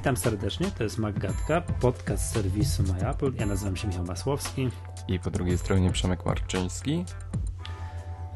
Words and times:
Witam 0.00 0.16
serdecznie, 0.16 0.66
to 0.78 0.84
jest 0.84 0.98
Maggatka, 0.98 1.60
podcast 1.60 2.32
serwisu 2.32 2.82
MyApple. 2.82 3.30
Ja 3.38 3.46
nazywam 3.46 3.76
się 3.76 3.88
Michał 3.88 4.04
Masłowski. 4.04 4.68
I 5.08 5.18
po 5.18 5.30
drugiej 5.30 5.58
stronie 5.58 5.90
Przemek 5.90 6.26
Marczyński. 6.26 7.04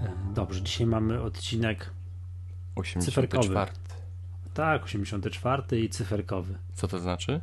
E, 0.02 0.12
dobrze, 0.34 0.62
dzisiaj 0.62 0.86
mamy 0.86 1.22
odcinek 1.22 1.90
84. 2.74 3.28
cyferkowy. 3.28 3.70
Tak, 4.54 4.84
84 4.84 5.80
i 5.80 5.88
cyferkowy. 5.88 6.54
Co 6.74 6.88
to 6.88 6.98
znaczy? 6.98 7.40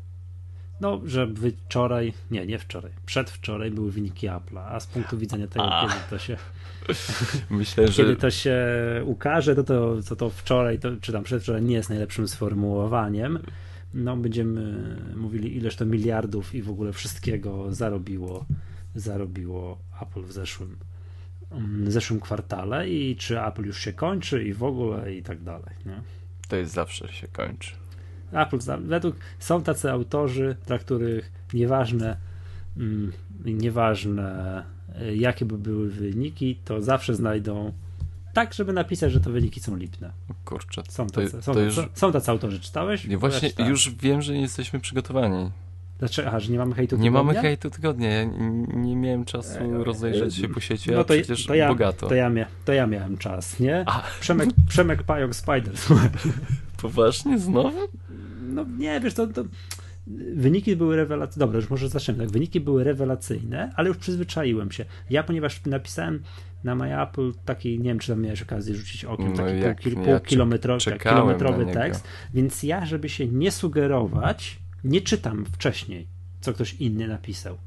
No, 0.81 1.01
że 1.05 1.27
wczoraj, 1.67 2.13
nie, 2.31 2.45
nie 2.45 2.59
wczoraj, 2.59 2.91
przedwczoraj 3.05 3.71
były 3.71 3.91
wyniki 3.91 4.27
Apple'a, 4.27 4.65
a 4.69 4.79
z 4.79 4.87
punktu 4.87 5.17
widzenia 5.17 5.47
tego, 5.47 5.73
a. 5.73 5.87
kiedy 5.87 5.99
to 6.09 6.19
się 6.19 6.37
Myślę, 7.49 7.87
że... 7.87 8.03
Kiedy 8.03 8.15
to 8.15 8.31
się 8.31 8.57
ukaże, 9.05 9.55
to 9.55 9.63
to, 9.63 9.95
to, 10.09 10.15
to 10.15 10.29
wczoraj, 10.29 10.79
to, 10.79 10.89
czy 11.01 11.11
tam 11.11 11.23
przedwczoraj 11.23 11.61
nie 11.61 11.75
jest 11.75 11.89
najlepszym 11.89 12.27
sformułowaniem. 12.27 13.39
No, 13.93 14.17
będziemy 14.17 14.95
mówili, 15.15 15.57
ileż 15.57 15.75
to 15.75 15.85
miliardów 15.85 16.55
i 16.55 16.61
w 16.61 16.69
ogóle 16.69 16.93
wszystkiego 16.93 17.73
zarobiło, 17.73 18.45
zarobiło 18.95 19.77
Apple 20.01 20.21
w 20.21 20.31
zeszłym, 20.31 20.77
w 21.83 21.91
zeszłym 21.91 22.19
kwartale 22.19 22.89
i 22.89 23.15
czy 23.15 23.41
Apple 23.41 23.65
już 23.65 23.79
się 23.79 23.93
kończy 23.93 24.43
i 24.43 24.53
w 24.53 24.63
ogóle 24.63 25.15
i 25.15 25.23
tak 25.23 25.43
dalej. 25.43 25.75
Nie? 25.85 26.01
To 26.47 26.55
jest 26.55 26.73
zawsze 26.73 27.07
się 27.07 27.27
kończy. 27.27 27.71
Apple, 28.31 28.57
według, 28.81 29.15
są 29.39 29.63
tacy 29.63 29.91
autorzy, 29.91 30.55
dla 30.67 30.79
których 30.79 31.31
nieważne, 31.53 32.17
mm, 32.77 33.11
nieważne 33.45 34.63
e, 34.95 35.15
jakie 35.15 35.45
by 35.45 35.57
były 35.57 35.89
wyniki, 35.89 36.59
to 36.65 36.81
zawsze 36.81 37.15
znajdą 37.15 37.73
tak, 38.33 38.53
żeby 38.53 38.73
napisać, 38.73 39.11
że 39.11 39.19
to 39.19 39.29
wyniki 39.29 39.59
są 39.59 39.75
lipne. 39.75 40.11
Kurczę, 40.45 40.81
są 40.89 41.07
tacy, 41.07 41.31
to, 41.31 41.41
są, 41.41 41.53
to 41.53 41.59
już... 41.59 41.79
są 41.93 42.11
tacy 42.11 42.31
autorzy. 42.31 42.59
Czytałeś? 42.59 43.07
Nie, 43.07 43.17
właśnie 43.17 43.49
już 43.67 43.89
wiem, 43.95 44.21
że 44.21 44.33
nie 44.33 44.41
jesteśmy 44.41 44.79
przygotowani. 44.79 45.51
Dlaczego? 45.99 46.27
Aha, 46.27 46.39
że 46.39 46.51
nie 46.51 46.57
mamy 46.57 46.75
hejtu 46.75 46.89
tygodnia? 46.89 47.03
Nie 47.03 47.11
mamy 47.11 47.35
hejtu 47.35 47.69
tygodnia. 47.69 48.09
Ja 48.09 48.23
nie 48.73 48.95
miałem 48.95 49.25
czasu 49.25 49.59
e, 49.59 49.83
rozejrzeć 49.83 50.35
się 50.35 50.49
po 50.49 50.59
sieci, 50.59 50.91
no 50.91 50.99
a 50.99 51.03
to, 51.03 51.13
przecież 51.13 51.45
to 51.45 51.55
ja, 51.55 51.67
bogato. 51.67 52.07
To 52.07 52.15
ja, 52.15 52.29
mia, 52.29 52.45
to 52.65 52.73
ja 52.73 52.87
miałem 52.87 53.17
czas, 53.17 53.59
nie? 53.59 53.83
A. 53.87 54.03
Przemek, 54.19 54.49
Przemek 54.67 55.03
Pająk 55.03 55.35
Spider. 55.35 55.73
Poważnie? 56.81 57.39
Znowu? 57.39 57.79
No 58.41 58.65
nie, 58.77 58.99
wiesz, 58.99 59.13
to, 59.13 59.27
to 59.27 59.43
wyniki 60.35 60.75
były 60.75 60.95
rewelacyjne. 60.95 61.39
Dobra, 61.39 61.59
już 61.59 61.69
może 61.69 61.89
zacznę. 61.89 62.13
Tak, 62.13 62.31
wyniki 62.31 62.59
były 62.59 62.83
rewelacyjne, 62.83 63.71
ale 63.75 63.87
już 63.87 63.97
przyzwyczaiłem 63.97 64.71
się. 64.71 64.85
Ja, 65.09 65.23
ponieważ 65.23 65.65
napisałem 65.65 66.23
na 66.63 66.75
MyApple 66.75 67.31
taki, 67.45 67.79
nie 67.79 67.89
wiem, 67.89 67.99
czy 67.99 68.07
tam 68.07 68.21
miałeś 68.21 68.41
okazję 68.41 68.75
rzucić 68.75 69.05
okiem, 69.05 69.31
no 69.31 69.37
taki 69.37 69.59
jak, 69.59 69.81
pół, 69.81 69.91
pół 69.91 70.05
ja 70.05 70.19
kilometrowy, 70.19 70.97
kilometrowy 70.97 71.65
tekst, 71.65 72.07
więc 72.33 72.63
ja, 72.63 72.85
żeby 72.85 73.09
się 73.09 73.27
nie 73.27 73.51
sugerować, 73.51 74.59
nie 74.83 75.01
czytam 75.01 75.45
wcześniej, 75.45 76.07
co 76.41 76.53
ktoś 76.53 76.73
inny 76.73 77.07
napisał. 77.07 77.57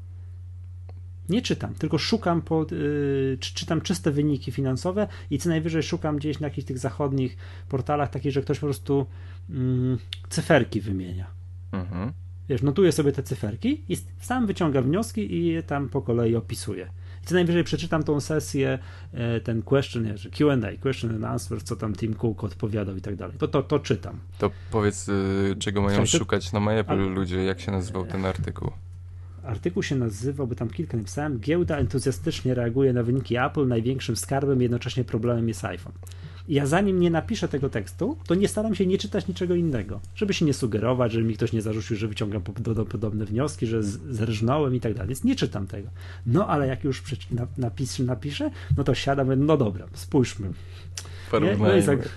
Nie 1.29 1.41
czytam, 1.41 1.73
tylko 1.73 1.97
szukam, 1.97 2.41
po, 2.41 2.65
yy, 2.71 3.37
czytam 3.39 3.81
czyste 3.81 4.11
wyniki 4.11 4.51
finansowe 4.51 5.07
i 5.29 5.37
co 5.37 5.49
najwyżej 5.49 5.83
szukam 5.83 6.17
gdzieś 6.17 6.39
na 6.39 6.47
jakichś 6.47 6.67
tych 6.67 6.77
zachodnich 6.77 7.37
portalach 7.69 8.09
takich, 8.09 8.31
że 8.31 8.41
ktoś 8.41 8.59
po 8.59 8.65
prostu 8.65 9.05
yy, 9.49 9.97
cyferki 10.29 10.81
wymienia. 10.81 11.27
Mhm. 11.71 12.13
Wiesz, 12.49 12.61
notuję 12.61 12.91
sobie 12.91 13.11
te 13.11 13.23
cyferki 13.23 13.83
i 13.89 13.97
sam 14.19 14.47
wyciągam 14.47 14.83
wnioski 14.83 15.33
i 15.33 15.45
je 15.45 15.63
tam 15.63 15.89
po 15.89 16.01
kolei 16.01 16.35
opisuję. 16.35 16.89
Co 17.25 17.35
najwyżej 17.35 17.63
przeczytam 17.63 18.03
tą 18.03 18.19
sesję, 18.19 18.79
e, 19.13 19.39
ten 19.39 19.61
question, 19.61 20.05
Q&A, 20.37 20.77
question 20.81 21.15
and 21.15 21.23
answer, 21.23 21.63
co 21.63 21.75
tam 21.75 21.93
Tim 21.93 22.13
Cook 22.13 22.43
odpowiadał 22.43 22.97
i 22.97 23.01
tak 23.01 23.15
dalej. 23.15 23.37
To, 23.37 23.47
to, 23.47 23.63
to 23.63 23.79
czytam. 23.79 24.19
To 24.37 24.51
powiedz, 24.71 25.09
y, 25.09 25.55
czego 25.59 25.81
mają 25.81 25.95
Słuchaj, 25.95 26.19
szukać 26.19 26.51
na 26.51 26.59
MyApple 26.59 26.95
ludzie, 26.95 27.43
jak 27.43 27.59
się 27.59 27.71
nazywał 27.71 28.05
ten 28.05 28.25
artykuł? 28.25 28.71
Artykuł 29.43 29.83
się 29.83 29.95
nazywał, 29.95 30.47
bo 30.47 30.55
tam 30.55 30.69
kilka 30.69 30.97
napisałem, 30.97 31.39
giełda 31.39 31.77
entuzjastycznie 31.77 32.53
reaguje 32.53 32.93
na 32.93 33.03
wyniki 33.03 33.37
Apple, 33.37 33.67
największym 33.67 34.15
skarbem, 34.15 34.61
jednocześnie 34.61 35.03
problemem 35.03 35.47
jest 35.47 35.65
iPhone 35.65 35.93
ja 36.47 36.65
zanim 36.65 36.99
nie 36.99 37.09
napiszę 37.09 37.47
tego 37.47 37.69
tekstu, 37.69 38.17
to 38.27 38.35
nie 38.35 38.47
staram 38.47 38.75
się 38.75 38.85
nie 38.85 38.97
czytać 38.97 39.27
niczego 39.27 39.55
innego, 39.55 39.99
żeby 40.15 40.33
się 40.33 40.45
nie 40.45 40.53
sugerować, 40.53 41.11
żeby 41.11 41.25
mi 41.25 41.33
ktoś 41.33 41.53
nie 41.53 41.61
zarzucił, 41.61 41.97
że 41.97 42.07
wyciągam 42.07 42.41
podobne 42.89 43.25
wnioski, 43.25 43.67
że 43.67 43.83
zrżnąłem 43.83 44.75
i 44.75 44.79
tak 44.79 44.93
dalej. 44.93 45.07
Więc 45.07 45.23
nie 45.23 45.35
czytam 45.35 45.67
tego. 45.67 45.89
No 46.25 46.47
ale 46.47 46.67
jak 46.67 46.83
już 46.83 47.03
napis, 47.57 47.99
napiszę, 47.99 48.51
no 48.77 48.83
to 48.83 48.95
siadam, 48.95 49.45
no 49.45 49.57
dobra, 49.57 49.87
spójrzmy. 49.93 50.51
No 51.59 51.77
i 51.77 51.81
zag... 51.81 52.09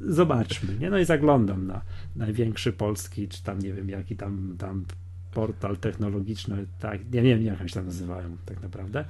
Zobaczmy, 0.00 0.78
nie? 0.78 0.90
No 0.90 0.98
i 0.98 1.04
zaglądam 1.04 1.66
na 1.66 1.82
największy 2.16 2.72
polski, 2.72 3.28
czy 3.28 3.42
tam 3.42 3.58
nie 3.58 3.72
wiem, 3.72 3.90
jaki 3.90 4.16
tam, 4.16 4.56
tam 4.58 4.84
portal 5.32 5.76
technologiczny, 5.76 6.66
tak, 6.78 7.14
ja 7.14 7.22
nie 7.22 7.36
wiem, 7.36 7.44
jak 7.44 7.68
się 7.68 7.74
tam 7.74 7.86
nazywają 7.86 8.36
tak 8.46 8.62
naprawdę. 8.62 9.04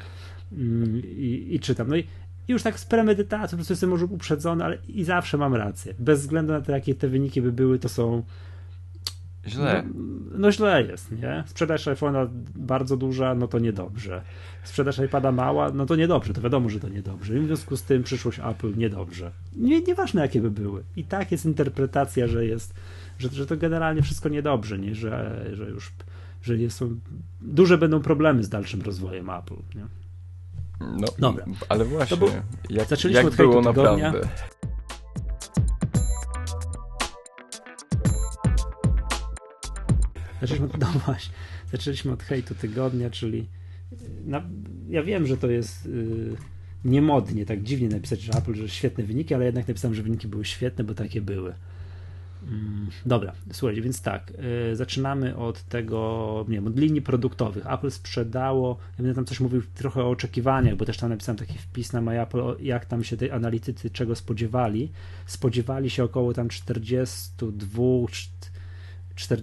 Mm, 0.53 1.03
I, 1.05 1.49
i 1.51 1.61
czytam. 1.61 1.89
No 1.89 1.97
i 1.97 2.07
już 2.49 2.63
tak 2.63 2.81
z 2.81 2.85
premedytacją, 2.85 3.51
po 3.51 3.57
prostu 3.57 3.73
jestem 3.73 3.91
może 3.91 4.05
uprzedzony, 4.05 4.65
ale 4.65 4.79
i 4.89 5.05
zawsze 5.05 5.39
mam 5.39 5.55
rację. 5.55 5.95
Bez 5.99 6.21
względu 6.21 6.53
na 6.53 6.61
to, 6.61 6.73
jakie 6.73 6.95
te 6.95 7.09
wyniki 7.09 7.43
by 7.43 7.53
były, 7.53 7.79
to 7.79 7.89
są. 7.89 8.23
Źle. 9.47 9.85
No, 9.95 10.39
no 10.39 10.53
źle 10.53 10.83
jest, 10.83 11.13
nie? 11.13 11.45
Sprzedaż 11.47 11.87
iPhone'a 11.87 12.29
bardzo 12.55 12.97
duża, 12.97 13.35
no 13.35 13.49
to 13.49 13.59
niedobrze. 13.59 14.23
Sprzedaż 14.65 14.99
iPada 14.99 15.33
mała, 15.33 15.71
no 15.73 15.87
to 15.87 15.97
niedobrze, 15.97 16.35
to 16.35 16.41
wiadomo, 16.41 16.69
że 16.69 16.81
to 16.81 16.89
niedobrze. 16.89 17.39
I 17.39 17.41
w 17.41 17.47
związku 17.47 17.77
z 17.77 17.83
tym 17.83 18.03
przyszłość 18.03 18.41
Apple 18.51 18.77
niedobrze. 18.77 19.33
Nie, 19.57 19.81
nieważne 19.81 20.23
jakie 20.23 20.41
by 20.41 20.51
były. 20.51 20.83
I 20.97 21.05
tak 21.05 21.33
jest 21.33 21.45
interpretacja, 21.45 22.27
że 22.27 22.47
jest, 22.47 22.75
że, 23.19 23.29
że 23.29 23.47
to 23.47 23.57
generalnie 23.57 24.03
wszystko 24.03 24.29
niedobrze, 24.29 24.79
nie? 24.79 24.95
Że, 24.95 25.47
że 25.53 25.65
już 25.71 25.93
że 26.43 26.57
jest, 26.57 26.85
duże 27.41 27.79
będą 27.79 28.01
problemy 28.01 28.45
z 28.45 28.49
dalszym 28.49 28.83
rozwojem 28.83 29.31
Apple. 29.31 29.55
Nie? 29.75 29.87
No, 30.81 31.07
Dobra. 31.19 31.45
ale 31.69 31.85
właśnie, 31.85 32.17
był, 32.17 32.29
jak, 32.71 32.89
zaczęliśmy 32.89 33.23
jak 33.23 33.33
od 33.33 33.37
było 33.37 33.63
naprawdę? 33.63 34.29
Zaczęliśmy, 40.41 40.69
no 40.81 40.87
właśnie, 40.87 41.35
zaczęliśmy 41.73 42.13
od 42.13 42.23
hejtu 42.23 42.55
tygodnia, 42.55 43.11
czyli 43.11 43.49
na, 44.25 44.43
ja 44.89 45.03
wiem, 45.03 45.27
że 45.27 45.37
to 45.37 45.51
jest 45.51 45.87
yy, 45.87 46.37
niemodnie, 46.85 47.47
tak 47.47 47.63
dziwnie 47.63 47.89
napisać, 47.89 48.21
że 48.21 48.33
Apple, 48.33 48.55
że 48.55 48.69
świetne 48.69 49.05
wyniki, 49.05 49.35
ale 49.35 49.45
jednak 49.45 49.69
napisałem, 49.69 49.95
że 49.95 50.03
wyniki 50.03 50.29
były 50.29 50.45
świetne, 50.45 50.85
bo 50.85 50.95
takie 50.95 51.21
były. 51.21 51.55
Dobra, 53.07 53.33
słuchajcie, 53.53 53.83
więc 53.83 54.03
tak, 54.03 54.33
yy, 54.69 54.77
zaczynamy 54.77 55.37
od 55.37 55.63
tego, 55.63 56.45
nie 56.49 56.55
wiem, 56.55 56.67
od 56.67 56.79
linii 56.79 57.03
produktowych. 57.03 57.73
Apple 57.73 57.91
sprzedało, 57.91 58.79
ja 58.91 58.97
będę 58.97 59.15
tam 59.15 59.25
coś 59.25 59.41
mówił 59.41 59.63
trochę 59.75 60.03
o 60.03 60.11
oczekiwaniach, 60.11 60.77
bo 60.77 60.85
też 60.85 60.97
tam 60.97 61.11
napisałem 61.11 61.39
taki 61.39 61.59
wpis 61.59 61.93
na 61.93 62.01
MyApple, 62.01 62.57
jak 62.61 62.85
tam 62.85 63.05
się 63.05 63.17
tej 63.17 63.31
analitycy 63.31 63.91
czego 63.91 64.17
spodziewali. 64.17 64.93
Spodziewali 65.27 65.91
się 65.91 66.05
około 66.05 66.33
tam 66.33 66.49
42, 66.49 67.83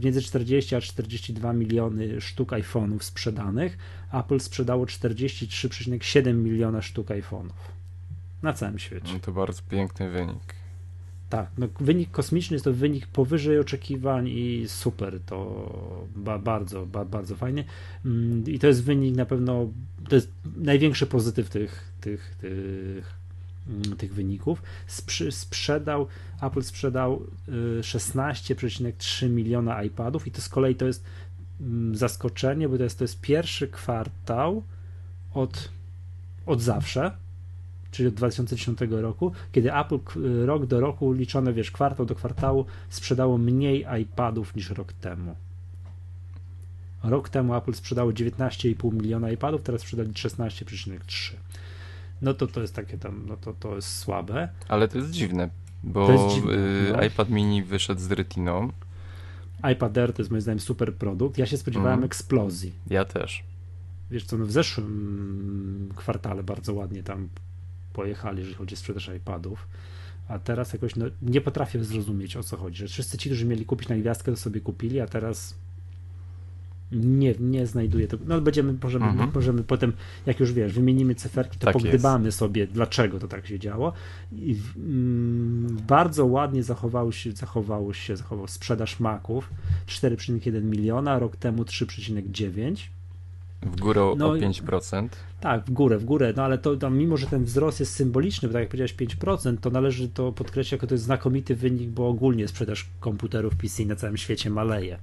między 0.03 0.21
40 0.21 0.75
a 0.75 0.81
42 0.81 1.53
miliony 1.53 2.21
sztuk 2.21 2.51
iPhone'ów 2.51 3.03
sprzedanych. 3.03 3.77
Apple 4.13 4.39
sprzedało 4.39 4.85
43,7 4.85 6.33
miliona 6.33 6.81
sztuk 6.81 7.07
iPhone'ów 7.07 7.53
na 8.41 8.53
całym 8.53 8.79
świecie. 8.79 9.13
No 9.13 9.19
to 9.19 9.31
bardzo 9.31 9.61
piękny 9.69 10.09
wynik. 10.09 10.62
Tak, 11.33 11.51
no 11.57 11.67
wynik 11.79 12.11
kosmiczny 12.11 12.55
jest 12.55 12.65
to 12.65 12.73
wynik 12.73 13.07
powyżej 13.07 13.59
oczekiwań 13.59 14.27
i 14.27 14.63
super, 14.67 15.19
to 15.25 16.07
ba, 16.15 16.39
bardzo, 16.39 16.85
ba, 16.85 17.05
bardzo 17.05 17.35
fajnie. 17.35 17.63
Mm, 18.05 18.43
I 18.47 18.59
to 18.59 18.67
jest 18.67 18.83
wynik 18.83 19.15
na 19.15 19.25
pewno, 19.25 19.67
to 20.09 20.15
jest 20.15 20.31
największy 20.57 21.07
pozytyw 21.07 21.49
tych, 21.49 21.91
tych, 22.01 22.35
tych, 22.41 23.13
mm, 23.69 23.97
tych 23.97 24.13
wyników. 24.13 24.61
Sprze 24.87 25.31
sprzedał, 25.31 26.07
Apple 26.41 26.63
sprzedał 26.63 27.21
16,3 27.81 29.25
y, 29.25 29.29
miliona 29.29 29.83
iPadów 29.83 30.27
i 30.27 30.31
to 30.31 30.41
z 30.41 30.49
kolei 30.49 30.75
to 30.75 30.85
jest 30.85 31.03
mm, 31.61 31.95
zaskoczenie, 31.95 32.69
bo 32.69 32.77
to 32.77 32.83
jest, 32.83 32.97
to 32.97 33.03
jest 33.03 33.21
pierwszy 33.21 33.67
kwartał 33.67 34.63
od, 35.33 35.69
od 36.45 36.61
zawsze, 36.61 37.11
czyli 37.93 38.07
od 38.07 38.13
2010 38.13 38.79
roku, 38.89 39.31
kiedy 39.51 39.73
Apple 39.73 39.99
rok 40.45 40.65
do 40.65 40.79
roku 40.79 41.13
liczone, 41.13 41.53
wiesz, 41.53 41.71
kwartał 41.71 42.05
do 42.05 42.15
kwartału 42.15 42.65
sprzedało 42.89 43.37
mniej 43.37 43.85
iPadów 44.01 44.55
niż 44.55 44.69
rok 44.69 44.93
temu. 44.93 45.35
Rok 47.03 47.29
temu 47.29 47.55
Apple 47.55 47.73
sprzedało 47.73 48.11
19,5 48.11 48.93
miliona 48.93 49.31
iPadów, 49.31 49.61
teraz 49.61 49.81
sprzedali 49.81 50.09
16,3. 50.11 51.33
No 52.21 52.33
to 52.33 52.47
to 52.47 52.61
jest 52.61 52.75
takie 52.75 52.97
tam, 52.97 53.25
no 53.27 53.37
to 53.37 53.53
to 53.53 53.75
jest 53.75 53.97
słabe. 53.97 54.49
Ale 54.67 54.87
to 54.87 54.97
jest 54.97 55.11
dziwne, 55.11 55.49
bo 55.83 56.11
jest 56.11 56.35
dziwne, 56.35 56.53
y, 56.53 56.93
no. 56.97 57.03
iPad 57.03 57.29
mini 57.29 57.63
wyszedł 57.63 58.01
z 58.01 58.11
Retiną. 58.11 58.71
iPad 59.73 59.97
Air 59.97 60.13
to 60.13 60.21
jest 60.21 60.31
moim 60.31 60.41
zdaniem 60.41 60.59
super 60.59 60.95
produkt. 60.95 61.37
Ja 61.37 61.45
się 61.45 61.57
spodziewałem 61.57 61.93
mm. 61.93 62.05
eksplozji. 62.05 62.73
Ja 62.89 63.05
też. 63.05 63.43
Wiesz 64.11 64.25
co, 64.25 64.37
no 64.37 64.45
w 64.45 64.51
zeszłym 64.51 65.89
kwartale 65.95 66.43
bardzo 66.43 66.73
ładnie 66.73 67.03
tam 67.03 67.29
pojechali, 67.93 68.37
jeżeli 68.37 68.55
chodzi 68.55 68.75
o 68.75 68.77
sprzedaż 68.77 69.09
iPadów. 69.17 69.67
A 70.27 70.39
teraz 70.39 70.73
jakoś 70.73 70.95
no, 70.95 71.05
nie 71.21 71.41
potrafię 71.41 71.83
zrozumieć 71.83 72.37
o 72.37 72.43
co 72.43 72.57
chodzi, 72.57 72.77
że 72.77 72.87
wszyscy 72.87 73.17
ci, 73.17 73.29
którzy 73.29 73.45
mieli 73.45 73.65
kupić 73.65 73.89
na 73.89 73.95
gwiazdkę, 73.95 74.31
to 74.31 74.37
sobie 74.37 74.61
kupili, 74.61 74.99
a 74.99 75.07
teraz 75.07 75.55
nie, 76.91 77.35
nie 77.39 77.67
znajduję 77.67 78.07
tego. 78.07 78.23
No 78.27 78.41
będziemy, 78.41 78.75
możemy, 78.83 79.05
mhm. 79.05 79.31
możemy 79.35 79.63
potem, 79.63 79.93
jak 80.25 80.39
już 80.39 80.53
wiesz, 80.53 80.73
wymienimy 80.73 81.15
cyferki, 81.15 81.59
to 81.59 81.65
tak 81.65 81.73
pogdybamy 81.73 82.25
jest. 82.25 82.37
sobie, 82.37 82.67
dlaczego 82.67 83.19
to 83.19 83.27
tak 83.27 83.47
się 83.47 83.59
działo. 83.59 83.93
I, 84.31 84.57
mm, 84.77 85.77
bardzo 85.87 86.25
ładnie 86.25 86.63
zachowało 86.63 87.11
się, 87.11 87.31
zachowało 87.31 87.93
się 87.93 88.17
zachował 88.17 88.47
sprzedaż 88.47 88.99
maków 88.99 89.49
4,1 89.87 90.63
miliona, 90.63 91.19
rok 91.19 91.35
temu 91.35 91.63
3,9. 91.63 92.89
W 93.65 93.79
górę 93.79 94.13
no, 94.17 94.27
o 94.27 94.35
5%. 94.35 95.07
Tak, 95.41 95.65
w 95.65 95.71
górę, 95.71 95.97
w 95.97 96.05
górę, 96.05 96.33
no 96.35 96.43
ale 96.43 96.57
to, 96.57 96.77
to 96.77 96.89
mimo, 96.89 97.17
że 97.17 97.27
ten 97.27 97.43
wzrost 97.43 97.79
jest 97.79 97.93
symboliczny, 97.93 98.47
bo 98.47 98.53
tak 98.53 98.59
jak 98.59 98.69
powiedziałeś 98.69 98.95
5%, 98.95 99.57
to 99.57 99.69
należy 99.69 100.09
to 100.09 100.31
podkreślić 100.31 100.71
jako 100.71 100.87
to 100.87 100.93
jest 100.93 101.03
znakomity 101.03 101.55
wynik, 101.55 101.89
bo 101.89 102.07
ogólnie 102.07 102.47
sprzedaż 102.47 102.85
komputerów 102.99 103.55
PC 103.55 103.85
na 103.85 103.95
całym 103.95 104.17
świecie 104.17 104.49
maleje. 104.49 104.97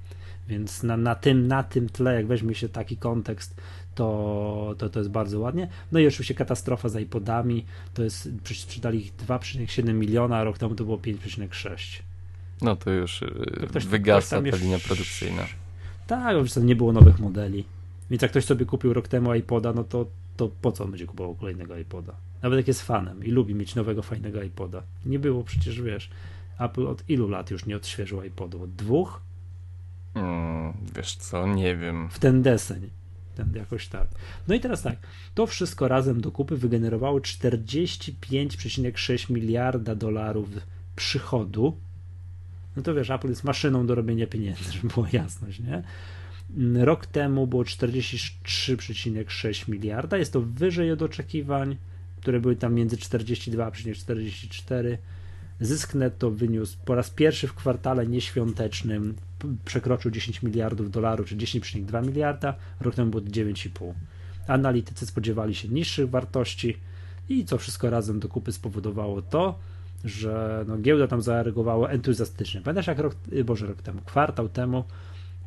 Więc 0.48 0.82
na, 0.82 0.96
na, 0.96 1.14
tym, 1.14 1.48
na 1.48 1.62
tym 1.62 1.88
tle, 1.88 2.14
jak 2.14 2.26
weźmie 2.26 2.54
się 2.54 2.68
taki 2.68 2.96
kontekst, 2.96 3.60
to, 3.94 4.74
to, 4.78 4.88
to 4.88 4.98
jest 4.98 5.10
bardzo 5.10 5.40
ładnie. 5.40 5.68
No 5.92 5.98
i 5.98 6.06
oczywiście 6.06 6.34
katastrofa 6.34 6.88
z 6.88 6.96
iPodami, 6.96 7.64
to 7.94 8.02
jest, 8.04 8.28
sprzedali 8.54 8.98
ich 9.00 9.16
2,7 9.16 9.94
miliona, 9.94 10.36
a 10.36 10.44
rok 10.44 10.58
temu 10.58 10.74
to 10.74 10.84
było 10.84 10.96
5,6. 10.96 12.02
No 12.62 12.76
to 12.76 12.90
już 12.90 13.20
to 13.60 13.66
ktoś, 13.66 13.86
wygasa 13.86 14.40
ktoś 14.40 14.50
ta 14.50 14.56
linia 14.56 14.78
produkcyjna. 14.78 15.42
Tak, 16.06 16.36
oczywiście 16.36 16.60
nie 16.60 16.76
było 16.76 16.92
nowych 16.92 17.18
modeli. 17.18 17.64
Więc 18.10 18.22
jak 18.22 18.30
ktoś 18.30 18.44
sobie 18.44 18.66
kupił 18.66 18.92
rok 18.92 19.08
temu 19.08 19.34
iPoda, 19.34 19.72
no 19.72 19.84
to, 19.84 20.06
to 20.36 20.48
po 20.48 20.72
co 20.72 20.84
on 20.84 20.90
będzie 20.90 21.06
kupował 21.06 21.34
kolejnego 21.34 21.78
iPoda? 21.78 22.16
Nawet 22.42 22.56
jak 22.56 22.68
jest 22.68 22.82
fanem 22.82 23.24
i 23.24 23.30
lubi 23.30 23.54
mieć 23.54 23.74
nowego, 23.74 24.02
fajnego 24.02 24.42
iPoda. 24.42 24.82
Nie 25.06 25.18
było 25.18 25.44
przecież, 25.44 25.82
wiesz, 25.82 26.10
Apple 26.58 26.86
od 26.86 27.10
ilu 27.10 27.28
lat 27.28 27.50
już 27.50 27.66
nie 27.66 27.76
odświeżył 27.76 28.22
iPodu? 28.22 28.62
Od 28.62 28.74
dwóch? 28.74 29.20
Hmm, 30.14 30.72
wiesz 30.96 31.16
co, 31.16 31.46
nie 31.46 31.76
wiem. 31.76 32.08
W 32.10 32.18
ten 32.18 32.42
deseń. 32.42 32.90
Ten 33.36 33.52
jakoś 33.54 33.88
tak. 33.88 34.08
No 34.48 34.54
i 34.54 34.60
teraz 34.60 34.82
tak, 34.82 34.96
to 35.34 35.46
wszystko 35.46 35.88
razem 35.88 36.20
do 36.20 36.32
kupy 36.32 36.56
wygenerowało 36.56 37.18
45,6 37.18 39.30
miliarda 39.30 39.94
dolarów 39.94 40.48
przychodu. 40.96 41.76
No 42.76 42.82
to 42.82 42.94
wiesz, 42.94 43.10
Apple 43.10 43.28
jest 43.28 43.44
maszyną 43.44 43.86
do 43.86 43.94
robienia 43.94 44.26
pieniędzy, 44.26 44.72
żeby 44.72 44.88
była 44.88 45.08
jasność, 45.12 45.60
nie? 45.60 45.82
Rok 46.74 47.06
temu 47.06 47.46
było 47.46 47.62
43,6 47.62 49.68
miliarda. 49.68 50.18
Jest 50.18 50.32
to 50.32 50.40
wyżej 50.40 50.92
od 50.92 51.02
oczekiwań, 51.02 51.76
które 52.20 52.40
były 52.40 52.56
tam 52.56 52.74
między 52.74 52.96
42,44. 52.96 54.96
Zysk 55.60 55.94
netto 55.94 56.30
wyniósł 56.30 56.76
po 56.84 56.94
raz 56.94 57.10
pierwszy 57.10 57.46
w 57.46 57.54
kwartale 57.54 58.06
nieświątecznym 58.06 59.14
przekroczył 59.64 60.10
10 60.10 60.42
miliardów 60.42 60.90
dolarów, 60.90 61.28
czy 61.28 61.36
10,2 61.36 62.06
miliarda, 62.06 62.54
rok 62.80 62.94
temu 62.94 63.10
było 63.10 63.22
9,5. 63.22 63.92
Analitycy 64.46 65.06
spodziewali 65.06 65.54
się 65.54 65.68
niższych 65.68 66.10
wartości 66.10 66.76
i 67.28 67.44
co 67.44 67.58
wszystko 67.58 67.90
razem 67.90 68.20
do 68.20 68.28
kupy 68.28 68.52
spowodowało 68.52 69.22
to, 69.22 69.58
że 70.04 70.64
no, 70.68 70.78
giełda 70.78 71.06
tam 71.06 71.22
zareagowała 71.22 71.88
entuzjastycznie. 71.88 72.60
Pamiętasz 72.60 72.86
jak 72.86 72.98
rok, 72.98 73.14
y, 73.32 73.44
boże 73.44 73.66
rok 73.66 73.82
temu, 73.82 74.00
kwartał 74.04 74.48
temu 74.48 74.84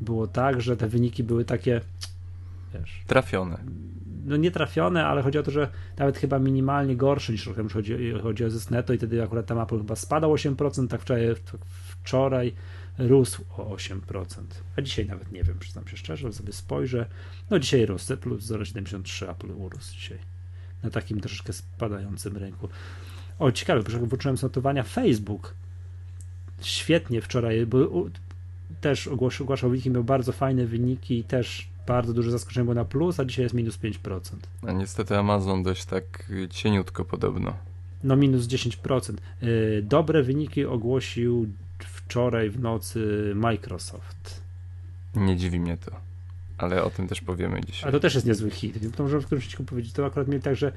było 0.04 0.28
tak, 0.28 0.62
że 0.62 0.78
te 0.78 0.88
wyniki 0.88 1.24
były 1.24 1.46
takie 1.46 1.82
wiesz, 2.74 3.02
trafione. 3.08 3.58
No 4.26 4.38
nie 4.38 4.52
trafione, 4.52 5.06
ale 5.06 5.22
chodzi 5.22 5.38
o 5.38 5.44
to, 5.44 5.52
że 5.52 5.70
nawet 5.98 6.18
chyba 6.18 6.40
minimalnie 6.40 6.96
gorsze 6.96 7.32
niż 7.32 7.48
rok 7.48 7.56
temu, 7.56 7.70
chodzi, 7.70 8.14
chodzi 8.24 8.46
o 8.46 8.50
zysk 8.50 8.72
netto 8.72 8.94
i 8.94 8.98
wtedy 8.98 9.24
akurat 9.24 9.46
tam 9.46 9.60
Apple 9.60 9.78
chyba 9.78 9.96
spadał 9.96 10.34
8%, 10.34 10.88
tak 10.88 11.02
wczoraj, 11.02 11.36
wczoraj 12.04 12.54
rósł 12.98 13.44
o 13.58 13.76
8%. 13.76 14.26
A 14.78 14.82
dzisiaj 14.82 15.06
nawet 15.06 15.32
nie 15.32 15.44
wiem, 15.44 15.60
przyznam 15.60 15.88
się 15.88 15.98
szczerze, 15.98 16.34
sobie 16.34 16.54
spojrzę. 16.54 17.06
No 17.50 17.60
dzisiaj 17.60 17.86
rósł, 17.86 18.18
plus 18.18 18.48
0,73 18.48 19.32
Apple 19.32 19.52
urósł 19.52 19.94
dzisiaj. 19.94 20.18
Na 20.84 20.90
takim 20.90 21.20
troszeczkę 21.20 21.54
spadającym 21.54 22.38
rynku. 22.38 22.70
O, 23.40 23.52
ciekawe, 23.52 23.84
bo 23.84 24.06
włączyłem 24.06 24.38
notowania 24.44 24.84
Facebook. 24.84 25.54
Świetnie 26.62 27.22
wczoraj, 27.22 27.66
bo 27.66 27.78
też 28.84 29.08
ogłaszał, 29.08 29.70
wyniki, 29.70 29.90
miał 29.90 30.04
bardzo 30.04 30.32
fajne 30.32 30.66
wyniki 30.66 31.18
i 31.20 31.24
też 31.24 31.68
bardzo 31.88 32.14
duże 32.14 32.32
zaskoczenie 32.32 32.64
było 32.64 32.76
na 32.76 32.86
plus, 32.86 33.20
a 33.20 33.26
dzisiaj 33.26 33.44
jest 33.44 33.56
minus 33.56 33.78
5%. 33.78 34.20
A 34.68 34.72
niestety 34.72 35.18
Amazon 35.18 35.64
dość 35.64 35.86
tak 35.86 36.32
cieniutko 36.50 37.06
podobno. 37.06 37.54
No 38.04 38.16
minus 38.16 38.46
10%. 38.46 39.14
Y, 39.44 39.84
dobre 39.84 40.24
wyniki 40.24 40.66
ogłosił 40.66 41.48
wczoraj 41.80 42.50
w 42.50 42.60
nocy 42.60 43.32
Microsoft. 43.36 44.42
Nie 45.16 45.38
dziwi 45.38 45.60
mnie 45.60 45.78
to. 45.78 45.92
Ale 46.58 46.84
o 46.84 46.90
tym 46.90 47.08
też 47.08 47.22
powiemy 47.22 47.62
dzisiaj. 47.62 47.90
A 47.90 47.92
to 47.92 48.00
też 48.00 48.16
jest 48.16 48.28
niezły 48.28 48.52
hit. 48.52 48.96
To 48.96 49.04
możemy 49.04 49.22
w 49.22 49.26
którymś 49.26 49.46
odcinku 49.46 49.64
powiedzieć. 49.64 49.94
To 49.94 50.06
akurat 50.06 50.28
mieli 50.28 50.42
tak, 50.42 50.56
że 50.56 50.72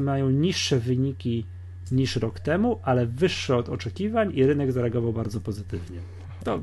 mają 0.00 0.30
niższe 0.30 0.78
wyniki 0.78 1.46
niż 1.92 2.16
rok 2.16 2.40
temu, 2.40 2.80
ale 2.82 3.06
wyższe 3.06 3.56
od 3.56 3.68
oczekiwań 3.68 4.32
i 4.34 4.46
rynek 4.46 4.72
zareagował 4.72 5.12
bardzo 5.12 5.40
pozytywnie. 5.40 6.00
To, 6.44 6.60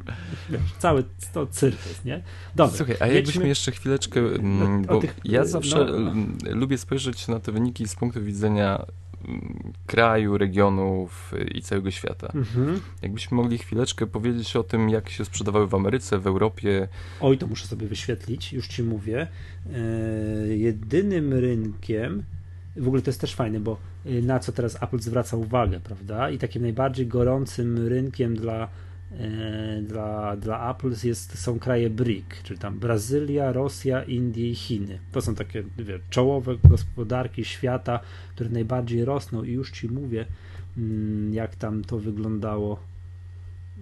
wiesz, 0.49 0.61
cały 0.79 1.03
to 1.33 1.47
cyrk 1.47 1.87
jest, 1.87 2.05
nie? 2.05 2.23
Dobra, 2.55 2.77
Słuchaj, 2.77 2.95
a 2.99 3.07
jakbyśmy 3.07 3.47
jeszcze 3.47 3.71
chwileczkę, 3.71 4.19
mm, 4.19 4.81
bo 4.81 4.99
tych, 4.99 5.15
ja 5.25 5.45
zawsze 5.45 5.85
no, 5.85 6.13
lubię 6.55 6.77
spojrzeć 6.77 7.27
na 7.27 7.39
te 7.39 7.51
wyniki 7.51 7.87
z 7.87 7.95
punktu 7.95 8.23
widzenia 8.23 8.85
kraju, 9.87 10.37
regionów 10.37 11.33
i 11.55 11.61
całego 11.61 11.91
świata. 11.91 12.31
Mhm. 12.35 12.81
Jakbyśmy 13.01 13.37
mogli 13.37 13.57
chwileczkę 13.57 14.07
powiedzieć 14.07 14.55
o 14.55 14.63
tym, 14.63 14.89
jak 14.89 15.09
się 15.09 15.25
sprzedawały 15.25 15.67
w 15.67 15.75
Ameryce, 15.75 16.19
w 16.19 16.27
Europie. 16.27 16.87
Oj, 17.21 17.37
to 17.37 17.47
muszę 17.47 17.67
sobie 17.67 17.87
wyświetlić, 17.87 18.53
już 18.53 18.67
ci 18.67 18.83
mówię. 18.83 19.27
E, 19.73 19.77
jedynym 20.47 21.33
rynkiem, 21.33 22.23
w 22.75 22.87
ogóle 22.87 23.01
to 23.01 23.09
jest 23.09 23.21
też 23.21 23.35
fajne, 23.35 23.59
bo 23.59 23.77
e, 24.05 24.21
na 24.21 24.39
co 24.39 24.51
teraz 24.51 24.83
Apple 24.83 24.99
zwraca 24.99 25.37
uwagę, 25.37 25.79
prawda? 25.79 26.29
I 26.29 26.37
takim 26.37 26.61
najbardziej 26.61 27.07
gorącym 27.07 27.87
rynkiem 27.87 28.35
dla 28.35 28.69
dla, 29.81 30.35
dla 30.35 30.71
Apple 30.71 30.94
jest, 31.03 31.39
są 31.39 31.59
kraje 31.59 31.89
BRIC, 31.89 32.25
czyli 32.44 32.59
tam 32.59 32.79
Brazylia, 32.79 33.51
Rosja, 33.51 34.03
Indie 34.03 34.50
i 34.50 34.56
Chiny. 34.56 35.00
To 35.11 35.21
są 35.21 35.35
takie 35.35 35.63
wie, 35.77 36.00
czołowe 36.09 36.56
gospodarki 36.69 37.45
świata, 37.45 38.00
które 38.35 38.50
najbardziej 38.50 39.06
rosną 39.06 39.43
i 39.43 39.51
już 39.51 39.72
Ci 39.72 39.89
mówię, 39.89 40.25
mm, 40.77 41.34
jak 41.34 41.55
tam 41.55 41.84
to 41.84 42.00
wyglądało. 42.00 42.79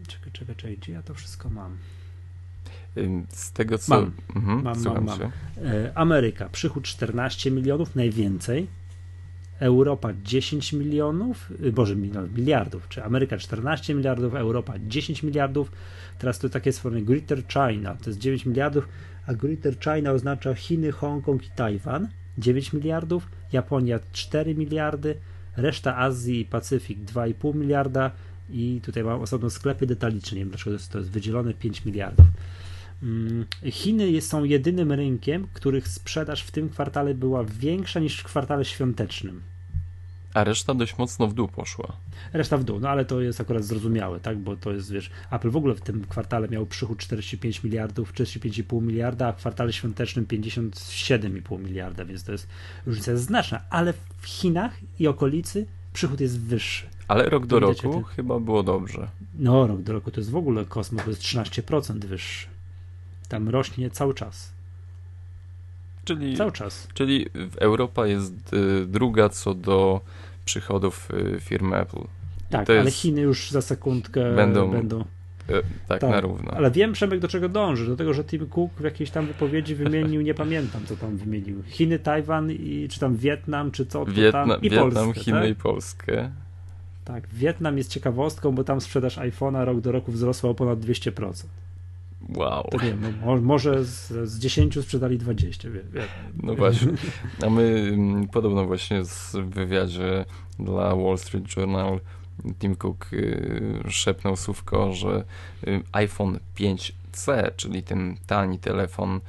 Czekaj, 0.08 0.32
czekaj, 0.32 0.56
czekaj, 0.56 0.78
gdzie 0.78 0.94
ja 0.94 1.02
to 1.02 1.14
wszystko 1.14 1.50
mam? 1.50 1.78
Z 3.30 3.52
tego 3.52 3.78
co... 3.78 3.96
Mam, 3.96 4.12
mhm, 4.36 4.64
mam, 4.64 4.84
mam, 4.84 5.06
mam. 5.06 5.20
E, 5.22 5.92
Ameryka, 5.96 6.50
przychód 6.50 6.84
14 6.84 7.52
milionów, 7.52 7.96
najwięcej. 7.96 8.68
Europa 9.60 10.10
10 10.24 10.74
milionów, 10.74 11.52
y, 11.64 11.72
boże 11.72 11.96
miliardów, 12.36 12.90
czy 12.90 13.04
Ameryka 13.04 13.38
14 13.38 13.96
miliardów, 13.96 14.36
Europa 14.36 14.74
10 14.88 15.24
miliardów. 15.24 15.72
Teraz 16.20 16.40
to 16.40 16.50
takie 16.50 16.74
sformy 16.74 17.02
Greater 17.02 17.44
China, 17.48 17.96
to 17.96 18.10
jest 18.10 18.20
9 18.20 18.46
miliardów, 18.46 18.88
a 19.28 19.34
Greater 19.34 19.80
China 19.80 20.12
oznacza 20.12 20.54
Chiny, 20.54 20.92
Hongkong 20.92 21.46
i 21.46 21.50
Tajwan 21.56 22.08
9 22.38 22.74
miliardów, 22.74 23.28
Japonia 23.54 24.00
4 24.12 24.56
miliardy, 24.56 25.16
reszta 25.58 25.98
Azji 25.98 26.40
i 26.40 26.46
Pacyfik 26.46 27.00
2,5 27.00 27.56
miliarda 27.56 28.12
i 28.50 28.82
tutaj 28.84 29.04
mam 29.04 29.22
osobno 29.22 29.50
sklepy 29.50 29.86
detaliczne, 29.86 30.36
nie 30.36 30.42
wiem 30.42 30.50
dlaczego 30.50 30.70
to 30.70 30.80
jest, 30.80 30.92
to 30.92 30.98
jest 30.98 31.12
wydzielone 31.12 31.54
5 31.54 31.86
miliardów. 31.86 32.26
Mm, 33.04 33.46
Chiny 33.66 34.22
są 34.22 34.44
jedynym 34.44 34.92
rynkiem, 34.92 35.48
których 35.54 35.88
sprzedaż 35.88 36.44
w 36.44 36.52
tym 36.52 36.70
kwartale 36.70 37.14
była 37.14 37.44
większa 37.44 38.00
niż 38.00 38.20
w 38.20 38.24
kwartale 38.24 38.66
świątecznym. 38.66 39.42
A 40.34 40.44
reszta 40.44 40.74
dość 40.74 40.98
mocno 40.98 41.28
w 41.28 41.34
dół 41.34 41.48
poszła. 41.48 41.98
Reszta 42.34 42.58
w 42.58 42.64
dół, 42.64 42.80
no 42.80 42.90
ale 42.90 43.06
to 43.06 43.22
jest 43.22 43.42
akurat 43.42 43.64
zrozumiałe, 43.64 44.20
tak? 44.20 44.38
Bo 44.38 44.56
to 44.56 44.74
jest, 44.74 44.92
wiesz, 44.92 45.10
Apple 45.32 45.50
w 45.50 45.56
ogóle 45.56 45.76
w 45.76 45.82
tym 45.82 46.06
kwartale 46.06 46.48
miał 46.48 46.66
przychód 46.66 47.00
45 47.00 47.64
miliardów, 47.64 48.14
45,5 48.14 48.82
miliarda, 48.82 49.28
a 49.28 49.32
w 49.32 49.36
kwartale 49.36 49.74
świątecznym 49.74 50.26
57,5 50.26 51.60
miliarda, 51.60 52.06
więc 52.06 52.24
to 52.24 52.32
jest 52.32 52.48
różnica 52.86 53.12
jest 53.12 53.24
znaczna, 53.24 53.62
ale 53.70 53.94
w 53.94 54.26
Chinach 54.26 54.78
i 55.00 55.08
okolicy 55.08 55.66
przychód 55.94 56.22
jest 56.22 56.40
wyższy. 56.40 56.86
Ale 57.08 57.30
rok 57.30 57.46
do 57.46 57.60
roku 57.60 58.04
chyba 58.04 58.40
było 58.40 58.64
dobrze. 58.64 59.08
No, 59.40 59.68
rok 59.68 59.82
do 59.82 59.94
roku 59.94 60.12
to 60.12 60.20
jest 60.20 60.32
w 60.32 60.36
ogóle 60.36 60.66
kosmos, 60.66 61.04
to 61.04 61.10
jest 61.10 61.22
13% 61.22 62.06
wyższy. 62.06 62.57
Tam 63.30 63.50
rośnie 63.50 63.90
cały 63.90 64.14
czas. 64.14 64.58
Czyli, 66.08 66.38
cały 66.38 66.52
czas. 66.52 66.88
Czyli 66.94 67.26
Europa 67.60 68.08
jest 68.08 68.54
y, 68.54 68.86
druga 68.86 69.30
co 69.30 69.54
do 69.54 70.02
przychodów 70.46 71.12
y, 71.12 71.40
firmy 71.40 71.78
Apple. 71.78 72.02
tak, 72.50 72.70
ale 72.70 72.84
jest... 72.84 72.98
Chiny 72.98 73.22
już 73.22 73.52
za 73.52 73.62
sekundkę 73.62 74.36
będą, 74.36 74.72
będą 74.72 75.02
y, 75.02 75.06
tak, 75.88 76.02
tak, 76.02 76.10
na 76.10 76.22
równo. 76.22 76.52
Ale 76.52 76.72
wiem, 76.72 76.94
Przemek, 76.94 77.20
do 77.20 77.28
czego 77.28 77.50
dąży. 77.50 77.88
Do 77.88 77.96
tego, 77.96 78.14
że 78.14 78.24
Tim 78.24 78.48
Cook 78.48 78.72
w 78.74 78.84
jakiejś 78.84 79.10
tam 79.10 79.28
wypowiedzi 79.28 79.76
wymienił, 79.76 80.22
nie 80.22 80.34
pamiętam, 80.34 80.86
co 80.86 80.96
tam 80.96 81.18
wymienił. 81.18 81.64
Chiny, 81.68 82.00
Tajwan, 82.00 82.52
i, 82.52 82.88
czy 82.92 83.00
tam 83.00 83.16
Wietnam, 83.16 83.72
czy 83.72 83.86
co 83.86 84.06
Wietna, 84.06 84.48
tam, 84.48 84.62
i 84.62 84.70
Wietnam, 84.70 84.92
Polskę. 84.92 85.24
Chiny 85.24 85.42
tak? 85.42 85.50
i 85.50 85.56
Polskę. 85.56 86.32
Tak, 87.06 87.28
Wietnam 87.34 87.78
jest 87.78 87.92
ciekawostką, 87.92 88.52
bo 88.52 88.64
tam 88.64 88.82
sprzedaż 88.82 89.18
iPhone'a 89.18 89.66
rok 89.66 89.82
do 89.82 89.92
roku 89.92 90.12
wzrosła 90.12 90.50
o 90.50 90.54
ponad 90.54 90.80
200%. 90.80 91.46
Wow. 92.30 92.68
To 92.72 92.78
nie 92.78 92.90
wiem, 92.90 93.14
no, 93.26 93.38
może 93.38 93.86
z, 93.86 94.30
z 94.30 94.40
10 94.40 94.80
sprzedali 94.82 95.18
20. 95.18 95.70
Wie, 95.70 95.84
wie. 95.84 96.02
No 96.44 96.56
właśnie. 96.56 96.92
A 97.46 97.50
my 97.50 97.92
mm, 97.94 98.28
podobno 98.28 98.66
właśnie 98.66 99.04
w 99.04 99.34
wywiadzie 99.34 100.26
dla 100.60 100.96
Wall 100.96 101.18
Street 101.18 101.56
Journal 101.58 102.00
Tim 102.60 102.76
Cook 102.76 103.14
y, 103.14 103.84
szepnął 103.90 104.36
słówko, 104.36 104.94
że 104.94 105.24
y, 105.68 105.84
iPhone 105.92 106.40
5C, 106.60 107.52
czyli 107.56 107.84
ten 107.84 108.18
tani 108.28 108.60
telefon, 108.60 109.22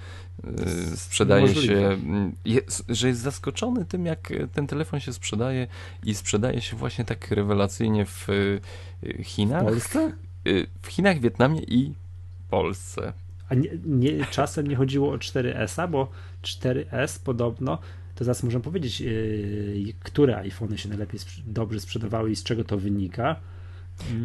y, 0.92 0.96
sprzedaje 0.96 1.46
Możliwe. 1.46 1.66
się, 1.66 1.86
mm, 1.86 2.32
jest, 2.44 2.84
że 2.88 3.08
jest 3.08 3.20
zaskoczony 3.20 3.84
tym, 3.84 4.06
jak 4.06 4.32
ten 4.52 4.66
telefon 4.66 5.00
się 5.00 5.12
sprzedaje 5.12 5.66
i 6.04 6.14
sprzedaje 6.14 6.60
się 6.60 6.76
właśnie 6.76 7.04
tak 7.04 7.30
rewelacyjnie 7.30 8.06
w 8.06 8.28
Chinach. 9.22 9.62
W 9.62 9.66
Polsce? 9.66 10.12
W 10.82 10.86
Chinach, 10.86 11.20
Wietnamie 11.20 11.60
i 11.60 11.94
Polsce. 12.50 13.12
A 13.48 13.54
nie, 13.54 13.70
nie, 13.84 14.24
czasem 14.30 14.66
nie 14.66 14.76
chodziło 14.76 15.12
o 15.12 15.16
4S, 15.16 15.90
bo 15.90 16.08
4S 16.42 17.24
podobno, 17.24 17.78
to 18.14 18.24
zaraz 18.24 18.42
możemy 18.42 18.64
powiedzieć, 18.64 19.00
yy, 19.00 19.94
które 20.00 20.36
iPhony 20.36 20.78
się 20.78 20.88
najlepiej 20.88 21.20
dobrze 21.46 21.80
sprzedawały 21.80 22.30
i 22.30 22.36
z 22.36 22.42
czego 22.42 22.64
to 22.64 22.78
wynika. 22.78 23.36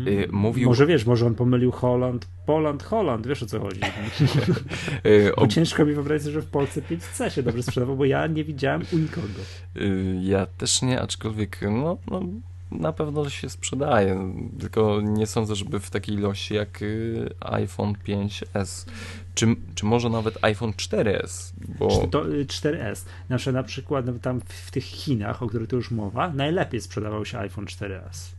Yy, 0.06 0.27
mówił... 0.32 0.70
Może 0.70 0.86
wiesz, 0.86 1.06
może 1.06 1.25
on 1.25 1.36
pomylił 1.36 1.72
Holland, 1.72 2.27
Poland, 2.46 2.84
Holland, 2.84 3.27
wiesz 3.27 3.44
o 3.44 3.46
co 3.46 3.60
chodzi. 3.60 3.82
yy, 5.03 5.32
bo 5.38 5.48
ciężko 5.48 5.86
mi 5.86 5.94
wyobrazić, 5.94 6.34
że 6.34 6.42
w 6.42 6.46
Polsce 6.46 6.82
5C 6.82 7.30
się 7.30 7.44
dobrze 7.44 7.63
sprzedawał, 7.63 7.98
bo 7.98 8.06
ja 8.06 8.27
nie 8.27 8.44
widziałem 8.44 8.82
u 8.94 8.98
nikogo. 8.98 9.27
Yy, 9.75 10.20
ja 10.22 10.46
też 10.46 10.82
nie, 10.82 11.01
aczkolwiek 11.01 11.60
no, 11.62 11.98
no 12.12 12.22
na 12.80 12.94
pewno 12.94 13.30
się 13.30 13.50
sprzedaje, 13.50 14.34
tylko 14.60 15.01
nie 15.01 15.27
sądzę, 15.27 15.56
żeby 15.56 15.80
w 15.80 15.89
takiej 15.89 16.15
ilości 16.15 16.53
jak 16.53 16.82
y, 16.82 17.30
iPhone 17.39 17.94
5S, 18.08 18.89
czy, 19.36 19.48
czy 19.75 19.86
może 19.86 20.10
nawet 20.10 20.38
iPhone 20.42 20.72
4S. 20.72 21.53
Bo... 21.80 22.08
To 22.08 22.24
4S. 22.25 23.06
Znaczy 23.27 23.51
na 23.51 23.63
przykład 23.63 24.06
tam 24.22 24.42
w 24.42 24.72
tych 24.72 24.84
Chinach, 24.84 25.44
o 25.44 25.48
których 25.48 25.70
tu 25.70 25.75
już 25.75 25.92
mowa, 25.92 26.30
najlepiej 26.30 26.82
sprzedawał 26.82 27.25
się 27.25 27.39
iPhone 27.39 27.65
4S. 27.65 28.34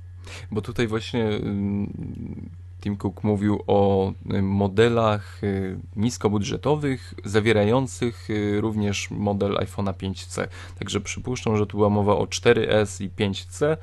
Bo 0.50 0.62
tutaj 0.62 0.86
właśnie 0.86 1.28
y, 1.28 1.40
Tim 2.80 2.96
Cook 2.96 3.24
mówił 3.24 3.62
o 3.66 4.12
y, 4.32 4.42
modelach 4.42 5.40
niskobudżetowych, 5.96 7.14
zawierających 7.24 8.28
również 8.60 9.10
model 9.10 9.52
iPhone'a 9.52 9.92
5C. 9.92 10.46
Także 10.78 11.00
przypuszczam, 11.00 11.56
że 11.56 11.66
tu 11.66 11.76
była 11.76 11.90
mowa 11.90 12.16
o 12.16 12.24
4S 12.24 13.04
i 13.04 13.10
5C, 13.10 13.76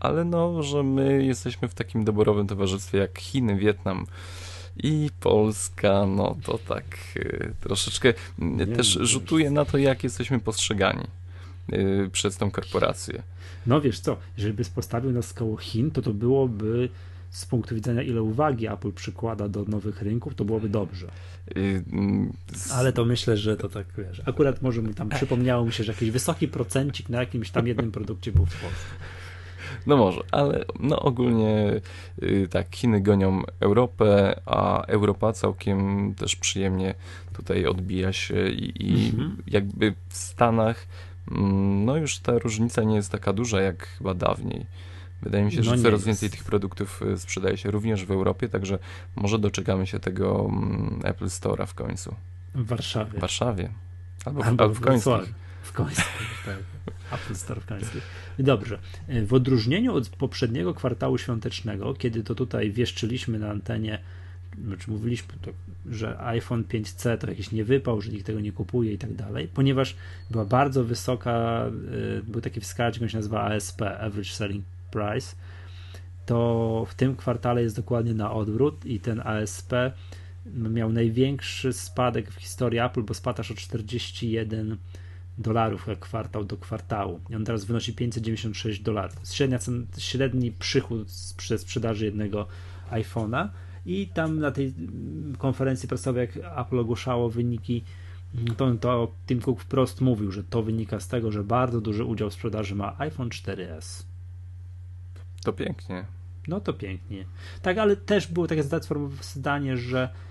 ale 0.00 0.24
no, 0.24 0.62
że 0.62 0.82
my 0.82 1.24
jesteśmy 1.24 1.68
w 1.68 1.74
takim 1.74 2.04
doborowym 2.04 2.46
towarzystwie 2.46 2.98
jak 2.98 3.18
Chiny, 3.18 3.56
Wietnam 3.56 4.06
i 4.76 5.10
Polska, 5.20 6.06
no 6.06 6.36
to 6.44 6.58
tak 6.58 6.84
y, 7.16 7.52
troszeczkę 7.60 8.14
nie, 8.38 8.66
też 8.66 8.86
rzutuje 8.86 9.50
na 9.50 9.64
to, 9.64 9.78
jak 9.78 10.04
jesteśmy 10.04 10.40
postrzegani 10.40 11.04
y, 11.72 12.10
przez 12.12 12.36
tą 12.36 12.50
korporację. 12.50 13.22
No 13.66 13.80
wiesz 13.80 14.00
co, 14.00 14.16
jeżeli 14.36 14.54
by 14.54 14.64
postawił 14.64 15.12
nas 15.12 15.32
koło 15.32 15.56
Chin, 15.56 15.90
to 15.90 16.02
to 16.02 16.12
byłoby 16.12 16.88
z 17.30 17.46
punktu 17.46 17.74
widzenia 17.74 18.02
ile 18.02 18.22
uwagi 18.22 18.68
Apple 18.68 18.92
przykłada 18.92 19.48
do 19.48 19.64
nowych 19.64 20.02
rynków, 20.02 20.34
to 20.34 20.44
byłoby 20.44 20.68
dobrze. 20.68 21.06
Y, 21.56 21.84
mm, 21.92 22.32
Ale 22.72 22.92
to 22.92 23.04
myślę, 23.04 23.36
że 23.36 23.56
to 23.56 23.68
tak 23.68 23.86
wiesz. 23.98 24.22
Akurat 24.26 24.62
może 24.62 24.82
mi 24.82 24.94
tam 24.94 25.08
przypomniało 25.18 25.64
mi 25.64 25.72
się, 25.72 25.84
że 25.84 25.92
jakiś 25.92 26.10
wysoki 26.10 26.48
procencik 26.48 27.08
na 27.08 27.20
jakimś 27.20 27.50
tam 27.50 27.66
jednym 27.66 27.92
produkcie 27.92 28.32
był 28.32 28.46
w 28.46 28.60
Polsce. 28.60 28.86
No 29.86 29.96
może, 29.96 30.20
ale 30.30 30.64
no 30.80 31.00
ogólnie 31.00 31.80
y, 32.22 32.48
tak, 32.50 32.76
Chiny 32.76 33.00
gonią 33.00 33.42
Europę, 33.60 34.40
a 34.46 34.82
Europa 34.82 35.32
całkiem 35.32 36.14
też 36.14 36.36
przyjemnie 36.36 36.94
tutaj 37.32 37.66
odbija 37.66 38.12
się 38.12 38.48
i, 38.48 38.90
i 38.90 39.10
mhm. 39.10 39.36
jakby 39.46 39.94
w 40.08 40.16
Stanach 40.16 40.86
mm, 41.30 41.84
no 41.84 41.96
już 41.96 42.18
ta 42.18 42.38
różnica 42.38 42.82
nie 42.82 42.96
jest 42.96 43.12
taka 43.12 43.32
duża 43.32 43.60
jak 43.60 43.86
chyba 43.86 44.14
dawniej. 44.14 44.66
Wydaje 45.22 45.44
mi 45.44 45.52
się, 45.52 45.62
że 45.62 45.76
no 45.76 45.82
coraz 45.82 46.04
więcej 46.04 46.30
tych 46.30 46.44
produktów 46.44 47.02
y, 47.02 47.18
sprzedaje 47.18 47.56
się 47.56 47.70
również 47.70 48.04
w 48.04 48.10
Europie, 48.10 48.48
także 48.48 48.78
może 49.16 49.38
doczekamy 49.38 49.86
się 49.86 49.98
tego 49.98 50.48
mm, 50.48 51.00
Apple 51.04 51.26
Store'a 51.26 51.66
w 51.66 51.74
końcu. 51.74 52.14
W 52.54 52.66
Warszawie. 52.66 53.18
W 53.18 53.20
Warszawie. 53.20 53.68
Albo, 54.24 54.44
Albo 54.44 54.68
w, 54.68 54.78
w 54.78 54.80
Końskich. 54.80 55.34
W 55.62 55.72
Końskich, 55.72 56.42
tak. 56.46 56.56
Końskich. 57.66 58.02
Dobrze. 58.38 58.78
W 59.26 59.34
odróżnieniu 59.34 59.94
od 59.94 60.08
poprzedniego 60.08 60.74
kwartału 60.74 61.18
świątecznego, 61.18 61.94
kiedy 61.94 62.22
to 62.22 62.34
tutaj 62.34 62.72
wieszczyliśmy 62.72 63.38
na 63.38 63.50
antenie, 63.50 63.98
znaczy 64.64 64.90
mówiliśmy, 64.90 65.34
to, 65.42 65.50
że 65.90 66.20
iPhone 66.20 66.64
5C 66.64 67.18
to 67.18 67.30
jakiś 67.30 67.52
niewypał, 67.52 68.00
że 68.00 68.10
nikt 68.10 68.26
tego 68.26 68.40
nie 68.40 68.52
kupuje 68.52 68.92
i 68.92 68.98
tak 68.98 69.14
dalej, 69.14 69.48
ponieważ 69.54 69.96
była 70.30 70.44
bardzo 70.44 70.84
wysoka, 70.84 71.66
y, 72.18 72.22
był 72.22 72.40
taki 72.40 72.60
wskaźnik, 72.60 73.02
on 73.02 73.08
się 73.08 73.18
nazywa 73.18 73.42
ASP, 73.42 73.82
Average 73.82 74.30
Selling 74.30 74.64
Price, 74.90 75.36
to 76.26 76.86
w 76.88 76.94
tym 76.94 77.16
kwartale 77.16 77.62
jest 77.62 77.76
dokładnie 77.76 78.14
na 78.14 78.32
odwrót 78.32 78.86
i 78.86 79.00
ten 79.00 79.20
ASP 79.20 79.72
miał 80.54 80.92
największy 80.92 81.72
spadek 81.72 82.30
w 82.30 82.34
historii 82.34 82.78
Apple, 82.78 83.02
bo 83.02 83.14
spadł 83.14 83.40
o 83.40 83.54
41 83.54 84.76
dolarów 85.38 85.86
jak 85.86 85.98
kwartał 85.98 86.44
do 86.44 86.56
kwartału. 86.56 87.20
I 87.30 87.36
on 87.36 87.44
teraz 87.44 87.64
wynosi 87.64 87.94
596 87.94 88.80
dolarów. 88.80 89.16
Średnia, 89.24 89.58
średni 89.98 90.52
przychód 90.52 91.08
przy 91.36 91.58
sprzedaży 91.58 92.04
jednego 92.04 92.46
iPhone'a. 92.90 93.48
I 93.86 94.08
tam 94.14 94.38
na 94.38 94.50
tej 94.50 94.74
konferencji 95.38 95.88
prasowej, 95.88 96.20
jak 96.20 96.58
Apple 96.58 96.78
ogłaszało 96.78 97.30
wyniki, 97.30 97.84
to, 98.56 98.74
to 98.74 99.12
Tim 99.26 99.40
Cook 99.40 99.60
wprost 99.60 100.00
mówił, 100.00 100.32
że 100.32 100.44
to 100.44 100.62
wynika 100.62 101.00
z 101.00 101.08
tego, 101.08 101.32
że 101.32 101.44
bardzo 101.44 101.80
duży 101.80 102.04
udział 102.04 102.30
w 102.30 102.34
sprzedaży 102.34 102.74
ma 102.74 102.94
iPhone 102.98 103.28
4S. 103.28 104.04
To 105.44 105.52
pięknie. 105.52 106.04
No 106.48 106.60
to 106.60 106.72
pięknie. 106.72 107.24
Tak, 107.62 107.78
ale 107.78 107.96
też 107.96 108.26
było 108.26 108.46
takie 108.46 108.62
zdanie, 109.22 109.76
że 109.76 110.08
Mm, 110.08 110.29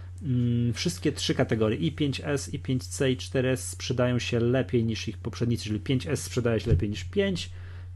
wszystkie 0.74 1.12
trzy 1.12 1.36
kategorie 1.36 1.78
i 1.78 1.96
5S, 1.96 2.54
i 2.54 2.60
5C, 2.60 3.10
i 3.10 3.18
4S 3.18 3.58
sprzedają 3.58 4.20
się 4.20 4.40
lepiej 4.40 4.84
niż 4.84 5.08
ich 5.08 5.18
poprzednicy, 5.18 5.64
czyli 5.64 5.80
5S 5.80 6.16
sprzedaje 6.16 6.60
się 6.60 6.72
lepiej 6.72 6.90
niż 6.90 7.04
5, 7.04 7.50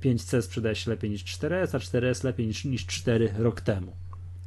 5C 0.04 0.42
sprzedaje 0.42 0.76
się 0.76 0.92
lepiej 0.92 1.10
niż 1.10 1.24
4S, 1.24 1.76
a 1.76 1.80
4S 1.80 2.24
lepiej 2.24 2.48
niż, 2.48 2.66
niż 2.66 2.86
4 2.86 3.34
rok 3.38 3.62
temu. 3.62 3.94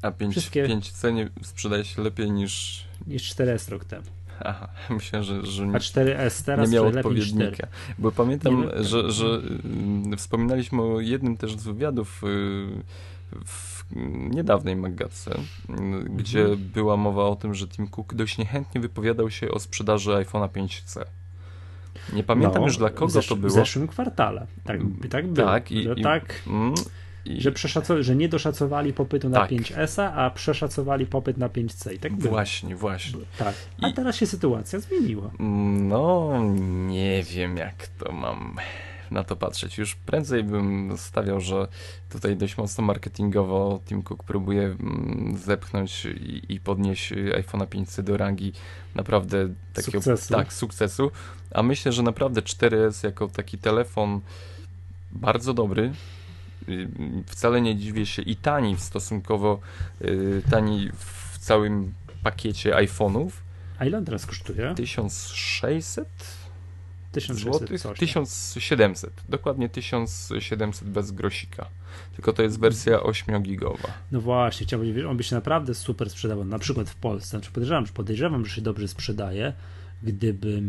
A 0.03 0.11
5, 0.11 0.33
Wszystkie... 0.33 0.65
5C 0.65 1.15
nie 1.15 1.29
sprzedaje 1.43 1.85
się 1.85 2.03
lepiej 2.03 2.31
niż... 2.31 2.85
Niż 3.07 3.35
4S 3.35 3.71
rok 3.71 3.85
temu. 3.85 4.07
Aha, 4.41 4.69
myślę, 4.91 5.25
że, 5.25 5.47
że 5.47 5.65
A 5.65 5.79
4S 5.79 6.45
teraz 6.45 6.71
nie 6.71 6.75
miał 6.75 6.87
odpowiednika. 6.87 7.67
Bo 7.99 8.13
pamiętam, 8.13 8.71
że, 8.81 9.13
że 9.13 9.27
mm, 9.65 10.17
wspominaliśmy 10.17 10.83
o 10.83 11.01
jednym 11.01 11.37
też 11.37 11.57
z 11.57 11.65
wywiadów 11.65 12.23
y, 12.25 12.27
w 13.45 13.76
niedawnej 14.31 14.77
Maggatce, 14.77 15.31
gdzie 16.17 16.41
mhm. 16.41 16.59
była 16.75 16.97
mowa 16.97 17.25
o 17.25 17.37
tym, 17.37 17.55
że 17.55 17.69
Tim 17.69 17.89
Cook 17.89 18.15
dość 18.15 18.39
niechętnie 18.39 18.81
wypowiadał 18.81 19.31
się 19.31 19.51
o 19.51 19.59
sprzedaży 19.59 20.11
iPhone'a 20.11 20.49
5C. 20.49 21.05
Nie 22.13 22.23
pamiętam 22.23 22.63
no, 22.63 22.67
już 22.67 22.77
dla 22.77 22.91
kogo 22.91 23.23
to 23.23 23.37
było. 23.37 23.51
W 23.51 23.55
zeszłym 23.55 23.89
kwartale. 23.89 24.47
Tak, 24.65 24.81
tak 25.11 25.27
było. 25.27 25.47
Tak, 25.47 25.73
i, 25.73 25.83
że, 25.83 25.97
tak, 25.97 26.43
mm, 26.47 26.75
i, 27.25 27.41
że, 27.41 27.53
że 28.01 28.17
nie 28.17 28.29
doszacowali 28.29 28.93
popytu 28.93 29.29
na 29.29 29.41
tak. 29.41 29.51
5S, 29.51 30.03
a 30.03 30.31
przeszacowali 30.31 31.07
popyt 31.07 31.37
na 31.37 31.49
5C. 31.49 31.95
I 31.95 31.99
tak 31.99 32.13
było. 32.13 32.31
Właśnie, 32.35 32.77
właśnie. 32.77 33.21
Tak. 33.39 33.55
A 33.83 33.89
I, 33.89 33.95
teraz 33.95 34.17
się 34.17 34.27
sytuacja 34.27 34.81
zmieniła. 34.81 35.31
No, 35.89 36.31
nie 36.87 37.23
wiem 37.23 37.57
jak 37.57 37.87
to 37.87 38.13
mam 38.13 38.57
na 39.11 39.25
to 39.25 39.37
patrzeć. 39.37 39.79
Już 39.79 39.95
prędzej 39.95 40.45
bym 40.45 40.95
stawiał, 40.97 41.41
że 41.41 41.69
tutaj 42.11 42.37
dość 42.37 42.57
mocno 42.57 42.85
marketingowo 42.85 43.81
Tim 43.87 44.03
Cook 44.03 44.23
próbuje 44.23 44.63
mm, 44.63 45.37
zepchnąć 45.39 46.05
i, 46.05 46.55
i 46.55 46.61
podnieść 46.61 47.13
iPhone'a 47.13 47.67
5C 47.67 48.03
do 48.03 48.17
rangi 48.17 48.53
naprawdę 48.95 49.49
takiego 49.73 50.03
sukcesu. 50.03 50.35
Tak, 50.35 50.53
sukcesu. 50.53 51.11
A 51.51 51.63
myślę, 51.63 51.93
że 51.93 52.03
naprawdę 52.03 52.41
4S 52.41 53.05
jako 53.05 53.29
taki 53.29 53.59
telefon 53.59 54.21
bardzo 55.13 55.55
dobry, 55.55 55.93
wcale 57.27 57.61
nie 57.61 57.77
dziwię 57.77 58.07
się 58.07 58.23
i 58.23 58.37
tani 58.37 58.77
stosunkowo 58.79 59.61
y, 60.03 60.43
tani 60.51 60.91
w 60.95 61.39
całym 61.39 61.95
pakiecie 62.23 62.75
iPhone'ów. 62.75 63.31
A 63.79 63.85
ile 63.85 63.99
on 63.99 64.05
teraz 64.05 64.27
kosztuje? 64.27 64.75
1600 64.75 66.07
1600 66.07 66.46
zł? 67.21 67.61
1700, 67.95 69.13
dokładnie 69.29 69.69
1700 69.69 70.89
bez 70.89 71.11
grosika. 71.11 71.67
Tylko 72.15 72.33
to 72.33 72.43
jest 72.43 72.61
wersja 72.61 72.99
8-gigowa. 72.99 73.89
No 74.13 74.21
właśnie, 74.21 74.67
chciałbym 74.67 74.89
powiedzieć, 74.89 75.11
on 75.11 75.17
by 75.17 75.23
się 75.23 75.35
naprawdę 75.35 75.75
super 75.75 76.11
sprzedawał, 76.11 76.45
na 76.45 76.59
przykład 76.59 76.91
w 76.91 76.95
Polsce. 76.95 77.31
Znaczy 77.31 77.51
podejrzewam, 77.51 77.87
podejrzewam, 77.87 78.47
że 78.47 78.55
się 78.55 78.63
dobrze 78.63 78.89
sprzedaje, 78.89 79.53
gdyby 80.03 80.63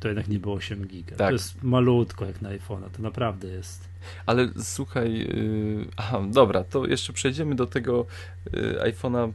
to 0.00 0.08
jednak 0.08 0.28
nie 0.28 0.38
było 0.38 0.54
8 0.54 0.86
giga. 0.86 1.16
Tak. 1.16 1.28
To 1.28 1.32
jest 1.32 1.62
malutko 1.62 2.24
jak 2.24 2.42
na 2.42 2.48
iPhone'a, 2.48 2.90
to 2.90 3.02
naprawdę 3.02 3.48
jest. 3.48 3.88
Ale 4.26 4.48
słuchaj, 4.62 5.12
yy, 5.18 5.86
aha, 5.96 6.22
dobra, 6.30 6.64
to 6.64 6.86
jeszcze 6.86 7.12
przejdziemy 7.12 7.54
do 7.54 7.66
tego 7.66 8.06
yy, 8.52 8.92
iPhone'a 8.92 9.32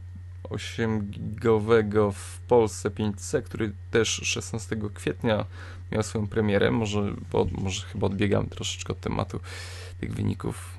8-gigowego 0.50 2.12
w 2.12 2.40
Polsce 2.40 2.90
5C, 2.90 3.42
który 3.42 3.72
też 3.90 4.08
16 4.08 4.76
kwietnia 4.94 5.44
miał 5.92 6.02
swoją 6.02 6.26
premierę. 6.26 6.70
Może, 6.70 7.14
bo, 7.32 7.46
może 7.52 7.86
chyba 7.86 8.06
odbiegamy 8.06 8.46
troszeczkę 8.48 8.92
od 8.92 9.00
tematu 9.00 9.40
tych 10.00 10.14
wyników. 10.14 10.78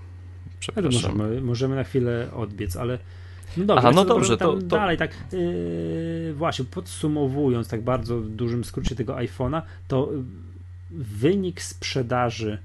Przepraszam. 0.60 1.18
Możemy, 1.18 1.42
możemy 1.42 1.76
na 1.76 1.84
chwilę 1.84 2.30
odbiec, 2.34 2.76
ale 2.76 3.00
no 3.58 3.66
dobrze, 3.66 3.88
Aha, 3.88 3.92
no 3.96 4.06
dobrze, 4.06 4.38
to, 4.38 4.54
to, 4.54 4.62
dalej 4.62 4.98
tak 4.98 5.12
yy, 5.32 6.34
właśnie 6.34 6.66
podsumowując 6.66 7.68
tak 7.68 7.82
bardzo 7.82 8.20
w 8.20 8.30
dużym 8.30 8.64
skrócie 8.64 8.96
tego 8.96 9.14
iPhone'a, 9.16 9.62
to 9.88 10.10
wynik 10.92 11.62
sprzedaży 11.62 12.58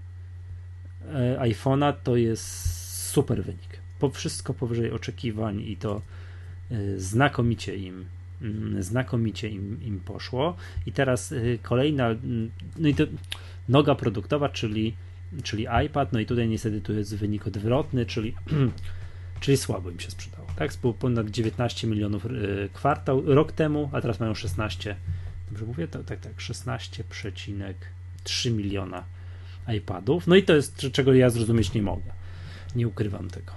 yy, 1.04 1.38
iPhone'a 1.38 1.94
to 2.04 2.16
jest 2.16 2.74
super 3.10 3.44
wynik. 3.44 3.80
Po 3.98 4.10
wszystko 4.10 4.54
powyżej 4.54 4.90
oczekiwań 4.90 5.60
i 5.60 5.76
to 5.76 6.02
yy, 6.70 7.00
znakomicie 7.00 7.76
im 7.76 8.04
znakomicie 8.80 9.48
im, 9.48 9.82
im 9.82 10.00
poszło. 10.00 10.56
I 10.86 10.92
teraz 10.92 11.30
yy, 11.30 11.58
kolejna, 11.62 12.06
mm, 12.06 12.50
no 12.78 12.88
i 12.88 12.94
to 12.94 13.04
noga 13.68 13.94
produktowa, 13.94 14.48
czyli, 14.48 14.94
czyli 15.42 15.66
iPad, 15.86 16.12
no 16.12 16.20
i 16.20 16.26
tutaj 16.26 16.48
niestety 16.48 16.80
tu 16.80 16.92
jest 16.92 17.16
wynik 17.16 17.46
odwrotny, 17.46 18.06
czyli, 18.06 18.34
czyli 19.40 19.56
słabo 19.56 19.90
im 19.90 20.00
się 20.00 20.10
sprzedało. 20.10 20.46
Tak, 20.56 20.72
było 20.80 20.94
ponad 20.94 21.30
19 21.30 21.86
milionów 21.86 22.26
y, 22.26 22.68
kwartał 22.72 23.34
rok 23.34 23.52
temu, 23.52 23.90
a 23.92 24.00
teraz 24.00 24.20
mają 24.20 24.34
16. 24.34 24.96
Dobrze 25.50 25.66
mówię? 25.66 25.88
Tak, 25.88 26.04
tak, 26.04 26.20
tak 26.20 26.36
16,3 26.36 28.52
miliona 28.52 29.04
iPadów. 29.68 30.26
No 30.26 30.36
i 30.36 30.42
to 30.42 30.54
jest 30.54 30.86
czego 30.92 31.14
ja 31.14 31.30
zrozumieć 31.30 31.74
nie 31.74 31.82
mogę. 31.82 32.24
Nie 32.75 32.88
ukrywam 32.88 33.31
tego. 33.31 33.52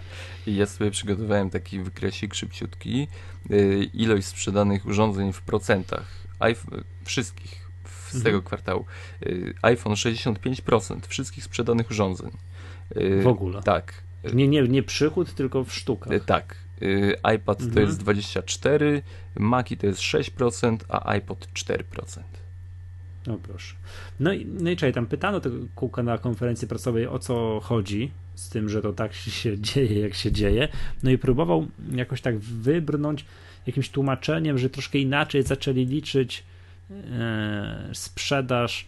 Ja 0.47 0.65
sobie 0.65 0.91
przygotowałem 0.91 1.49
taki 1.49 1.79
wykresik 1.79 2.35
szybciutki. 2.35 3.07
Y, 3.51 3.89
ilość 3.93 4.27
sprzedanych 4.27 4.85
urządzeń 4.85 5.33
w 5.33 5.41
procentach. 5.41 6.07
iPhone, 6.39 6.83
wszystkich 7.03 7.67
z 7.85 8.15
mhm. 8.15 8.23
tego 8.23 8.41
kwartału. 8.41 8.85
Y, 9.25 9.53
iPhone 9.61 9.93
65% 9.93 10.99
wszystkich 11.07 11.43
sprzedanych 11.43 11.91
urządzeń. 11.91 12.31
W 13.23 13.27
ogóle. 13.27 13.63
Tak. 13.63 13.93
Nie, 14.33 14.47
nie, 14.47 14.61
nie 14.61 14.83
przychód, 14.83 15.35
tylko 15.35 15.63
w 15.63 15.73
sztukach. 15.73 16.25
Tak. 16.25 16.55
Y, 16.81 17.15
iPad 17.35 17.59
mhm. 17.59 17.73
to 17.73 17.79
jest 17.79 17.99
24, 17.99 19.01
Maci 19.35 19.77
to 19.77 19.87
jest 19.87 19.99
6%, 19.99 20.77
a 20.89 21.09
iPod 21.09 21.47
4%. 21.53 22.21
No 23.27 23.37
proszę. 23.37 23.75
No 24.19 24.33
i, 24.33 24.45
no 24.45 24.69
i 24.69 24.75
czekaj, 24.75 24.93
tam 24.93 25.05
pytano 25.05 25.39
tego 25.39 25.55
kółka 25.75 26.03
na 26.03 26.17
konferencji 26.17 26.67
prasowej 26.67 27.07
o 27.07 27.19
co 27.19 27.59
chodzi 27.63 28.11
z 28.35 28.49
tym, 28.49 28.69
że 28.69 28.81
to 28.81 28.93
tak 28.93 29.13
się 29.41 29.59
dzieje, 29.59 29.99
jak 29.99 30.13
się 30.13 30.31
dzieje. 30.31 30.67
No 31.03 31.11
i 31.11 31.17
próbował 31.17 31.67
jakoś 31.91 32.21
tak 32.21 32.39
wybrnąć 32.39 33.25
jakimś 33.67 33.89
tłumaczeniem, 33.89 34.57
że 34.57 34.69
troszkę 34.69 34.97
inaczej 34.97 35.43
zaczęli 35.43 35.85
liczyć 35.85 36.43
e, 36.91 37.89
sprzedaż 37.93 38.87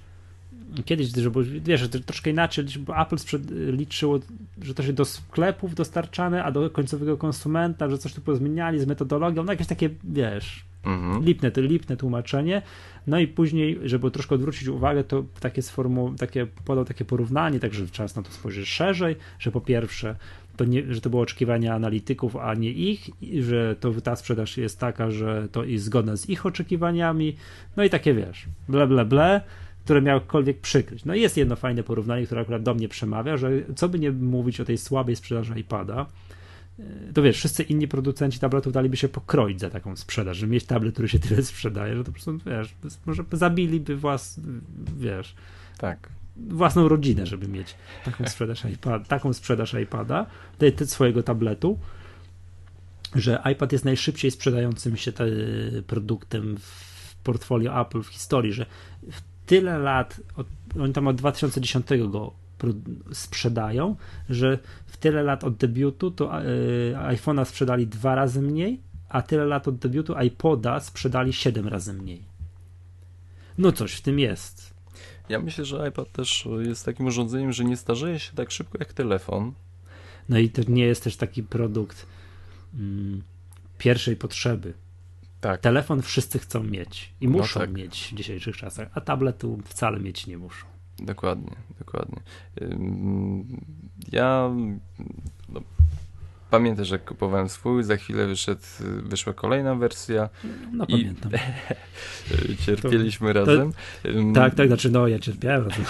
kiedyś, 0.85 1.07
żeby, 1.07 1.43
wiesz, 1.43 1.89
troszkę 2.05 2.29
inaczej, 2.29 2.65
bo 2.79 3.01
Apple 3.01 3.17
sprzed, 3.17 3.51
liczyło, 3.51 4.19
że 4.61 4.73
to 4.73 4.83
się 4.83 4.93
do 4.93 5.05
sklepów 5.05 5.75
dostarczane, 5.75 6.43
a 6.43 6.51
do 6.51 6.69
końcowego 6.69 7.17
konsumenta, 7.17 7.89
że 7.89 7.97
coś 7.97 8.13
tu 8.13 8.21
pozmieniali 8.21 8.79
z 8.79 8.85
metodologią, 8.85 9.43
no 9.43 9.51
jakieś 9.51 9.67
takie, 9.67 9.89
wiesz, 10.03 10.65
mhm. 10.85 11.23
lipne, 11.23 11.51
to 11.51 11.61
lipne 11.61 11.97
tłumaczenie. 11.97 12.61
No 13.09 13.19
i 13.19 13.27
później, 13.27 13.79
żeby 13.83 14.11
troszkę 14.11 14.35
odwrócić 14.35 14.67
uwagę, 14.67 15.03
to 15.03 15.23
takie 15.39 15.61
sformu, 15.61 16.13
takie, 16.17 16.47
podał 16.65 16.85
takie 16.85 17.05
porównanie, 17.05 17.59
także 17.59 17.87
czas 17.87 18.15
na 18.15 18.21
to 18.21 18.31
spojrzeć 18.31 18.67
szerzej, 18.67 19.15
że 19.39 19.51
po 19.51 19.61
pierwsze, 19.61 20.15
to 20.57 20.65
nie, 20.65 20.93
że 20.93 21.01
to 21.01 21.09
było 21.09 21.21
oczekiwania 21.21 21.75
analityków, 21.75 22.35
a 22.35 22.53
nie 22.53 22.71
ich, 22.71 23.09
że 23.39 23.75
to 23.79 24.01
ta 24.01 24.15
sprzedaż 24.15 24.57
jest 24.57 24.79
taka, 24.79 25.11
że 25.11 25.47
to 25.51 25.63
jest 25.63 25.85
zgodna 25.85 26.17
z 26.17 26.29
ich 26.29 26.45
oczekiwaniami, 26.45 27.35
no 27.77 27.83
i 27.83 27.89
takie 27.89 28.13
wiesz, 28.13 28.45
ble, 28.69 28.87
ble, 28.87 29.05
ble 29.05 29.41
które 29.83 30.01
miałokolwiek 30.01 30.59
przykryć. 30.59 31.05
No 31.05 31.15
jest 31.15 31.37
jedno 31.37 31.55
fajne 31.55 31.83
porównanie, 31.83 32.25
które 32.25 32.41
akurat 32.41 32.63
do 32.63 32.73
mnie 32.73 32.89
przemawia, 32.89 33.37
że 33.37 33.51
co 33.75 33.89
by 33.89 33.99
nie 33.99 34.11
mówić 34.11 34.59
o 34.59 34.65
tej 34.65 34.77
słabej 34.77 35.15
sprzedaży 35.15 35.59
iPada, 35.59 36.05
to 37.13 37.21
wiesz, 37.21 37.37
wszyscy 37.37 37.63
inni 37.63 37.87
producenci 37.87 38.39
tabletów 38.39 38.73
daliby 38.73 38.97
się 38.97 39.09
pokroić 39.09 39.59
za 39.59 39.69
taką 39.69 39.95
sprzedaż, 39.95 40.37
żeby 40.37 40.51
mieć 40.51 40.65
tablet, 40.65 40.93
który 40.93 41.09
się 41.09 41.19
tyle 41.19 41.43
sprzedaje, 41.43 41.95
że 41.95 42.03
to 42.03 42.05
po 42.05 42.11
prostu, 42.11 42.37
wiesz, 42.37 42.75
może 43.05 43.23
zabiliby 43.31 43.95
włas, 43.95 44.39
wiesz, 44.97 45.35
tak. 45.77 46.09
własną 46.37 46.87
rodzinę, 46.87 47.25
żeby 47.25 47.47
mieć 47.47 47.75
taką 48.05 48.25
sprzedaż, 48.25 48.65
iPad, 48.65 49.07
taką 49.07 49.33
sprzedaż 49.33 49.73
iPada, 49.73 50.25
te, 50.57 50.71
te 50.71 50.85
swojego 50.85 51.23
tabletu, 51.23 51.79
że 53.15 53.43
iPad 53.51 53.71
jest 53.71 53.85
najszybciej 53.85 54.31
sprzedającym 54.31 54.97
się 54.97 55.11
produktem 55.87 56.57
w 56.57 57.15
portfolio 57.23 57.81
Apple 57.81 58.01
w 58.01 58.07
historii, 58.07 58.53
że 58.53 58.65
w 59.11 59.21
tyle 59.45 59.77
lat, 59.77 60.21
od, 60.35 60.47
oni 60.79 60.93
tam 60.93 61.07
od 61.07 61.15
2010 61.15 61.85
go 62.11 62.33
sprzedają, 63.11 63.95
że 64.29 64.59
w 64.85 64.97
tyle 64.97 65.23
lat 65.23 65.43
od 65.43 65.55
debiutu 65.55 66.11
to 66.11 66.41
y, 66.41 66.93
iPhone'a 66.95 67.45
sprzedali 67.45 67.87
dwa 67.87 68.15
razy 68.15 68.41
mniej, 68.41 68.79
a 69.09 69.21
tyle 69.21 69.45
lat 69.45 69.67
od 69.67 69.77
debiutu 69.77 70.15
iPoda 70.19 70.79
sprzedali 70.79 71.33
7 71.33 71.67
razy 71.67 71.93
mniej. 71.93 72.23
No 73.57 73.71
coś 73.71 73.93
w 73.93 74.01
tym 74.01 74.19
jest. 74.19 74.73
Ja 75.29 75.39
myślę, 75.39 75.65
że 75.65 75.89
iPad 75.89 76.11
też 76.11 76.47
jest 76.59 76.85
takim 76.85 77.05
urządzeniem, 77.05 77.53
że 77.53 77.65
nie 77.65 77.77
starzeje 77.77 78.19
się 78.19 78.33
tak 78.35 78.51
szybko 78.51 78.77
jak 78.79 78.93
telefon. 78.93 79.53
No 80.29 80.37
i 80.37 80.49
to 80.49 80.61
nie 80.67 80.85
jest 80.85 81.03
też 81.03 81.15
taki 81.15 81.43
produkt 81.43 82.05
mm, 82.73 83.21
pierwszej 83.77 84.15
potrzeby. 84.15 84.73
Tak. 85.41 85.61
Telefon 85.61 86.01
wszyscy 86.01 86.39
chcą 86.39 86.63
mieć 86.63 87.13
i 87.21 87.27
no 87.27 87.37
muszą 87.37 87.59
tak. 87.59 87.71
mieć 87.71 88.09
w 88.11 88.15
dzisiejszych 88.15 88.57
czasach, 88.57 88.89
a 88.93 89.01
tabletu 89.01 89.59
wcale 89.65 89.99
mieć 89.99 90.27
nie 90.27 90.37
muszą. 90.37 90.65
Dokładnie, 90.99 91.55
dokładnie. 91.79 92.19
Ja 94.11 94.49
no, 95.49 95.61
pamiętam, 96.49 96.85
że 96.85 96.99
kupowałem 96.99 97.49
swój, 97.49 97.83
za 97.83 97.97
chwilę 97.97 98.27
wyszedł, 98.27 98.61
wyszła 99.03 99.33
kolejna 99.33 99.75
wersja. 99.75 100.29
No 100.71 100.85
i 100.85 100.91
pamiętam. 100.91 101.31
cierpieliśmy 102.65 103.33
to, 103.33 103.45
razem. 103.45 103.71
To, 104.03 104.09
tak, 104.33 104.55
tak, 104.55 104.67
znaczy 104.67 104.89
no 104.89 105.07
ja 105.07 105.19
cierpiałem 105.19 105.67
razem. 105.67 105.85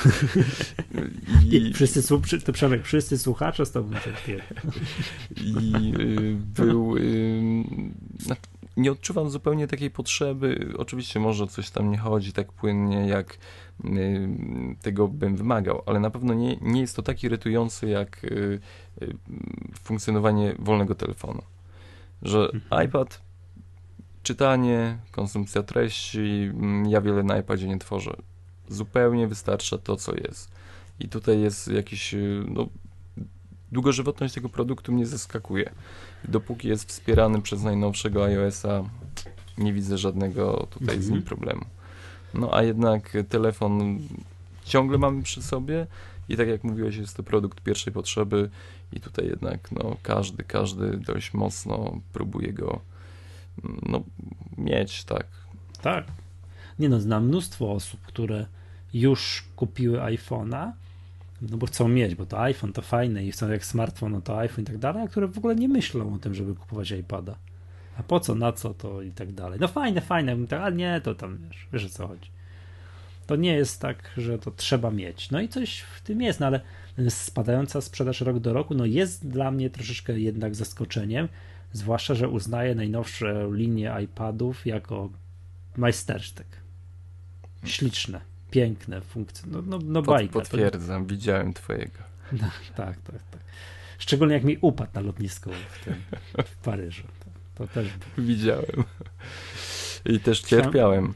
I, 1.52 1.56
I 1.56 1.74
wszyscy, 1.74 2.04
to 2.46 2.54
Przemek, 2.54 2.84
wszyscy 2.86 3.18
słuchacze 3.18 3.66
z 3.66 3.72
tobą 3.72 3.96
cierpieli. 4.04 4.42
I 5.56 5.94
y, 6.00 6.36
był 6.56 6.98
y, 6.98 7.42
nie 8.78 8.92
odczuwam 8.92 9.30
zupełnie 9.30 9.68
takiej 9.68 9.92
potrzeby. 9.92 10.74
Oczywiście 10.78 11.20
może 11.20 11.48
coś 11.48 11.70
tam 11.70 11.92
nie 11.92 11.98
chodzi 11.98 12.34
tak 12.34 12.52
płynnie, 12.52 13.08
jak 13.08 13.38
tego 14.82 15.08
bym 15.08 15.36
wymagał, 15.36 15.84
ale 15.86 16.00
na 16.00 16.10
pewno 16.10 16.34
nie, 16.34 16.58
nie 16.62 16.82
jest 16.82 16.96
to 16.96 17.02
tak 17.02 17.24
irytujące 17.24 17.88
jak 17.88 18.24
y, 18.24 18.60
y, 19.02 19.18
funkcjonowanie 19.84 20.56
wolnego 20.60 20.96
telefonu. 20.96 21.42
Że 22.22 22.50
mhm. 22.54 22.86
iPad, 22.88 23.22
czytanie, 24.24 24.98
konsumpcja 25.12 25.64
treści, 25.64 26.52
mm, 26.54 26.90
ja 26.90 27.02
wiele 27.02 27.24
na 27.24 27.38
iPadzie 27.38 27.68
nie 27.68 27.80
tworzę. 27.80 28.16
Zupełnie 28.68 29.28
wystarcza 29.28 29.78
to, 29.78 29.96
co 29.96 30.16
jest. 30.16 30.52
I 31.00 31.10
tutaj 31.10 31.42
jest 31.42 31.68
jakiś, 31.68 32.16
no, 32.48 32.68
długożywotność 33.72 34.34
tego 34.34 34.50
produktu 34.50 34.92
mnie 34.92 35.06
zaskakuje. 35.06 35.70
Dopóki 36.24 36.68
jest 36.68 36.90
wspierany 36.90 37.42
przez 37.42 37.64
najnowszego 37.64 38.26
iOS-a, 38.26 38.84
nie 39.58 39.74
widzę 39.74 39.98
żadnego 39.98 40.68
tutaj 40.70 40.96
mhm. 40.96 41.04
z 41.04 41.10
nim 41.10 41.20
mhm. 41.20 41.28
problemu. 41.28 41.66
No 42.34 42.54
a 42.54 42.64
jednak 42.64 43.18
telefon 43.30 44.00
ciągle 44.66 44.98
mamy 44.98 45.24
przy 45.24 45.44
sobie 45.44 45.88
i 46.30 46.38
tak 46.38 46.48
jak 46.48 46.64
mówiłeś, 46.64 46.96
jest 46.96 47.18
to 47.18 47.24
produkt 47.24 47.62
pierwszej 47.62 47.94
potrzeby 47.94 48.50
i 48.94 49.00
tutaj 49.00 49.28
jednak 49.28 49.72
no, 49.72 49.96
każdy, 50.04 50.44
każdy 50.44 50.98
dość 50.98 51.34
mocno 51.34 52.02
próbuje 52.14 52.54
go 52.54 52.80
no, 53.90 54.04
mieć, 54.58 55.04
tak. 55.04 55.26
Tak. 55.82 56.06
Nie 56.80 56.90
no, 56.90 57.00
znam 57.00 57.28
mnóstwo 57.28 57.72
osób, 57.72 58.02
które 58.02 58.46
już 58.94 59.44
kupiły 59.56 59.98
iPhone'a, 59.98 60.72
no 61.42 61.58
bo 61.58 61.66
chcą 61.66 61.88
mieć, 61.88 62.16
bo 62.16 62.26
to 62.26 62.42
iPhone 62.42 62.74
to 62.74 62.82
fajne 62.82 63.26
i 63.26 63.32
chcą 63.32 63.50
jak 63.50 63.66
smartfon, 63.66 64.12
no 64.12 64.22
to 64.22 64.38
iPhone 64.38 64.64
i 64.64 64.68
tak 64.68 64.78
dalej, 64.78 65.04
a 65.04 65.08
które 65.08 65.28
w 65.28 65.38
ogóle 65.38 65.56
nie 65.56 65.68
myślą 65.68 66.14
o 66.14 66.18
tym, 66.18 66.36
żeby 66.36 66.56
kupować 66.56 66.92
iPada. 66.92 67.36
A 68.00 68.04
po 68.04 68.20
co, 68.20 68.36
na 68.36 68.52
co 68.52 68.74
to 68.74 69.02
i 69.02 69.12
tak 69.12 69.32
dalej. 69.32 69.60
No 69.60 69.68
fajne, 69.68 70.02
fajne, 70.02 70.38
ale 70.62 70.76
nie, 70.76 71.02
to 71.04 71.16
tam 71.16 71.38
wiesz, 71.38 71.68
wiesz 71.74 71.86
o 71.86 71.90
co 71.90 72.08
chodzi. 72.08 72.32
To 73.28 73.36
nie 73.36 73.54
jest 73.54 73.82
tak, 73.82 74.12
że 74.18 74.40
to 74.40 74.52
trzeba 74.52 74.92
mieć. 74.92 75.32
No 75.32 75.42
i 75.42 75.50
coś 75.50 75.80
w 75.80 76.02
tym 76.02 76.22
jest, 76.22 76.40
no 76.40 76.46
ale 76.46 76.62
spadająca 77.10 77.82
sprzedaż 77.82 78.22
rok 78.22 78.40
do 78.40 78.54
roku, 78.54 78.76
no 78.76 78.86
jest 78.86 79.28
dla 79.28 79.52
mnie 79.52 79.70
troszeczkę 79.70 80.20
jednak 80.20 80.56
zaskoczeniem, 80.56 81.28
zwłaszcza, 81.74 82.16
że 82.16 82.30
uznaję 82.30 82.76
najnowsze 82.76 83.50
linie 83.52 83.94
iPadów 84.04 84.66
jako 84.66 85.10
majstersztyk. 85.78 86.48
Śliczne, 87.66 88.22
piękne 88.52 89.02
funkcje. 89.02 89.48
No, 89.52 89.62
no, 89.62 89.80
no 89.84 90.02
bajka. 90.02 90.34
Potwierdzam, 90.34 91.06
to... 91.06 91.10
widziałem 91.10 91.54
twojego. 91.54 92.00
No, 92.32 92.50
tak, 92.76 93.02
tak, 93.02 93.22
tak. 93.32 93.42
Szczególnie 93.98 94.34
jak 94.34 94.44
mi 94.44 94.58
upadł 94.62 94.92
na 94.94 95.02
lotnisku 95.02 95.50
w, 95.70 95.86
tym, 95.86 95.96
w 96.46 96.56
Paryżu. 96.56 97.04
To, 97.60 97.68
też. 97.68 97.88
Widziałem. 98.18 98.84
I 100.06 100.20
też 100.20 100.42
cierpiałem. 100.42 101.14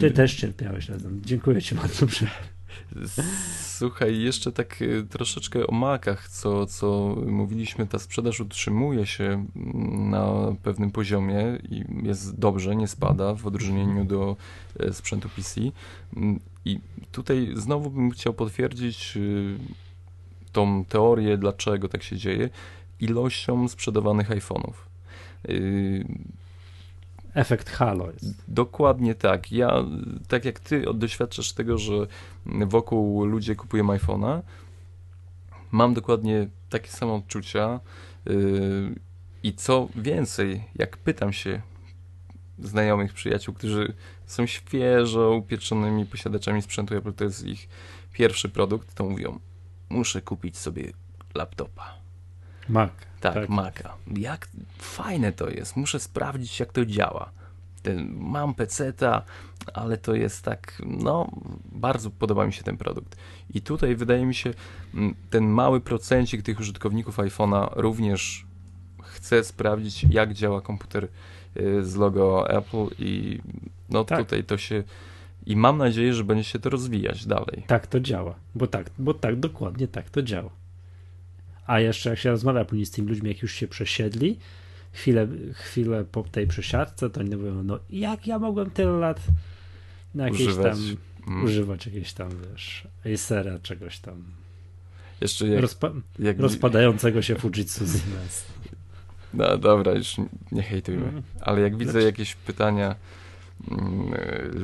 Ty 0.00 0.10
też 0.10 0.34
cierpiałeś 0.34 0.88
razem. 0.88 1.20
Dziękuję 1.24 1.62
ci 1.62 1.74
bardzo. 1.74 2.06
Słuchaj, 3.60 4.20
jeszcze 4.20 4.52
tak 4.52 4.82
y, 4.82 5.06
troszeczkę 5.10 5.66
o 5.66 5.72
makach, 5.72 6.28
co, 6.28 6.66
co 6.66 7.16
mówiliśmy, 7.26 7.86
ta 7.86 7.98
sprzedaż 7.98 8.40
utrzymuje 8.40 9.06
się 9.06 9.46
na 10.10 10.54
pewnym 10.62 10.90
poziomie 10.90 11.58
i 11.68 11.84
jest 12.02 12.38
dobrze, 12.38 12.76
nie 12.76 12.88
spada 12.88 13.34
w 13.34 13.46
odróżnieniu 13.46 14.04
do 14.04 14.36
e, 14.78 14.92
sprzętu 14.92 15.28
PC. 15.36 15.60
I 16.64 16.80
tutaj 17.12 17.52
znowu 17.56 17.90
bym 17.90 18.10
chciał 18.10 18.34
potwierdzić 18.34 19.16
y, 19.16 19.58
tą 20.52 20.84
teorię, 20.84 21.38
dlaczego 21.38 21.88
tak 21.88 22.02
się 22.02 22.16
dzieje, 22.16 22.50
ilością 23.00 23.68
sprzedawanych 23.68 24.30
iPhone'ów. 24.30 24.93
Y, 25.48 26.04
Efekt 27.34 27.70
halo 27.70 28.10
jest. 28.10 28.44
Dokładnie 28.48 29.14
tak. 29.14 29.52
Ja, 29.52 29.84
tak 30.28 30.44
jak 30.44 30.60
ty 30.60 30.84
doświadczasz 30.94 31.52
tego, 31.52 31.78
że 31.78 31.92
wokół 32.46 33.24
ludzie 33.24 33.56
kupują 33.56 33.84
iPhone'a, 33.84 34.42
mam 35.70 35.94
dokładnie 35.94 36.48
takie 36.70 36.90
same 36.90 37.12
odczucia 37.12 37.80
yy, 38.26 38.94
i 39.42 39.54
co 39.54 39.88
więcej, 39.96 40.64
jak 40.76 40.96
pytam 40.96 41.32
się 41.32 41.62
znajomych, 42.58 43.12
przyjaciół, 43.12 43.54
którzy 43.54 43.94
są 44.26 44.46
świeżo 44.46 45.30
upieczonymi 45.30 46.06
posiadaczami 46.06 46.62
sprzętu 46.62 46.96
Apple, 46.96 47.12
to 47.12 47.24
jest 47.24 47.46
ich 47.46 47.68
pierwszy 48.12 48.48
produkt, 48.48 48.94
to 48.94 49.04
mówią, 49.04 49.38
muszę 49.88 50.22
kupić 50.22 50.58
sobie 50.58 50.92
laptopa. 51.34 52.03
Mac. 52.68 52.90
Tak, 53.20 53.34
tak, 53.34 53.48
Maca. 53.48 53.94
Jak 54.16 54.48
fajne 54.78 55.32
to 55.32 55.50
jest. 55.50 55.76
Muszę 55.76 56.00
sprawdzić, 56.00 56.60
jak 56.60 56.72
to 56.72 56.86
działa. 56.86 57.30
Ten, 57.82 58.14
mam 58.18 58.54
peceta, 58.54 59.22
ale 59.74 59.96
to 59.96 60.14
jest 60.14 60.42
tak, 60.42 60.82
no, 60.86 61.30
bardzo 61.72 62.10
podoba 62.10 62.46
mi 62.46 62.52
się 62.52 62.62
ten 62.62 62.76
produkt. 62.76 63.16
I 63.54 63.60
tutaj 63.60 63.96
wydaje 63.96 64.26
mi 64.26 64.34
się, 64.34 64.54
mm, 64.94 65.14
ten 65.30 65.46
mały 65.46 65.80
procencik 65.80 66.42
tych 66.42 66.60
użytkowników 66.60 67.18
iPhone'a 67.18 67.68
również 67.76 68.46
chce 69.02 69.44
sprawdzić, 69.44 70.06
jak 70.10 70.32
działa 70.32 70.60
komputer 70.60 71.08
y, 71.56 71.84
z 71.84 71.96
logo 71.96 72.50
Apple 72.50 72.86
i 72.98 73.40
no 73.90 74.04
tak. 74.04 74.18
tutaj 74.18 74.44
to 74.44 74.58
się 74.58 74.82
i 75.46 75.56
mam 75.56 75.78
nadzieję, 75.78 76.14
że 76.14 76.24
będzie 76.24 76.44
się 76.44 76.58
to 76.58 76.70
rozwijać 76.70 77.26
dalej. 77.26 77.64
Tak 77.66 77.86
to 77.86 78.00
działa, 78.00 78.34
bo 78.54 78.66
tak, 78.66 78.90
bo 78.98 79.14
tak, 79.14 79.40
dokładnie 79.40 79.88
tak 79.88 80.10
to 80.10 80.22
działa. 80.22 80.50
A 81.66 81.80
jeszcze 81.80 82.10
jak 82.10 82.18
się 82.18 82.30
rozmawia 82.30 82.64
później 82.64 82.86
z 82.86 82.90
tymi 82.90 83.08
ludźmi, 83.08 83.28
jak 83.28 83.42
już 83.42 83.52
się 83.52 83.68
przesiedli, 83.68 84.38
chwilę, 84.92 85.28
chwilę 85.52 86.04
po 86.12 86.22
tej 86.22 86.46
przesiadce, 86.46 87.10
to 87.10 87.20
oni 87.20 87.36
mówią, 87.36 87.62
no 87.62 87.78
jak 87.90 88.26
ja 88.26 88.38
mogłem 88.38 88.70
tyle 88.70 88.92
lat 88.92 89.20
na 90.14 90.24
jakieś 90.24 90.46
używać. 90.46 90.76
tam, 90.76 90.96
mm. 91.28 91.44
używać 91.44 91.86
jakieś 91.86 92.12
tam, 92.12 92.30
wiesz, 92.50 92.88
Acera, 93.14 93.58
czegoś 93.58 93.98
tam. 93.98 94.24
Jeszcze 95.20 95.48
jak, 95.48 95.60
Rozpa 95.60 95.90
jak... 96.18 96.38
rozpadającego 96.38 97.22
się 97.22 97.34
Fujitsu 97.34 97.86
Siemens. 97.86 98.44
No 99.34 99.58
dobra, 99.58 99.92
już 99.92 100.16
nie 100.52 100.62
hejtujmy. 100.62 101.08
Mm. 101.08 101.22
Ale 101.40 101.60
jak 101.60 101.76
widzę 101.76 102.02
jakieś 102.02 102.34
pytania 102.34 102.94
mm, 103.70 104.14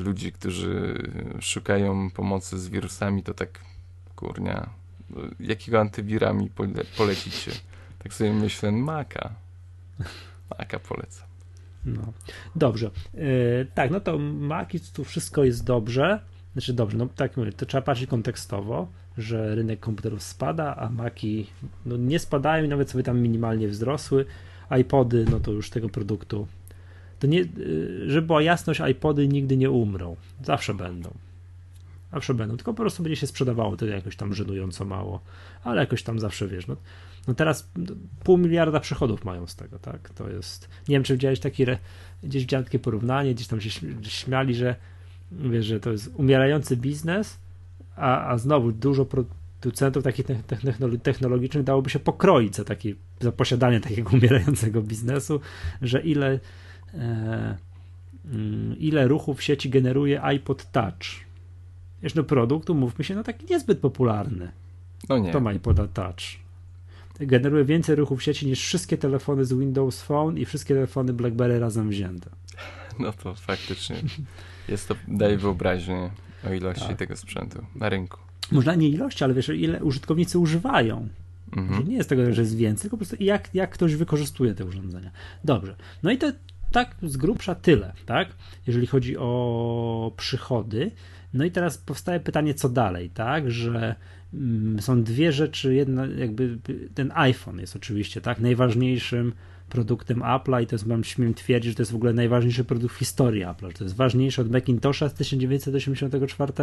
ludzi, 0.05 0.31
którzy 0.31 1.03
szukają 1.39 2.11
pomocy 2.11 2.59
z 2.59 2.69
wirusami, 2.69 3.23
to 3.23 3.33
tak 3.33 3.59
kurnia, 4.15 4.69
jakiego 5.39 5.79
antywira 5.79 6.33
mi 6.33 6.49
pole 6.49 6.69
polecicie? 6.97 7.51
Tak 8.03 8.13
sobie 8.13 8.33
myślę, 8.33 8.71
Maka. 8.71 9.35
Maka 10.59 10.79
polecam. 10.79 11.27
No. 11.85 12.13
Dobrze. 12.55 12.91
Yy, 13.13 13.67
tak, 13.73 13.91
no 13.91 13.99
to 13.99 14.17
Maki, 14.19 14.79
tu 14.93 15.03
wszystko 15.03 15.43
jest 15.43 15.63
dobrze. 15.63 16.19
Znaczy 16.53 16.73
dobrze, 16.73 16.97
no 16.97 17.07
tak 17.15 17.37
mówię, 17.37 17.53
to 17.53 17.65
trzeba 17.65 17.81
patrzeć 17.81 18.09
kontekstowo, 18.09 18.87
że 19.17 19.55
rynek 19.55 19.79
komputerów 19.79 20.23
spada, 20.23 20.75
a 20.75 20.89
Maki 20.89 21.47
no, 21.85 21.97
nie 21.97 22.19
spadają 22.19 22.65
i 22.65 22.67
nawet 22.67 22.89
sobie 22.89 23.03
tam 23.03 23.19
minimalnie 23.19 23.67
wzrosły. 23.67 24.25
iPody, 24.81 25.25
no 25.31 25.39
to 25.39 25.51
już 25.51 25.69
tego 25.69 25.89
produktu 25.89 26.47
to 27.21 27.27
nie, 27.27 27.41
y, 27.41 28.03
żeby 28.07 28.27
była 28.27 28.41
jasność, 28.41 28.81
iPody 28.91 29.27
nigdy 29.27 29.57
nie 29.57 29.71
umrą. 29.71 30.15
Zawsze 30.43 30.73
będą. 30.73 31.09
Zawsze 32.13 32.33
będą, 32.33 32.57
tylko 32.57 32.73
po 32.73 32.81
prostu 32.81 33.03
będzie 33.03 33.15
się 33.15 33.27
sprzedawało 33.27 33.77
to 33.77 33.85
jakoś 33.85 34.15
tam 34.15 34.33
żenująco 34.33 34.85
mało, 34.85 35.21
ale 35.63 35.81
jakoś 35.81 36.03
tam 36.03 36.19
zawsze 36.19 36.47
wiesz, 36.47 36.67
no, 36.67 36.75
no 37.27 37.33
teraz 37.33 37.69
pół 38.23 38.37
miliarda 38.37 38.79
przychodów 38.79 39.25
mają 39.25 39.47
z 39.47 39.55
tego, 39.55 39.79
tak, 39.79 40.09
to 40.09 40.29
jest, 40.29 40.69
nie 40.87 40.95
wiem 40.95 41.03
czy 41.03 41.13
widziałeś 41.13 41.39
taki, 41.39 41.65
gdzieś 42.23 42.43
widziałem 42.43 42.63
takie 42.63 42.79
porównanie, 42.79 43.35
gdzieś 43.35 43.47
tam 43.47 43.61
się 43.61 43.69
śmiali, 44.03 44.55
że 44.55 44.75
wiesz, 45.31 45.65
że 45.65 45.79
to 45.79 45.91
jest 45.91 46.11
umierający 46.15 46.77
biznes, 46.77 47.39
a, 47.95 48.27
a 48.27 48.37
znowu 48.37 48.71
dużo 48.71 49.05
producentów 49.05 50.03
takich 50.03 50.25
technologicznych 51.03 51.63
dałoby 51.63 51.89
się 51.89 51.99
pokroić 51.99 52.55
za, 52.55 52.63
taki, 52.63 52.95
za 53.19 53.31
posiadanie 53.31 53.79
takiego 53.79 54.09
umierającego 54.17 54.81
biznesu, 54.81 55.39
że 55.81 56.01
ile 56.01 56.39
e, 56.93 57.57
mm, 58.25 58.79
ile 58.79 59.07
ruchów 59.07 59.43
sieci 59.43 59.69
generuje 59.69 60.21
iPod 60.21 60.71
Touch 60.71 61.30
Wiesz, 62.03 62.15
no 62.15 62.23
produkt, 62.23 62.69
umówmy 62.69 63.03
się, 63.03 63.15
no 63.15 63.23
taki 63.23 63.45
niezbyt 63.49 63.79
popularny. 63.79 64.51
No 65.09 65.17
nie. 65.17 65.31
To 65.31 65.39
ma 65.39 65.53
iPoda 65.53 65.87
Touch. 65.87 66.41
Generuje 67.19 67.65
więcej 67.65 67.95
ruchów 67.95 68.19
w 68.19 68.23
sieci 68.23 68.47
niż 68.47 68.59
wszystkie 68.59 68.97
telefony 68.97 69.45
z 69.45 69.53
Windows 69.53 70.01
Phone 70.01 70.37
i 70.37 70.45
wszystkie 70.45 70.73
telefony 70.73 71.13
BlackBerry 71.13 71.59
razem 71.59 71.89
wzięte. 71.89 72.29
No 72.99 73.13
to 73.13 73.35
faktycznie 73.35 73.95
jest 74.67 74.87
to, 74.87 74.95
daje 75.07 75.37
wyobraźnię 75.37 76.09
o 76.49 76.53
ilości 76.53 76.87
tak. 76.87 76.97
tego 76.97 77.17
sprzętu 77.17 77.65
na 77.75 77.89
rynku. 77.89 78.17
Może 78.51 78.77
nie 78.77 78.89
ilości, 78.89 79.23
ale 79.23 79.33
wiesz, 79.33 79.49
ile 79.49 79.83
użytkownicy 79.83 80.39
używają. 80.39 81.07
Mhm. 81.57 81.87
Nie 81.87 81.95
jest 81.95 82.09
tego, 82.09 82.33
że 82.33 82.41
jest 82.41 82.57
więcej, 82.57 82.81
tylko 82.81 82.97
po 82.97 83.05
prostu 83.05 83.23
jak, 83.23 83.55
jak 83.55 83.69
ktoś 83.69 83.95
wykorzystuje 83.95 84.53
te 84.53 84.65
urządzenia. 84.65 85.11
Dobrze. 85.43 85.75
No 86.03 86.11
i 86.11 86.17
to 86.17 86.31
tak 86.71 86.95
z 87.03 87.17
grubsza 87.17 87.55
tyle, 87.55 87.93
tak? 88.05 88.27
Jeżeli 88.67 88.87
chodzi 88.87 89.17
o 89.17 90.11
przychody. 90.17 90.91
No 91.33 91.45
i 91.45 91.51
teraz 91.51 91.77
powstaje 91.77 92.19
pytanie, 92.19 92.53
co 92.53 92.69
dalej, 92.69 93.09
tak? 93.09 93.51
Że 93.51 93.95
mm, 94.33 94.81
są 94.81 95.03
dwie 95.03 95.31
rzeczy, 95.31 95.73
jedna 95.73 96.05
jakby 96.05 96.57
ten 96.93 97.11
iPhone 97.15 97.59
jest 97.59 97.75
oczywiście, 97.75 98.21
tak? 98.21 98.39
Najważniejszym 98.39 99.33
produktem 99.69 100.19
Apple'a 100.19 100.63
i 100.63 100.67
to 100.67 100.75
jest, 100.75 100.85
mam 100.85 101.03
śmiem 101.03 101.33
twierdzić, 101.33 101.71
że 101.71 101.75
to 101.75 101.81
jest 101.81 101.91
w 101.91 101.95
ogóle 101.95 102.13
najważniejszy 102.13 102.63
produkt 102.63 102.95
w 102.95 102.97
historii 102.97 103.45
Apple'a, 103.45 103.67
że 103.67 103.73
to 103.73 103.83
jest 103.83 103.95
ważniejszy 103.95 104.41
od 104.41 104.51
Macintosha 104.51 105.09
z 105.09 105.13
1984, 105.13 106.53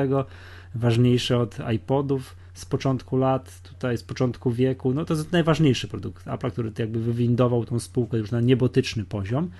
ważniejszy 0.75 1.37
od 1.37 1.57
iPodów 1.75 2.37
z 2.55 2.65
początku 2.65 3.17
lat, 3.17 3.61
tutaj 3.63 3.99
z 3.99 4.03
początku 4.03 4.51
wieku, 4.51 4.95
no 4.95 5.05
to 5.05 5.15
jest 5.15 5.33
najważniejszy 5.33 5.89
produkt 5.89 6.27
Apple'a, 6.27 6.51
który 6.51 6.73
jakby 6.79 7.01
wywindował 7.01 7.65
tą 7.65 7.79
spółkę 7.79 8.19
już 8.19 8.31
na 8.31 8.41
niebotyczny 8.41 9.05
poziom. 9.05 9.51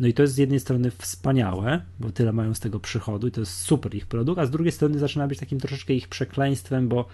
No 0.00 0.06
i 0.06 0.14
to 0.14 0.22
jest 0.22 0.34
z 0.34 0.38
jednej 0.38 0.60
strony 0.60 0.90
wspaniałe, 0.90 1.80
bo 2.00 2.10
tyle 2.10 2.32
mają 2.32 2.54
z 2.54 2.60
tego 2.60 2.80
przychodu 2.80 3.26
i 3.28 3.30
to 3.30 3.40
jest 3.40 3.52
super 3.52 3.94
ich 3.94 4.06
produkt, 4.06 4.40
a 4.40 4.46
z 4.46 4.50
drugiej 4.50 4.72
strony 4.72 4.98
zaczyna 4.98 5.28
być 5.28 5.38
takim 5.38 5.60
troszeczkę 5.60 5.94
ich 5.94 6.08
przekleństwem, 6.08 6.88
bo 6.88 7.06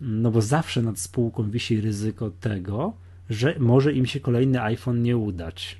no 0.00 0.30
bo 0.30 0.42
zawsze 0.42 0.82
nad 0.82 0.98
spółką 0.98 1.50
wisi 1.50 1.80
ryzyko 1.80 2.30
tego, 2.30 2.92
że 3.30 3.54
może 3.58 3.92
im 3.92 4.06
się 4.06 4.20
kolejny 4.20 4.62
iPhone 4.62 5.02
nie 5.02 5.16
udać. 5.16 5.78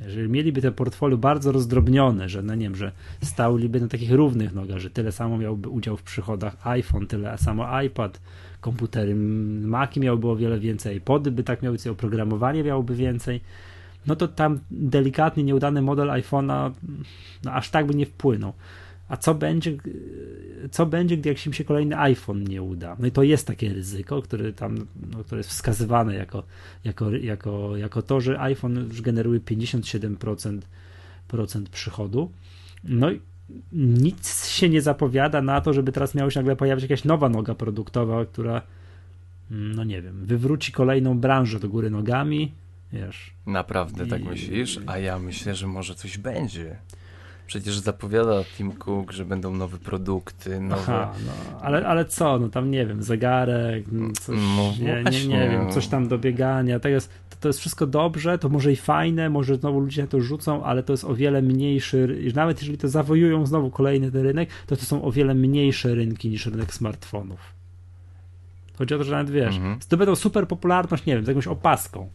Jeżeli 0.00 0.28
mieliby 0.28 0.62
te 0.62 0.72
portfolio 0.72 1.16
bardzo 1.16 1.52
rozdrobnione, 1.52 2.28
że 2.28 2.42
no 2.42 2.54
nie 2.54 2.62
wiem, 2.62 2.76
że 2.76 2.92
stałliby 3.22 3.80
na 3.80 3.88
takich 3.88 4.12
równych 4.12 4.54
nogach, 4.54 4.78
że 4.78 4.90
tyle 4.90 5.12
samo 5.12 5.38
miałby 5.38 5.68
udział 5.68 5.96
w 5.96 6.02
przychodach 6.02 6.66
iPhone, 6.66 7.06
tyle 7.06 7.38
samo 7.38 7.82
iPad, 7.82 8.20
komputery 8.60 9.14
Maci 9.14 10.00
miałby 10.00 10.28
o 10.28 10.36
wiele 10.36 10.60
więcej, 10.60 10.96
iPody 10.96 11.30
by 11.30 11.42
tak 11.42 11.62
miały, 11.62 11.78
oprogramowanie 11.90 12.64
miałoby 12.64 12.94
więcej, 12.94 13.40
no 14.06 14.16
to 14.16 14.28
tam 14.28 14.58
delikatnie 14.70 15.44
nieudany 15.44 15.82
model 15.82 16.08
iPhone'a 16.08 16.70
no 17.44 17.52
aż 17.52 17.70
tak 17.70 17.86
by 17.86 17.94
nie 17.94 18.06
wpłynął. 18.06 18.52
A 19.08 19.16
co 19.16 19.34
będzie, 19.34 19.76
co 20.70 20.86
będzie, 20.86 21.16
gdy 21.16 21.28
jak 21.28 21.46
im 21.46 21.52
się 21.52 21.64
kolejny 21.64 21.98
iPhone 21.98 22.44
nie 22.44 22.62
uda? 22.62 22.96
No 22.98 23.06
i 23.06 23.10
to 23.10 23.22
jest 23.22 23.46
takie 23.46 23.72
ryzyko, 23.72 24.22
które 24.22 24.52
tam, 24.52 24.86
no, 25.10 25.24
które 25.24 25.38
jest 25.38 25.50
wskazywane 25.50 26.14
jako, 26.14 26.42
jako, 26.84 27.10
jako, 27.10 27.76
jako 27.76 28.02
to, 28.02 28.20
że 28.20 28.40
iPhone 28.40 28.76
już 28.88 29.02
generuje 29.02 29.40
57% 29.40 30.60
procent 31.28 31.68
przychodu. 31.68 32.30
No 32.84 33.10
i 33.10 33.20
nic 33.72 34.48
się 34.48 34.68
nie 34.68 34.82
zapowiada 34.82 35.42
na 35.42 35.60
to, 35.60 35.72
żeby 35.72 35.92
teraz 35.92 36.14
miała 36.14 36.30
się 36.30 36.40
nagle 36.40 36.56
pojawić 36.56 36.82
jakaś 36.82 37.04
nowa 37.04 37.28
noga 37.28 37.54
produktowa, 37.54 38.24
która, 38.24 38.62
no 39.50 39.84
nie 39.84 40.02
wiem, 40.02 40.26
wywróci 40.26 40.72
kolejną 40.72 41.18
branżę 41.18 41.60
do 41.60 41.68
góry 41.68 41.90
nogami, 41.90 42.52
Wiesz. 42.92 43.34
Naprawdę 43.46 44.06
tak 44.06 44.06
I... 44.06 44.10
tak 44.10 44.32
myślisz? 44.32 44.80
A 44.86 44.98
ja 44.98 45.18
myślę, 45.18 45.54
że 45.54 45.66
może 45.66 45.94
coś 45.94 46.18
będzie. 46.18 46.76
Przecież 47.50 47.78
zapowiada 47.78 48.44
Tim 48.44 48.72
Cook, 48.72 49.12
że 49.12 49.24
będą 49.24 49.54
nowe 49.54 49.78
produkty, 49.78 50.60
nowe... 50.60 50.82
Aha, 50.82 51.12
no, 51.26 51.60
ale, 51.60 51.86
ale 51.86 52.04
co, 52.04 52.38
no 52.38 52.48
tam 52.48 52.70
nie 52.70 52.86
wiem, 52.86 53.02
zegarek, 53.02 53.84
coś, 54.20 54.38
no, 54.56 54.72
nie, 54.80 55.04
nie, 55.10 55.26
nie 55.26 55.48
wiem, 55.50 55.70
coś 55.70 55.88
tam 55.88 56.08
do 56.08 56.18
biegania, 56.18 56.80
to 56.80 56.88
jest, 56.88 57.10
to 57.40 57.48
jest 57.48 57.60
wszystko 57.60 57.86
dobrze, 57.86 58.38
to 58.38 58.48
może 58.48 58.72
i 58.72 58.76
fajne, 58.76 59.30
może 59.30 59.56
znowu 59.56 59.80
ludzie 59.80 60.02
na 60.02 60.08
to 60.08 60.20
rzucą, 60.20 60.64
ale 60.64 60.82
to 60.82 60.92
jest 60.92 61.04
o 61.04 61.14
wiele 61.14 61.42
mniejszy, 61.42 62.32
nawet 62.34 62.58
jeżeli 62.58 62.78
to 62.78 62.88
zawojują 62.88 63.46
znowu 63.46 63.70
kolejny 63.70 64.12
ten 64.12 64.22
rynek, 64.22 64.48
to 64.66 64.76
to 64.76 64.84
są 64.84 65.02
o 65.02 65.12
wiele 65.12 65.34
mniejsze 65.34 65.94
rynki 65.94 66.28
niż 66.28 66.46
rynek 66.46 66.74
smartfonów. 66.74 67.54
Chodzi 68.78 68.94
o 68.94 68.98
to, 68.98 69.04
że 69.04 69.12
nawet 69.12 69.30
wiesz, 69.30 69.56
mhm. 69.56 69.82
zdobędą 69.82 70.16
super 70.16 70.48
popularność, 70.48 71.06
nie 71.06 71.14
wiem, 71.14 71.24
z 71.24 71.28
jakąś 71.28 71.46
opaską, 71.46 72.08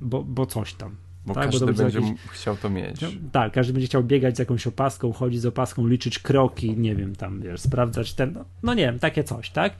bo, 0.00 0.22
bo 0.22 0.46
coś 0.46 0.74
tam. 0.74 0.96
Bo 1.26 1.34
tak, 1.34 1.44
każdy 1.44 1.66
bo 1.66 1.72
będzie 1.72 2.00
jakiś... 2.00 2.20
chciał 2.20 2.56
to 2.56 2.70
mieć. 2.70 3.00
No, 3.00 3.08
tak, 3.32 3.52
każdy 3.52 3.72
będzie 3.72 3.86
chciał 3.86 4.04
biegać 4.04 4.36
z 4.36 4.38
jakąś 4.38 4.66
opaską, 4.66 5.12
chodzić 5.12 5.40
z 5.40 5.46
opaską, 5.46 5.86
liczyć 5.86 6.18
kroki, 6.18 6.76
nie 6.78 6.96
wiem, 6.96 7.16
tam 7.16 7.40
wiesz, 7.40 7.60
sprawdzać 7.60 8.14
ten, 8.14 8.32
no, 8.32 8.44
no 8.62 8.74
nie 8.74 8.84
wiem, 8.84 8.98
takie 8.98 9.24
coś, 9.24 9.50
tak? 9.50 9.72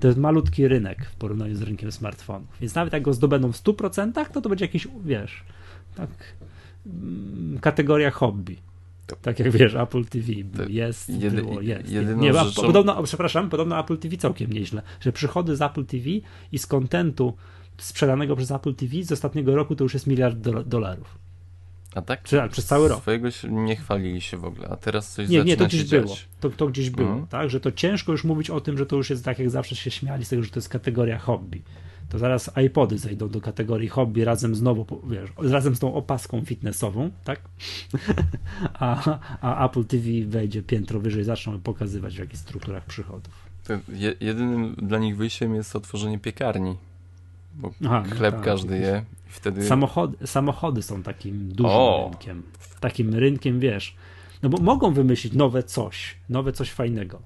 To 0.00 0.08
jest 0.08 0.18
malutki 0.18 0.68
rynek 0.68 1.06
w 1.06 1.14
porównaniu 1.16 1.54
z 1.54 1.62
rynkiem 1.62 1.92
smartfonów. 1.92 2.48
Więc 2.60 2.74
nawet 2.74 2.92
jak 2.92 3.02
go 3.02 3.12
zdobędą 3.12 3.52
w 3.52 3.56
100%, 3.56 4.26
to 4.32 4.40
to 4.40 4.48
będzie 4.48 4.64
jakiś, 4.64 4.88
wiesz, 5.04 5.44
tak, 5.94 6.10
mm, 6.86 7.58
kategoria 7.60 8.10
hobby. 8.10 8.56
Tak 9.22 9.38
jak 9.38 9.50
wiesz, 9.50 9.74
Apple 9.74 10.04
TV 10.04 10.32
jest, 10.68 11.08
jedy, 11.08 11.42
było, 11.42 11.60
jest. 11.60 11.92
Nie, 12.16 12.32
rzeczą... 12.32 12.62
podobno, 12.62 13.02
przepraszam, 13.02 13.50
podobno 13.50 13.80
Apple 13.80 13.98
TV 13.98 14.16
całkiem 14.16 14.52
nieźle, 14.52 14.82
że 15.00 15.12
przychody 15.12 15.56
z 15.56 15.62
Apple 15.62 15.84
TV 15.84 16.04
i 16.52 16.58
z 16.58 16.66
kontentu 16.66 17.34
sprzedanego 17.78 18.36
przez 18.36 18.50
Apple 18.50 18.74
TV 18.74 19.02
z 19.02 19.12
ostatniego 19.12 19.56
roku 19.56 19.76
to 19.76 19.84
już 19.84 19.94
jest 19.94 20.06
miliard 20.06 20.38
dolarów. 20.66 21.18
A 21.96 22.02
tak? 22.02 22.22
Czy, 22.22 22.36
tak, 22.36 22.50
przez 22.50 22.64
cały 22.64 22.88
rok. 22.88 23.00
Swojego 23.00 23.30
się 23.30 23.50
nie 23.50 23.76
chwalili 23.76 24.20
się 24.20 24.36
w 24.36 24.44
ogóle, 24.44 24.68
a 24.68 24.76
teraz 24.76 25.12
coś 25.12 25.28
Nie, 25.28 25.44
nie, 25.44 25.56
to 25.56 25.66
gdzieś 25.66 25.84
było. 25.84 26.16
To, 26.40 26.50
to 26.50 26.66
gdzieś 26.66 26.90
było, 26.90 27.08
mhm. 27.08 27.26
tak? 27.26 27.50
Że 27.50 27.60
to 27.60 27.72
ciężko 27.72 28.12
już 28.12 28.24
mówić 28.24 28.50
o 28.50 28.60
tym, 28.60 28.78
że 28.78 28.86
to 28.86 28.96
już 28.96 29.10
jest 29.10 29.24
tak, 29.24 29.38
jak 29.38 29.50
zawsze 29.50 29.76
się 29.76 29.90
śmiali 29.90 30.24
z 30.24 30.28
tego, 30.28 30.42
że 30.42 30.50
to 30.50 30.58
jest 30.58 30.68
kategoria 30.68 31.18
hobby. 31.18 31.62
To 32.08 32.18
zaraz 32.18 32.50
iPody 32.66 32.98
zejdą 32.98 33.28
do 33.28 33.40
kategorii 33.40 33.88
hobby 33.88 34.24
razem 34.24 34.54
znowu, 34.54 34.86
wiesz, 35.10 35.30
razem 35.38 35.76
z 35.76 35.78
tą 35.78 35.94
opaską 35.94 36.44
fitnessową, 36.44 37.10
tak? 37.24 37.40
a, 38.74 39.18
a 39.40 39.66
Apple 39.66 39.84
TV 39.84 40.04
wejdzie 40.26 40.62
piętro 40.62 41.00
wyżej, 41.00 41.24
zaczną 41.24 41.60
pokazywać 41.60 42.16
w 42.16 42.18
jakich 42.18 42.38
strukturach 42.38 42.84
przychodów. 42.84 43.46
Je, 43.88 44.14
jedynym 44.20 44.74
dla 44.82 44.98
nich 44.98 45.16
wyjściem 45.16 45.54
jest 45.54 45.76
otworzenie 45.76 46.18
piekarni 46.18 46.76
bo 47.56 47.70
Aha, 47.84 48.04
no 48.08 48.16
chleb 48.16 48.34
tak, 48.34 48.44
każdy 48.44 48.78
je 48.78 49.04
wtedy... 49.26 49.62
Samochody, 49.62 50.26
samochody 50.26 50.82
są 50.82 51.02
takim 51.02 51.48
dużym 51.48 51.70
o. 51.70 52.10
rynkiem. 52.10 52.42
Takim 52.80 53.14
rynkiem, 53.14 53.60
wiesz, 53.60 53.96
no 54.42 54.48
bo 54.48 54.58
mogą 54.58 54.92
wymyślić 54.92 55.32
nowe 55.32 55.62
coś, 55.62 56.16
nowe 56.28 56.52
coś 56.52 56.70
fajnego. 56.70 57.22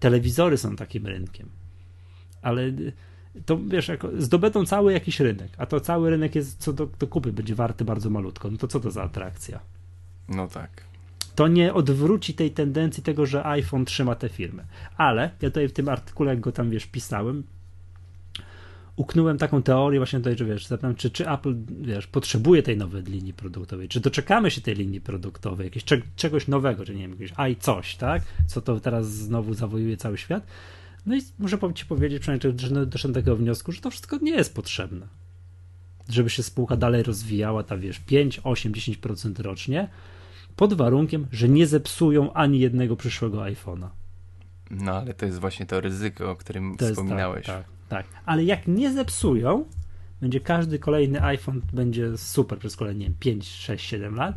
Telewizory 0.00 0.58
są 0.58 0.76
takim 0.76 1.06
rynkiem. 1.06 1.48
Ale 2.42 2.72
to 3.46 3.58
wiesz, 3.66 3.88
jako, 3.88 4.08
zdobędą 4.18 4.66
cały 4.66 4.92
jakiś 4.92 5.20
rynek, 5.20 5.50
a 5.58 5.66
to 5.66 5.80
cały 5.80 6.10
rynek 6.10 6.34
jest 6.34 6.58
co 6.58 6.72
do, 6.72 6.86
do 6.98 7.06
kupy 7.06 7.32
będzie 7.32 7.54
warty 7.54 7.84
bardzo 7.84 8.10
malutko. 8.10 8.50
No 8.50 8.56
to 8.56 8.68
co 8.68 8.80
to 8.80 8.90
za 8.90 9.02
atrakcja? 9.02 9.60
No 10.28 10.48
tak. 10.48 10.84
To 11.34 11.48
nie 11.48 11.74
odwróci 11.74 12.34
tej 12.34 12.50
tendencji 12.50 13.02
tego, 13.02 13.26
że 13.26 13.46
iPhone 13.46 13.84
trzyma 13.84 14.14
te 14.14 14.28
firmy. 14.28 14.64
Ale 14.96 15.30
ja 15.42 15.50
tutaj 15.50 15.68
w 15.68 15.72
tym 15.72 15.88
artykule, 15.88 16.30
jak 16.30 16.40
go 16.40 16.52
tam 16.52 16.70
wiesz, 16.70 16.86
pisałem, 16.86 17.44
uknąłem 18.96 19.38
taką 19.38 19.62
teorię 19.62 19.98
właśnie 19.98 20.18
tutaj, 20.18 20.36
że 20.36 20.44
wiesz, 20.44 20.66
zapytam, 20.66 20.94
czy, 20.94 21.10
czy 21.10 21.30
Apple, 21.30 21.56
wiesz, 21.80 22.06
potrzebuje 22.06 22.62
tej 22.62 22.76
nowej 22.76 23.02
linii 23.02 23.32
produktowej, 23.32 23.88
czy 23.88 24.00
doczekamy 24.00 24.50
się 24.50 24.60
tej 24.60 24.74
linii 24.74 25.00
produktowej, 25.00 25.64
jakiegoś 25.64 26.02
czegoś 26.16 26.48
nowego, 26.48 26.84
czy 26.84 26.94
nie 26.94 27.08
wiem, 27.08 27.10
jakiegoś 27.10 27.50
i 27.50 27.56
coś, 27.56 27.96
tak, 27.96 28.22
co 28.46 28.60
to 28.60 28.80
teraz 28.80 29.06
znowu 29.10 29.54
zawojuje 29.54 29.96
cały 29.96 30.18
świat. 30.18 30.46
No 31.06 31.16
i 31.16 31.20
muszę 31.38 31.58
ci 31.74 31.86
powiedzieć, 31.86 32.20
przynajmniej 32.20 32.58
że 32.58 32.86
doszedłem 32.86 33.12
do 33.12 33.20
takiego 33.20 33.36
wniosku, 33.36 33.72
że 33.72 33.80
to 33.80 33.90
wszystko 33.90 34.18
nie 34.22 34.32
jest 34.32 34.54
potrzebne. 34.54 35.06
Żeby 36.08 36.30
się 36.30 36.42
spółka 36.42 36.76
dalej 36.76 37.02
rozwijała, 37.02 37.62
ta 37.62 37.76
wiesz, 37.76 37.98
5, 37.98 38.40
8, 38.44 38.72
10% 38.72 39.42
rocznie, 39.42 39.88
pod 40.56 40.74
warunkiem, 40.74 41.26
że 41.32 41.48
nie 41.48 41.66
zepsują 41.66 42.32
ani 42.32 42.60
jednego 42.60 42.96
przyszłego 42.96 43.38
iPhone'a. 43.38 43.88
No 44.70 44.92
ale 44.92 45.14
to 45.14 45.26
jest 45.26 45.38
właśnie 45.38 45.66
to 45.66 45.80
ryzyko, 45.80 46.30
o 46.30 46.36
którym 46.36 46.76
to 46.76 46.86
wspominałeś. 46.86 47.36
Jest, 47.36 47.46
tak, 47.46 47.64
tak. 47.64 47.81
Tak, 47.92 48.06
ale 48.26 48.44
jak 48.44 48.68
nie 48.68 48.92
zepsują, 48.92 49.64
będzie 50.20 50.40
każdy 50.40 50.78
kolejny 50.78 51.22
iPhone 51.22 51.60
będzie 51.72 52.18
super 52.18 52.58
przez 52.58 52.76
kolejne 52.76 53.04
5, 53.20 53.48
6, 53.48 53.88
7 53.88 54.14
lat, 54.14 54.36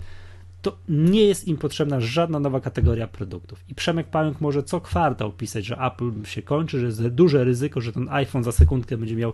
to 0.62 0.78
nie 0.89 1.26
jest 1.26 1.48
im 1.48 1.58
potrzebna 1.58 2.00
żadna 2.00 2.39
nowa 2.39 2.60
kategoria 2.60 3.08
produktów. 3.08 3.63
I 3.70 3.76
Przemek 3.76 4.08
Pająk 4.08 4.41
może 4.41 4.63
co 4.63 4.82
kwartał 4.82 5.32
pisać, 5.32 5.65
że 5.65 5.78
Apple 5.78 6.12
się 6.24 6.41
kończy, 6.41 6.80
że 6.80 6.86
jest 6.86 7.08
duże 7.08 7.44
ryzyko, 7.44 7.82
że 7.82 7.91
ten 7.91 8.10
iPhone 8.10 8.44
za 8.44 8.52
sekundkę 8.52 8.98
będzie 8.98 9.15
miał 9.15 9.34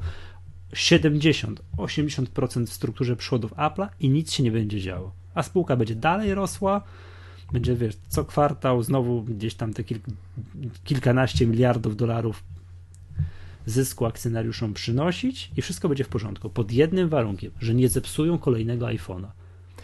70-80% 0.74 2.66
w 2.66 2.74
strukturze 2.74 3.16
przychodów 3.16 3.54
Apple'a 3.54 3.88
i 4.00 4.10
nic 4.10 4.32
się 4.32 4.44
nie 4.44 4.52
będzie 4.52 4.82
działo. 4.82 5.12
A 5.34 5.44
spółka 5.44 5.76
będzie 5.76 5.96
dalej 5.96 6.34
rosła, 6.34 6.82
będzie, 7.54 7.76
wiesz, 7.76 7.98
co 8.08 8.26
kwartał 8.26 8.84
znowu 8.84 9.24
gdzieś 9.24 9.54
tam 9.54 9.74
te 9.74 9.84
kilk, 9.84 10.04
kilkanaście 10.84 11.48
miliardów 11.48 11.96
dolarów 11.96 12.44
zysku 13.65 14.06
akcjonariuszom 14.06 14.74
przynosić 14.74 15.52
i 15.58 15.62
wszystko 15.62 15.88
będzie 15.88 16.04
w 16.04 16.08
porządku. 16.08 16.50
Pod 16.50 16.71
jednym 16.71 17.10
warunkiem, 17.10 17.52
że 17.62 17.74
nie 17.74 17.89
zepsują 17.89 18.38
kolejnego 18.38 18.86
iPhone'a. 18.86 19.28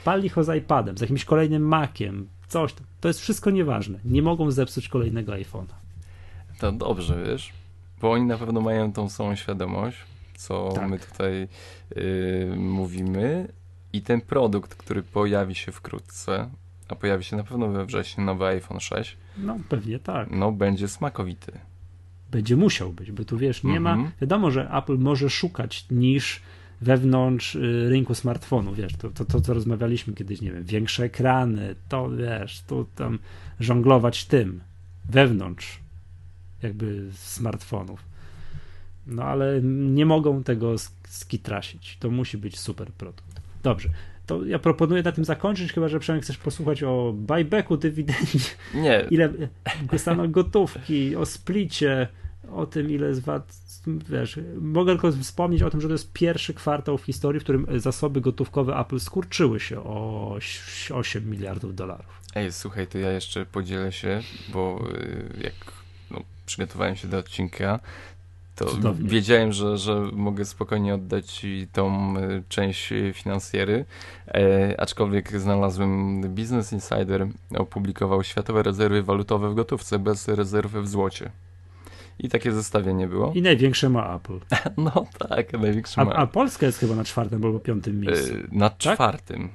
Pali 0.04 0.30
ho 0.30 0.44
z 0.44 0.58
iPadem, 0.58 0.98
z 0.98 1.02
jakimś 1.02 1.26
kolejnym 1.26 1.68
Maciem, 1.68 2.28
coś. 2.48 2.74
To 3.02 3.08
jest 3.08 3.20
wszystko 3.20 3.50
nieważne. 3.50 4.00
Nie 4.06 4.22
mogą 4.22 4.52
zepsuć 4.52 4.90
kolejnego 4.90 5.32
iPhone'a. 5.32 5.74
To 6.60 6.72
dobrze, 6.72 7.24
wiesz, 7.26 7.54
bo 8.02 8.12
oni 8.12 8.26
na 8.26 8.38
pewno 8.38 8.62
mają 8.62 8.94
tą 8.94 9.10
samą 9.10 9.36
świadomość, 9.36 9.98
co 10.36 10.72
tak. 10.76 10.90
my 10.90 11.00
tutaj 11.00 11.48
yy, 11.96 12.56
mówimy 12.58 13.48
i 13.94 14.02
ten 14.02 14.22
produkt, 14.22 14.76
który 14.76 15.04
pojawi 15.04 15.56
się 15.56 15.72
wkrótce, 15.72 16.50
a 16.88 16.96
pojawi 16.96 17.24
się 17.24 17.38
na 17.38 17.44
pewno 17.44 17.68
we 17.68 17.86
wrześniu 17.86 18.24
nowy 18.24 18.46
iPhone 18.46 18.80
6. 18.80 19.18
No 19.38 19.58
pewnie 19.70 20.00
tak. 20.00 20.32
No 20.32 20.52
będzie 20.52 20.88
smakowity 20.88 21.60
będzie 22.32 22.56
musiał 22.56 22.94
być, 22.94 23.12
bo 23.12 23.26
tu 23.26 23.38
wiesz, 23.38 23.64
nie 23.64 23.80
ma, 23.80 23.94
mhm. 23.94 24.12
wiadomo, 24.22 24.52
że 24.52 24.70
Apple 24.72 24.98
może 24.98 25.30
szukać 25.30 25.86
niż 25.92 26.42
wewnątrz 26.82 27.56
y, 27.56 27.90
rynku 27.90 28.16
smartfonu, 28.16 28.74
wiesz, 28.74 28.94
to, 28.94 29.10
to, 29.10 29.26
to 29.26 29.42
co 29.42 29.54
rozmawialiśmy 29.54 30.14
kiedyś, 30.14 30.42
nie 30.42 30.52
wiem, 30.52 30.64
większe 30.64 31.04
ekrany, 31.04 31.76
to 31.90 32.10
wiesz, 32.10 32.62
tu 32.68 32.86
tam 32.96 33.20
żonglować 33.60 34.26
tym 34.26 34.62
wewnątrz 35.10 35.80
jakby 36.64 37.10
smartfonów. 37.14 38.04
No 39.08 39.24
ale 39.24 39.62
nie 39.62 40.06
mogą 40.06 40.44
tego 40.44 40.76
skitrasić. 41.08 41.98
To 42.00 42.10
musi 42.10 42.38
być 42.38 42.60
super 42.60 42.92
produkt. 42.92 43.42
Dobrze. 43.64 43.90
To 44.28 44.46
ja 44.46 44.60
proponuję 44.60 45.04
na 45.04 45.12
tym 45.12 45.26
zakończyć, 45.26 45.74
chyba 45.74 45.88
że 45.88 46.00
Przemek 46.00 46.24
chcesz 46.24 46.38
posłuchać 46.38 46.84
o 46.84 47.14
buybacku, 47.16 47.78
dywidendzie. 47.78 48.40
Nie. 48.74 49.06
Ile 49.12 49.30
dostaną 49.92 50.32
gotówki, 50.32 51.16
o 51.16 51.26
splicie, 51.26 52.08
o 52.52 52.66
tym, 52.66 52.90
ile 52.90 53.16
z 53.16 53.20
VAT, 53.20 53.54
wiesz, 54.10 54.40
mogę 54.62 54.92
tylko 54.92 55.12
wspomnieć 55.12 55.64
o 55.64 55.70
tym, 55.70 55.82
że 55.82 55.88
to 55.88 55.94
jest 55.94 56.14
pierwszy 56.14 56.54
kwartał 56.54 56.98
w 56.98 57.04
historii, 57.04 57.40
w 57.40 57.44
którym 57.44 57.68
zasoby 57.76 58.22
gotówkowe 58.22 58.76
Apple 58.76 59.00
skurczyły 59.00 59.60
się 59.60 59.80
o 59.84 60.38
8 60.94 61.30
miliardów 61.30 61.76
dolarów. 61.76 62.22
Ej, 62.36 62.52
słuchaj, 62.52 62.88
to 62.88 62.98
ja 62.98 63.12
jeszcze 63.12 63.46
podzielę 63.46 63.92
się, 63.92 64.22
bo 64.54 64.88
y, 64.94 65.44
jak 65.44 65.54
no, 66.12 66.24
przygotowałem 66.46 66.96
się 66.96 67.08
do 67.08 67.18
odcinka, 67.18 67.80
to 68.58 68.66
Cudownie. 68.66 69.10
wiedziałem, 69.10 69.52
że, 69.52 69.78
że 69.78 70.10
mogę 70.14 70.46
spokojnie 70.46 70.96
oddać 70.96 71.32
Ci 71.32 71.68
tą 71.72 72.18
y, 72.18 72.44
część 72.50 72.94
finansjery, 73.14 73.86
e, 74.28 74.76
aczkolwiek 74.82 75.40
znalazłem 75.40 76.22
Business 76.22 76.74
Insider 76.74 77.28
opublikował 77.58 78.24
światowe 78.24 78.64
rezerwy 78.64 79.04
walutowe 79.04 79.50
w 79.50 79.56
gotówce 79.56 80.00
bez 80.00 80.28
rezerwy 80.28 80.82
w 80.82 80.88
złocie. 80.88 81.32
I 82.20 82.30
takie 82.30 82.52
zestawienie 82.52 83.08
było. 83.08 83.32
I 83.36 83.42
największe 83.42 83.90
ma 83.90 84.16
Apple. 84.16 84.40
No 84.78 85.06
tak, 85.30 85.54
największe 85.54 86.06
ma. 86.06 86.12
A, 86.12 86.16
a 86.16 86.28
Polska 86.28 86.66
jest 86.66 86.80
chyba 86.80 86.96
na 86.96 87.04
czwartym 87.04 87.46
albo 87.46 87.60
piątym 87.60 88.00
miejscu. 88.00 88.34
Yy, 88.34 88.48
na 88.52 88.70
tak? 88.70 88.80
czwartym. 88.96 89.50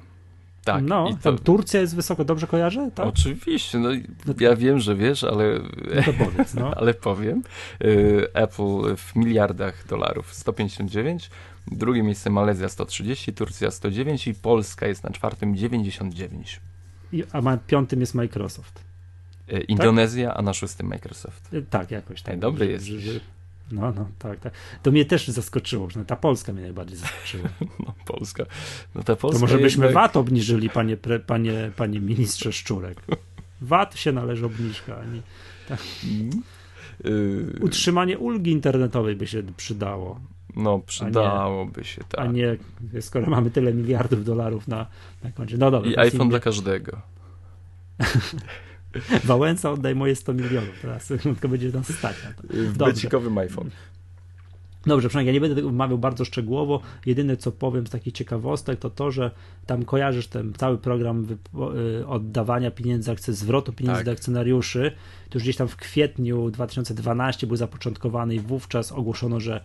Tak. 0.63 0.83
No, 0.83 1.09
to... 1.21 1.33
Turcja 1.33 1.81
jest 1.81 1.95
wysoko, 1.95 2.25
dobrze 2.25 2.47
kojarzę? 2.47 2.91
Tak? 2.95 3.07
Oczywiście, 3.07 3.79
no, 3.79 3.89
no 4.25 4.33
ja 4.39 4.55
wiem, 4.55 4.79
że 4.79 4.95
wiesz, 4.95 5.23
ale, 5.23 5.59
no 5.95 6.03
to 6.03 6.13
powiedz, 6.13 6.53
no. 6.53 6.71
ale 6.79 6.93
powiem. 6.93 7.43
Yy, 7.79 8.27
Apple 8.33 8.95
w 8.97 9.15
miliardach 9.15 9.87
dolarów 9.87 10.33
159, 10.33 11.29
drugie 11.67 12.03
miejsce 12.03 12.29
Malezja 12.29 12.69
130, 12.69 13.33
Turcja 13.33 13.71
109 13.71 14.27
i 14.27 14.33
Polska 14.33 14.87
jest 14.87 15.03
na 15.03 15.09
czwartym 15.09 15.55
99. 15.55 16.59
I, 17.13 17.23
a 17.31 17.41
na 17.41 17.57
piątym 17.57 17.99
jest 17.99 18.15
Microsoft. 18.15 18.83
E, 19.49 19.61
Indonezja, 19.61 20.29
tak? 20.29 20.39
a 20.39 20.41
na 20.41 20.53
szóstym 20.53 20.87
Microsoft. 20.87 21.53
E, 21.53 21.61
tak, 21.61 21.91
jakoś 21.91 22.21
tak. 22.21 22.39
dobry 22.39 22.67
jest. 22.67 22.85
No, 23.71 23.91
no, 23.95 24.07
tak, 24.19 24.39
tak. 24.39 24.53
To 24.83 24.91
mnie 24.91 25.05
też 25.05 25.27
zaskoczyło, 25.27 25.89
że 25.89 26.05
ta 26.05 26.15
Polska 26.15 26.53
mnie 26.53 26.61
najbardziej 26.61 26.97
zaskoczyła. 26.97 27.49
No, 27.85 27.93
Polska. 28.05 28.45
No 28.95 29.03
ta 29.03 29.15
Polska 29.15 29.39
to 29.39 29.41
może 29.45 29.57
byśmy 29.57 29.85
jednak... 29.85 30.03
VAT 30.03 30.17
obniżyli, 30.17 30.69
panie, 30.69 30.97
pre, 30.97 31.19
panie, 31.19 31.71
panie 31.75 31.99
ministrze 31.99 32.53
Szczurek. 32.53 33.01
VAT 33.61 33.95
się 33.95 34.11
należy 34.11 34.45
obniżka. 34.45 34.97
Nie, 35.13 35.21
tak. 35.67 35.79
Utrzymanie 37.61 38.17
ulgi 38.17 38.51
internetowej 38.51 39.15
by 39.15 39.27
się 39.27 39.43
przydało. 39.57 40.19
No, 40.55 40.79
przydałoby 40.79 41.81
nie, 41.81 41.87
się, 41.87 42.01
tak. 42.09 42.19
A 42.19 42.25
nie, 42.25 42.57
skoro 43.01 43.29
mamy 43.29 43.51
tyle 43.51 43.73
miliardów 43.73 44.25
dolarów 44.25 44.67
na, 44.67 44.87
na 45.23 45.31
koncie. 45.31 45.57
No 45.57 45.71
dobra. 45.71 45.91
I 45.91 45.97
iPhone 45.97 46.29
dla 46.29 46.39
każdego. 46.39 47.01
Wałęsa 49.23 49.71
oddaj 49.71 49.95
moje 49.95 50.15
100 50.15 50.33
milionów, 50.33 50.79
teraz 50.81 51.07
tylko 51.23 51.47
będzie 51.47 51.71
tam 51.71 51.83
stać 51.83 52.15
na 52.23 52.33
to. 52.33 52.43
W 52.53 52.77
becikowym 52.77 53.37
iPhone. 53.37 53.69
Dobrze, 54.85 55.09
przynajmniej 55.09 55.31
ja 55.31 55.33
nie 55.33 55.41
będę 55.41 55.55
tego 55.55 55.69
omawiał 55.69 55.97
bardzo 55.97 56.25
szczegółowo. 56.25 56.81
Jedyne, 57.05 57.37
co 57.37 57.51
powiem 57.51 57.87
z 57.87 57.89
takich 57.89 58.13
ciekawostek, 58.13 58.79
to 58.79 58.89
to, 58.89 59.11
że 59.11 59.31
tam 59.65 59.85
kojarzysz 59.85 60.27
ten 60.27 60.53
cały 60.53 60.77
program 60.77 61.27
y, 61.99 62.07
oddawania 62.07 62.71
pieniędzy, 62.71 63.15
zwrotu 63.27 63.73
pieniędzy 63.73 63.99
tak. 63.99 64.05
do 64.05 64.11
akcjonariuszy. 64.11 64.91
To 65.29 65.37
już 65.37 65.43
gdzieś 65.43 65.55
tam 65.55 65.67
w 65.67 65.75
kwietniu 65.75 66.51
2012 66.51 67.47
był 67.47 67.55
zapoczątkowany 67.55 68.35
i 68.35 68.39
wówczas 68.39 68.91
ogłoszono, 68.91 69.39
że 69.39 69.61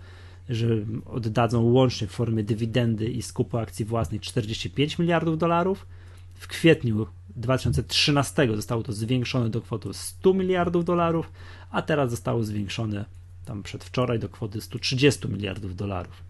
że 0.48 0.66
oddadzą 1.06 1.62
łącznie 1.62 2.06
w 2.06 2.10
formie 2.10 2.44
dywidendy 2.44 3.06
i 3.06 3.22
skupu 3.22 3.58
akcji 3.58 3.84
własnej 3.84 4.20
45 4.20 4.98
miliardów 4.98 5.38
dolarów. 5.38 5.86
W 6.34 6.46
kwietniu 6.46 7.06
2013 7.40 8.48
zostało 8.54 8.82
to 8.82 8.92
zwiększone 8.92 9.50
do 9.50 9.60
kwoty 9.60 9.88
100 9.92 10.34
miliardów 10.34 10.84
dolarów, 10.84 11.32
a 11.70 11.82
teraz 11.82 12.10
zostało 12.10 12.44
zwiększone 12.44 13.04
tam 13.44 13.62
przedwczoraj 13.62 14.18
do 14.18 14.28
kwoty 14.28 14.60
130 14.60 15.28
miliardów 15.28 15.76
dolarów. 15.76 16.22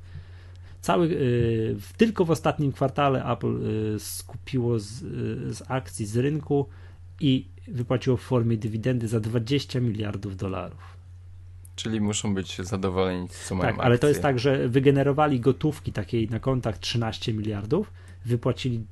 Cały, 0.81 1.09
yy, 1.09 1.77
tylko 1.97 2.25
w 2.25 2.31
ostatnim 2.31 2.73
kwartale 2.73 3.25
Apple 3.25 3.61
yy, 3.93 4.01
skupiło 4.01 4.79
z, 4.79 5.01
yy, 5.01 5.55
z 5.55 5.63
akcji 5.69 6.07
z 6.07 6.17
rynku 6.17 6.69
i 7.21 7.47
wypłaciło 7.69 8.17
w 8.17 8.21
formie 8.21 8.57
dywidendy 8.57 9.09
za 9.09 9.21
20 9.21 9.81
miliardów 9.81 10.37
dolarów. 10.37 10.99
Czyli 11.77 12.01
muszą 12.01 12.35
być 12.35 12.59
zadowoleni, 12.59 13.29
co 13.29 13.55
mają 13.55 13.77
Tak, 13.77 13.85
ale 13.85 13.99
to 13.99 14.09
jest 14.09 14.23
tak, 14.23 14.39
że 14.39 14.69
wygenerowali 14.69 15.41
gotówki 15.41 15.93
takiej 15.93 16.29
na 16.29 16.41
kontach 16.41 16.79
13 16.79 17.35
miliardów, 17.35 17.93
wypłacili 18.25 18.85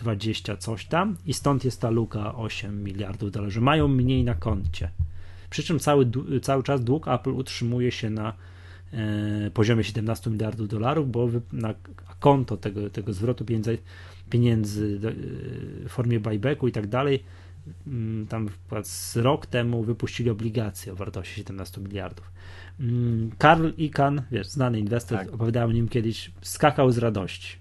20 0.00 0.56
coś 0.56 0.86
tam 0.86 1.16
i 1.26 1.34
stąd 1.34 1.64
jest 1.64 1.80
ta 1.80 1.90
luka 1.90 2.34
8 2.34 2.84
miliardów 2.84 3.30
dolarów, 3.30 3.56
mają 3.56 3.88
mniej 3.88 4.24
na 4.24 4.34
koncie. 4.34 4.90
Przy 5.50 5.62
czym 5.62 5.78
cały, 5.78 6.10
cały 6.42 6.62
czas 6.62 6.84
dług 6.84 7.08
Apple 7.08 7.30
utrzymuje 7.30 7.92
się 7.92 8.10
na 8.10 8.32
e, 8.92 9.50
poziomie 9.50 9.84
17 9.84 10.30
miliardów 10.30 10.68
dolarów, 10.68 11.10
bo 11.10 11.28
na 11.52 11.74
konto 12.20 12.56
tego, 12.56 12.90
tego 12.90 13.12
zwrotu 13.12 13.44
pieniędzy, 13.44 13.78
pieniędzy 14.30 14.98
do, 14.98 15.08
e, 15.08 15.14
w 15.84 15.88
formie 15.88 16.20
buybacku 16.20 16.68
i 16.68 16.72
tak 16.72 16.86
dalej 16.86 17.24
Mm, 17.86 18.26
tam 18.26 18.48
z 18.82 19.16
rok 19.16 19.46
temu 19.46 19.82
wypuścili 19.82 20.30
obligacje 20.30 20.92
o 20.92 20.96
wartości 20.96 21.34
17 21.34 21.80
miliardów. 21.80 22.30
Mm, 22.80 23.30
Karl 23.38 23.68
Icahn, 23.78 24.20
wiesz, 24.30 24.46
znany 24.46 24.78
inwestor, 24.78 25.18
tak. 25.18 25.34
opowiadałem 25.34 25.70
o 25.70 25.72
nim 25.72 25.88
kiedyś, 25.88 26.30
skakał 26.42 26.92
z 26.92 26.98
radości 26.98 27.59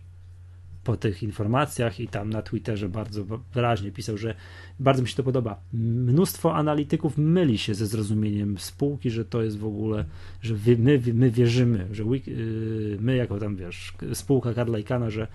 po 0.84 0.98
tych 0.98 1.24
informacjach 1.24 2.00
i 2.00 2.08
tam 2.08 2.30
na 2.30 2.42
Twitterze 2.42 2.90
bardzo 2.90 3.26
wyraźnie 3.54 3.92
pisał, 3.92 4.18
że 4.18 4.36
bardzo 4.80 5.02
mi 5.02 5.08
się 5.08 5.16
to 5.16 5.24
podoba. 5.24 5.60
Mnóstwo 5.74 6.56
analityków 6.56 7.18
myli 7.18 7.58
się 7.58 7.76
ze 7.76 7.86
zrozumieniem 7.86 8.58
spółki, 8.58 9.10
że 9.10 9.26
to 9.26 9.42
jest 9.42 9.58
w 9.58 9.66
ogóle, 9.66 10.06
że 10.42 10.56
my, 10.78 11.02
my 11.14 11.32
wierzymy, 11.32 11.88
że 11.92 12.04
y, 12.04 12.98
my 13.00 13.16
jako 13.16 13.40
tam, 13.40 13.56
wiesz, 13.56 13.94
spółka 14.14 14.54
Karla 14.54 14.80
Icahna, 14.80 15.10
że, 15.10 15.28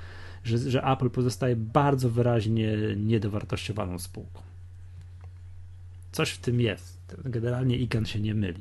że, 0.45 0.59
że 0.59 0.83
Apple 0.83 1.11
pozostaje 1.11 1.57
bardzo 1.57 2.11
wyraźnie 2.11 2.77
niedowartościowaną 2.97 3.99
spółką. 3.99 4.43
Coś 6.13 6.31
w 6.31 6.39
tym 6.39 6.61
jest. 6.61 7.17
Generalnie 7.25 7.77
Ikan 7.77 8.07
się 8.07 8.21
nie 8.21 8.35
myli. 8.35 8.61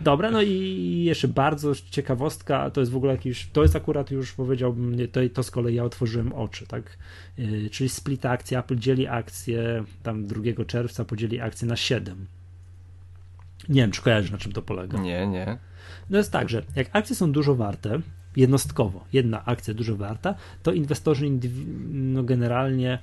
Dobra, 0.00 0.30
no 0.30 0.42
i 0.42 1.02
jeszcze 1.04 1.28
bardzo 1.28 1.72
ciekawostka, 1.90 2.70
to 2.70 2.80
jest 2.80 2.92
w 2.92 2.96
ogóle 2.96 3.12
jakiś, 3.12 3.48
to 3.52 3.62
jest 3.62 3.76
akurat 3.76 4.10
już 4.10 4.32
powiedziałbym, 4.32 4.96
to, 5.12 5.20
to 5.34 5.42
z 5.42 5.50
kolei 5.50 5.74
ja 5.74 5.84
otworzyłem 5.84 6.32
oczy, 6.32 6.66
tak, 6.66 6.98
yy, 7.38 7.70
czyli 7.70 7.88
split 7.88 8.26
akcja, 8.26 8.60
Apple 8.60 8.76
dzieli 8.76 9.06
akcje, 9.06 9.84
tam 10.02 10.26
2 10.26 10.64
czerwca 10.66 11.04
podzieli 11.04 11.40
akcje 11.40 11.68
na 11.68 11.76
7. 11.76 12.26
Nie 13.68 13.80
wiem, 13.82 13.90
czy 13.90 14.02
kojarzysz, 14.02 14.30
na 14.30 14.38
czym 14.38 14.52
to 14.52 14.62
polega. 14.62 14.98
Nie, 14.98 15.26
nie. 15.26 15.58
No 16.10 16.18
jest 16.18 16.32
tak, 16.32 16.48
że 16.48 16.62
jak 16.76 16.88
akcje 16.92 17.16
są 17.16 17.32
dużo 17.32 17.54
warte, 17.54 18.00
jednostkowo, 18.36 19.04
jedna 19.12 19.44
akcja 19.44 19.74
dużo 19.74 19.96
warta, 19.96 20.34
to 20.62 20.72
inwestorzy 20.72 21.30
no 21.90 22.22
generalnie 22.22 22.98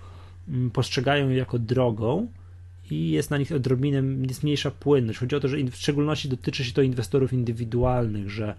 mm, 0.47 0.71
postrzegają 0.71 1.29
ją 1.29 1.35
jako 1.35 1.59
drogą, 1.59 2.27
i 2.91 3.11
jest 3.11 3.31
na 3.31 3.37
nich 3.37 3.51
odrobinę 3.51 4.03
jest 4.27 4.43
mniejsza 4.43 4.71
płynność. 4.71 5.19
Chodzi 5.19 5.35
o 5.35 5.39
to, 5.39 5.47
że 5.47 5.57
w 5.57 5.75
szczególności 5.75 6.29
dotyczy 6.29 6.63
się 6.63 6.73
to 6.73 6.81
inwestorów 6.81 7.33
indywidualnych, 7.33 8.29
że 8.29 8.55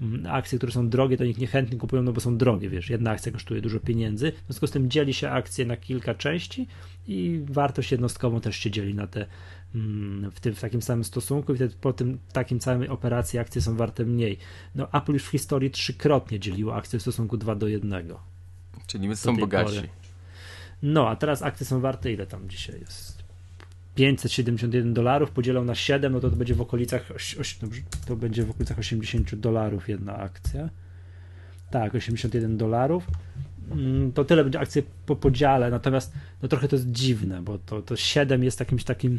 mm, 0.00 0.26
akcje, 0.26 0.58
które 0.58 0.72
są 0.72 0.88
drogie, 0.88 1.16
to 1.16 1.24
nikt 1.24 1.40
niechętnie 1.40 1.78
kupują, 1.78 2.02
no 2.02 2.12
bo 2.12 2.20
są 2.20 2.36
drogie, 2.36 2.70
wiesz, 2.70 2.90
jedna 2.90 3.10
akcja 3.10 3.32
kosztuje 3.32 3.60
dużo 3.60 3.80
pieniędzy, 3.80 4.32
w 4.32 4.46
związku 4.46 4.66
z 4.66 4.70
tym 4.70 4.90
dzieli 4.90 5.14
się 5.14 5.30
akcje 5.30 5.66
na 5.66 5.76
kilka 5.76 6.14
części 6.14 6.66
i 7.08 7.40
wartość 7.44 7.92
jednostkową 7.92 8.40
też 8.40 8.56
się 8.56 8.70
dzieli 8.70 8.94
na 8.94 9.06
te 9.06 9.26
mm, 9.74 10.30
w, 10.30 10.40
tym, 10.40 10.54
w 10.54 10.60
takim 10.60 10.82
samym 10.82 11.04
stosunku 11.04 11.52
i 11.52 11.56
wtedy 11.56 11.74
po 11.80 11.92
tym 11.92 12.18
takim 12.32 12.60
całym 12.60 12.90
operacji 12.90 13.38
akcje 13.38 13.62
są 13.62 13.76
warte 13.76 14.04
mniej. 14.04 14.38
No 14.74 14.88
Apple 14.92 15.12
już 15.12 15.24
w 15.24 15.30
historii 15.30 15.70
trzykrotnie 15.70 16.40
dzieliło 16.40 16.74
akcje 16.74 16.98
w 16.98 17.02
stosunku 17.02 17.36
2 17.36 17.54
do 17.54 17.68
1. 17.68 18.14
Czyli 18.86 19.08
my 19.08 19.16
są 19.16 19.36
bogaci. 19.36 19.74
Pory. 19.74 19.88
No, 20.82 21.08
a 21.08 21.16
teraz 21.16 21.42
akcje 21.42 21.66
są 21.66 21.80
warte 21.80 22.12
ile 22.12 22.26
tam 22.26 22.48
dzisiaj 22.48 22.80
jest? 22.80 23.09
571 23.94 24.94
dolarów 24.94 25.30
podzielą 25.30 25.64
na 25.64 25.74
7, 25.74 26.12
no 26.12 26.20
to 26.20 26.30
to 26.30 26.36
będzie 26.36 26.54
w 26.54 26.60
okolicach 26.60 27.08
to 28.06 28.16
będzie 28.16 28.44
w 28.44 28.50
okolicach 28.50 28.78
80 28.78 29.34
dolarów 29.34 29.88
jedna 29.88 30.16
akcja. 30.16 30.70
Tak, 31.70 31.94
81 31.94 32.56
dolarów. 32.56 33.06
Mm, 33.70 34.12
to 34.12 34.24
tyle 34.24 34.44
będzie 34.44 34.60
akcji 34.60 34.82
po 35.06 35.16
podziale, 35.16 35.70
natomiast 35.70 36.12
no 36.42 36.48
trochę 36.48 36.68
to 36.68 36.76
jest 36.76 36.90
dziwne, 36.90 37.42
bo 37.42 37.58
to, 37.58 37.82
to 37.82 37.96
7 37.96 38.44
jest 38.44 38.60
jakimś 38.60 38.84
takim 38.84 39.18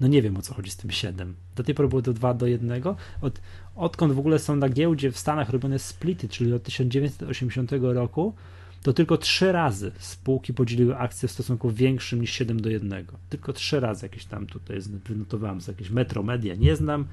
no 0.00 0.08
nie 0.08 0.22
wiem 0.22 0.36
o 0.36 0.42
co 0.42 0.54
chodzi 0.54 0.70
z 0.70 0.76
tym 0.76 0.90
7. 0.90 1.34
Do 1.56 1.62
tej 1.62 1.74
pory 1.74 1.88
było 1.88 2.02
to 2.02 2.12
2 2.12 2.34
do 2.34 2.46
1. 2.46 2.82
Od, 3.20 3.40
odkąd 3.76 4.12
w 4.12 4.18
ogóle 4.18 4.38
są 4.38 4.56
na 4.56 4.68
giełdzie 4.68 5.12
w 5.12 5.18
Stanach 5.18 5.50
robione 5.50 5.78
splity, 5.78 6.28
czyli 6.28 6.52
od 6.52 6.62
1980 6.62 7.70
roku, 7.80 8.34
to 8.82 8.92
tylko 8.92 9.16
trzy 9.16 9.52
razy 9.52 9.92
spółki 9.98 10.54
podzieliły 10.54 10.96
akcje 10.96 11.28
w 11.28 11.32
stosunku 11.32 11.70
większym 11.70 12.20
niż 12.20 12.30
7 12.30 12.60
do 12.60 12.70
1. 12.70 13.06
Tylko 13.28 13.52
trzy 13.52 13.80
razy 13.80 14.06
jakieś 14.06 14.24
tam 14.24 14.46
tutaj 14.46 14.78
wynotowałem 15.08 15.60
z 15.60 15.68
jakieś 15.68 15.90
Metro 15.90 16.22
Media 16.22 16.54
nie 16.54 16.76
znam, 16.76 17.04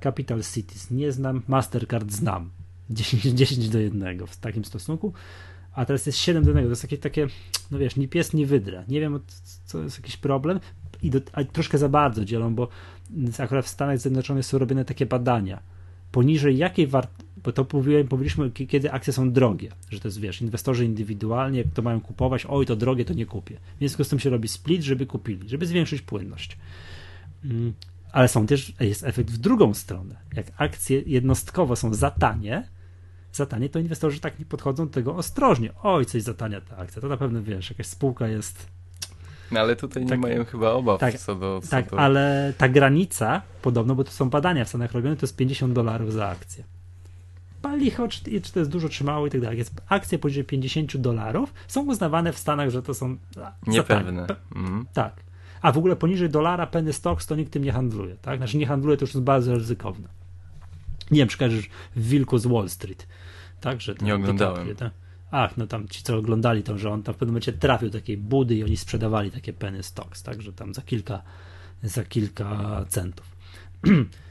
Capital 0.00 0.42
Cities 0.54 0.90
nie 0.90 1.12
znam, 1.12 1.42
Mastercard 1.48 2.12
znam. 2.12 2.50
10, 2.90 3.24
10 3.24 3.68
do 3.68 3.78
1 3.78 4.26
w 4.26 4.36
takim 4.36 4.64
stosunku, 4.64 5.12
a 5.72 5.84
teraz 5.84 6.06
jest 6.06 6.18
7 6.18 6.44
do 6.44 6.50
1. 6.50 6.64
To 6.64 6.70
jest 6.70 6.82
takie, 6.82 6.98
takie 6.98 7.26
no 7.70 7.78
wiesz, 7.78 7.96
ni 7.96 8.08
pies, 8.08 8.32
ni 8.32 8.46
wydra. 8.46 8.84
Nie 8.88 9.00
wiem, 9.00 9.20
co 9.64 9.82
jest 9.82 9.98
jakiś 9.98 10.16
problem 10.16 10.60
i 11.02 11.10
do, 11.10 11.20
troszkę 11.52 11.78
za 11.78 11.88
bardzo 11.88 12.24
dzielą, 12.24 12.54
bo 12.54 12.68
akurat 13.38 13.64
w 13.64 13.68
Stanach 13.68 13.98
Zjednoczonych 13.98 14.46
są 14.46 14.58
robione 14.58 14.84
takie 14.84 15.06
badania 15.06 15.62
poniżej 16.12 16.56
jakiej 16.56 16.86
wartości, 16.86 17.27
bo 17.48 17.52
to 17.52 17.66
mówiłem, 17.72 18.08
powiedzieliśmy, 18.08 18.50
kiedy 18.50 18.92
akcje 18.92 19.12
są 19.12 19.32
drogie, 19.32 19.68
że 19.90 20.00
to 20.00 20.08
jest, 20.08 20.20
wiesz, 20.20 20.42
inwestorzy 20.42 20.84
indywidualnie, 20.84 21.58
jak 21.58 21.68
to 21.74 21.82
mają 21.82 22.00
kupować, 22.00 22.46
oj, 22.48 22.66
to 22.66 22.76
drogie, 22.76 23.04
to 23.04 23.14
nie 23.14 23.26
kupię. 23.26 23.56
W 23.76 23.78
związku 23.78 24.04
z 24.04 24.08
tym 24.08 24.18
się 24.18 24.30
robi 24.30 24.48
split, 24.48 24.82
żeby 24.82 25.06
kupili, 25.06 25.48
żeby 25.48 25.66
zwiększyć 25.66 26.02
płynność. 26.02 26.58
Mm, 27.44 27.72
ale 28.12 28.28
są 28.28 28.46
też, 28.46 28.72
jest 28.80 29.04
efekt 29.04 29.30
w 29.30 29.38
drugą 29.38 29.74
stronę. 29.74 30.16
Jak 30.36 30.46
akcje 30.56 31.02
jednostkowo 31.06 31.76
są 31.76 31.94
za 31.94 32.10
tanie, 32.10 32.68
za 33.32 33.46
tanie, 33.46 33.68
to 33.68 33.78
inwestorzy 33.78 34.20
tak 34.20 34.38
nie 34.38 34.44
podchodzą 34.44 34.86
do 34.86 34.92
tego 34.92 35.16
ostrożnie. 35.16 35.70
Oj, 35.82 36.06
coś 36.06 36.22
za 36.22 36.34
tania 36.34 36.60
ta 36.60 36.76
akcja, 36.76 37.02
to 37.02 37.08
na 37.08 37.16
pewno, 37.16 37.42
wiesz, 37.42 37.70
jakaś 37.70 37.86
spółka 37.86 38.28
jest 38.28 38.66
no 39.50 39.60
ale 39.60 39.76
tutaj 39.76 40.02
nie 40.02 40.08
tak, 40.08 40.20
mają 40.20 40.44
chyba 40.44 40.70
obaw 40.70 41.00
tak, 41.00 41.18
co 41.18 41.34
do. 41.34 41.60
Co 41.64 41.70
tak, 41.70 41.90
do... 41.90 41.98
ale 41.98 42.52
ta 42.58 42.68
granica, 42.68 43.42
podobno, 43.62 43.94
bo 43.94 44.04
to 44.04 44.10
są 44.10 44.30
badania 44.30 44.64
w 44.64 44.68
Stanach 44.68 44.92
robione, 44.92 45.16
to 45.16 45.26
jest 45.26 45.36
50 45.36 45.72
dolarów 45.72 46.12
za 46.12 46.28
akcję. 46.28 46.64
Palicho, 47.62 48.08
czy, 48.08 48.40
czy 48.40 48.52
to 48.52 48.58
jest 48.58 48.70
dużo, 48.70 48.88
czy 48.88 49.04
mało 49.04 49.26
i 49.26 49.30
tak 49.30 49.40
dalej. 49.40 49.58
Jest 49.58 49.82
akcje 49.88 50.18
poniżej 50.18 50.44
50 50.44 50.96
dolarów 50.96 51.54
są 51.68 51.86
uznawane 51.86 52.32
w 52.32 52.38
Stanach, 52.38 52.70
że 52.70 52.82
to 52.82 52.94
są. 52.94 53.16
Niepewne. 53.66 54.26
Mhm. 54.56 54.86
Tak. 54.92 55.24
A 55.62 55.72
w 55.72 55.78
ogóle 55.78 55.96
poniżej 55.96 56.30
dolara 56.30 56.66
penny 56.66 56.92
stocks 56.92 57.26
to 57.26 57.36
nikt 57.36 57.52
tym 57.52 57.64
nie 57.64 57.72
handluje, 57.72 58.16
tak? 58.16 58.38
Znaczy 58.38 58.56
nie 58.56 58.66
handluje, 58.66 58.96
to 58.96 59.02
już 59.04 59.14
jest 59.14 59.24
bardzo 59.24 59.54
ryzykowne. 59.54 60.08
Nie 61.10 61.18
wiem, 61.18 61.28
czy 61.28 61.48
w 61.96 62.08
Wilku 62.08 62.38
z 62.38 62.46
Wall 62.46 62.68
Street. 62.68 63.06
Tak, 63.60 63.80
że 63.80 63.94
nie 64.02 64.14
oglądałem. 64.14 64.76
tak? 64.76 64.92
Ach, 65.30 65.56
no 65.56 65.66
tam 65.66 65.88
ci, 65.88 66.02
co 66.02 66.16
oglądali 66.16 66.62
to, 66.62 66.78
że 66.78 66.90
on 66.90 67.02
tam 67.02 67.14
w 67.14 67.18
pewnym 67.18 67.32
momencie 67.32 67.52
trafił 67.52 67.90
do 67.90 67.98
takiej 67.98 68.16
budy 68.16 68.54
i 68.54 68.64
oni 68.64 68.76
sprzedawali 68.76 69.30
takie 69.30 69.52
penny 69.52 69.82
stocks, 69.82 70.22
także 70.22 70.52
tam 70.52 70.74
za 70.74 70.82
kilka, 70.82 71.22
za 71.82 72.04
kilka 72.04 72.84
centów. 72.88 73.36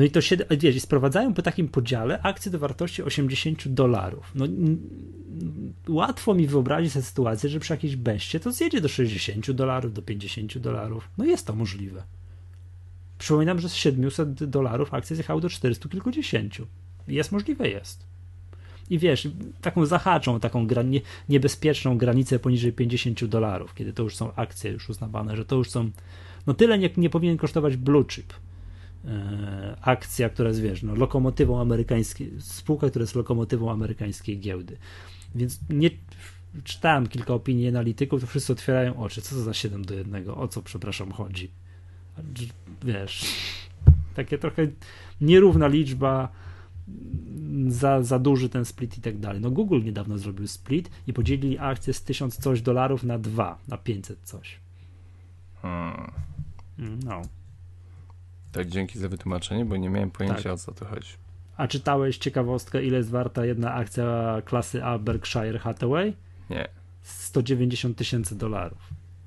No 0.00 0.06
i 0.06 0.10
to 0.10 0.20
się, 0.20 0.36
wiesz, 0.50 0.82
sprowadzają 0.82 1.34
po 1.34 1.42
takim 1.42 1.68
podziale 1.68 2.22
akcje 2.22 2.52
do 2.52 2.58
wartości 2.58 3.02
80 3.02 3.68
dolarów. 3.68 4.32
No 4.34 4.46
łatwo 5.88 6.34
mi 6.34 6.46
wyobrazić 6.46 6.92
sobie 6.92 7.02
sytuację, 7.02 7.50
że 7.50 7.60
przy 7.60 7.72
jakiejś 7.72 7.96
beście 7.96 8.40
to 8.40 8.52
zjedzie 8.52 8.80
do 8.80 8.88
60 8.88 9.50
dolarów, 9.50 9.92
do 9.92 10.02
50 10.02 10.58
dolarów. 10.58 11.08
No 11.18 11.24
jest 11.24 11.46
to 11.46 11.54
możliwe. 11.54 12.02
Przypominam, 13.18 13.60
że 13.60 13.68
z 13.68 13.74
700 13.74 14.44
dolarów 14.44 14.94
akcje 14.94 15.16
zjechały 15.16 15.40
do 15.40 15.48
400 15.48 15.88
kilkudziesięciu. 15.88 16.66
Jest 17.08 17.32
możliwe, 17.32 17.68
jest. 17.68 18.06
I 18.90 18.98
wiesz, 18.98 19.28
taką 19.60 19.86
zahaczą, 19.86 20.40
taką 20.40 20.66
nie, 20.84 21.00
niebezpieczną 21.28 21.98
granicę 21.98 22.38
poniżej 22.38 22.72
50 22.72 23.24
dolarów, 23.24 23.74
kiedy 23.74 23.92
to 23.92 24.02
już 24.02 24.16
są 24.16 24.34
akcje 24.34 24.70
już 24.70 24.90
uznawane, 24.90 25.36
że 25.36 25.44
to 25.44 25.56
już 25.56 25.70
są, 25.70 25.90
no 26.46 26.54
tyle 26.54 26.78
nie, 26.78 26.90
nie 26.96 27.10
powinien 27.10 27.36
kosztować 27.36 27.76
blue 27.76 28.04
chip. 28.04 28.32
E, 29.04 29.76
akcja, 29.80 30.28
która 30.28 30.48
jest, 30.48 30.60
wiesz, 30.60 30.82
no, 30.82 30.94
lokomotywą 30.94 31.60
amerykańskiej, 31.60 32.32
spółka, 32.38 32.90
która 32.90 33.02
jest 33.02 33.14
lokomotywą 33.14 33.70
amerykańskiej 33.70 34.40
giełdy. 34.40 34.76
Więc 35.34 35.60
nie 35.70 35.90
czytałem 36.64 37.06
kilka 37.06 37.34
opinii 37.34 37.68
analityków, 37.68 38.20
to 38.20 38.26
wszyscy 38.26 38.52
otwierają 38.52 38.96
oczy. 38.96 39.22
Co 39.22 39.34
to 39.34 39.42
za 39.42 39.54
7 39.54 39.84
do 39.84 39.94
1? 39.94 40.30
O 40.30 40.48
co, 40.48 40.62
przepraszam, 40.62 41.12
chodzi? 41.12 41.50
Wiesz, 42.82 43.34
takie 44.14 44.38
trochę 44.38 44.68
nierówna 45.20 45.68
liczba, 45.68 46.28
za, 47.68 48.02
za 48.02 48.18
duży 48.18 48.48
ten 48.48 48.64
split 48.64 48.98
i 48.98 49.00
tak 49.00 49.18
dalej. 49.18 49.40
No 49.40 49.50
Google 49.50 49.82
niedawno 49.84 50.18
zrobił 50.18 50.46
split 50.46 50.90
i 51.06 51.12
podzielili 51.12 51.58
akcję 51.58 51.92
z 51.92 52.02
1000 52.02 52.36
coś 52.36 52.62
dolarów 52.62 53.04
na 53.04 53.18
2, 53.18 53.58
na 53.68 53.76
500 53.76 54.18
coś. 54.22 54.58
Hmm. 55.62 56.10
No. 57.04 57.22
Tak, 58.52 58.68
dzięki 58.68 58.98
za 58.98 59.08
wytłumaczenie, 59.08 59.64
bo 59.64 59.76
nie 59.76 59.90
miałem 59.90 60.10
pojęcia 60.10 60.42
tak. 60.42 60.52
o 60.52 60.56
co 60.56 60.72
to 60.72 60.84
chodzi. 60.84 61.08
A 61.56 61.68
czytałeś 61.68 62.18
ciekawostkę, 62.18 62.84
ile 62.84 62.98
jest 62.98 63.10
warta 63.10 63.46
jedna 63.46 63.74
akcja 63.74 64.36
klasy 64.44 64.84
A 64.84 64.98
Berkshire 64.98 65.58
Hathaway? 65.58 66.16
Nie. 66.50 66.68
190 67.02 67.96
tysięcy 67.96 68.38
dolarów. 68.38 68.78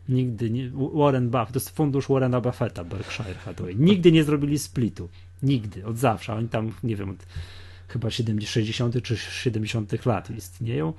Nigdy 0.10 0.50
nie. 0.50 0.70
Warren 0.94 1.30
Buffett, 1.30 1.54
to 1.54 1.60
jest 1.60 1.70
fundusz 1.70 2.08
Warrena 2.08 2.42
Buffetta, 2.42 2.84
Berkshire 2.84 3.36
Hathaway. 3.36 3.76
Nigdy 3.76 4.12
nie 4.12 4.24
zrobili 4.24 4.60
splitu. 4.60 5.10
Nigdy, 5.44 5.86
od 5.86 5.98
zawsze. 5.98 6.34
Oni 6.34 6.50
tam, 6.50 6.74
nie 6.84 6.96
wiem, 6.96 7.10
od 7.10 7.26
chyba 7.88 8.10
70, 8.10 8.52
60 8.52 9.04
czy 9.04 9.18
70 9.18 10.06
lat 10.06 10.30
istnieją 10.30 10.94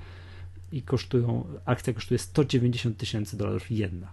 i 0.71 0.81
kosztują, 0.81 1.45
akcja 1.65 1.93
kosztuje 1.93 2.17
190 2.19 2.97
tysięcy 2.97 3.37
dolarów 3.37 3.71
jedna. 3.71 4.07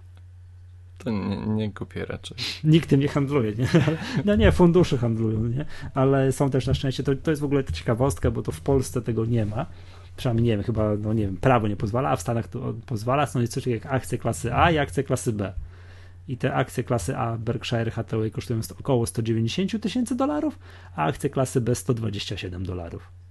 To 1.04 1.10
nie, 1.10 1.36
nie 1.36 1.72
kupię 1.72 2.04
raczej. 2.04 2.36
Nikt 2.64 2.88
tym 2.88 3.00
nie 3.00 3.08
handluje, 3.08 3.52
nie? 3.52 3.68
No 4.24 4.36
nie, 4.36 4.52
fundusze 4.52 4.98
handlują, 4.98 5.46
nie? 5.46 5.64
Ale 5.94 6.32
są 6.32 6.50
też 6.50 6.66
na 6.66 6.74
szczęście, 6.74 7.02
to, 7.02 7.14
to 7.14 7.30
jest 7.30 7.40
w 7.40 7.44
ogóle 7.44 7.64
ciekawostka, 7.64 8.30
bo 8.30 8.42
to 8.42 8.52
w 8.52 8.60
Polsce 8.60 9.02
tego 9.02 9.24
nie 9.24 9.46
ma. 9.46 9.66
Przynajmniej 10.16 10.46
nie 10.46 10.56
wiem, 10.56 10.62
chyba, 10.62 10.96
no 10.96 11.12
nie 11.12 11.26
wiem, 11.26 11.36
prawo 11.36 11.68
nie 11.68 11.76
pozwala, 11.76 12.10
a 12.10 12.16
w 12.16 12.20
Stanach 12.20 12.48
to 12.48 12.74
pozwala. 12.86 13.26
Są 13.26 13.46
coś 13.46 13.66
jak 13.66 13.86
akcje 13.86 14.18
klasy 14.18 14.54
A 14.54 14.70
i 14.70 14.78
akcje 14.78 15.04
klasy 15.04 15.32
B 15.32 15.52
i 16.28 16.36
te 16.36 16.54
akcje 16.54 16.84
klasy 16.84 17.16
A 17.16 17.38
Berkshire 17.38 17.90
Hathaway 17.90 18.30
kosztują 18.30 18.60
około 18.80 19.06
190 19.06 19.82
tysięcy 19.82 20.16
dolarów, 20.16 20.58
a 20.96 21.04
akcje 21.04 21.30
klasy 21.30 21.60
B 21.60 21.74
127 21.74 22.64
dolarów. 22.66 23.21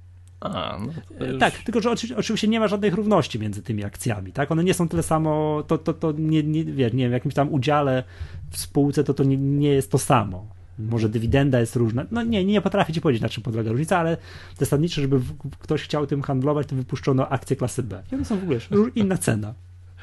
A, 0.42 0.78
no 0.80 1.26
już... 1.26 1.40
Tak, 1.40 1.54
tylko 1.54 1.82
że 1.82 1.92
oczywiście 2.18 2.48
nie 2.48 2.60
ma 2.60 2.68
żadnych 2.68 2.94
równości 2.94 3.40
między 3.40 3.62
tymi 3.62 3.84
akcjami, 3.84 4.32
tak? 4.32 4.52
One 4.52 4.64
nie 4.64 4.74
są 4.74 4.88
tyle 4.88 5.04
samo, 5.04 5.64
to, 5.68 5.78
to, 5.78 5.94
to 5.94 6.12
nie, 6.12 6.44
nie, 6.44 6.66
wiesz, 6.66 6.94
nie 6.94 7.04
wiem, 7.04 7.12
w 7.12 7.14
jakimś 7.14 7.34
tam 7.34 7.54
udziale 7.54 8.04
w 8.52 8.58
spółce 8.58 9.04
to 9.04 9.14
to 9.14 9.24
nie, 9.24 9.38
nie 9.38 9.70
jest 9.70 9.92
to 9.92 9.98
samo. 9.98 10.46
Może 10.80 11.10
dywidenda 11.10 11.60
jest 11.60 11.76
różna. 11.76 12.06
No 12.12 12.24
nie, 12.24 12.46
nie 12.46 12.62
potrafię 12.62 12.94
ci 12.94 13.02
powiedzieć, 13.02 13.22
na 13.22 13.30
czym 13.30 13.44
polega 13.44 13.72
różnica, 13.72 13.98
ale 13.98 14.18
zasadniczo, 14.58 15.02
żeby 15.02 15.22
ktoś 15.60 15.84
chciał 15.84 16.08
tym 16.08 16.22
handlować, 16.22 16.68
to 16.68 16.76
wypuszczono 16.76 17.30
akcje 17.30 17.56
klasy 17.56 17.84
B. 17.84 18.04
I 18.12 18.16
one 18.16 18.26
są 18.26 18.40
w 18.40 18.44
ogóle 18.44 18.60
inna 18.96 19.18
cena. 19.18 19.54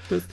To 0.09 0.14
jest, 0.14 0.28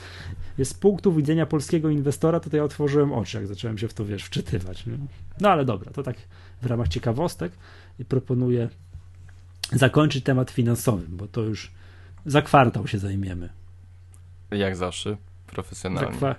jest 0.57 0.71
z 0.71 0.73
punktu 0.73 1.13
widzenia 1.13 1.45
polskiego 1.45 1.89
inwestora, 1.89 2.39
to 2.39 2.57
ja 2.57 2.63
otworzyłem 2.63 3.13
oczy, 3.13 3.37
jak 3.37 3.47
zacząłem 3.47 3.77
się 3.77 3.87
w 3.87 3.93
to, 3.93 4.05
wiesz, 4.05 4.23
wczytywać. 4.23 4.85
Nie? 4.85 4.97
No 5.41 5.49
ale 5.49 5.65
dobra, 5.65 5.91
to 5.91 6.03
tak 6.03 6.15
w 6.61 6.65
ramach 6.65 6.87
ciekawostek 6.87 7.51
i 7.99 8.05
proponuję 8.05 8.69
zakończyć 9.71 10.23
temat 10.23 10.51
finansowy, 10.51 11.05
bo 11.09 11.27
to 11.27 11.41
już 11.41 11.71
za 12.25 12.41
kwartał 12.41 12.87
się 12.87 12.99
zajmiemy. 12.99 13.49
Jak 14.51 14.75
zawsze, 14.75 15.17
profesjonalnie. 15.47 16.11
Za, 16.11 16.17
kwa, 16.17 16.35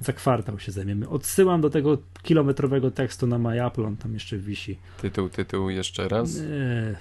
za 0.00 0.12
kwartał 0.12 0.58
się 0.58 0.72
zajmiemy. 0.72 1.08
Odsyłam 1.08 1.60
do 1.60 1.70
tego 1.70 1.98
kilometrowego 2.22 2.90
tekstu 2.90 3.26
na 3.26 3.38
MyApple, 3.38 3.86
on 3.86 3.96
tam 3.96 4.14
jeszcze 4.14 4.38
wisi. 4.38 4.78
Tytuł, 5.02 5.28
tytuł 5.28 5.70
jeszcze 5.70 6.08
raz? 6.08 6.36
E, 6.36 6.96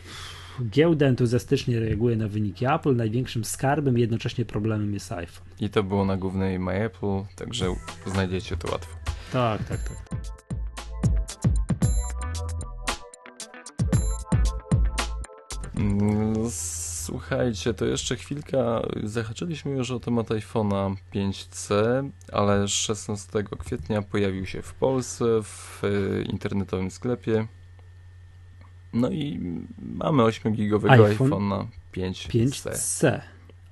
Giełda 0.63 1.05
entuzjastycznie 1.05 1.79
reaguje 1.79 2.15
na 2.15 2.27
wyniki 2.27 2.65
Apple. 2.65 2.95
Największym 2.95 3.43
skarbem 3.43 3.97
jednocześnie 3.97 4.45
problemem 4.45 4.93
jest 4.93 5.11
iPhone. 5.11 5.47
I 5.59 5.69
to 5.69 5.83
było 5.83 6.05
na 6.05 6.17
głównej 6.17 6.59
My 6.59 6.71
Apple, 6.71 7.21
także 7.35 7.75
znajdziecie 8.05 8.57
to 8.57 8.71
łatwo. 8.71 8.97
Tak, 9.33 9.63
tak, 9.63 9.79
tak. 9.83 10.38
Słuchajcie, 16.49 17.73
to 17.73 17.85
jeszcze 17.85 18.15
chwilka. 18.15 18.81
Zahaczyliśmy 19.03 19.71
już 19.71 19.91
o 19.91 19.99
temat 19.99 20.27
iPhone'a 20.27 20.95
5C, 21.13 21.73
ale 22.31 22.67
16 22.67 23.43
kwietnia 23.59 24.01
pojawił 24.01 24.45
się 24.45 24.61
w 24.61 24.73
Polsce 24.73 25.25
w 25.43 25.81
e, 25.83 26.21
internetowym 26.21 26.91
sklepie 26.91 27.47
no 28.93 29.09
i 29.09 29.39
mamy 29.77 30.23
8-gigowego 30.23 31.05
iPhone 31.05 31.29
iPhone'a 31.29 31.67
5C. 31.93 32.29
5C. 32.29 32.71
Tak. 33.01 33.21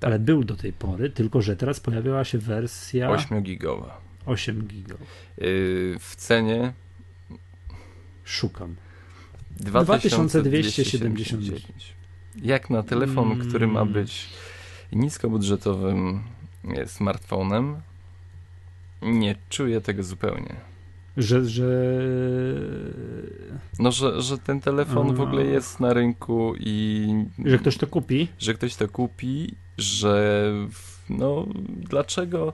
Ale 0.02 0.20
był 0.20 0.44
do 0.44 0.56
tej 0.56 0.74
pory, 0.74 1.10
tylko 1.10 1.42
że 1.42 1.56
teraz 1.56 1.80
pojawiła 1.80 2.24
się 2.24 2.38
wersja 2.38 3.10
8-gigowa. 3.10 3.90
8 4.26 4.68
gigów. 4.68 5.00
Yy, 5.38 6.00
w 6.00 6.16
cenie 6.16 6.74
szukam. 8.24 8.76
2279. 9.60 11.97
Jak 12.42 12.70
na 12.70 12.84
telefon, 12.84 13.28
hmm. 13.28 13.48
który 13.48 13.68
ma 13.68 13.86
być 13.86 14.30
niskobudżetowym 14.92 16.24
smartfonem, 16.86 17.76
nie 19.02 19.36
czuję 19.50 19.82
tego 19.82 20.04
zupełnie 20.04 20.56
że, 21.18 21.46
że... 21.46 21.70
No, 23.80 23.92
że, 23.92 24.22
że 24.22 24.38
ten 24.38 24.62
telefon 24.62 25.16
w 25.16 25.22
ogóle 25.22 25.46
jest 25.46 25.80
na 25.80 25.94
rynku 25.94 26.54
i... 26.60 27.08
Że 27.46 27.58
ktoś 27.58 27.78
to 27.78 27.88
kupi? 27.88 28.28
Że 28.40 28.54
ktoś 28.54 28.76
to 28.76 28.88
kupi, 28.88 29.56
że 29.78 30.52
no, 31.10 31.46
dlaczego 31.68 32.54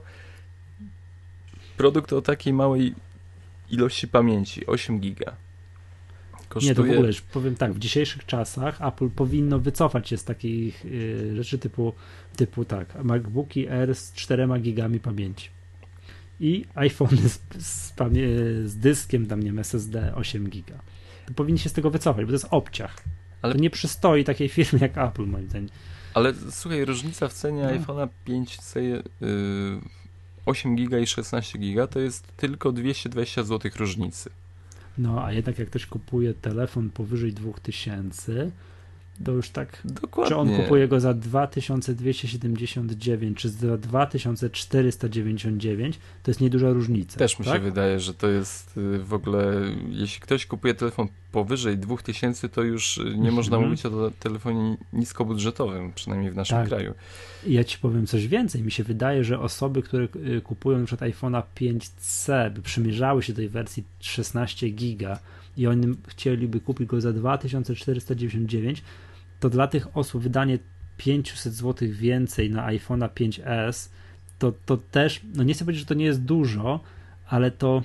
produkt 1.76 2.12
o 2.12 2.22
takiej 2.22 2.52
małej 2.52 2.94
ilości 3.70 4.08
pamięci, 4.08 4.66
8 4.66 5.00
giga, 5.00 5.36
kosztuje... 6.54 6.70
Nie, 6.70 6.74
to 6.74 6.82
w 6.82 6.90
ogóle, 6.90 7.12
powiem 7.32 7.56
tak, 7.56 7.72
w 7.72 7.78
dzisiejszych 7.78 8.26
czasach 8.26 8.82
Apple 8.82 9.10
powinno 9.10 9.58
wycofać 9.58 10.08
się 10.08 10.16
z 10.16 10.24
takich 10.24 10.84
y, 10.84 11.36
rzeczy 11.36 11.58
typu, 11.58 11.92
typu 12.36 12.64
tak, 12.64 13.04
MacBooki 13.04 13.68
Air 13.68 13.94
z 13.94 14.12
4 14.12 14.48
gigami 14.60 15.00
pamięci 15.00 15.48
i 16.40 16.64
iPhone 16.74 17.16
z, 17.28 17.40
z, 17.58 17.94
z, 18.64 18.76
dyskiem, 18.76 19.26
tam 19.26 19.40
nie 19.40 19.46
wiem, 19.46 19.58
SSD 19.58 20.14
8 20.14 20.50
giga. 20.50 20.78
To 21.26 21.34
powinni 21.34 21.58
się 21.58 21.68
z 21.68 21.72
tego 21.72 21.90
wycofać, 21.90 22.24
bo 22.24 22.28
to 22.28 22.34
jest 22.34 22.48
obciach. 22.50 22.96
Ale 23.42 23.54
to 23.54 23.60
nie 23.60 23.70
przystoi 23.70 24.24
takiej 24.24 24.48
firmy 24.48 24.78
jak 24.82 24.98
Apple, 24.98 25.26
moim 25.26 25.48
zdaniem. 25.48 25.68
Ale 26.14 26.34
słuchaj, 26.50 26.84
różnica 26.84 27.28
w 27.28 27.32
cenie 27.32 27.62
no. 27.62 27.70
iPhone'a 27.70 28.08
5C 28.26 28.80
yy, 28.80 29.00
8 30.46 30.76
giga 30.76 30.98
i 30.98 31.06
16 31.06 31.58
giga 31.58 31.86
to 31.86 32.00
jest 32.00 32.36
tylko 32.36 32.72
220 32.72 33.42
zł 33.42 33.70
różnicy. 33.76 34.30
No, 34.98 35.24
a 35.24 35.32
jednak 35.32 35.58
jak 35.58 35.68
ktoś 35.68 35.86
kupuje 35.86 36.34
telefon 36.34 36.90
powyżej 36.90 37.32
2000, 37.32 38.50
to 39.24 39.32
już 39.32 39.50
tak. 39.50 39.82
Dokładnie. 39.84 40.28
Czy 40.28 40.36
on 40.36 40.56
kupuje 40.56 40.88
go 40.88 41.00
za 41.00 41.14
2279, 41.14 43.38
czy 43.38 43.48
za 43.48 43.76
2499, 43.76 45.98
to 46.22 46.30
jest 46.30 46.40
nieduża 46.40 46.70
różnica. 46.70 47.18
Też 47.18 47.38
mi 47.38 47.44
tak? 47.44 47.54
się 47.54 47.60
wydaje, 47.60 48.00
że 48.00 48.14
to 48.14 48.28
jest 48.28 48.76
y, 48.76 48.98
w 48.98 49.14
ogóle. 49.14 49.54
Jeśli 49.88 50.20
ktoś 50.20 50.46
kupuje 50.46 50.74
telefon 50.74 51.08
powyżej 51.32 51.78
2000, 51.78 52.48
to 52.48 52.62
już 52.62 53.00
nie 53.16 53.32
można 53.32 53.56
mhm. 53.56 53.70
mówić 53.70 53.86
o 53.86 54.10
telefonie 54.10 54.76
niskobudżetowym, 54.92 55.92
przynajmniej 55.94 56.30
w 56.30 56.36
naszym 56.36 56.56
tak. 56.56 56.68
kraju. 56.68 56.94
Ja 57.46 57.64
ci 57.64 57.78
powiem 57.78 58.06
coś 58.06 58.28
więcej. 58.28 58.62
Mi 58.62 58.70
się 58.70 58.84
wydaje, 58.84 59.24
że 59.24 59.40
osoby, 59.40 59.82
które 59.82 60.04
y, 60.04 60.40
kupują 60.40 60.78
np. 60.78 61.10
iPhone'a 61.10 61.42
5C, 61.56 62.50
by 62.50 62.62
przymierzały 62.62 63.22
się 63.22 63.32
do 63.32 63.36
tej 63.36 63.48
wersji 63.48 63.84
16 64.00 64.70
giga, 64.70 65.18
i 65.56 65.66
oni 65.66 65.94
chcieliby 66.06 66.60
kupić 66.60 66.88
go 66.88 67.00
za 67.00 67.12
2499, 67.12 68.82
to 69.44 69.50
dla 69.50 69.66
tych 69.66 69.96
osób 69.96 70.22
wydanie 70.22 70.58
500 70.96 71.52
zł 71.52 71.88
więcej 71.92 72.50
na 72.50 72.66
iPhone'a 72.66 73.08
5S, 73.08 73.88
to, 74.38 74.52
to 74.66 74.76
też, 74.76 75.20
no 75.34 75.42
nie 75.42 75.54
chcę 75.54 75.64
powiedzieć, 75.64 75.80
że 75.80 75.86
to 75.86 75.94
nie 75.94 76.04
jest 76.04 76.22
dużo, 76.22 76.80
ale 77.26 77.50
to 77.50 77.82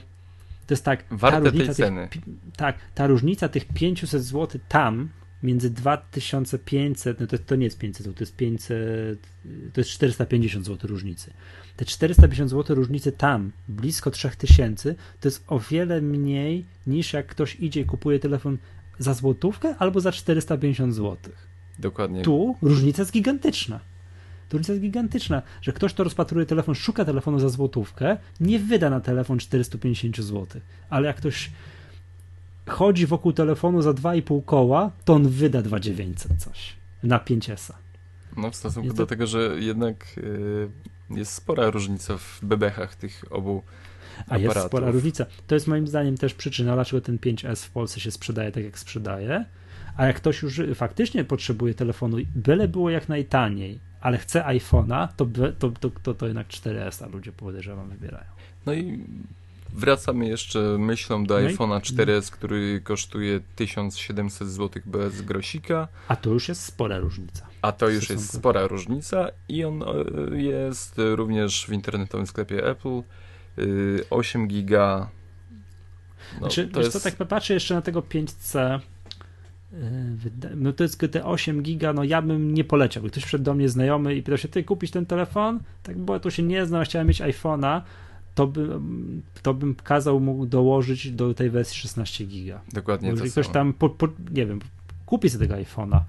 To 0.68 0.74
jest 0.74 0.86
tak, 0.86 1.04
Warte 1.12 1.38
ta 1.38 1.44
różnica 1.44 1.66
tej 1.66 1.76
ceny. 1.76 2.08
Tych, 2.12 2.22
tak, 2.58 2.78
ta 2.96 3.08
różnica 3.08 3.50
tych 3.50 3.66
500 3.66 4.24
zł 4.24 4.62
tam 4.70 5.10
między 5.44 5.70
2500, 5.70 7.20
no 7.20 7.28
to, 7.28 7.38
to 7.38 7.56
nie 7.56 7.66
jest 7.66 7.78
500 7.78 8.06
zł, 8.06 8.14
to 8.14 8.24
jest 8.24 8.36
500, 8.36 9.20
to 9.74 9.82
jest 9.82 9.90
450 9.90 10.66
zł 10.66 10.90
różnicy. 10.90 11.34
Te 11.76 11.86
450 11.86 12.50
zł 12.50 12.76
różnicy 12.76 13.12
tam, 13.12 13.52
blisko 13.68 14.12
3000, 14.12 14.96
to 15.20 15.28
jest 15.28 15.44
o 15.48 15.60
wiele 15.60 16.02
mniej 16.02 16.66
niż 16.88 17.14
jak 17.14 17.28
ktoś 17.28 17.56
idzie 17.56 17.82
i 17.82 17.86
kupuje 17.86 18.20
telefon 18.20 18.58
za 19.00 19.14
złotówkę 19.14 19.76
albo 19.80 20.00
za 20.02 20.12
450 20.12 20.96
zł. 20.96 21.18
Dokładnie. 21.80 22.22
Tu 22.22 22.56
różnica 22.62 23.02
jest 23.02 23.12
gigantyczna. 23.12 23.80
Tu 24.50 24.58
różnica 24.58 24.74
jest 24.74 24.84
gigantyczna, 24.84 25.42
że 25.62 25.74
ktoś, 25.74 25.94
kto 25.94 26.04
rozpatruje 26.04 26.46
telefon, 26.46 26.76
szuka 26.76 27.06
telefonu 27.06 27.40
za 27.40 27.50
złotówkę, 27.50 28.18
nie 28.40 28.60
wyda 28.60 28.90
na 28.90 29.00
telefon 29.00 29.40
450 29.40 30.18
zł. 30.18 30.62
Ale 30.90 31.08
jak 31.08 31.16
ktoś 31.16 31.52
chodzi 32.68 33.06
wokół 33.06 33.34
telefonu 33.34 33.82
za 33.82 33.92
2,5 33.92 34.46
koła, 34.46 34.92
to 35.06 35.14
on 35.14 35.30
wyda 35.30 35.62
2900 35.62 36.32
coś 36.38 36.74
na 37.04 37.18
5S. 37.18 37.74
No 38.38 38.52
w 38.52 38.56
stosunku 38.56 38.90
to... 38.90 38.96
do 38.96 39.06
tego, 39.06 39.28
że 39.28 39.56
jednak 39.60 40.18
yy, 41.10 41.18
jest 41.18 41.32
spora 41.32 41.70
różnica 41.70 42.18
w 42.18 42.40
bebechach 42.44 42.96
tych 42.96 43.24
obu 43.30 43.64
a 44.18 44.22
aparatów. 44.22 44.56
jest 44.56 44.68
spora 44.68 44.92
różnica. 44.92 45.26
To 45.48 45.56
jest 45.56 45.68
moim 45.68 45.88
zdaniem 45.88 46.18
też 46.18 46.34
przyczyna, 46.34 46.74
dlaczego 46.74 47.02
ten 47.02 47.18
5S 47.18 47.66
w 47.66 47.70
Polsce 47.70 48.00
się 48.00 48.12
sprzedaje 48.12 48.52
tak, 48.52 48.64
jak 48.64 48.80
sprzedaje. 48.80 49.46
A 50.00 50.06
jak 50.06 50.16
ktoś 50.16 50.42
już 50.42 50.62
faktycznie 50.76 51.24
potrzebuje 51.24 51.74
telefonu, 51.74 52.18
byle 52.36 52.68
było 52.68 52.90
jak 52.90 53.10
najtaniej, 53.10 53.80
ale 54.02 54.18
chce 54.18 54.42
iPhone'a, 54.42 55.08
to, 55.18 55.26
to, 55.60 55.72
to, 55.72 55.90
to, 56.04 56.14
to 56.14 56.26
jednak 56.26 56.48
4S, 56.48 57.04
a 57.04 57.08
ludzie 57.08 57.32
podejrzewam 57.32 57.90
wybierają. 57.90 58.26
No 58.66 58.74
i 58.74 59.04
wracamy 59.74 60.28
jeszcze 60.28 60.60
myślą 60.78 61.24
do 61.24 61.42
no 61.42 61.48
iPhone'a 61.48 61.80
4S, 61.80 62.32
który 62.32 62.82
kosztuje 62.84 63.40
1700 63.56 64.48
zł 64.48 64.82
bez 64.86 65.22
grosika. 65.22 65.88
A 66.08 66.16
to 66.16 66.30
już 66.30 66.50
jest 66.50 66.64
spora 66.64 66.98
różnica. 67.00 67.48
A 67.62 67.72
to 67.72 67.90
już 67.90 68.10
jest 68.10 68.34
spora 68.34 68.68
różnica 68.68 69.28
i 69.50 69.64
on 69.64 69.84
e, 69.84 70.42
jest 70.42 70.96
również 70.98 71.66
w 71.66 71.74
internetowym 71.74 72.28
sklepie 72.28 72.66
Apple. 72.68 73.02
8 74.10 74.44
y, 74.44 74.48
giga. 74.48 75.10
No, 76.34 76.40
znaczy, 76.40 76.68
to 76.68 76.80
jest... 76.80 76.92
co, 76.92 77.00
tak 77.00 77.16
popatrzę 77.16 77.54
jeszcze 77.54 77.74
na 77.76 77.82
tego 77.82 78.02
5C. 78.02 78.80
Y, 79.74 80.56
no 80.56 80.74
to 80.74 80.84
jest 80.84 81.00
te 81.12 81.26
8 81.26 81.62
giga, 81.62 81.94
no 81.94 82.04
ja 82.04 82.22
bym 82.22 82.54
nie 82.54 82.64
poleciał. 82.64 83.04
Ktoś 83.04 83.26
przed 83.26 83.42
do 83.42 83.54
mnie 83.54 83.70
znajomy 83.70 84.16
i 84.16 84.24
pytał 84.24 84.38
się, 84.38 84.48
ty 84.48 84.64
kupić 84.64 84.92
ten 84.92 85.06
telefon? 85.06 85.60
Tak, 85.84 85.98
bo 85.98 86.20
tu 86.20 86.32
się 86.32 86.44
nie 86.44 86.66
znam, 86.66 86.84
chciałem 86.84 87.08
mieć 87.08 87.22
iPhone'a, 87.22 87.82
to, 88.36 88.48
by, 88.48 88.80
to 89.42 89.54
bym 89.54 89.76
kazał 89.76 90.20
mu 90.20 90.46
dołożyć 90.46 91.12
do 91.12 91.34
tej 91.34 91.50
wersji 91.50 91.78
16 91.78 92.26
giga. 92.26 92.62
Dokładnie. 92.74 93.10
Bo 93.10 93.14
jeżeli 93.14 93.32
ktoś 93.32 93.48
tam, 93.48 93.74
po, 93.74 93.90
po, 93.90 94.08
nie 94.32 94.46
wiem, 94.46 94.60
kupi 95.06 95.30
sobie 95.30 95.48
tego 95.48 95.62
iPhone'a, 95.62 96.00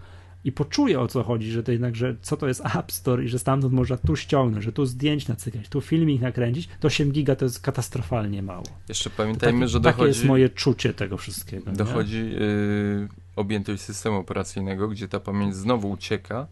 i 0.45 0.53
poczuje 0.53 1.01
o 1.01 1.09
co 1.09 1.23
chodzi, 1.23 1.51
że 1.51 1.63
to 1.63 1.73
jednak, 1.73 1.97
że 1.97 2.17
co 2.23 2.37
to 2.37 2.49
jest 2.49 2.63
App 2.77 2.93
Store 2.93 3.25
i 3.25 3.29
że 3.29 3.39
stamtąd 3.39 3.73
można 3.75 3.97
tu 3.97 4.17
ściągnąć, 4.17 4.65
że 4.65 4.73
tu 4.73 4.87
zdjęć 4.87 5.29
nacykać, 5.29 5.69
tu 5.69 5.81
filmik 5.81 6.23
nakręcić, 6.23 6.69
to 6.81 6.87
8 6.87 7.13
giga 7.13 7.37
to 7.37 7.45
jest 7.45 7.61
katastrofalnie 7.61 8.43
mało. 8.43 8.65
Jeszcze 8.89 9.11
pamiętajmy, 9.11 9.61
taki, 9.61 9.73
że 9.73 9.81
dochodzi... 9.81 9.99
Takie 9.99 10.09
jest 10.09 10.25
moje 10.25 10.49
czucie 10.49 10.95
tego 10.95 11.17
wszystkiego. 11.17 11.73
Dochodzi 11.73 12.31
yy, 12.31 13.09
objętość 13.41 13.83
systemu 13.83 14.17
operacyjnego, 14.17 14.89
gdzie 14.89 15.09
ta 15.09 15.21
pamięć 15.21 15.55
znowu 15.55 15.91
ucieka 15.91 16.47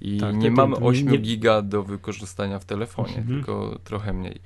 i 0.00 0.18
tak, 0.18 0.36
nie 0.36 0.50
to, 0.50 0.56
mamy 0.56 0.76
to, 0.76 0.82
8 0.82 1.08
nie... 1.08 1.18
giga 1.18 1.62
do 1.62 1.82
wykorzystania 1.82 2.58
w 2.58 2.64
telefonie, 2.64 3.16
mhm. 3.16 3.28
tylko 3.28 3.78
trochę 3.84 4.12
mniej. 4.12 4.40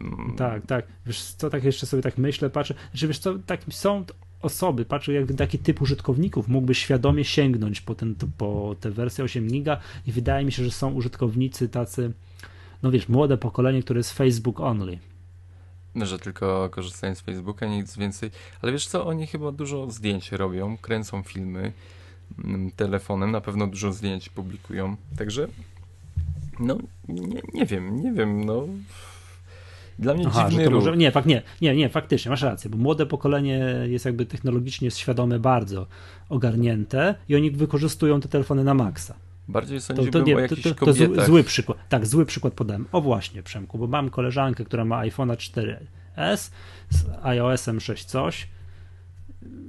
Mm. 0.00 0.36
Tak, 0.36 0.66
tak. 0.66 0.86
Wiesz 1.06 1.22
co, 1.22 1.50
tak 1.50 1.64
jeszcze 1.64 1.86
sobie 1.86 2.02
tak 2.02 2.18
myślę, 2.18 2.50
patrzę, 2.50 2.74
że 2.94 3.08
wiesz 3.08 3.18
co, 3.18 3.34
tak 3.46 3.60
są 3.70 4.04
osoby, 4.42 4.84
patrzę 4.84 5.12
jak 5.12 5.32
taki 5.32 5.58
typ 5.58 5.82
użytkowników 5.82 6.48
mógłby 6.48 6.74
świadomie 6.74 7.24
sięgnąć 7.24 7.80
po, 7.80 7.94
ten, 7.94 8.14
po 8.38 8.76
tę 8.80 8.90
wersję 8.90 9.24
8 9.24 9.48
giga 9.48 9.80
i 10.06 10.12
wydaje 10.12 10.44
mi 10.44 10.52
się, 10.52 10.64
że 10.64 10.70
są 10.70 10.92
użytkownicy 10.92 11.68
tacy, 11.68 12.12
no 12.82 12.90
wiesz, 12.90 13.08
młode 13.08 13.38
pokolenie, 13.38 13.82
które 13.82 13.98
jest 13.98 14.12
Facebook 14.12 14.60
only. 14.60 14.98
No, 15.94 16.06
że 16.06 16.18
tylko 16.18 16.68
korzystają 16.70 17.14
z 17.14 17.20
Facebooka, 17.20 17.66
nic 17.66 17.96
więcej. 17.96 18.30
Ale 18.62 18.72
wiesz 18.72 18.86
co, 18.86 19.06
oni 19.06 19.26
chyba 19.26 19.52
dużo 19.52 19.90
zdjęć 19.90 20.32
robią, 20.32 20.76
kręcą 20.76 21.22
filmy 21.22 21.72
mm, 22.44 22.70
telefonem, 22.70 23.30
na 23.30 23.40
pewno 23.40 23.66
dużo 23.66 23.92
zdjęć 23.92 24.28
publikują. 24.28 24.96
Także, 25.18 25.48
no, 26.60 26.78
nie, 27.08 27.40
nie 27.54 27.66
wiem, 27.66 28.02
nie 28.02 28.12
wiem, 28.12 28.44
no 28.44 28.66
dla 30.00 30.14
mnie 30.14 30.24
Aha, 30.28 30.50
dziwny 30.50 30.64
ruch. 30.64 30.84
Może, 30.84 30.96
nie, 30.96 31.10
fakt, 31.10 31.26
nie, 31.26 31.42
nie, 31.60 31.76
nie, 31.76 31.88
faktycznie, 31.88 32.30
masz 32.30 32.42
rację, 32.42 32.70
bo 32.70 32.76
młode 32.78 33.06
pokolenie 33.06 33.58
jest 33.84 34.04
jakby 34.04 34.26
technologicznie 34.26 34.90
świadome 34.90 35.38
bardzo 35.38 35.86
ogarnięte 36.28 37.14
i 37.28 37.36
oni 37.36 37.50
wykorzystują 37.50 38.20
te 38.20 38.28
telefony 38.28 38.64
na 38.64 38.74
maksa. 38.74 39.14
Bardziej 39.50 39.80
sądziłbym 39.80 40.12
to, 40.12 40.18
to, 40.18 40.24
nie, 40.24 40.36
o 40.36 40.38
jakichś 40.38 40.62
to, 40.62 40.74
to, 40.74 40.86
to 40.86 41.24
zły 41.26 41.44
przykład. 41.44 41.78
Tak, 41.88 42.06
zły 42.06 42.26
przykład 42.26 42.54
podałem. 42.54 42.86
O 42.92 43.00
właśnie, 43.00 43.42
Przemku, 43.42 43.78
bo 43.78 43.86
mam 43.86 44.10
koleżankę, 44.10 44.64
która 44.64 44.84
ma 44.84 45.02
iPhone'a 45.02 45.36
4S 45.36 46.50
z 46.90 47.04
iOS-em 47.22 47.80
6 47.80 48.04
coś. 48.04 48.48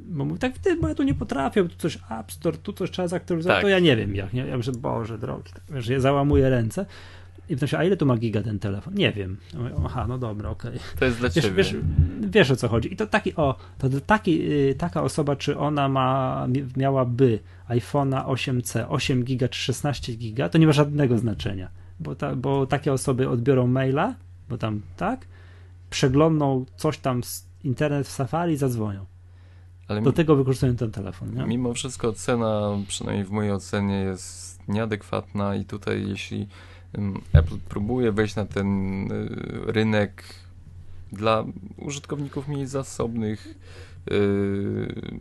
Bo 0.06 0.26
mówi, 0.26 0.40
tak, 0.40 0.58
ty, 0.58 0.76
bo 0.76 0.88
ja 0.88 0.96
tu 0.96 1.04
nie 1.04 1.14
potrafię, 1.14 1.64
tu 1.64 1.76
coś 1.76 2.00
App 2.20 2.32
Store, 2.32 2.58
tu 2.58 2.74
coś 2.74 2.92
trzeba 2.92 3.08
zaktualizować, 3.08 3.56
tak. 3.56 3.62
to 3.62 3.70
ja 3.70 3.80
nie 3.80 3.96
wiem 3.96 4.16
jak. 4.16 4.34
Nie? 4.34 4.46
Ja 4.46 4.58
myślę, 4.58 4.74
Boże 4.74 5.18
drogi, 5.18 5.52
tak, 5.54 5.64
wiesz, 5.70 5.88
ja 5.88 6.00
załamuję 6.00 6.50
ręce. 6.50 6.86
I 7.50 7.54
pytam 7.54 7.68
się, 7.68 7.78
a 7.78 7.84
ile 7.84 7.98
tu 7.98 8.06
ma 8.06 8.18
giga 8.18 8.44
ten 8.44 8.60
telefon? 8.60 8.94
Nie 8.94 9.12
wiem. 9.12 9.38
Aha, 9.86 10.06
no 10.08 10.18
dobra, 10.18 10.50
okej. 10.50 10.72
Okay. 10.72 11.00
To 11.00 11.06
jest 11.06 11.18
dla 11.18 11.30
wiesz, 11.30 11.44
ciebie. 11.44 11.56
Wiesz, 11.56 11.76
wiesz 12.22 12.52
o 12.52 12.56
co 12.56 12.68
chodzi. 12.68 12.94
I 12.94 12.96
to 12.96 13.08
taki, 13.08 13.36
o, 13.36 13.56
to 13.78 13.90
taki, 14.06 14.52
y, 14.52 14.76
taka 14.78 15.04
osoba, 15.04 15.36
czy 15.36 15.58
ona 15.58 15.90
ma, 15.90 16.48
miałaby 16.78 17.40
iPhone'a 17.70 18.26
8C, 18.26 18.86
8 18.90 19.24
giga 19.24 19.48
czy 19.48 19.60
16 19.60 20.16
giga, 20.16 20.50
to 20.50 20.58
nie 20.58 20.68
ma 20.68 20.74
żadnego 20.74 21.18
znaczenia. 21.18 21.70
Bo, 22.00 22.16
ta, 22.16 22.36
bo 22.36 22.66
takie 22.66 22.94
osoby 22.94 23.30
odbiorą 23.30 23.68
maila, 23.68 24.16
bo 24.50 24.58
tam, 24.58 24.82
tak, 24.98 25.26
przeglądną 25.90 26.66
coś 26.76 26.98
tam 26.98 27.24
z 27.24 27.46
internet 27.64 28.08
w 28.08 28.12
Safari 28.12 28.54
i 28.54 28.58
zadzwonią. 28.58 29.06
Ale 29.88 30.02
Do 30.02 30.14
tego 30.14 30.36
wykorzystują 30.36 30.76
ten 30.76 30.92
telefon. 30.92 31.36
Nie? 31.36 31.46
Mimo 31.46 31.74
wszystko 31.74 32.14
cena, 32.14 32.78
przynajmniej 32.88 33.26
w 33.26 33.32
mojej 33.32 33.52
ocenie, 33.52 33.96
jest 33.96 34.60
nieadekwatna 34.68 35.56
i 35.56 35.66
tutaj 35.66 36.08
jeśli 36.10 36.48
Apple 37.34 37.58
próbuje 37.70 38.12
wejść 38.12 38.36
na 38.36 38.46
ten 38.46 38.68
y, 39.12 39.28
rynek 39.66 40.24
dla 41.12 41.46
użytkowników 41.78 42.48
mniej 42.48 42.68
zasobnych, 42.68 43.56
y, 44.12 45.12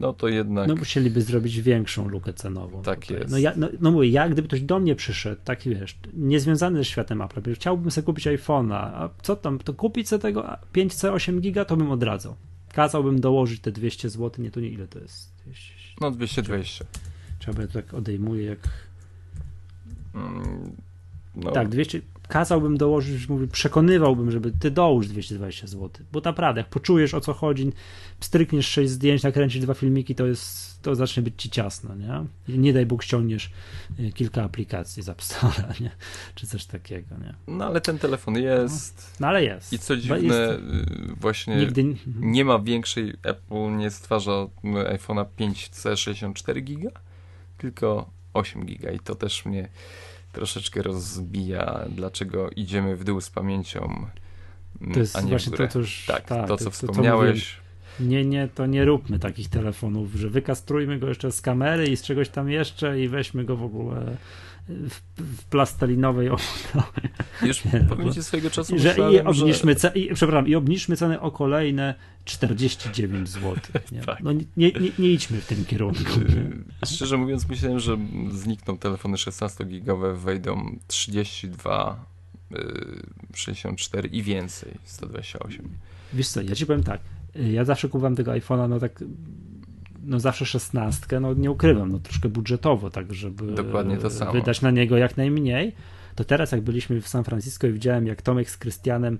no 0.00 0.12
to 0.12 0.28
jednak. 0.28 0.68
No 0.68 0.76
musieliby 0.76 1.22
zrobić 1.22 1.60
większą 1.60 2.08
lukę 2.08 2.32
cenową. 2.32 2.82
Tak 2.82 3.00
tutaj. 3.00 3.16
jest. 3.16 3.30
No, 3.30 3.38
ja, 3.38 3.52
no, 3.56 3.68
no 3.80 3.90
mówię, 3.90 4.08
ja 4.08 4.28
gdyby 4.28 4.48
ktoś 4.48 4.62
do 4.62 4.78
mnie 4.80 4.94
przyszedł, 4.94 5.40
taki 5.44 5.70
wiesz, 5.70 5.98
niezwiązany 6.14 6.78
ze 6.78 6.84
światem 6.84 7.22
Apple, 7.22 7.54
chciałbym 7.54 7.90
sobie 7.90 8.04
kupić 8.04 8.26
iPhone'a, 8.26 8.74
a 8.74 9.10
co 9.22 9.36
tam, 9.36 9.58
to 9.58 9.74
kupić 9.74 10.08
sobie 10.08 10.22
tego 10.22 10.56
5C 10.74 11.12
8 11.12 11.40
giga, 11.40 11.64
to 11.64 11.76
bym 11.76 11.90
odradzał. 11.90 12.36
Kazałbym 12.72 13.20
dołożyć 13.20 13.60
te 13.60 13.72
200 13.72 14.10
zł, 14.10 14.44
nie 14.44 14.50
to 14.50 14.60
nie 14.60 14.68
ile 14.68 14.88
to 14.88 14.98
jest. 14.98 15.32
200, 15.44 15.72
no 16.00 16.10
220. 16.10 16.84
Trzeba 17.38 17.58
by 17.58 17.68
tak 17.68 17.94
odejmuje 17.94 18.44
jak. 18.44 18.58
No. 21.36 21.50
Tak, 21.50 21.68
200, 21.68 22.00
kazałbym 22.28 22.76
dołożyć, 22.76 23.28
mówię, 23.28 23.46
przekonywałbym, 23.46 24.30
żeby 24.30 24.52
ty 24.52 24.70
dołóż 24.70 25.08
220 25.08 25.66
zł, 25.66 25.90
bo 26.12 26.20
naprawdę, 26.20 26.60
jak 26.60 26.70
poczujesz 26.70 27.14
o 27.14 27.20
co 27.20 27.32
chodzi, 27.32 27.72
strykniesz 28.20 28.66
6 28.66 28.90
zdjęć, 28.90 29.22
nakręcisz 29.22 29.60
dwa 29.60 29.74
filmiki, 29.74 30.14
to 30.14 30.26
jest, 30.26 30.82
to 30.82 30.94
zacznie 30.94 31.22
być 31.22 31.34
ci 31.36 31.50
ciasno, 31.50 31.94
nie? 31.94 32.24
Nie 32.58 32.72
daj 32.72 32.86
Bóg 32.86 33.02
ściągniesz 33.02 33.50
y, 34.00 34.12
kilka 34.12 34.42
aplikacji 34.42 35.02
z 35.02 35.08
App 35.08 35.22
Store, 35.22 35.74
nie? 35.80 35.90
Czy 36.34 36.46
coś 36.46 36.64
takiego, 36.64 37.16
nie? 37.18 37.34
No 37.46 37.64
ale 37.64 37.80
ten 37.80 37.98
telefon 37.98 38.36
jest. 38.36 39.12
No, 39.12 39.16
no 39.20 39.28
ale 39.28 39.44
jest. 39.44 39.72
I 39.72 39.78
co 39.78 39.96
dziwne, 39.96 40.20
jest... 40.20 40.34
Y, 40.34 41.14
właśnie 41.20 41.56
Nigdy... 41.56 41.96
Nie 42.20 42.44
ma 42.44 42.58
większej, 42.58 43.14
Apple 43.22 43.76
nie 43.76 43.90
stwarza 43.90 44.46
iPhone'a 44.64 45.24
5C 45.38 45.96
64 45.96 46.60
giga, 46.60 46.90
tylko 47.58 48.10
8 48.34 48.66
giga 48.66 48.90
i 48.90 48.98
to 48.98 49.14
też 49.14 49.44
mnie 49.44 49.68
troszeczkę 50.34 50.82
rozbija, 50.82 51.84
dlaczego 51.88 52.50
idziemy 52.50 52.96
w 52.96 53.04
dół 53.04 53.20
z 53.20 53.30
pamięcią. 53.30 54.06
To 54.92 54.98
jest 54.98 55.28
właśnie 55.28 55.56
to, 55.56 55.68
to 55.68 55.78
już, 55.78 56.06
tak, 56.06 56.24
tak, 56.24 56.48
to 56.48 56.56
co 56.56 56.64
to, 56.64 56.70
wspomniałeś. 56.70 57.63
Nie, 58.00 58.24
nie, 58.24 58.48
to 58.48 58.66
nie 58.66 58.84
róbmy 58.84 59.18
takich 59.18 59.48
telefonów, 59.48 60.14
że 60.14 60.30
wykastrujmy 60.30 60.98
go 60.98 61.08
jeszcze 61.08 61.32
z 61.32 61.40
kamery 61.40 61.86
i 61.86 61.96
z 61.96 62.02
czegoś 62.02 62.28
tam 62.28 62.50
jeszcze 62.50 63.00
i 63.00 63.08
weźmy 63.08 63.44
go 63.44 63.56
w 63.56 63.62
ogóle 63.62 64.16
w, 64.68 65.00
w 65.18 65.44
plastelinowej 65.44 66.28
obudowie. 66.28 67.08
Już 67.42 67.62
powiem 67.88 68.12
ci 68.12 68.22
swojego 68.22 68.50
czasu 68.50 68.78
że 68.78 68.96
i 69.12 69.20
obniżmy, 69.20 69.74
że... 69.78 69.92
i, 69.94 70.14
przepraszam, 70.14 70.48
i 70.48 70.54
obniżmy 70.54 70.96
cenę 70.96 71.20
o 71.20 71.30
kolejne 71.30 71.94
49 72.24 73.28
zł. 73.28 73.54
Nie? 73.92 74.00
tak. 74.00 74.20
no, 74.20 74.32
nie, 74.32 74.42
nie, 74.56 74.72
nie, 74.98 75.08
idźmy 75.08 75.40
w 75.40 75.46
tym 75.46 75.64
kierunku. 75.64 76.02
Szczerze 76.84 77.16
mówiąc, 77.16 77.48
myślałem, 77.48 77.80
że 77.80 77.98
znikną 78.30 78.78
telefony 78.78 79.16
16-gigowe, 79.16 80.16
wejdą 80.16 80.78
32 80.86 82.04
64 83.34 84.08
i 84.08 84.22
więcej, 84.22 84.74
128. 84.84 85.68
Wiesz 86.12 86.28
co, 86.28 86.42
ja 86.42 86.54
ci 86.54 86.66
powiem 86.66 86.82
tak, 86.82 87.00
ja 87.34 87.64
zawsze 87.64 87.88
kupuję 87.88 88.14
tego 88.14 88.30
iPhone'a, 88.30 88.68
no 88.68 88.80
tak 88.80 89.04
no 90.04 90.20
zawsze 90.20 90.46
szesnastkę, 90.46 91.20
no 91.20 91.34
nie 91.34 91.50
ukrywam, 91.50 91.92
no 91.92 91.98
troszkę 91.98 92.28
budżetowo, 92.28 92.90
tak 92.90 93.14
żeby 93.14 93.54
wydać 94.32 94.62
na 94.62 94.70
niego 94.70 94.96
jak 94.96 95.16
najmniej, 95.16 95.72
to 96.14 96.24
teraz 96.24 96.52
jak 96.52 96.60
byliśmy 96.60 97.00
w 97.00 97.08
San 97.08 97.24
Francisco 97.24 97.66
i 97.66 97.72
widziałem 97.72 98.06
jak 98.06 98.22
Tomek 98.22 98.50
z 98.50 98.56
Krystianem 98.56 99.18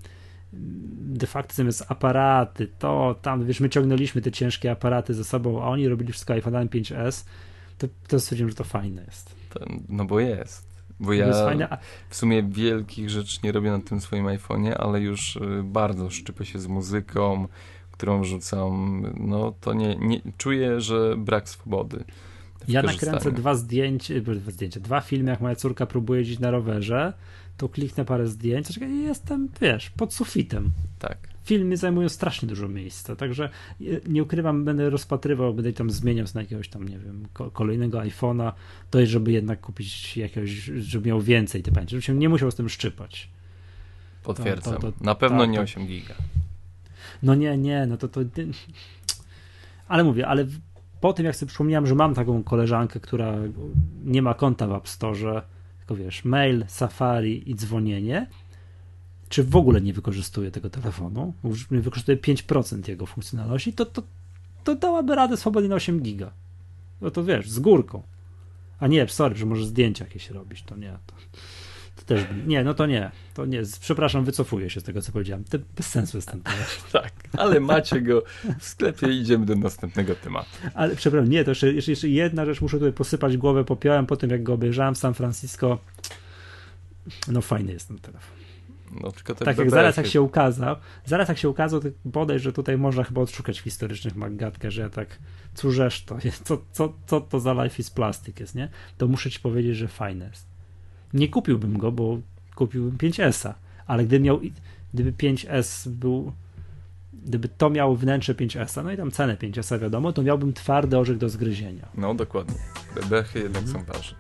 de 1.01 1.27
facto 1.27 1.55
zamiast 1.55 1.85
aparaty, 1.89 2.69
to 2.79 3.15
tam, 3.23 3.47
wiesz, 3.47 3.61
my 3.61 3.69
ciągnęliśmy 3.69 4.23
te 4.23 4.33
ciężkie 4.33 4.71
aparaty 4.71 5.15
ze 5.15 5.25
sobą, 5.25 5.63
a 5.63 5.67
oni 5.67 5.89
robili 5.89 6.13
wszystko 6.13 6.33
iPhone 6.33 6.55
5S, 6.55 7.27
to, 7.79 7.87
to 8.09 8.21
stwierdziłem, 8.21 8.51
że 8.51 8.57
to 8.57 8.65
fajne 8.65 9.03
jest. 9.05 9.37
No 9.89 10.05
bo 10.05 10.21
jest. 10.21 10.75
Bo 11.01 11.13
ja 11.13 11.79
w 12.09 12.17
sumie 12.17 12.43
wielkich 12.43 13.11
rzeczy 13.11 13.39
nie 13.45 13.53
robię 13.53 13.71
na 13.71 13.81
tym 13.81 14.01
swoim 14.01 14.27
iPhone'ie, 14.27 14.75
ale 14.79 15.01
już 15.01 15.37
y, 15.37 15.41
bardzo 15.65 16.11
szczypę 16.11 16.45
się 16.45 16.59
z 16.59 16.67
muzyką, 16.67 17.49
którą 17.95 18.25
rzucam. 18.25 19.03
No 19.17 19.55
to 19.61 19.75
nie, 19.75 19.97
nie 19.97 20.21
czuję, 20.39 20.81
że 20.81 21.17
brak 21.17 21.49
swobody. 21.49 22.05
Ja 22.69 22.83
nakręcę 22.83 23.33
dwa 23.33 23.55
zdjęcia, 23.55 24.15
dwa 24.21 24.51
zdjęcia, 24.51 24.81
dwa 24.81 25.01
filmy, 25.01 25.31
jak 25.31 25.41
moja 25.41 25.55
córka 25.55 25.87
próbuje 25.87 26.21
jeździć 26.21 26.39
na 26.39 26.51
rowerze, 26.51 27.13
to 27.57 27.69
kliknę 27.69 28.05
parę 28.05 28.27
zdjęć, 28.27 28.79
i 28.79 29.03
jestem, 29.03 29.49
wiesz, 29.61 29.91
pod 29.91 30.15
sufitem. 30.15 30.71
Tak. 30.99 31.19
Filmy 31.45 31.77
zajmują 31.77 32.09
strasznie 32.09 32.49
dużo 32.49 32.69
miejsca, 32.69 33.17
także 33.17 33.51
nie 34.09 34.23
ukrywam, 34.23 34.65
będę 34.65 34.91
rozpatrywał, 34.91 35.55
będę 35.55 35.73
tam 35.73 35.91
zmieniał 35.91 36.27
na 36.35 36.41
jakiegoś 36.41 36.69
tam, 36.69 36.89
nie 36.89 36.99
wiem, 36.99 37.27
kolejnego 37.53 37.99
iPhone'a, 37.99 38.53
to 38.91 39.01
jest, 39.01 39.13
żeby 39.13 39.33
jednak 39.33 39.61
kupić 39.61 40.17
jakiegoś, 40.17 40.51
żeby 40.51 41.09
miał 41.09 41.21
więcej 41.21 41.63
te 41.63 41.73
pamięci, 41.73 41.91
żeby 41.91 42.03
się 42.03 42.15
nie 42.15 42.29
musiał 42.29 42.51
z 42.51 42.55
tym 42.55 42.69
szczypać. 42.69 43.29
Potwierdzam. 44.23 44.75
To, 44.75 44.81
to, 44.81 44.93
to, 44.93 45.05
Na 45.05 45.15
pewno 45.15 45.39
tak, 45.39 45.51
nie 45.51 45.61
8 45.61 45.87
giga. 45.87 46.15
No 47.25 47.35
nie, 47.35 47.59
nie, 47.59 47.87
no 47.87 47.97
to 47.97 48.09
to... 48.09 48.21
Ale 49.89 50.05
mówię, 50.05 50.27
ale 50.27 50.47
po 51.01 51.13
tym 51.13 51.27
jak 51.27 51.37
sobie 51.37 51.49
przypomniałem, 51.49 51.87
że 51.87 51.95
mam 51.95 52.15
taką 52.15 52.43
koleżankę, 52.43 53.01
która 53.01 53.35
nie 54.05 54.23
ma 54.23 54.35
konta 54.35 54.67
w 54.67 54.73
App 54.73 54.89
Store, 54.89 55.43
tylko 55.79 55.95
wiesz, 55.95 56.25
mail, 56.25 56.65
Safari 56.69 57.51
i 57.51 57.55
dzwonienie, 57.55 58.27
czy 59.29 59.45
w 59.45 59.57
ogóle 59.57 59.81
nie 59.81 59.93
wykorzystuje 59.93 60.51
tego 60.51 60.71
telefonu, 60.71 61.35
wykorzystuje 61.71 62.19
5% 62.19 62.89
jego 62.89 63.07
funkcjonalności, 63.07 63.73
to, 63.73 63.87
to, 63.87 64.03
to 64.65 64.75
dałaby 64.75 65.15
radę 65.15 65.37
swobodnie 65.37 65.69
na 65.69 65.75
8 65.75 66.01
giga. 66.01 66.31
No 67.01 67.11
to 67.11 67.25
wiesz, 67.25 67.51
z 67.51 67.59
górką. 67.59 68.03
A 68.81 68.87
nie, 68.87 69.09
sorry, 69.09 69.37
że 69.37 69.47
może 69.47 69.65
zdjęcia 69.65 70.05
jakieś 70.05 70.31
robić, 70.31 70.63
to 70.63 70.77
nie. 70.77 70.99
To 71.07 71.15
też, 72.07 72.21
nie, 72.47 72.65
no 72.65 72.75
to 72.75 72.87
nie, 72.87 73.11
to 73.35 73.47
nie, 73.47 73.63
przepraszam, 73.81 74.25
wycofuję 74.25 74.71
się 74.71 74.81
z 74.81 74.85
tego, 74.85 75.03
co 75.03 75.13
powiedziałem. 75.13 75.45
To 75.45 75.59
bez 75.77 75.87
sensu 75.87 76.17
jest 76.17 76.31
ten 76.31 76.43
temat. 76.43 76.83
tak, 76.93 77.13
ale 77.33 77.61
macie 77.61 78.01
go 78.01 78.23
w 78.59 78.65
sklepie 78.65 79.09
idziemy 79.09 79.47
do 79.47 79.55
następnego 79.55 80.15
tematu. 80.15 80.49
Ale 80.75 80.97
przepraszam, 80.97 81.31
nie, 81.31 81.45
to 81.45 81.51
jeszcze, 81.51 81.73
jeszcze 81.73 82.09
jedna 82.09 82.47
rzecz, 82.47 82.61
muszę 82.61 82.79
tutaj 82.79 82.93
posypać 82.93 83.37
głowę 83.37 83.65
popiołem 83.65 84.07
po 84.07 84.17
tym, 84.17 84.31
jak 84.31 84.43
go 84.43 84.53
obejrzałem 84.53 84.95
w 84.95 84.99
San 84.99 85.15
Francisco. 85.15 85.79
No 87.29 87.41
fajny 87.41 87.73
jest 87.73 87.89
ten 87.89 87.99
telefon. 87.99 88.37
No, 89.01 89.13
tylko 89.13 89.35
tak 89.35 89.59
jak 89.59 89.71
zaraz 89.71 89.97
jak 89.97 90.07
się 90.07 90.23
ukazał, 90.23 90.77
zaraz 91.05 91.29
jak 91.29 91.39
się 91.39 91.49
ukazał, 91.49 91.81
to 91.81 91.89
bodaj, 92.05 92.39
że 92.39 92.53
tutaj 92.53 92.79
można 92.79 93.05
chyba 93.05 93.21
odszukać 93.21 93.61
w 93.61 93.63
historycznych 93.63 94.17
magatkę, 94.17 94.71
że 94.71 94.83
ja 94.83 94.91
tak, 94.91 95.19
cóżesz 95.55 96.05
to 96.05 96.19
jest, 96.25 96.45
co, 96.47 96.59
co, 96.73 96.93
co 97.07 97.21
to 97.21 97.41
za 97.41 97.65
Life 97.65 97.79
is 97.79 97.91
Plastic 97.91 98.41
jest, 98.41 98.55
nie? 98.55 98.69
To 98.99 99.09
muszę 99.09 99.31
ci 99.31 99.41
powiedzieć, 99.41 99.77
że 99.77 99.89
fajne 99.89 100.25
jest. 100.25 100.54
Nie 101.15 101.29
kupiłbym 101.29 101.79
go, 101.79 101.93
bo 101.93 102.19
kupiłbym 102.55 102.99
5S-a, 102.99 103.55
ale 103.87 104.05
gdyby 104.05 104.25
miał, 104.25 104.41
gdyby 104.95 105.13
5S 105.13 105.89
był, 105.89 106.33
gdyby 107.13 107.49
to 107.49 107.71
miało 107.71 107.97
wnętrze 107.97 108.35
5S-a, 108.35 108.83
no 108.83 108.93
i 108.93 108.97
tam 108.97 109.11
cenę 109.11 109.37
5S-a 109.37 109.79
wiadomo, 109.79 110.13
to 110.13 110.23
miałbym 110.23 110.53
twardy 110.53 110.99
orzech 110.99 111.19
do 111.19 111.29
zgryzienia. 111.29 111.89
No 111.95 112.15
dokładnie. 112.15 112.55
Bebechy 112.95 113.39
jednak 113.39 113.63
mhm. 113.63 113.87
są 113.87 113.93
ważne. 113.93 114.19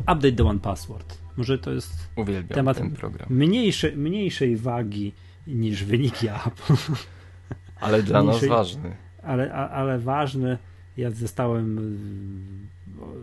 Update 0.00 0.32
the 0.32 0.44
One 0.44 0.58
Password. 0.58 1.18
Może 1.36 1.58
to 1.58 1.72
jest 1.72 1.92
Uwielbiam 2.16 2.54
temat. 2.54 2.80
Mniejsze, 3.30 3.96
mniejszej 3.96 4.56
wagi 4.56 5.12
niż 5.46 5.84
wyniki 5.84 6.28
Apple. 6.28 6.74
Ale 7.80 8.02
dla 8.02 8.22
mniejszej, 8.22 8.48
nas 8.48 8.58
ważny 8.58 9.07
ale, 9.22 9.52
ale 9.52 9.98
ważny. 9.98 10.58
Ja 10.96 11.10
zostałem 11.10 11.78
y, 11.78 11.92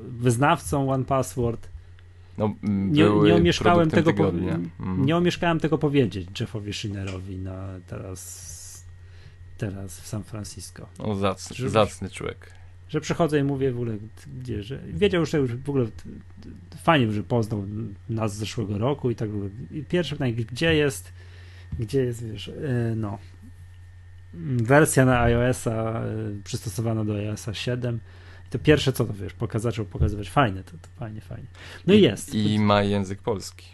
wyznawcą 0.10 0.92
One 0.92 1.06
Password. 1.06 1.70
No, 2.38 2.56
nie, 2.64 3.10
nie 3.24 3.36
omieszkałem 3.36 3.90
tego 3.90 4.30
mm. 4.30 4.72
nie 5.06 5.18
omieszkałem 5.18 5.60
tego 5.60 5.78
powiedzieć 5.78 6.40
Jeffowi 6.40 6.74
Schinerowi 6.74 7.38
na 7.38 7.68
teraz 7.88 8.56
teraz 9.58 10.00
w 10.02 10.08
San 10.08 10.24
Francisco. 10.24 10.88
O, 11.00 11.16
zacny, 11.16 11.56
że, 11.56 11.70
zacny 11.70 12.10
człowiek. 12.10 12.52
Że 12.90 13.02
przychodzę 13.02 13.40
i 13.40 13.44
mówię 13.44 13.72
w 13.72 13.76
ogóle, 13.76 13.98
gdzie, 14.42 14.64
że 14.64 14.80
wiedział 14.88 15.20
już, 15.20 15.30
że 15.30 15.38
już 15.38 15.56
w 15.56 15.70
ogóle 15.70 15.86
fajnie, 16.84 17.12
że 17.12 17.24
poznał 17.24 17.66
nas 18.10 18.36
z 18.36 18.38
zeszłego 18.38 18.78
roku 18.78 19.12
i 19.12 19.16
tak 19.16 19.30
i 19.72 19.84
pierwsze 19.84 20.16
pytanie, 20.16 20.34
gdzie 20.34 20.76
jest, 20.76 21.14
gdzie 21.80 22.04
jest, 22.04 22.26
wiesz, 22.26 22.48
e, 22.48 22.94
no, 22.96 23.18
wersja 24.58 25.06
na 25.06 25.20
iOS-a 25.20 26.06
y, 26.06 26.42
przystosowana 26.44 27.06
do 27.06 27.14
iOS-a 27.14 27.54
7. 27.54 28.00
I 28.48 28.50
to 28.50 28.60
pierwsze 28.60 28.94
co 28.94 29.06
to 29.06 29.14
wiesz, 29.14 29.34
pokaz, 29.34 29.62
zaczął 29.62 29.86
pokazywać 29.86 30.30
fajne, 30.30 30.64
to, 30.64 30.72
to 30.72 30.88
fajnie, 30.96 31.22
fajnie. 31.22 31.48
No 31.88 31.94
i, 31.94 32.02
jest. 32.02 32.36
I 32.36 32.60
ma 32.60 32.84
język 32.84 33.22
polski. 33.22 33.66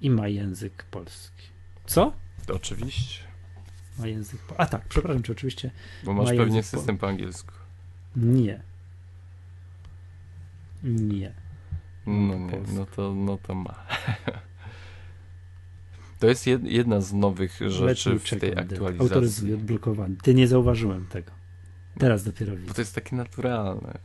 I 0.00 0.10
ma 0.10 0.28
język 0.28 0.84
polski. 0.90 1.42
Co? 1.86 2.12
Oczywiście. 2.54 3.24
Ma 3.98 4.06
język. 4.06 4.40
Po... 4.40 4.60
A 4.60 4.66
tak, 4.66 4.88
przepraszam, 4.88 5.22
czy 5.22 5.32
oczywiście. 5.32 5.70
Bo 6.04 6.12
masz 6.12 6.28
pewnie 6.36 6.62
system 6.62 6.96
po... 6.96 7.00
po 7.00 7.08
angielsku. 7.08 7.52
Nie. 8.16 8.62
Nie. 10.82 11.34
No 12.06 12.38
nie, 12.38 12.60
no 12.74 12.86
to, 12.86 13.14
no 13.14 13.38
to 13.38 13.54
ma. 13.54 13.74
To 16.24 16.28
jest 16.28 16.46
jedna 16.62 17.00
z 17.00 17.12
nowych 17.12 17.60
rzeczy 17.66 18.18
w 18.18 18.40
tej 18.40 18.58
aktualizacji. 18.58 19.00
Autoryzuję, 19.00 19.54
odblokowany. 19.54 20.16
Ty 20.22 20.34
nie 20.34 20.48
zauważyłem 20.48 21.06
tego. 21.06 21.30
Teraz 21.98 22.24
dopiero 22.24 22.56
widzę. 22.56 22.68
Bo 22.68 22.74
to 22.74 22.80
jest 22.80 22.94
takie 22.94 23.16
naturalne. 23.16 23.98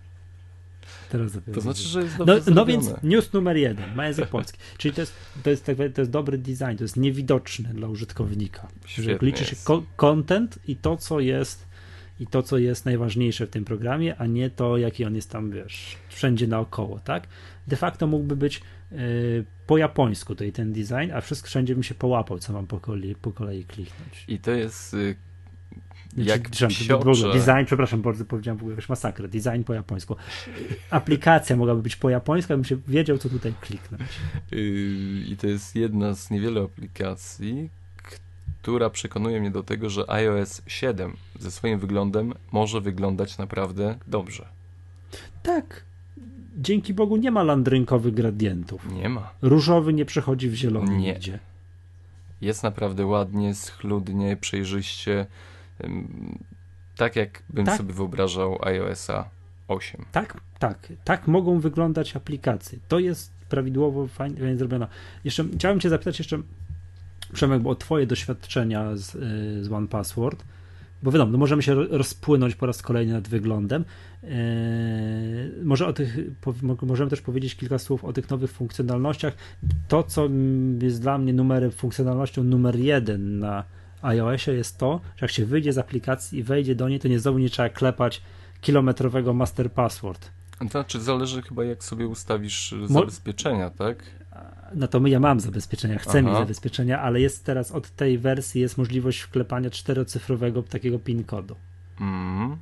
Teraz 1.09 1.31
dopiero 1.31 1.55
To 1.55 1.61
znaczy, 1.61 1.81
że 1.81 2.03
jest 2.03 2.17
dobrze 2.17 2.41
no, 2.47 2.55
no 2.55 2.65
więc 2.65 2.91
news 3.03 3.33
numer 3.33 3.57
jeden, 3.57 3.95
ma 3.95 4.07
język 4.07 4.27
polski. 4.27 4.59
Czyli 4.77 4.93
to 4.93 5.01
jest, 5.01 5.13
to, 5.43 5.49
jest, 5.49 5.65
to 5.65 6.01
jest 6.01 6.11
dobry 6.11 6.37
design, 6.37 6.75
to 6.77 6.83
jest 6.83 6.97
niewidoczne 6.97 7.69
dla 7.73 7.87
użytkownika. 7.87 8.67
Że 8.87 9.17
liczy 9.21 9.45
się 9.45 9.55
content 9.95 10.59
i 10.67 10.75
to, 10.75 10.97
co 10.97 11.19
jest 11.19 11.67
i 12.19 12.27
to, 12.27 12.43
co 12.43 12.57
jest 12.57 12.85
najważniejsze 12.85 13.47
w 13.47 13.49
tym 13.49 13.65
programie, 13.65 14.15
a 14.17 14.25
nie 14.25 14.49
to, 14.49 14.77
jaki 14.77 15.05
on 15.05 15.15
jest 15.15 15.29
tam, 15.29 15.51
wiesz, 15.51 15.97
wszędzie 16.09 16.47
naokoło, 16.47 16.99
tak? 16.99 17.27
De 17.67 17.75
facto 17.75 18.07
mógłby 18.07 18.35
być 18.35 18.61
po 19.67 19.77
japońsku 19.77 20.35
tutaj 20.35 20.51
ten 20.51 20.73
design, 20.73 21.11
a 21.13 21.21
wszystko 21.21 21.47
wszędzie 21.47 21.73
bym 21.73 21.83
się 21.83 21.95
połapał, 21.95 22.39
co 22.39 22.53
mam 22.53 22.67
po 22.67 22.79
kolei, 22.79 23.15
po 23.15 23.31
kolei 23.31 23.63
kliknąć. 23.63 24.25
I 24.27 24.39
to 24.39 24.51
jest 24.51 24.93
y, 24.93 25.15
znaczy, 26.13 26.29
jak 26.29 26.49
psiocze... 26.49 27.33
Design, 27.33 27.65
przepraszam, 27.65 28.01
bardzo 28.01 28.25
powiedziałem 28.25 28.57
w 28.57 28.61
ogóle 28.61 28.73
jakąś 28.73 28.89
masakrę. 28.89 29.27
Design 29.27 29.63
po 29.63 29.73
japońsku. 29.73 30.15
Aplikacja 30.89 31.55
mogłaby 31.55 31.81
być 31.81 31.95
po 31.95 32.09
japońsku, 32.09 32.53
abym 32.53 32.65
się 32.65 32.77
wiedział, 32.87 33.17
co 33.17 33.29
tutaj 33.29 33.53
kliknąć. 33.61 34.01
Y, 34.53 34.57
I 35.27 35.37
to 35.37 35.47
jest 35.47 35.75
jedna 35.75 36.15
z 36.15 36.31
niewielu 36.31 36.63
aplikacji, 36.63 37.69
która 38.61 38.89
przekonuje 38.89 39.39
mnie 39.39 39.51
do 39.51 39.63
tego, 39.63 39.89
że 39.89 40.09
iOS 40.09 40.61
7 40.67 41.17
ze 41.39 41.51
swoim 41.51 41.79
wyglądem 41.79 42.33
może 42.51 42.81
wyglądać 42.81 43.37
naprawdę 43.37 43.97
dobrze. 44.07 44.47
Tak, 45.43 45.83
dzięki 46.59 46.93
Bogu 46.93 47.17
nie 47.17 47.31
ma 47.31 47.43
landrynkowych 47.43 48.13
gradientów. 48.13 48.91
Nie 48.91 49.09
ma. 49.09 49.33
Różowy 49.41 49.93
nie 49.93 50.05
przechodzi 50.05 50.49
w 50.49 50.53
zielony 50.53 50.97
nie. 50.97 51.13
nigdzie. 51.13 51.39
Jest 52.41 52.63
naprawdę 52.63 53.05
ładnie, 53.05 53.55
schludnie, 53.55 54.37
przejrzyście. 54.37 55.25
Tak 56.95 57.15
jak 57.15 57.43
bym 57.49 57.65
tak. 57.65 57.77
sobie 57.77 57.93
wyobrażał 57.93 58.57
iOS-a 58.61 59.29
8. 59.67 60.05
Tak, 60.11 60.41
tak. 60.59 60.93
Tak 61.03 61.27
mogą 61.27 61.59
wyglądać 61.59 62.15
aplikacje. 62.15 62.79
To 62.87 62.99
jest 62.99 63.31
prawidłowo 63.49 64.07
fajnie, 64.07 64.37
fajnie 64.37 64.57
zrobione. 64.57 64.87
Jeszcze 65.23 65.45
chciałem 65.55 65.79
cię 65.79 65.89
zapytać 65.89 66.19
jeszcze 66.19 66.37
Przemek, 67.33 67.61
bo 67.61 67.69
o 67.69 67.75
twoje 67.75 68.07
doświadczenia 68.07 68.95
z, 68.95 69.15
y, 69.15 69.63
z 69.63 69.71
One 69.71 69.87
Password 69.87 70.43
bo 71.03 71.11
wiadomo, 71.11 71.31
no 71.31 71.37
możemy 71.37 71.63
się 71.63 71.75
rozpłynąć 71.75 72.55
po 72.55 72.65
raz 72.65 72.81
kolejny 72.81 73.13
nad 73.13 73.27
wyglądem. 73.27 73.85
Eee, 74.23 74.29
może 75.63 75.87
o 75.87 75.93
tych, 75.93 76.17
po, 76.41 76.53
możemy 76.81 77.09
też 77.09 77.21
powiedzieć 77.21 77.55
kilka 77.55 77.79
słów 77.79 78.05
o 78.05 78.13
tych 78.13 78.29
nowych 78.29 78.51
funkcjonalnościach. 78.51 79.33
To, 79.87 80.03
co 80.03 80.29
jest 80.81 81.01
dla 81.01 81.17
mnie 81.17 81.33
numerem, 81.33 81.71
funkcjonalnością 81.71 82.43
numer 82.43 82.75
jeden 82.75 83.39
na 83.39 83.63
iOSie 84.01 84.51
jest 84.51 84.77
to, 84.77 85.01
że 85.15 85.23
jak 85.25 85.31
się 85.31 85.45
wyjdzie 85.45 85.73
z 85.73 85.77
aplikacji 85.77 86.39
i 86.39 86.43
wejdzie 86.43 86.75
do 86.75 86.89
niej, 86.89 86.99
to 86.99 87.07
nie 87.07 87.19
znowu 87.19 87.39
nie 87.39 87.49
trzeba 87.49 87.69
klepać 87.69 88.21
kilometrowego 88.61 89.33
master 89.33 89.71
password. 89.71 90.29
To 90.59 90.67
znaczy, 90.67 91.01
zależy 91.01 91.41
chyba 91.41 91.63
jak 91.63 91.83
sobie 91.83 92.07
ustawisz 92.07 92.75
zabezpieczenia, 92.85 93.69
tak? 93.69 94.03
No 94.75 94.87
to 94.87 94.99
my, 94.99 95.09
ja 95.09 95.19
mam 95.19 95.39
zabezpieczenia, 95.39 95.99
chcę 95.99 96.19
Aha. 96.19 96.21
mieć 96.21 96.37
zabezpieczenia, 96.37 97.01
ale 97.01 97.21
jest 97.21 97.45
teraz 97.45 97.71
od 97.71 97.89
tej 97.89 98.17
wersji 98.17 98.61
jest 98.61 98.77
możliwość 98.77 99.19
wklepania 99.19 99.69
czterocyfrowego 99.69 100.63
takiego 100.63 100.99
PIN 100.99 101.23
kodu. 101.23 101.55
Mm. 102.01 102.57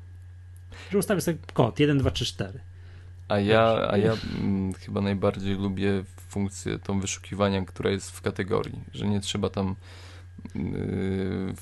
Że 0.91 0.97
ustawię 0.97 1.21
sobie 1.21 1.37
kod 1.53 1.79
1, 1.79 1.97
2, 1.97 2.11
3, 2.11 2.25
4. 2.25 2.59
A 3.27 3.39
ja, 3.39 3.89
a 3.89 3.97
ja 3.97 4.13
mm, 4.39 4.73
chyba 4.73 5.01
najbardziej 5.01 5.55
lubię 5.55 6.03
funkcję 6.29 6.79
tą 6.79 6.99
wyszukiwania, 6.99 7.65
która 7.65 7.89
jest 7.89 8.11
w 8.11 8.21
kategorii, 8.21 8.79
że 8.93 9.07
nie 9.07 9.21
trzeba 9.21 9.49
tam 9.49 9.75
yy, 10.55 11.53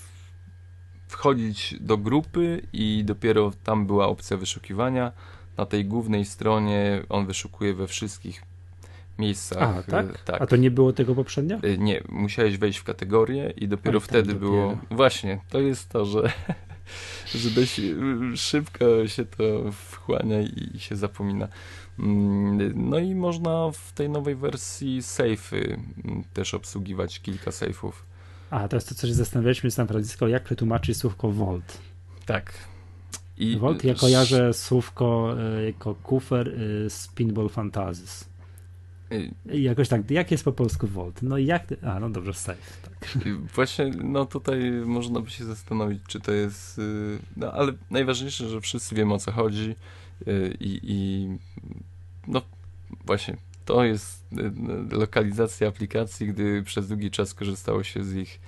wchodzić 1.08 1.76
do 1.80 1.98
grupy 1.98 2.62
i 2.74 3.04
dopiero 3.06 3.52
tam 3.64 3.88
była 3.88 4.08
opcja 4.08 4.38
wyszukiwania. 4.38 5.12
Na 5.58 5.66
tej 5.66 5.86
głównej 5.86 6.26
stronie 6.26 7.04
on 7.10 7.26
wyszukuje 7.26 7.74
we 7.74 7.88
wszystkich 7.88 8.44
miejscach. 9.20 9.78
A, 9.78 9.84
tak? 9.84 10.22
tak? 10.22 10.42
A 10.42 10.48
to 10.48 10.56
nie 10.56 10.72
było 10.72 10.94
tego 10.94 11.16
poprzednio? 11.16 11.58
Y, 11.64 11.78
nie, 11.78 12.04
musiałeś 12.10 12.58
wejść 12.58 12.80
w 12.80 12.84
kategorię 12.84 13.54
i 13.58 13.68
dopiero 13.68 14.00
wtedy 14.00 14.34
dopiero. 14.34 14.40
było. 14.40 14.78
Właśnie, 14.92 15.40
to 15.50 15.60
jest 15.60 15.90
to, 15.90 16.06
że, 16.06 16.32
że 17.36 17.50
dość 17.50 17.82
szybko 18.36 19.08
się 19.08 19.26
to 19.26 19.72
wchłania 19.72 20.42
i 20.42 20.80
się 20.80 20.96
zapomina. 20.96 21.48
Mm, 22.00 22.90
no 22.90 23.00
i 23.00 23.16
można 23.16 23.72
w 23.72 23.94
tej 23.94 24.10
nowej 24.10 24.36
wersji 24.36 25.02
safe'y 25.02 25.78
mm, 26.06 26.24
też 26.34 26.54
obsługiwać 26.54 27.20
kilka 27.20 27.52
safe'ów. 27.52 27.92
A, 28.50 28.68
to 28.68 28.78
jest 28.78 28.90
to, 28.90 28.96
co 28.96 29.08
się 29.08 29.14
zastanawialiśmy 29.14 29.72
z 29.72 29.74
San 29.74 29.88
Francisco, 29.88 30.28
jak 30.28 30.44
przetłumaczyć 30.44 30.98
słówko 30.98 31.32
Volt. 31.32 31.78
Tak. 32.26 32.54
I 33.38 33.58
Volt, 33.58 33.84
ja 33.84 33.96
kojarzę 33.96 34.54
słówko 34.54 35.36
y, 35.60 35.66
jako 35.66 35.96
kufer 35.96 36.48
y, 36.48 36.90
z 36.90 37.08
Pinball 37.08 37.50
Fantasies. 37.50 38.26
Jakoś 39.46 39.90
tak, 39.90 40.12
jak 40.12 40.32
jest 40.32 40.44
po 40.44 40.52
polsku 40.52 40.88
Volt? 40.88 41.22
No 41.22 41.38
jak, 41.38 41.64
a 41.84 42.00
no 42.00 42.10
dobrze, 42.10 42.34
safe. 42.34 42.72
Tak. 42.82 43.20
Właśnie, 43.56 43.92
no 44.04 44.26
tutaj 44.26 44.72
można 44.72 45.20
by 45.20 45.30
się 45.30 45.46
zastanowić, 45.46 46.02
czy 46.08 46.20
to 46.20 46.32
jest, 46.32 46.80
y, 46.80 47.20
no 47.38 47.52
ale 47.52 47.74
najważniejsze, 47.92 48.50
że 48.50 48.62
wszyscy 48.62 48.96
wiemy 48.96 49.14
o 49.14 49.20
co 49.20 49.32
chodzi 49.32 49.76
i, 50.60 50.80
i 50.84 51.28
no 52.28 52.42
właśnie, 53.06 53.38
to 53.66 53.84
jest 53.84 54.26
lokalizacja 54.92 55.68
aplikacji, 55.68 56.28
gdy 56.28 56.64
przez 56.64 56.88
długi 56.88 57.12
czas 57.12 57.34
korzystało 57.34 57.84
się 57.84 58.04
z 58.04 58.16
ich 58.16 58.40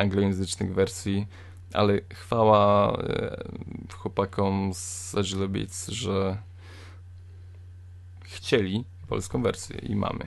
anglojęzycznych 0.00 0.74
wersji 0.74 1.26
ale 1.72 2.00
chwała 2.14 2.98
chłopakom 3.92 4.70
z 4.74 5.14
Agile 5.14 5.48
Beats, 5.48 5.88
że 5.88 6.38
chcieli 8.22 8.84
polską 9.08 9.42
wersję 9.42 9.78
i 9.78 9.96
mamy. 9.96 10.24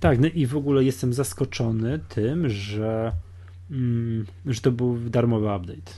Tak, 0.00 0.18
no 0.18 0.28
i 0.34 0.46
w 0.46 0.56
ogóle 0.56 0.84
jestem 0.84 1.12
zaskoczony 1.12 2.00
tym, 2.08 2.48
że, 2.48 3.12
mm, 3.70 4.26
że 4.46 4.60
to 4.60 4.72
był 4.72 4.98
darmowy 4.98 5.46
update. 5.56 5.92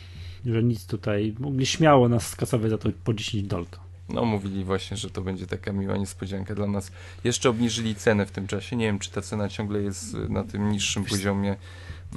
Że 0.47 0.62
nic 0.62 0.87
tutaj, 0.87 1.35
mogli 1.39 1.66
śmiało 1.66 2.09
nas 2.09 2.29
skasować 2.29 2.71
za 2.71 2.79
to 2.79 2.89
po 3.05 3.14
10 3.14 3.47
dolka. 3.47 3.81
No, 4.09 4.25
mówili 4.25 4.64
właśnie, 4.64 4.97
że 4.97 5.11
to 5.11 5.23
będzie 5.23 5.47
taka 5.47 5.73
miła 5.73 5.97
niespodzianka 5.97 6.55
dla 6.55 6.66
nas. 6.66 6.93
Jeszcze 7.25 7.51
obniżyli 7.51 7.95
cenę 7.95 8.27
w 8.27 8.31
tym 8.31 8.47
czasie. 8.47 8.77
Nie 8.77 8.87
wiem, 8.87 8.99
czy 8.99 9.11
ta 9.11 9.23
cena 9.23 9.49
ciągle 9.49 9.83
jest 9.83 10.14
na 10.29 10.45
tym 10.45 10.73
niższym 10.73 11.05
poziomie 11.05 11.57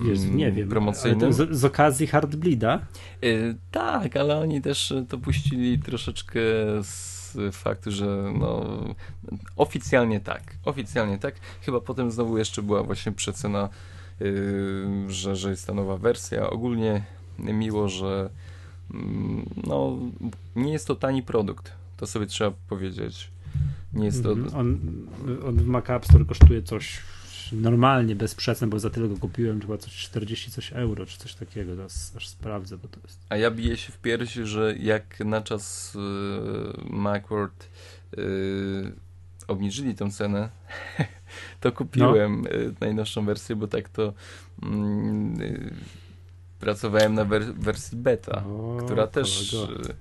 jest, 0.02 0.32
nie 0.32 0.52
wiem, 0.52 0.70
promocyjnym. 0.70 1.34
Z, 1.34 1.58
z, 1.58 1.66
okazji 1.66 2.08
Hardbleeda? 2.08 2.80
Yy, 3.22 3.56
tak, 3.72 4.18
ale 4.18 4.40
oni 4.40 4.62
też 4.62 4.94
to 5.10 5.18
puścili 5.18 5.80
troszeczkę 5.80 6.40
z 6.84 7.13
faktu, 7.52 7.92
że 7.92 8.32
no, 8.40 8.66
oficjalnie 9.56 10.20
tak, 10.20 10.44
oficjalnie 10.66 11.18
tak. 11.18 11.36
Chyba 11.62 11.82
potem 11.82 12.12
znowu 12.12 12.38
jeszcze 12.38 12.62
była 12.62 12.84
właśnie 12.84 13.12
przecena, 13.12 13.70
yy, 14.20 15.06
że, 15.08 15.36
że 15.36 15.50
jest 15.50 15.68
ta 15.68 15.74
nowa 15.74 15.98
wersja. 15.98 16.50
Ogólnie 16.50 17.04
miło, 17.40 17.90
że 17.90 18.30
yy, 18.94 19.00
no, 19.68 19.98
nie 20.56 20.72
jest 20.72 20.88
to 20.88 20.96
tani 20.96 21.24
produkt, 21.24 21.72
to 21.98 22.08
sobie 22.08 22.26
trzeba 22.26 22.52
powiedzieć. 22.70 23.32
Nie 23.94 24.06
jest 24.06 24.24
to... 24.24 24.32
Mhm. 24.32 24.56
On, 24.56 24.80
on 25.48 25.56
w 25.56 25.68
Mac 25.68 25.90
App 25.90 26.06
Store 26.06 26.26
kosztuje 26.26 26.64
coś 26.64 27.00
normalnie, 27.54 28.16
bez 28.16 28.36
przecen, 28.36 28.70
bo 28.70 28.80
za 28.80 28.90
tyle 28.90 29.08
go 29.08 29.18
kupiłem, 29.18 29.62
chyba 29.62 29.78
coś 29.78 29.94
40 29.94 30.52
coś 30.52 30.74
euro, 30.74 31.06
czy 31.06 31.18
coś 31.18 31.36
takiego, 31.36 31.76
teraz 31.76 32.14
aż 32.18 32.28
sprawdzę, 32.28 32.78
bo 32.78 32.88
to 32.88 33.00
jest... 33.04 33.20
A 33.30 33.38
ja 33.38 33.52
biję 33.52 33.78
się 33.78 33.92
w 33.92 33.98
piersi, 33.98 34.46
że 34.46 34.76
jak 34.80 35.20
na 35.20 35.42
czas 35.42 35.94
yy, 35.96 36.90
Macworld 36.90 37.70
yy, 38.18 38.92
obniżyli 39.48 39.96
tą 39.96 40.12
cenę, 40.12 40.50
to 41.62 41.72
kupiłem 41.72 42.42
no. 42.42 42.50
yy, 42.50 42.74
najnowszą 42.80 43.26
wersję, 43.26 43.56
bo 43.56 43.68
tak 43.68 43.90
to 43.90 44.14
yy, 44.62 45.74
pracowałem 46.60 47.14
na 47.14 47.26
wer 47.26 47.44
wersji 47.44 47.98
beta, 47.98 48.44
o, 48.46 48.78
która 48.86 49.08
też... 49.08 49.54
Yy, 49.54 49.96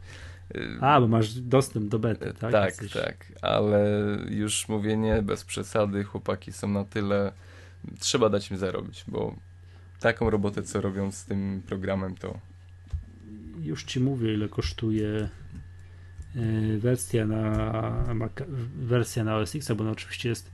a, 0.81 1.01
bo 1.01 1.09
masz 1.09 1.35
dostęp 1.35 1.89
do 1.89 1.99
bety, 1.99 2.35
tak? 2.41 2.53
Tak, 2.53 2.83
Jesteś... 2.83 2.93
tak, 2.93 3.33
ale 3.43 3.87
już 4.29 4.69
mówię 4.69 4.97
nie, 4.97 5.23
bez 5.23 5.45
przesady, 5.45 6.05
chłopaki 6.05 6.53
są 6.53 6.69
na 6.69 6.85
tyle, 6.85 7.33
trzeba 7.99 8.29
dać 8.29 8.51
im 8.51 8.57
zarobić, 8.57 9.05
bo 9.09 9.37
taką 10.01 10.31
robotę, 10.31 10.63
co 10.63 10.81
robią 10.81 11.13
z 11.13 11.25
tym 11.25 11.63
programem, 11.67 12.15
to... 12.15 12.39
Już 13.63 13.85
ci 13.85 14.01
mówię, 14.01 14.35
ile 14.35 14.49
kosztuje 14.49 15.29
e, 16.37 16.79
wersja 16.79 17.27
na 17.27 18.05
wersja 18.77 19.25
na 19.25 19.37
OS 19.37 19.55
X, 19.55 19.73
bo 19.73 19.85
ona 19.85 19.91
oczywiście 19.91 20.29
jest 20.29 20.51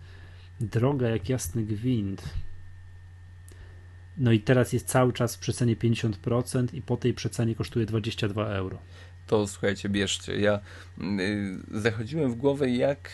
droga 0.60 1.08
jak 1.08 1.28
jasny 1.28 1.62
gwint. 1.62 2.22
No 4.18 4.32
i 4.32 4.40
teraz 4.40 4.72
jest 4.72 4.86
cały 4.86 5.12
czas 5.12 5.36
w 5.36 5.38
przecenie 5.38 5.76
50% 5.76 6.74
i 6.74 6.82
po 6.82 6.96
tej 6.96 7.14
przecenie 7.14 7.54
kosztuje 7.54 7.86
22 7.86 8.46
euro 8.46 8.78
to 9.28 9.46
słuchajcie, 9.46 9.88
bierzcie. 9.88 10.40
Ja 10.40 10.60
y, 11.00 11.80
zachodziłem 11.80 12.32
w 12.32 12.36
głowę, 12.36 12.70
jak 12.70 13.10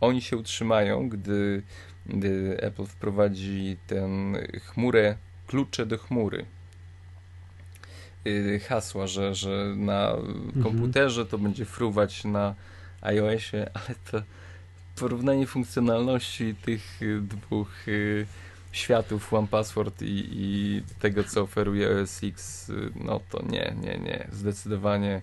oni 0.00 0.22
się 0.22 0.36
utrzymają, 0.36 1.08
gdy, 1.08 1.62
gdy 2.06 2.56
Apple 2.60 2.86
wprowadzi 2.86 3.76
ten 3.86 4.36
chmurę, 4.60 5.16
klucze 5.46 5.86
do 5.86 5.98
chmury. 5.98 6.44
Y, 8.26 8.60
hasła, 8.68 9.06
że, 9.06 9.34
że 9.34 9.74
na 9.76 10.10
mhm. 10.10 10.62
komputerze 10.62 11.26
to 11.26 11.38
będzie 11.38 11.64
fruwać 11.64 12.24
na 12.24 12.54
iOSie, 13.00 13.70
ale 13.74 13.94
to 14.10 14.22
porównanie 14.96 15.46
funkcjonalności 15.46 16.54
tych 16.54 17.00
dwóch 17.22 17.88
y, 17.88 18.26
światów 18.72 19.34
One 19.34 19.48
Password 19.48 20.02
i, 20.02 20.28
i 20.32 20.82
tego, 20.98 21.24
co 21.24 21.42
oferuje 21.42 22.00
OS 22.00 22.20
X, 22.24 22.72
no 22.94 23.20
to 23.30 23.42
nie, 23.42 23.74
nie, 23.82 23.98
nie. 23.98 24.28
Zdecydowanie 24.32 25.22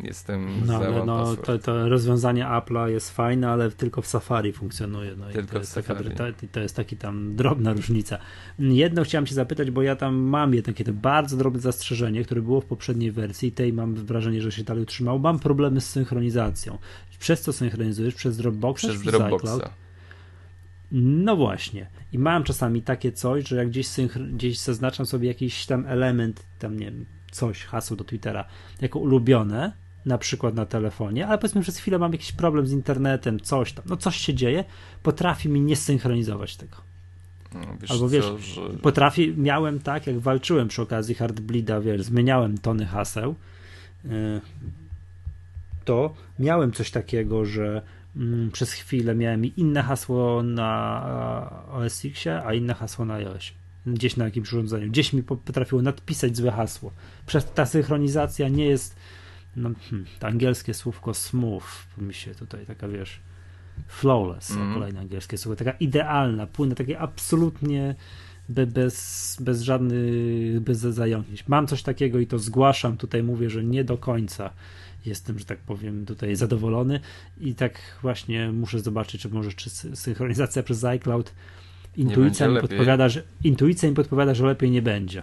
Jestem 0.00 0.66
no, 0.66 0.76
ale 0.76 1.04
no, 1.06 1.36
to, 1.36 1.58
to, 1.58 1.88
rozwiązanie 1.88 2.44
Apple'a 2.44 2.86
jest 2.86 3.10
fajne, 3.10 3.48
ale 3.48 3.70
tylko 3.70 4.02
w 4.02 4.06
Safari 4.06 4.52
funkcjonuje. 4.52 5.16
No 5.16 5.26
tylko 5.26 5.40
i 5.40 5.52
to 5.52 5.58
jest, 5.58 5.74
taka, 5.74 5.94
to 6.52 6.60
jest 6.60 6.76
taki 6.76 6.96
tam 6.96 7.36
drobna 7.36 7.72
różnica. 7.72 8.18
Jedno 8.58 9.04
chciałem 9.04 9.26
się 9.26 9.34
zapytać, 9.34 9.70
bo 9.70 9.82
ja 9.82 9.96
tam 9.96 10.14
mam 10.14 10.54
jedno 10.54 10.72
takie 10.72 10.92
bardzo 10.92 11.36
drobne 11.36 11.60
zastrzeżenie, 11.60 12.24
które 12.24 12.42
było 12.42 12.60
w 12.60 12.64
poprzedniej 12.64 13.12
wersji, 13.12 13.52
tej 13.52 13.72
mam 13.72 13.94
wrażenie, 13.94 14.42
że 14.42 14.52
się 14.52 14.64
dalej 14.64 14.82
utrzymał. 14.82 15.18
Mam 15.18 15.38
problemy 15.38 15.80
z 15.80 15.90
synchronizacją. 15.90 16.78
Przez 17.18 17.40
co 17.40 17.52
synchronizujesz? 17.52 18.14
Przez 18.14 18.36
Dropboxa? 18.36 18.88
Przez, 18.88 19.00
przez 19.00 19.12
Dropboxa. 19.12 19.44
iCloud? 19.44 19.70
No 20.92 21.36
właśnie. 21.36 21.86
I 22.12 22.18
mam 22.18 22.44
czasami 22.44 22.82
takie 22.82 23.12
coś, 23.12 23.48
że 23.48 23.56
jak 23.56 23.68
gdzieś, 23.68 23.88
gdzieś 24.32 24.58
zaznaczam 24.58 25.06
sobie 25.06 25.28
jakiś 25.28 25.66
tam 25.66 25.86
element, 25.86 26.42
tam 26.58 26.78
nie 26.78 26.86
wiem, 26.86 27.06
coś, 27.30 27.64
hasło 27.64 27.96
do 27.96 28.04
Twittera, 28.04 28.44
jako 28.80 28.98
ulubione, 28.98 29.72
na 30.06 30.18
przykład 30.18 30.54
na 30.54 30.66
telefonie, 30.66 31.26
ale 31.26 31.38
powiedzmy 31.38 31.62
przez 31.62 31.78
chwilę 31.78 31.98
mam 31.98 32.12
jakiś 32.12 32.32
problem 32.32 32.66
z 32.66 32.72
internetem, 32.72 33.40
coś 33.40 33.72
tam, 33.72 33.84
no 33.88 33.96
coś 33.96 34.16
się 34.16 34.34
dzieje, 34.34 34.64
potrafi 35.02 35.48
mi 35.48 35.60
nie 35.60 35.76
synchronizować 35.76 36.56
tego. 36.56 36.76
No, 37.54 37.60
wiesz 37.80 37.90
Albo 37.90 38.08
wiesz, 38.08 38.24
co, 38.24 38.38
że... 38.38 38.60
potrafi, 38.82 39.34
miałem 39.36 39.80
tak, 39.80 40.06
jak 40.06 40.18
walczyłem 40.18 40.68
przy 40.68 40.82
okazji 40.82 41.14
Hardbleeda, 41.14 41.80
wiesz, 41.80 42.02
zmieniałem 42.02 42.58
tony 42.58 42.86
haseł, 42.86 43.34
y, 44.04 44.08
to 45.84 46.14
miałem 46.38 46.72
coś 46.72 46.90
takiego, 46.90 47.44
że 47.44 47.82
mm, 48.16 48.50
przez 48.50 48.72
chwilę 48.72 49.14
miałem 49.14 49.44
inne 49.44 49.82
hasło 49.82 50.42
na 50.42 51.64
OS 51.72 52.04
X, 52.04 52.26
a 52.44 52.54
inne 52.54 52.74
hasło 52.74 53.04
na 53.04 53.14
iOS. 53.14 53.52
Gdzieś 53.86 54.16
na 54.16 54.24
jakimś 54.24 54.48
urządzeniu. 54.52 54.90
Gdzieś 54.90 55.12
mi 55.12 55.22
potrafiło 55.22 55.82
nadpisać 55.82 56.36
złe 56.36 56.50
hasło. 56.50 56.92
Przez 57.26 57.52
ta 57.52 57.66
synchronizacja 57.66 58.48
nie 58.48 58.66
jest 58.66 58.96
no, 59.56 59.70
hmm, 59.90 60.06
to 60.18 60.26
angielskie 60.26 60.74
słówko 60.74 61.14
smooth 61.14 61.86
mi 61.98 62.14
się 62.14 62.34
tutaj 62.34 62.66
taka, 62.66 62.88
wiesz, 62.88 63.20
flawless, 63.86 64.50
mm. 64.50 64.74
kolejne 64.74 65.00
angielskie 65.00 65.38
słowo, 65.38 65.56
taka 65.56 65.70
idealna, 65.70 66.46
płynna, 66.46 66.74
takie 66.74 66.98
absolutnie 66.98 67.94
bez, 68.48 69.36
bez 69.40 69.62
żadnych, 69.62 70.60
bez 70.60 70.78
zająknięć. 70.78 71.48
Mam 71.48 71.66
coś 71.66 71.82
takiego 71.82 72.18
i 72.18 72.26
to 72.26 72.38
zgłaszam, 72.38 72.96
tutaj 72.96 73.22
mówię, 73.22 73.50
że 73.50 73.64
nie 73.64 73.84
do 73.84 73.98
końca 73.98 74.50
jestem, 75.06 75.38
że 75.38 75.44
tak 75.44 75.58
powiem, 75.58 76.06
tutaj 76.06 76.36
zadowolony 76.36 77.00
i 77.40 77.54
tak 77.54 77.78
właśnie 78.02 78.52
muszę 78.52 78.80
zobaczyć, 78.80 79.22
czy 79.22 79.28
może 79.28 79.52
czy 79.52 79.70
synchronizacja 79.70 80.62
przez 80.62 80.84
iCloud 80.84 81.32
intuicja 81.96 82.48
mi, 82.48 82.60
podpowiada, 82.60 83.08
że, 83.08 83.22
intuicja 83.44 83.88
mi 83.88 83.94
podpowiada, 83.94 84.34
że 84.34 84.46
lepiej 84.46 84.70
nie 84.70 84.82
będzie. 84.82 85.22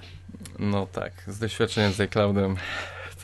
No 0.59 0.88
tak, 0.88 1.23
z 1.27 1.39
doświadczenia 1.39 1.91
z 1.91 1.99
iCloudem 1.99 2.55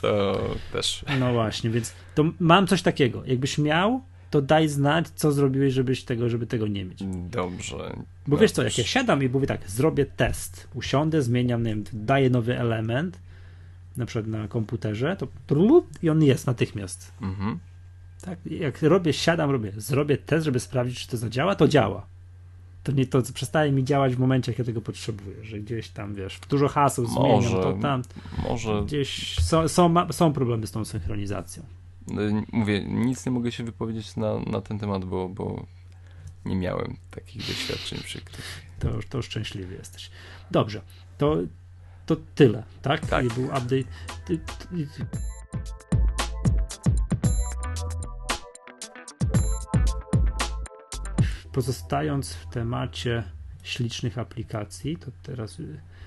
to 0.00 0.40
też. 0.72 1.04
No 1.20 1.32
właśnie, 1.32 1.70
więc 1.70 1.92
to 2.14 2.24
mam 2.40 2.66
coś 2.66 2.82
takiego. 2.82 3.22
Jakbyś 3.26 3.58
miał, 3.58 4.00
to 4.30 4.42
daj 4.42 4.68
znać, 4.68 5.08
co 5.14 5.32
zrobiłeś, 5.32 5.74
żebyś 5.74 6.04
tego, 6.04 6.28
żeby 6.28 6.46
tego 6.46 6.66
nie 6.66 6.84
mieć. 6.84 7.02
Dobrze. 7.30 7.96
Bo 8.26 8.36
wiesz 8.36 8.52
co, 8.52 8.62
jak 8.62 8.78
ja 8.78 8.84
siadam 8.84 9.22
i 9.22 9.28
mówię 9.28 9.46
tak, 9.46 9.70
zrobię 9.70 10.06
test, 10.06 10.68
usiądę, 10.74 11.22
zmieniam, 11.22 11.62
nie 11.62 11.70
wiem, 11.70 11.84
daję 11.92 12.30
nowy 12.30 12.58
element, 12.58 13.18
na 13.96 14.06
przykład 14.06 14.26
na 14.26 14.48
komputerze, 14.48 15.16
to 15.16 15.28
i 16.02 16.10
on 16.10 16.22
jest 16.22 16.46
natychmiast. 16.46 17.12
Mhm. 17.22 17.58
Tak, 18.22 18.38
jak 18.46 18.82
robię, 18.82 19.12
siadam, 19.12 19.50
robię, 19.50 19.72
zrobię 19.76 20.16
test, 20.18 20.44
żeby 20.44 20.60
sprawdzić, 20.60 21.00
czy 21.00 21.08
to 21.08 21.16
zadziała, 21.16 21.54
to 21.54 21.68
działa. 21.68 22.06
To 22.82 22.92
nie 22.92 23.06
to 23.06 23.22
przestaje 23.34 23.72
mi 23.72 23.84
działać 23.84 24.16
w 24.16 24.18
momencie, 24.18 24.54
ja 24.58 24.64
tego 24.64 24.80
potrzebuję, 24.80 25.44
że 25.44 25.58
gdzieś 25.58 25.88
tam, 25.88 26.14
wiesz, 26.14 26.40
dużo 26.48 26.68
haseł 26.68 27.08
może, 27.08 27.48
zmieniam, 27.48 27.62
to 27.62 27.82
tam. 27.82 28.02
Może. 28.42 28.82
Gdzieś 28.86 29.38
są, 29.40 29.68
są, 29.68 29.94
są 30.12 30.32
problemy 30.32 30.66
z 30.66 30.70
tą 30.70 30.84
synchronizacją. 30.84 31.62
No, 32.08 32.22
mówię, 32.52 32.84
nic 32.84 33.26
nie 33.26 33.32
mogę 33.32 33.52
się 33.52 33.64
wypowiedzieć 33.64 34.16
na, 34.16 34.38
na 34.38 34.60
ten 34.60 34.78
temat, 34.78 35.04
bo, 35.04 35.28
bo 35.28 35.66
nie 36.44 36.56
miałem 36.56 36.96
takich 37.10 37.46
doświadczeń 37.46 37.98
przykrych. 37.98 38.62
To, 38.78 38.88
to 39.08 39.22
szczęśliwy 39.22 39.74
jesteś. 39.74 40.10
Dobrze, 40.50 40.82
to, 41.18 41.36
to 42.06 42.16
tyle, 42.34 42.62
tak? 42.82 43.06
Tak. 43.06 43.24
I 43.24 43.28
był 43.28 43.44
update. 43.44 43.84
Pozostając 51.60 52.34
w 52.34 52.46
temacie 52.46 53.22
ślicznych 53.62 54.18
aplikacji, 54.18 54.96
to 54.96 55.10
teraz 55.22 55.58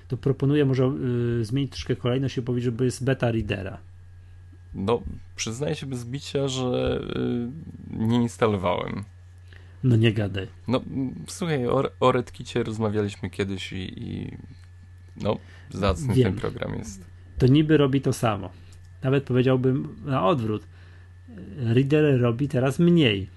to 0.08 0.16
proponuję 0.16 0.64
może 0.64 0.92
y, 1.40 1.44
zmienić 1.44 1.70
troszkę 1.70 1.96
kolejność 1.96 2.36
i 2.38 2.42
powiedzieć, 2.42 2.64
żeby 2.64 2.84
jest 2.84 3.04
beta 3.04 3.30
readera. 3.30 3.78
No, 4.74 5.02
przyznaję 5.36 5.74
się 5.74 5.86
bez 5.86 6.04
bicia, 6.04 6.48
że 6.48 7.00
y, 7.16 7.96
nie 7.96 8.22
instalowałem. 8.22 9.04
No 9.84 9.96
nie 9.96 10.12
gadaj. 10.12 10.46
No, 10.68 10.80
słuchaj, 11.28 11.66
o, 11.66 11.82
o 12.00 12.12
RedKicie 12.12 12.62
rozmawialiśmy 12.62 13.30
kiedyś 13.30 13.72
i, 13.72 14.02
i 14.02 14.36
no, 15.16 15.36
zacny 15.70 16.14
Wiem. 16.14 16.24
ten 16.24 16.40
program 16.40 16.78
jest. 16.78 17.04
To 17.38 17.46
niby 17.46 17.76
robi 17.76 18.00
to 18.00 18.12
samo. 18.12 18.50
Nawet 19.02 19.24
powiedziałbym 19.24 19.96
na 20.04 20.26
odwrót. 20.26 20.66
Reader 21.56 22.20
robi 22.20 22.48
teraz 22.48 22.78
mniej. 22.78 23.33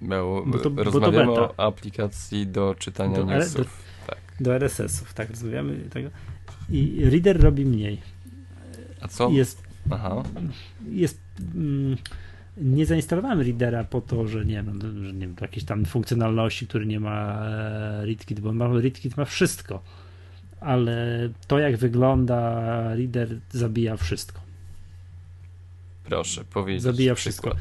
Bo, 0.00 0.44
bo 0.46 0.58
to, 0.58 0.70
rozmawiamy 0.76 1.26
bo 1.26 1.36
to 1.36 1.54
o 1.56 1.66
aplikacji 1.66 2.46
do 2.46 2.74
czytania 2.78 3.16
do, 3.16 3.24
newsów. 3.24 3.56
Do, 3.56 4.06
tak. 4.06 4.18
do 4.40 4.54
RSS-ów, 4.54 5.14
tak, 5.14 5.30
rozmawiamy 5.30 5.76
tego. 5.76 6.10
I 6.70 7.00
Reader 7.04 7.40
robi 7.40 7.66
mniej. 7.66 8.00
A 9.00 9.08
co? 9.08 9.30
Jest, 9.30 9.62
Aha. 9.90 10.22
jest 10.90 11.20
mm, 11.54 11.96
nie 12.56 12.86
zainstalowałem 12.86 13.40
Readera 13.40 13.84
po 13.84 14.00
to, 14.00 14.26
że 14.26 14.44
nie 14.44 14.62
wiem, 14.62 14.80
że 15.04 15.12
nie 15.12 15.26
wiem, 15.26 15.36
jakieś 15.40 15.64
tam 15.64 15.84
funkcjonalności, 15.84 16.66
które 16.66 16.86
nie 16.86 17.00
ma 17.00 17.46
e, 17.46 18.06
ReadKit, 18.06 18.40
bo 18.40 18.52
ma, 18.52 18.68
ReadKit 18.68 19.16
ma 19.16 19.24
wszystko, 19.24 19.82
ale 20.60 21.28
to 21.46 21.58
jak 21.58 21.76
wygląda 21.76 22.60
Reader 22.94 23.38
zabija 23.50 23.96
wszystko. 23.96 24.40
Proszę, 26.04 26.44
powiedzieć. 26.44 26.82
Zabija 26.82 27.14
wszystko. 27.14 27.56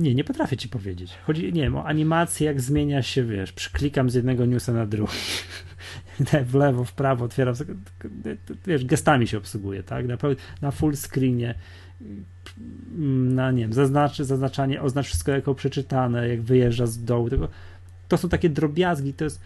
Nie, 0.00 0.14
nie 0.14 0.24
potrafię 0.24 0.56
ci 0.56 0.68
powiedzieć. 0.68 1.18
Chodzi, 1.26 1.52
nie 1.52 1.62
wiem, 1.62 1.76
o 1.76 1.84
animację, 1.84 2.46
jak 2.46 2.60
zmienia 2.60 3.02
się, 3.02 3.24
wiesz, 3.24 3.52
przyklikam 3.52 4.10
z 4.10 4.14
jednego 4.14 4.46
newsa 4.46 4.72
na 4.72 4.86
drugi. 4.86 5.12
w 6.44 6.54
lewo, 6.54 6.84
w 6.84 6.92
prawo, 6.92 7.24
otwieram, 7.24 7.54
wiesz, 8.66 8.84
gestami 8.84 9.28
się 9.28 9.38
obsługuje, 9.38 9.82
tak? 9.82 10.06
Na, 10.06 10.16
na 10.60 10.70
full 10.70 10.96
screenie, 10.96 11.54
na, 12.98 13.50
nie 13.50 13.62
wiem, 13.62 13.72
zaznaczy, 13.72 14.24
zaznaczanie, 14.24 14.82
oznacz 14.82 15.06
wszystko 15.06 15.32
jako 15.32 15.54
przeczytane, 15.54 16.28
jak 16.28 16.42
wyjeżdża 16.42 16.86
z 16.86 17.04
dołu, 17.04 17.28
to 18.08 18.16
są 18.16 18.28
takie 18.28 18.50
drobiazgi, 18.50 19.14
to 19.14 19.24
jest 19.24 19.40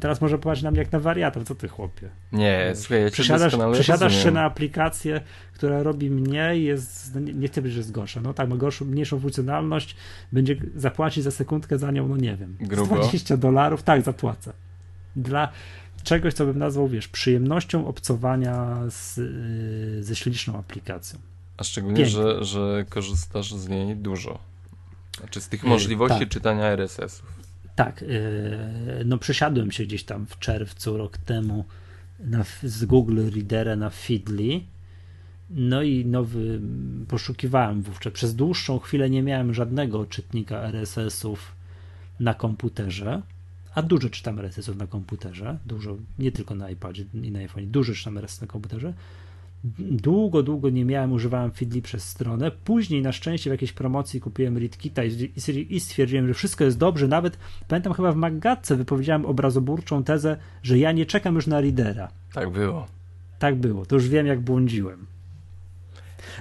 teraz 0.00 0.20
może 0.20 0.38
popatrzeć 0.38 0.64
na 0.64 0.70
mnie 0.70 0.78
jak 0.78 0.92
na 0.92 1.00
wariata, 1.00 1.44
co 1.44 1.54
ty 1.54 1.68
chłopie? 1.68 2.08
Nie, 2.32 2.72
słuchaj, 2.74 3.02
ja 3.02 3.10
przesiadasz, 3.10 3.56
przesiadasz 3.72 4.22
się 4.22 4.30
na 4.30 4.44
aplikację, 4.44 5.20
która 5.54 5.82
robi 5.82 6.10
mniej, 6.10 6.64
jest, 6.64 7.14
no 7.14 7.20
nie, 7.20 7.34
nie 7.34 7.48
chcę 7.48 7.62
być, 7.62 7.72
że 7.72 7.78
jest 7.78 7.92
gorsza, 7.92 8.20
no 8.20 8.34
tak, 8.34 8.48
ma 8.48 8.56
gorszą, 8.56 8.84
mniejszą 8.84 9.20
funkcjonalność, 9.20 9.96
będzie 10.32 10.56
zapłacić 10.76 11.24
za 11.24 11.30
sekundkę 11.30 11.78
za 11.78 11.90
nią, 11.90 12.08
no 12.08 12.16
nie 12.16 12.36
wiem, 12.36 12.56
Grubo. 12.60 12.94
20 12.94 13.36
dolarów, 13.36 13.82
tak, 13.82 14.02
zapłacę. 14.02 14.52
Dla 15.16 15.52
czegoś, 16.04 16.34
co 16.34 16.46
bym 16.46 16.58
nazwał, 16.58 16.88
wiesz, 16.88 17.08
przyjemnością 17.08 17.86
obcowania 17.86 18.78
z, 18.90 19.18
y, 19.18 20.04
ze 20.04 20.16
śliczną 20.16 20.58
aplikacją. 20.58 21.18
A 21.56 21.64
szczególnie, 21.64 22.06
że, 22.06 22.44
że 22.44 22.84
korzystasz 22.88 23.54
z 23.54 23.68
niej 23.68 23.96
dużo. 23.96 24.38
Znaczy 25.18 25.40
z 25.40 25.48
tych 25.48 25.64
możliwości 25.64 26.20
tak. 26.20 26.28
czytania 26.28 26.64
RSS-ów. 26.64 27.38
Tak, 27.78 28.02
y, 28.02 29.04
no 29.04 29.18
przesiadłem 29.18 29.70
się 29.70 29.84
gdzieś 29.84 30.04
tam 30.04 30.26
w 30.26 30.38
czerwcu 30.38 30.96
rok 30.96 31.18
temu 31.18 31.64
na, 32.20 32.44
z 32.62 32.84
Google 32.84 33.30
Readera 33.34 33.76
na 33.76 33.90
Feedly. 33.90 34.60
No 35.50 35.82
i 35.82 36.06
nowy 36.06 36.60
poszukiwałem 37.08 37.82
wówczas. 37.82 38.12
Przez 38.12 38.34
dłuższą 38.34 38.78
chwilę 38.78 39.10
nie 39.10 39.22
miałem 39.22 39.54
żadnego 39.54 40.06
czytnika 40.06 40.62
RSS-ów 40.62 41.52
na 42.20 42.34
komputerze, 42.34 43.22
a 43.74 43.82
dużo 43.82 44.10
czytam 44.10 44.38
RSS-ów 44.38 44.76
na 44.76 44.86
komputerze, 44.86 45.58
dużo, 45.66 45.96
nie 46.18 46.32
tylko 46.32 46.54
na 46.54 46.70
iPadzie 46.70 47.04
i 47.22 47.30
na 47.30 47.38
iPhone, 47.38 47.70
dużo 47.70 47.94
czytam 47.94 48.18
RSS 48.18 48.40
na 48.40 48.46
komputerze 48.46 48.94
długo, 49.80 50.42
długo 50.42 50.70
nie 50.70 50.84
miałem, 50.84 51.12
używałem 51.12 51.50
Feedly 51.50 51.82
przez 51.82 52.04
stronę. 52.04 52.50
Później 52.50 53.02
na 53.02 53.12
szczęście 53.12 53.50
w 53.50 53.52
jakiejś 53.52 53.72
promocji 53.72 54.20
kupiłem 54.20 54.58
ReadKita 54.58 55.02
i, 55.68 55.80
stwierdziłem, 55.80 56.28
że 56.28 56.34
wszystko 56.34 56.64
jest 56.64 56.78
dobrze. 56.78 57.08
Nawet 57.08 57.38
pamiętam 57.68 57.92
chyba 57.92 58.12
w 58.12 58.16
Maggatce 58.16 58.76
wypowiedziałem 58.76 59.26
obrazoburczą 59.26 60.04
tezę, 60.04 60.36
że 60.62 60.78
ja 60.78 60.92
nie 60.92 61.06
czekam 61.06 61.34
już 61.34 61.46
na 61.46 61.60
readera. 61.60 62.08
Tak 62.32 62.50
było. 62.50 62.86
Tak 63.38 63.56
było. 63.56 63.86
To 63.86 63.94
już 63.94 64.08
wiem, 64.08 64.26
jak 64.26 64.40
błądziłem. 64.40 65.06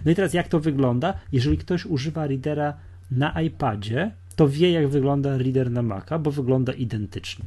No 0.06 0.12
i 0.12 0.16
teraz 0.16 0.34
jak 0.34 0.48
to 0.48 0.60
wygląda? 0.60 1.14
Jeżeli 1.32 1.58
ktoś 1.58 1.86
używa 1.86 2.28
readera 2.28 2.74
na 3.12 3.42
iPadzie, 3.42 4.12
to 4.36 4.50
wie, 4.50 4.72
jak 4.72 4.88
wygląda 4.88 5.38
reader 5.38 5.72
na 5.72 5.82
Maca, 5.82 6.20
bo 6.20 6.32
wygląda 6.32 6.74
identycznie. 6.74 7.46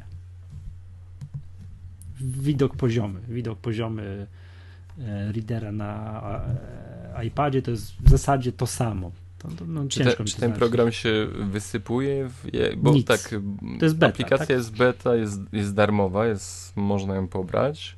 Widok 2.21 2.75
poziomy. 2.75 3.19
Widok 3.29 3.59
poziomy 3.59 4.27
readera 5.07 5.71
na 5.71 6.21
e, 7.15 7.25
iPadzie, 7.25 7.61
to 7.61 7.71
jest 7.71 7.93
w 7.99 8.09
zasadzie 8.09 8.51
to 8.51 8.67
samo. 8.67 9.11
To, 9.41 9.47
to, 9.47 9.65
no, 9.65 9.87
czy, 9.87 10.03
te, 10.03 10.23
czy 10.25 10.37
ten 10.37 10.53
program 10.53 10.91
się 10.91 11.27
wysypuje? 11.51 12.29
W, 12.29 12.47
bo 12.77 12.93
Nic. 12.93 13.07
tak, 13.07 13.29
to 13.79 13.85
jest 13.85 13.95
beta, 13.95 14.13
aplikacja 14.13 14.45
tak? 14.45 14.57
jest 14.57 14.77
beta, 14.77 15.15
jest, 15.15 15.41
jest 15.53 15.73
darmowa, 15.73 16.27
jest, 16.27 16.77
można 16.77 17.15
ją 17.15 17.27
pobrać. 17.27 17.95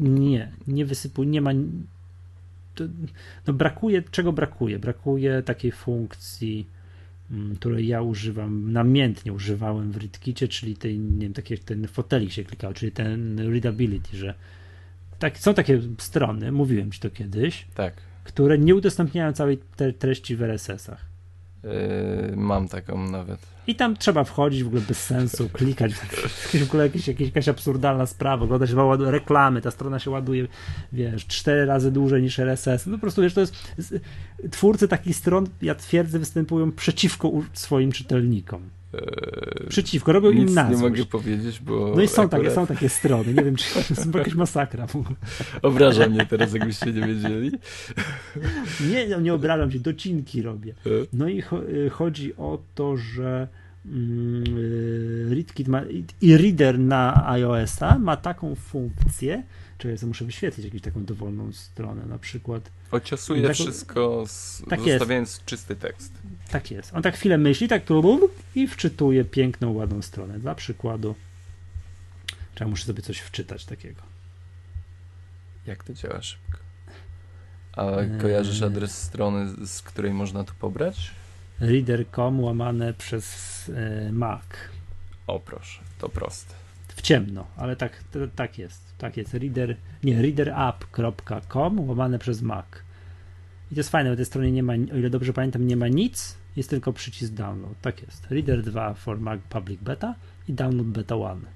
Nie, 0.00 0.52
nie 0.66 0.86
wysypuje, 0.86 1.28
nie 1.28 1.40
ma. 1.40 1.50
To, 2.74 2.84
no 3.46 3.52
brakuje, 3.52 4.02
czego 4.10 4.32
brakuje? 4.32 4.78
Brakuje 4.78 5.42
takiej 5.42 5.72
funkcji, 5.72 6.66
mm, 7.30 7.56
której 7.56 7.86
ja 7.86 8.02
używam, 8.02 8.72
namiętnie 8.72 9.32
używałem 9.32 9.92
w 9.92 9.96
ReadKicie, 9.96 10.48
czyli 10.48 10.76
tej, 10.76 10.98
nie 10.98 11.20
wiem, 11.20 11.32
takie, 11.32 11.58
ten 11.58 11.88
fotelik 11.88 12.32
się 12.32 12.44
klikał, 12.44 12.72
czyli 12.72 12.92
ten 12.92 13.38
readability, 13.38 14.16
że 14.16 14.34
tak, 15.22 15.38
są 15.38 15.54
takie 15.54 15.80
strony, 15.98 16.52
mówiłem 16.52 16.90
ci 16.90 17.00
to 17.00 17.10
kiedyś, 17.10 17.66
tak. 17.74 17.94
które 18.24 18.58
nie 18.58 18.74
udostępniają 18.74 19.32
całej 19.32 19.58
te 19.76 19.92
treści 19.92 20.36
w 20.36 20.42
RSS-ach. 20.42 21.04
Yy, 21.64 22.36
mam 22.36 22.68
taką 22.68 23.10
nawet. 23.10 23.38
I 23.66 23.74
tam 23.74 23.96
trzeba 23.96 24.24
wchodzić 24.24 24.64
w 24.64 24.66
ogóle 24.66 24.82
bez 24.82 25.04
sensu, 25.04 25.48
klikać. 25.48 25.92
w 25.94 26.62
ogóle 26.68 26.82
jakieś, 26.82 27.08
jakieś, 27.08 27.26
jakaś 27.26 27.48
absurdalna 27.48 28.06
sprawa. 28.06 28.44
Oglądać 28.44 28.70
reklamy, 29.00 29.60
ta 29.60 29.70
strona 29.70 29.98
się 29.98 30.10
ładuje, 30.10 30.48
wiesz, 30.92 31.26
cztery 31.26 31.66
razy 31.66 31.92
dłużej 31.92 32.22
niż 32.22 32.38
RSS. 32.38 32.86
No 32.86 32.92
po 32.92 33.00
prostu 33.00 33.22
wiesz, 33.22 33.34
to 33.34 33.40
jest. 33.40 33.54
Twórcy 34.50 34.88
takich 34.88 35.16
stron, 35.16 35.46
ja 35.62 35.74
twierdzę, 35.74 36.18
występują 36.18 36.72
przeciwko 36.72 37.30
swoim 37.52 37.92
czytelnikom. 37.92 38.62
Eee, 38.94 39.68
Przeciwko, 39.68 40.12
robią 40.12 40.30
im 40.30 40.54
na 40.54 40.70
nie 40.70 40.76
mogę 40.76 41.04
powiedzieć, 41.04 41.60
bo... 41.60 41.92
No 41.96 42.02
i 42.02 42.08
są, 42.08 42.22
akurat... 42.22 42.42
takie, 42.42 42.54
są 42.54 42.66
takie 42.66 42.88
strony, 42.88 43.34
nie 43.34 43.44
wiem, 43.44 43.56
czy 43.56 43.64
to 43.74 44.18
jakaś 44.18 44.34
masakra. 44.34 44.86
Obraża 45.62 46.08
mnie 46.08 46.26
teraz, 46.26 46.52
jakbyście 46.52 46.92
nie 46.92 47.06
wiedzieli. 47.06 47.50
Nie, 48.90 49.08
no 49.08 49.20
nie 49.20 49.34
obrażam 49.34 49.70
się, 49.70 49.78
docinki 49.78 50.42
robię. 50.42 50.74
E? 50.86 50.90
No 51.12 51.28
i 51.28 51.42
chodzi 51.90 52.36
o 52.36 52.58
to, 52.74 52.96
że 52.96 53.48
ReadKit 55.28 55.68
ma, 55.68 55.82
i 56.20 56.36
Reader 56.36 56.78
na 56.78 57.28
iOS-a 57.28 57.98
ma 57.98 58.16
taką 58.16 58.54
funkcję, 58.54 59.42
Czekaj, 59.82 59.96
ja 60.02 60.08
muszę 60.08 60.24
wyświetlić 60.24 60.64
jakąś 60.64 60.80
taką 60.80 61.04
dowolną 61.04 61.52
stronę, 61.52 62.06
na 62.06 62.18
przykład. 62.18 62.70
Ociosuje 62.90 63.42
taką... 63.42 63.54
wszystko, 63.54 64.24
z, 64.26 64.62
tak 64.68 64.80
zostawiając 64.80 65.28
jest. 65.28 65.44
czysty 65.44 65.76
tekst. 65.76 66.12
Tak 66.52 66.70
jest. 66.70 66.94
On 66.94 67.02
tak 67.02 67.14
chwilę 67.14 67.38
myśli, 67.38 67.68
tak 67.68 67.82
i 68.54 68.68
wczytuje 68.68 69.24
piękną, 69.24 69.72
ładną 69.72 70.02
stronę. 70.02 70.38
Dla 70.38 70.54
przykładu. 70.54 71.14
Trzeba 72.54 72.70
muszę 72.70 72.84
sobie 72.84 73.02
coś 73.02 73.18
wczytać 73.18 73.64
takiego. 73.64 74.02
Jak 75.66 75.84
to 75.84 75.94
działa 75.94 76.22
szybko? 76.22 76.58
A 77.72 77.86
kojarzysz 78.20 78.62
eee. 78.62 78.68
adres 78.68 79.02
strony, 79.02 79.66
z 79.66 79.82
której 79.82 80.12
można 80.12 80.44
to 80.44 80.52
pobrać? 80.58 81.10
Reader.com 81.60 82.40
łamane 82.40 82.94
przez 82.94 83.68
e, 83.74 84.12
Mac. 84.12 84.42
O 85.26 85.40
proszę, 85.40 85.80
to 85.98 86.08
proste. 86.08 86.54
W 86.88 87.02
ciemno, 87.02 87.46
ale 87.56 87.76
tak, 87.76 88.04
tak 88.36 88.58
jest. 88.58 88.82
Tak 88.98 89.16
jest, 89.16 89.34
reader, 89.34 89.76
nie, 90.04 90.22
readerapp.com 90.22 91.88
łamane 91.88 92.18
przez 92.18 92.42
Mac. 92.42 92.66
I 93.70 93.74
to 93.74 93.80
jest 93.80 93.90
fajne, 93.90 94.10
bo 94.10 94.16
tej 94.16 94.24
stronie 94.24 94.52
nie 94.52 94.62
ma, 94.62 94.72
o 94.72 94.96
ile 94.96 95.10
dobrze 95.10 95.32
pamiętam, 95.32 95.66
nie 95.66 95.76
ma 95.76 95.88
nic, 95.88 96.41
jest 96.56 96.70
tylko 96.70 96.92
przycisk 96.92 97.32
download. 97.32 97.80
Tak 97.80 98.02
jest. 98.02 98.26
Reader 98.30 98.62
2 98.62 98.94
for 98.94 99.20
Mac 99.20 99.40
Public 99.48 99.80
Beta 99.80 100.14
i 100.48 100.52
download 100.52 100.86
beta 100.86 101.14
1. 101.14 101.46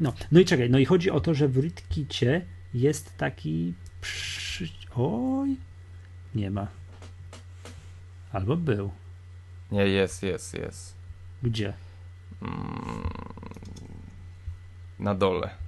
No, 0.00 0.12
no 0.32 0.40
i 0.40 0.44
czekaj, 0.44 0.70
no 0.70 0.78
i 0.78 0.84
chodzi 0.84 1.10
o 1.10 1.20
to, 1.20 1.34
że 1.34 1.48
w 1.48 1.56
ReadKicie 1.56 2.44
jest 2.74 3.16
taki 3.16 3.74
przy... 4.00 4.68
Oj, 4.94 5.56
nie 6.34 6.50
ma. 6.50 6.66
Albo 8.32 8.56
był. 8.56 8.90
Nie, 9.72 9.86
jest, 9.86 10.22
jest, 10.22 10.54
jest. 10.54 10.94
Gdzie? 11.42 11.72
Mm, 12.42 13.10
na 14.98 15.14
dole. 15.14 15.66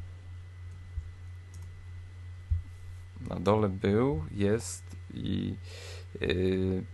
na 3.28 3.40
dole 3.40 3.68
był, 3.68 4.24
jest 4.30 4.96
i 5.14 5.54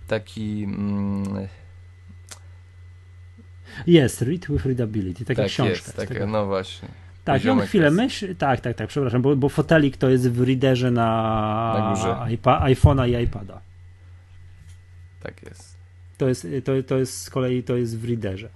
taki. 0.07 0.61
Yy, 0.61 1.49
jest, 3.87 4.23
Read 4.23 4.47
with 4.49 4.67
Readability, 4.67 5.25
taka 5.25 5.43
tak 5.43 5.51
książka. 5.51 5.73
Jest, 5.73 5.97
taka, 5.97 6.27
no 6.27 6.47
właśnie. 6.47 6.89
Tak, 7.25 7.45
ja 7.45 7.57
chwilę 7.57 7.85
jest. 7.85 7.97
myśl, 7.97 8.37
tak, 8.37 8.61
tak, 8.61 8.77
tak, 8.77 8.89
przepraszam, 8.89 9.23
bo, 9.23 9.37
bo 9.37 9.49
fotelik 9.49 9.97
to 9.97 10.11
jest 10.11 10.31
w 10.31 10.41
readerze 10.41 10.91
na, 10.91 11.97
na 11.97 12.27
iPhone'a 12.45 13.09
i 13.09 13.25
iPada. 13.25 13.61
Tak 15.23 15.43
jest. 15.43 15.77
To 16.19 16.29
jest, 16.29 16.47
to, 16.65 16.73
to 16.83 16.99
jest 16.99 17.23
z 17.23 17.31
kolei 17.31 17.63
to 17.63 17.77
jest 17.77 17.99
w 17.99 18.05
readerze. 18.05 18.49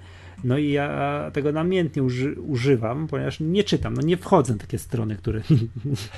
No 0.44 0.58
i 0.58 0.70
ja 0.70 1.30
tego 1.32 1.52
namiętnie 1.52 2.02
uży, 2.02 2.40
używam, 2.40 3.06
ponieważ 3.06 3.40
nie 3.40 3.64
czytam, 3.64 3.94
no 3.94 4.02
nie 4.02 4.16
wchodzę 4.16 4.52
na 4.52 4.58
takie 4.58 4.78
strony, 4.78 5.16
które, 5.16 5.40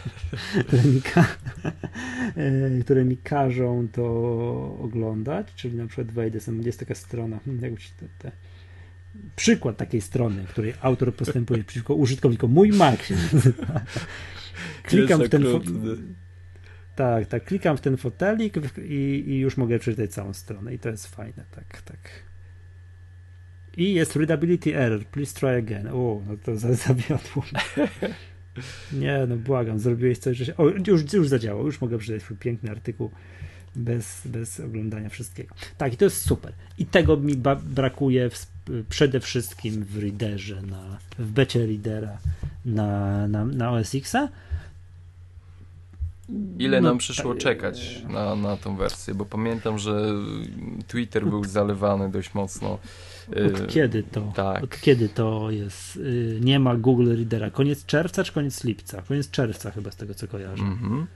które, 0.67 0.83
mi, 0.83 1.03
ka, 1.03 1.27
e, 2.37 2.81
które 2.81 3.05
mi 3.05 3.17
każą 3.17 3.89
to 3.89 4.05
oglądać, 4.83 5.55
czyli 5.57 5.77
na 5.77 5.87
przykład 5.87 6.13
wejdę, 6.13 6.39
jest 6.65 6.79
taka 6.79 6.95
strona, 6.95 7.39
hmm, 7.45 7.77
te, 7.77 8.09
te, 8.19 8.33
przykład 9.37 9.77
takiej 9.77 10.01
strony, 10.01 10.45
której 10.49 10.75
autor 10.81 11.15
postępuje 11.15 11.65
przeciwko 11.65 11.95
użytkownikom. 11.95 12.53
Mój 12.53 12.73
Mac. 12.73 12.99
Klikam 14.83 15.23
w 15.23 15.29
ten 15.29 15.45
tak, 16.97 17.27
tak, 17.27 17.45
klikam 17.45 17.77
w 17.77 17.81
ten 17.81 17.97
fotelik 17.97 18.55
i, 18.79 19.25
i 19.27 19.39
już 19.39 19.57
mogę 19.57 19.79
przeczytać 19.79 20.11
całą 20.11 20.33
stronę 20.33 20.75
i 20.75 20.79
to 20.79 20.89
jest 20.89 21.07
fajne, 21.07 21.45
tak, 21.51 21.83
tak. 21.83 22.30
I 23.77 23.95
jest 23.95 24.17
readability 24.17 24.77
error, 24.77 25.05
please 25.05 25.41
try 25.41 25.49
again. 25.49 25.89
O, 25.89 26.21
no 26.29 26.37
to 26.45 26.57
zawiodło. 26.87 27.45
Nie, 28.93 29.27
no 29.29 29.37
błagam, 29.37 29.79
zrobiłeś 29.79 30.19
coś, 30.19 30.37
że 30.37 30.47
się... 30.47 30.57
O, 30.57 30.69
już, 30.87 31.13
już 31.13 31.29
zadziałało, 31.29 31.67
już 31.67 31.81
mogę 31.81 31.99
przeczytać 31.99 32.23
swój 32.23 32.37
piękny 32.37 32.71
artykuł 32.71 33.11
bez, 33.77 34.23
bez 34.27 34.61
oglądania 34.61 35.09
wszystkiego. 35.09 35.55
Tak, 35.79 35.93
i 35.93 35.97
to 35.97 36.05
jest 36.05 36.23
super. 36.23 36.53
I 36.79 36.87
tego 36.87 37.17
mi 37.17 37.35
brakuje 37.63 38.31
w, 38.31 38.47
przede 38.89 39.21
wszystkim 39.21 39.85
w 39.85 39.99
Readerze, 39.99 40.63
na, 40.63 40.99
w 41.19 41.31
becie 41.31 41.67
Readera 41.67 42.19
na, 42.65 43.29
na, 43.29 43.45
na 43.45 43.71
OS 43.71 43.95
Xa 43.95 44.29
Ile 46.59 46.81
no, 46.81 46.89
nam 46.89 46.99
przyszło 46.99 47.35
tak. 47.35 47.43
czekać 47.43 48.03
na, 48.09 48.37
na 48.37 48.57
tą 48.57 48.77
wersję? 48.77 49.15
Bo 49.15 49.25
pamiętam, 49.25 49.79
że 49.79 50.13
Twitter 50.89 51.27
był 51.27 51.45
zalewany 51.45 52.11
dość 52.11 52.35
mocno. 52.35 52.79
Od 53.29 53.61
y, 53.61 53.67
kiedy 53.67 54.03
to? 54.03 54.33
Tak. 54.37 54.65
Od 54.65 54.81
kiedy 54.81 55.09
to 55.09 55.51
jest? 55.51 55.97
Y, 55.97 56.39
nie 56.43 56.61
ma 56.61 56.77
Google 56.77 57.17
Readera. 57.17 57.51
Koniec 57.51 57.87
czerwca 57.87 58.25
czy 58.25 58.33
koniec 58.33 58.65
lipca? 58.65 59.03
Koniec 59.03 59.31
czerwca 59.31 59.71
chyba 59.71 59.91
z 59.91 59.97
tego 59.97 60.15
co 60.15 60.29
kojarzę. 60.29 60.63
Mm 60.63 60.79
-hmm. 60.79 61.07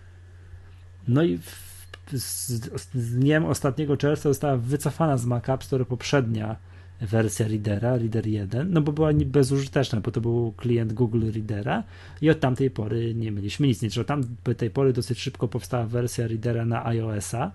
No 1.09 1.23
i 1.23 1.39
w, 1.39 1.65
z, 2.13 2.47
z 2.81 2.87
dniem 3.19 3.45
ostatniego 3.45 3.97
czerwca 3.97 4.29
została 4.29 4.57
wycofana 4.57 5.17
z 5.17 5.27
Mac 5.27 5.49
App 5.49 5.65
Store 5.65 5.85
poprzednia 5.85 6.57
wersja 7.01 7.49
Readera, 7.49 7.97
Reader 7.97 8.27
1, 8.27 8.73
no 8.73 8.81
bo 8.81 8.93
była 8.93 9.11
bezużyteczna, 9.13 10.01
bo 10.01 10.11
to 10.11 10.21
był 10.21 10.53
klient 10.57 10.93
Google 10.93 11.33
Readera 11.33 11.85
i 12.21 12.31
od 12.31 12.41
tamtej 12.41 12.71
pory 12.71 13.15
nie 13.15 13.31
mieliśmy 13.31 13.67
nic. 13.67 13.83
Nie, 13.83 14.01
od 14.01 14.07
tamtej 14.07 14.71
pory 14.71 14.93
dosyć 14.93 15.19
szybko 15.21 15.49
powstała 15.49 15.87
wersja 15.87 16.27
Readera 16.27 16.65
na 16.65 16.87
iOS-a. 16.87 17.51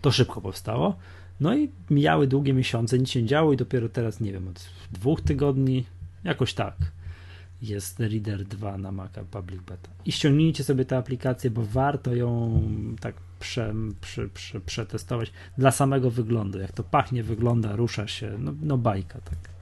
To 0.00 0.10
szybko 0.10 0.40
powstało. 0.40 0.96
No 1.40 1.54
i 1.56 1.70
mijały 1.90 2.26
długie 2.26 2.52
miesiące, 2.52 2.98
nic 2.98 3.10
się 3.10 3.22
nie 3.22 3.28
działo 3.28 3.52
i 3.52 3.56
dopiero 3.56 3.88
teraz, 3.88 4.20
nie 4.20 4.32
wiem, 4.32 4.48
od 4.48 4.68
dwóch 4.92 5.20
tygodni, 5.20 5.86
jakoś 6.24 6.54
tak, 6.54 6.76
jest 7.62 8.00
Reader 8.00 8.44
2 8.44 8.78
na 8.78 8.92
Maca 8.92 9.24
Public 9.24 9.62
Beta. 9.62 9.90
I 10.04 10.12
ściągnijcie 10.12 10.64
sobie 10.64 10.84
tę 10.84 10.96
aplikację, 10.96 11.50
bo 11.50 11.62
warto 11.64 12.14
ją 12.14 12.62
tak 13.00 13.14
prze, 13.40 13.74
prze, 14.00 14.28
prze, 14.28 14.60
przetestować 14.60 15.32
dla 15.58 15.70
samego 15.70 16.10
wyglądu. 16.10 16.58
Jak 16.58 16.72
to 16.72 16.84
pachnie, 16.84 17.22
wygląda, 17.22 17.76
rusza 17.76 18.06
się, 18.06 18.36
no, 18.38 18.54
no 18.62 18.78
bajka, 18.78 19.20
tak. 19.20 19.59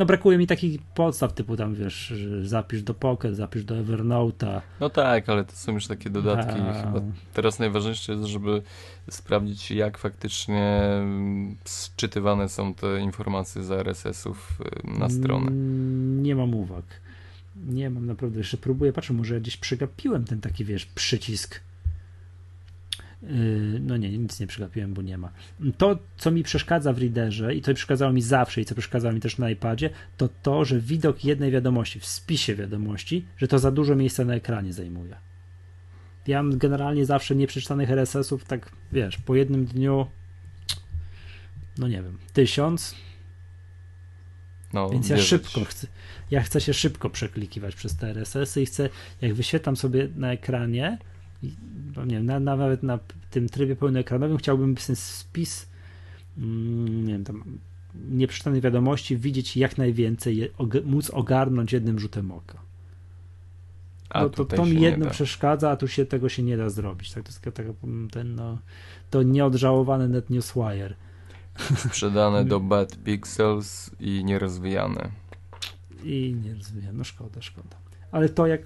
No 0.00 0.06
brakuje 0.06 0.38
mi 0.38 0.46
takich 0.46 0.82
podstaw 0.82 1.32
typu 1.32 1.56
tam, 1.56 1.74
wiesz, 1.74 2.14
zapisz 2.42 2.82
do 2.82 2.94
Pocket, 2.94 3.36
zapisz 3.36 3.64
do 3.64 3.74
Evernote'a. 3.74 4.60
No 4.80 4.90
tak, 4.90 5.28
ale 5.28 5.44
to 5.44 5.52
są 5.52 5.72
już 5.72 5.86
takie 5.86 6.10
dodatki. 6.10 6.60
A... 6.60 6.72
Chyba 6.72 7.00
teraz 7.34 7.58
najważniejsze 7.58 8.12
jest, 8.12 8.24
żeby 8.24 8.62
sprawdzić, 9.10 9.70
jak 9.70 9.98
faktycznie 9.98 10.82
sczytywane 11.64 12.48
są 12.48 12.74
te 12.74 13.00
informacje 13.00 13.62
z 13.62 13.70
RSS-ów 13.70 14.60
y, 14.60 14.98
na 14.98 15.10
stronę. 15.10 15.46
Mm, 15.46 16.22
nie 16.22 16.36
mam 16.36 16.54
uwag. 16.54 16.84
Nie 17.68 17.90
mam 17.90 18.06
naprawdę, 18.06 18.38
jeszcze 18.38 18.56
próbuję, 18.56 18.92
patrzę, 18.92 19.12
może 19.12 19.34
ja 19.34 19.40
gdzieś 19.40 19.56
przegapiłem 19.56 20.24
ten 20.24 20.40
taki, 20.40 20.64
wiesz, 20.64 20.86
przycisk 20.86 21.60
no 23.80 23.96
nie, 23.96 24.18
nic 24.18 24.40
nie 24.40 24.46
przegapiłem, 24.46 24.94
bo 24.94 25.02
nie 25.02 25.18
ma. 25.18 25.32
To, 25.78 25.98
co 26.16 26.30
mi 26.30 26.42
przeszkadza 26.42 26.92
w 26.92 26.98
readerze 26.98 27.54
i 27.54 27.62
co 27.62 27.74
przeszkadzało 27.74 28.12
mi 28.12 28.22
zawsze 28.22 28.60
i 28.60 28.64
co 28.64 28.74
przeszkadzało 28.74 29.14
mi 29.14 29.20
też 29.20 29.38
na 29.38 29.50
iPadzie, 29.50 29.90
to 30.16 30.28
to, 30.42 30.64
że 30.64 30.80
widok 30.80 31.24
jednej 31.24 31.50
wiadomości, 31.50 32.00
w 32.00 32.06
spisie 32.06 32.54
wiadomości, 32.54 33.26
że 33.36 33.48
to 33.48 33.58
za 33.58 33.70
dużo 33.70 33.96
miejsca 33.96 34.24
na 34.24 34.34
ekranie 34.34 34.72
zajmuje. 34.72 35.16
Ja 36.26 36.42
mam 36.42 36.58
generalnie 36.58 37.06
zawsze 37.06 37.34
nieprzeczytanych 37.34 37.90
RSS-ów, 37.90 38.44
tak 38.44 38.72
wiesz, 38.92 39.18
po 39.18 39.34
jednym 39.34 39.64
dniu, 39.64 40.06
no 41.78 41.88
nie 41.88 42.02
wiem, 42.02 42.18
tysiąc. 42.32 42.94
No, 44.72 44.90
Więc 44.90 45.08
ja 45.08 45.18
szybko 45.18 45.64
chcę, 45.64 45.86
ja 46.30 46.42
chcę 46.42 46.60
się 46.60 46.74
szybko 46.74 47.10
przeklikiwać 47.10 47.74
przez 47.74 47.96
te 47.96 48.10
RSS-y 48.10 48.62
i 48.62 48.66
chcę, 48.66 48.88
jak 49.20 49.34
wyświetlam 49.34 49.76
sobie 49.76 50.08
na 50.16 50.32
ekranie, 50.32 50.98
no 51.96 52.04
nie 52.04 52.20
na, 52.20 52.40
nawet 52.40 52.82
na 52.82 52.98
tym 53.30 53.48
trybie 53.48 53.76
pełnoekranowym 53.76 54.38
chciałbym 54.38 54.74
ten 54.74 54.96
spis 54.96 55.68
mm, 56.38 57.06
nie 57.06 57.12
wiem, 57.12 57.24
tam 57.24 57.58
nieprzeczytanych 58.08 58.62
wiadomości 58.62 59.16
widzieć 59.16 59.56
jak 59.56 59.78
najwięcej, 59.78 60.52
móc 60.84 61.10
ogarnąć 61.10 61.72
jednym 61.72 61.98
rzutem 61.98 62.32
oka. 62.32 62.58
A 64.10 64.22
no, 64.22 64.28
to, 64.28 64.44
to 64.44 64.66
mi 64.66 64.80
jedno 64.80 65.10
przeszkadza, 65.10 65.70
a 65.70 65.76
tu 65.76 65.88
się 65.88 66.06
tego 66.06 66.28
się 66.28 66.42
nie 66.42 66.56
da 66.56 66.70
zrobić. 66.70 67.12
Tak, 67.12 67.24
to 67.24 67.28
jest 67.28 67.40
taka, 67.42 67.70
ten, 68.12 68.34
no, 68.34 68.58
to 69.10 69.22
nieodżałowane 69.22 70.08
net 70.08 70.30
newswire. 70.30 70.94
Sprzedane 71.76 72.44
do 72.44 72.60
Bad 72.70 72.96
Pixels 72.96 73.90
i 74.00 74.24
nierozwijane. 74.24 75.10
I 76.04 76.36
nierozwijane, 76.44 76.98
no 76.98 77.04
szkoda, 77.04 77.42
szkoda. 77.42 77.76
Ale 78.12 78.28
to 78.28 78.46
jak 78.46 78.60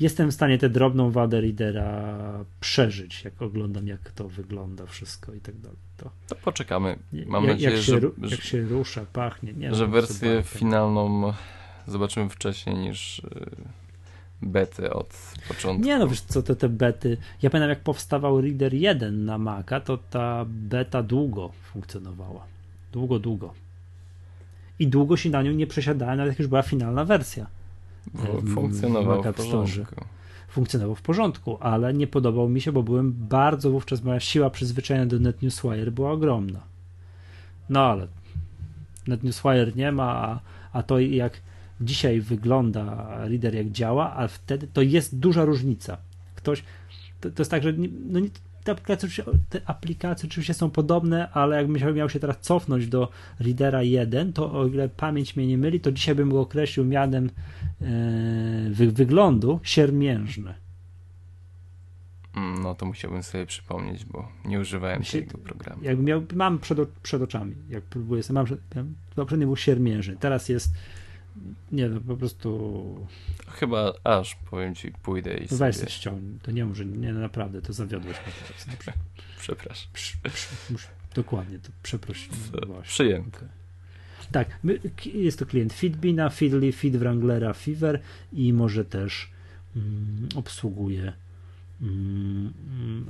jestem 0.00 0.30
w 0.30 0.34
stanie 0.34 0.58
tę 0.58 0.68
drobną 0.68 1.10
wadę 1.10 1.40
readera 1.40 2.44
przeżyć, 2.60 3.24
jak 3.24 3.42
oglądam, 3.42 3.86
jak 3.86 4.12
to 4.12 4.28
wygląda 4.28 4.86
wszystko 4.86 5.34
i 5.34 5.40
tak 5.40 5.56
dalej. 5.56 5.78
To, 5.96 6.10
to 6.28 6.34
poczekamy. 6.34 6.98
Mam 7.26 7.44
jak, 7.44 7.52
nadzieję, 7.52 7.76
jak 7.76 7.84
się, 7.84 7.92
że, 7.92 8.28
jak 8.30 8.40
się 8.40 8.62
rusza, 8.62 9.06
pachnie. 9.12 9.52
Nie 9.52 9.74
że 9.74 9.86
wersję 9.86 10.42
finalną 10.46 11.32
zobaczymy 11.86 12.28
wcześniej 12.28 12.76
niż 12.76 13.18
y, 13.18 13.22
bety 14.42 14.92
od 14.92 15.34
początku. 15.48 15.86
Nie 15.86 15.98
no, 15.98 16.08
wiesz 16.08 16.20
co, 16.20 16.42
te, 16.42 16.56
te 16.56 16.68
bety, 16.68 17.16
ja 17.42 17.50
pamiętam 17.50 17.70
jak 17.70 17.80
powstawał 17.80 18.40
Reader 18.40 18.74
1 18.74 19.24
na 19.24 19.38
Maca, 19.38 19.80
to 19.80 19.98
ta 19.98 20.44
beta 20.48 21.02
długo 21.02 21.52
funkcjonowała. 21.72 22.46
Długo, 22.92 23.18
długo. 23.18 23.54
I 24.78 24.88
długo 24.88 25.16
się 25.16 25.30
na 25.30 25.42
nią 25.42 25.52
nie 25.52 25.66
przesiadałem, 25.66 26.18
nawet 26.18 26.32
jak 26.32 26.38
już 26.38 26.48
była 26.48 26.62
finalna 26.62 27.04
wersja. 27.04 27.46
Funkcjonował 28.54 29.22
w, 29.22 29.26
w 29.26 29.34
porządku. 29.34 30.04
Funkcjonował 30.48 30.94
w 30.94 31.02
porządku, 31.02 31.58
ale 31.60 31.94
nie 31.94 32.06
podobał 32.06 32.48
mi 32.48 32.60
się, 32.60 32.72
bo 32.72 32.82
byłem 32.82 33.12
bardzo 33.12 33.70
wówczas, 33.70 34.02
moja 34.02 34.20
siła 34.20 34.50
przyzwyczajenia 34.50 35.06
do 35.06 35.18
NetNewsWire 35.18 35.92
była 35.92 36.10
ogromna. 36.10 36.60
No 37.68 37.80
ale 37.80 38.08
NetNewsWire 39.06 39.76
nie 39.76 39.92
ma, 39.92 40.04
a, 40.04 40.40
a 40.72 40.82
to 40.82 41.00
jak 41.00 41.40
dzisiaj 41.80 42.20
wygląda 42.20 43.16
reader, 43.28 43.54
jak 43.54 43.70
działa, 43.70 44.16
a 44.16 44.28
wtedy 44.28 44.68
to 44.72 44.82
jest 44.82 45.18
duża 45.18 45.44
różnica. 45.44 45.98
Ktoś, 46.34 46.64
to, 47.20 47.30
to 47.30 47.40
jest 47.40 47.50
tak, 47.50 47.62
że 47.62 47.72
nie, 47.72 47.88
no 48.08 48.20
nie, 48.20 48.28
te 48.64 48.72
aplikacje, 48.72 49.24
te 49.48 49.60
aplikacje 49.66 50.28
oczywiście 50.28 50.54
są 50.54 50.70
podobne, 50.70 51.30
ale 51.30 51.56
jakbym 51.56 51.94
miał 51.94 52.08
się 52.08 52.20
teraz 52.20 52.36
cofnąć 52.40 52.86
do 52.86 53.08
Readera 53.40 53.82
1, 53.82 54.32
to 54.32 54.52
o 54.52 54.66
ile 54.66 54.88
pamięć 54.88 55.36
mnie 55.36 55.46
nie 55.46 55.58
myli, 55.58 55.80
to 55.80 55.92
dzisiaj 55.92 56.14
bym 56.14 56.30
go 56.30 56.40
określił 56.40 56.86
mianem 56.86 57.30
wy, 58.70 58.92
wyglądu 58.92 59.60
siermiężny. 59.62 60.54
Mm, 62.36 62.62
no 62.62 62.74
to 62.74 62.86
musiałbym 62.86 63.22
sobie 63.22 63.46
przypomnieć, 63.46 64.04
bo 64.04 64.28
nie 64.44 64.60
używałem 64.60 65.04
się, 65.04 65.22
tego 65.22 65.38
programu. 65.38 65.84
Jakby 65.84 66.02
miał, 66.02 66.22
mam 66.34 66.58
przed, 66.58 66.88
przed 66.88 67.22
oczami, 67.22 67.54
jak 67.68 67.84
próbuję 67.84 68.22
sobie, 68.22 68.34
mam, 68.34 68.94
poprzedni 69.14 69.46
był 69.46 69.56
siermiężny, 69.56 70.16
teraz 70.20 70.48
jest 70.48 70.74
nie 71.72 71.88
no, 71.88 72.00
po 72.00 72.16
prostu... 72.16 73.06
Chyba 73.48 73.92
aż, 74.04 74.36
powiem 74.50 74.74
ci, 74.74 74.92
pójdę 75.02 75.36
i 75.36 75.46
Weź 75.50 75.76
sobie 75.76 75.90
ściągnij, 75.90 76.38
to 76.42 76.50
nie 76.50 76.64
może, 76.64 76.86
nie 76.86 77.12
no, 77.12 77.20
naprawdę, 77.20 77.62
to 77.62 77.72
zawiodłeś 77.72 78.16
mnie 78.16 78.32
teraz. 78.48 78.78
Przepraszam. 79.38 79.88
Przy, 79.92 80.16
muszę, 80.70 80.88
dokładnie, 81.14 81.58
to 81.58 81.68
przeproś. 81.82 82.28
Przyjęty. 82.82 83.36
Okay. 83.36 83.48
Tak, 84.32 84.58
jest 85.04 85.38
to 85.38 85.46
klient 85.46 85.72
Fitbina, 85.72 86.28
Feedly, 86.28 86.72
Feed 86.72 86.96
Wranglera, 86.96 87.52
Fever 87.52 88.00
i 88.32 88.52
może 88.52 88.84
też 88.84 89.30
mm, 89.76 90.28
obsługuje 90.34 91.12
mm, 91.82 92.52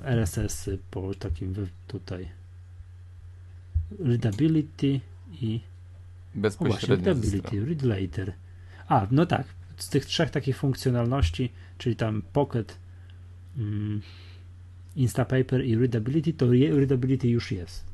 RSS-y 0.03 0.79
po 0.91 1.15
takim 1.15 1.55
tutaj 1.87 2.29
readability 3.99 5.01
i 5.41 5.61
Bezpośrednio. 6.35 6.97
Readability, 6.97 7.65
Read 7.65 7.83
Later. 7.83 8.33
A, 8.89 9.07
no 9.11 9.27
tak, 9.27 9.47
z 9.77 9.89
tych 9.89 10.07
trzech 10.07 10.31
takich 10.31 10.57
funkcjonalności, 10.57 11.53
czyli 11.79 11.97
tam 11.97 12.23
Pocket, 12.33 12.79
mm, 13.59 14.03
Instapaper 14.97 15.65
i 15.65 15.77
Readability, 15.77 16.33
to 16.33 16.47
Readability 16.51 17.29
już 17.29 17.53
jest. 17.53 17.85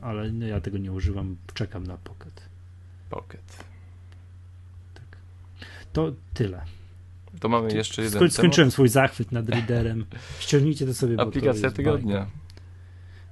Ale 0.00 0.32
no, 0.32 0.46
ja 0.46 0.60
tego 0.60 0.78
nie 0.78 0.92
używam, 0.92 1.36
czekam 1.54 1.86
na 1.86 1.96
Pocket. 1.96 2.42
Pocket. 3.10 3.64
Tak. 4.94 5.16
To 5.92 6.12
tyle. 6.34 6.62
To 7.40 7.48
mamy 7.48 7.74
jeszcze 7.74 8.02
jeden. 8.02 8.30
Skończyłem 8.30 8.52
temat. 8.52 8.72
swój 8.72 8.88
zachwyt 8.88 9.32
nad 9.32 9.48
readerem. 9.48 10.06
Ściągnijcie 10.38 10.86
to 10.86 10.94
sobie. 10.94 11.20
Aplikacja 11.20 11.70
tygodnia. 11.70 12.16
Bajka. 12.16 12.30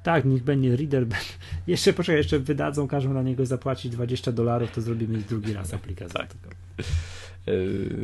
Tak, 0.06 0.24
niech 0.24 0.42
będzie 0.42 0.76
reader. 0.76 1.06
Jeszcze 1.66 1.92
poczekaj, 1.92 2.16
jeszcze 2.16 2.38
wydadzą, 2.38 2.88
każą 2.88 3.12
na 3.12 3.22
niego 3.22 3.46
zapłacić 3.46 3.92
20 3.92 4.32
dolarów, 4.32 4.70
to 4.70 4.80
zrobimy 4.80 5.18
drugi 5.18 5.52
raz 5.52 5.74
aplikację. 5.74 6.20
Tak. 6.20 6.28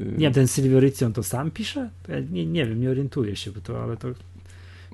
Nie 0.02 0.18
wiem, 0.18 0.32
ten 0.32 0.48
Silvericion 0.48 1.12
to 1.12 1.22
sam 1.22 1.50
pisze? 1.50 1.90
Ja 2.08 2.20
nie, 2.30 2.46
nie 2.46 2.66
wiem, 2.66 2.80
nie 2.80 2.90
orientuję 2.90 3.36
się, 3.36 3.52
bo 3.52 3.60
to, 3.60 3.82
ale 3.82 3.96
to 3.96 4.08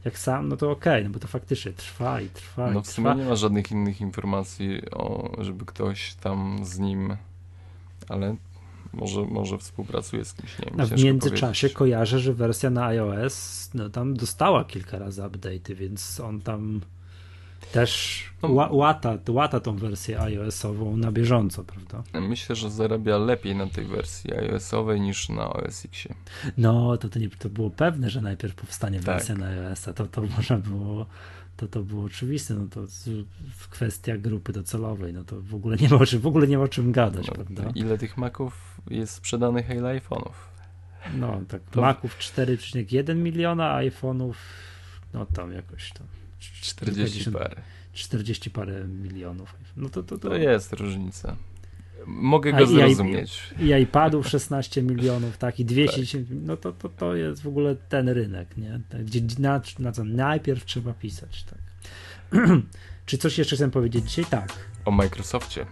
jak 0.05 0.19
sam, 0.19 0.49
no 0.49 0.57
to 0.57 0.71
okej, 0.71 0.93
okay, 0.93 1.05
no 1.05 1.11
bo 1.11 1.19
to 1.19 1.29
faktycznie 1.29 1.73
trwa 1.73 2.21
i 2.21 2.29
trwa. 2.29 2.71
No 2.71 2.83
w 2.83 2.87
sumie 2.87 3.15
nie 3.15 3.25
ma 3.25 3.37
żadnych 3.37 3.71
innych 3.71 4.01
informacji, 4.01 4.91
o, 4.91 5.37
żeby 5.39 5.65
ktoś 5.65 6.15
tam 6.15 6.61
z 6.65 6.79
nim, 6.79 7.17
ale 8.09 8.37
może, 8.93 9.23
może 9.23 9.59
współpracuje 9.59 10.25
z 10.25 10.35
kimś, 10.35 10.59
nie 10.59 10.67
wiem, 10.71 10.81
A 10.81 10.87
w 10.87 11.03
międzyczasie 11.03 11.61
powiedzieć. 11.61 11.79
kojarzę, 11.79 12.19
że 12.19 12.35
wersja 12.35 12.71
na 12.71 12.87
iOS 12.87 13.71
no, 13.75 13.91
tam 13.91 14.15
dostała 14.15 14.65
kilka 14.65 14.99
razy 14.99 15.23
update'y, 15.23 15.75
więc 15.75 16.21
on 16.21 16.41
tam 16.41 16.81
też 17.73 18.25
no, 18.43 18.49
łata, 18.73 19.19
łata 19.29 19.61
tą 19.61 19.77
wersję 19.77 20.21
iOS-ową 20.21 20.97
na 20.97 21.13
bieżąco, 21.13 21.65
prawda? 21.65 22.03
Myślę, 22.21 22.57
że 22.57 22.71
zarabia 22.71 23.19
lepiej 23.19 23.57
na 23.57 23.67
tej 23.67 23.85
wersji 23.85 24.35
iOS-owej 24.35 25.01
niż 25.01 25.29
na 25.29 25.49
OS 25.49 25.85
X. 25.85 26.09
No, 26.57 26.97
to, 26.97 27.09
to, 27.09 27.19
nie, 27.19 27.29
to 27.29 27.49
było 27.49 27.71
pewne, 27.71 28.11
że 28.11 28.21
najpierw 28.21 28.55
powstanie 28.55 29.01
tak. 29.01 29.07
wersja 29.07 29.35
na 29.35 29.47
iOS-a. 29.47 29.93
To, 29.93 30.07
to 30.07 30.23
można 30.37 30.59
było 30.59 31.07
to, 31.57 31.69
to 31.69 31.83
było 31.83 32.05
oczywiste, 32.05 32.55
no 32.55 32.67
to 32.71 32.87
w 33.57 33.69
kwestia 33.69 34.17
grupy 34.17 34.53
docelowej, 34.53 35.13
no 35.13 35.25
to 35.25 35.41
w 35.41 35.55
ogóle 35.55 35.77
nie 35.77 35.89
ma 35.89 35.97
o 35.97 36.07
czym, 36.07 36.21
w 36.21 36.27
ogóle 36.27 36.47
nie 36.47 36.59
ma 36.59 36.65
o 36.65 36.69
czym 36.69 36.93
gadać, 36.93 37.27
no, 37.27 37.35
prawda? 37.35 37.63
Ile 37.75 37.99
tych 37.99 38.17
Maców 38.17 38.81
jest 38.91 39.15
sprzedanych, 39.15 39.71
a 39.71 39.75
ile 39.75 40.01
iPhone'ów? 40.01 40.33
No, 41.15 41.41
tak, 41.49 41.63
to... 41.71 41.81
Maców 41.81 42.19
4,1 42.19 43.17
miliona, 43.17 43.79
iPhone'ów, 43.79 44.35
no 45.15 45.27
tam 45.27 45.53
jakoś 45.53 45.93
to 45.93 46.18
40 46.41 47.30
parę. 47.30 47.62
40 47.93 48.51
parę 48.51 48.84
milionów. 48.84 49.55
No 49.76 49.89
to, 49.89 50.03
to, 50.03 50.18
to... 50.18 50.28
to 50.28 50.36
jest 50.36 50.72
różnica. 50.72 51.36
Mogę 52.07 52.53
go 52.53 52.59
a, 52.59 52.66
zrozumieć. 52.66 53.55
I, 53.61 53.82
iPadów 53.82 54.28
16 54.28 54.82
milionów, 54.82 55.39
tak, 55.39 55.61
i 55.61 55.64
210, 55.64 56.28
tak. 56.28 56.39
no 56.43 56.57
to, 56.57 56.72
to, 56.72 56.89
to 56.89 57.16
jest 57.16 57.43
w 57.43 57.49
ogóle 57.49 57.76
ten 57.76 58.09
rynek, 58.09 58.57
nie? 58.57 58.80
Tak, 58.89 59.05
gdzie 59.05 59.20
na, 59.39 59.61
na 59.78 59.93
co 59.93 60.05
najpierw 60.05 60.64
trzeba 60.64 60.93
pisać, 60.93 61.45
tak. 61.45 61.59
Czy 63.07 63.18
coś 63.18 63.39
jeszcze 63.39 63.57
chcę 63.57 63.70
powiedzieć 63.70 64.05
dzisiaj? 64.05 64.24
Tak. 64.24 64.53
O 64.84 64.91
Microsoftie. 64.91 65.66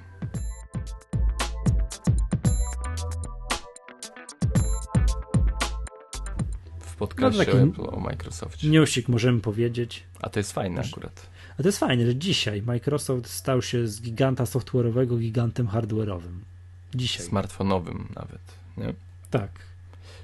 W 6.97 6.99
podcaście 6.99 7.55
no, 7.55 7.61
Apple 7.61 7.97
o 7.97 8.01
Microsoftie. 8.01 8.71
Newsik 8.71 9.09
możemy 9.09 9.41
powiedzieć. 9.41 10.05
A 10.23 10.31
to 10.31 10.41
jest 10.41 10.53
fajne 10.53 10.81
akurat. 10.81 11.31
A 11.59 11.63
to 11.63 11.69
jest 11.69 11.79
fajne, 11.79 12.07
że 12.07 12.17
dzisiaj 12.17 12.63
Microsoft 12.63 13.27
stał 13.27 13.63
się 13.63 13.89
z 13.89 14.03
giganta 14.03 14.45
software'owego 14.45 15.19
gigantem 15.19 15.67
hardware'owym. 15.67 16.39
Dzisiaj. 16.95 17.27
Smartfonowym 17.27 18.09
nawet, 18.17 18.41
nie? 18.77 18.95
Tak. 19.31 19.51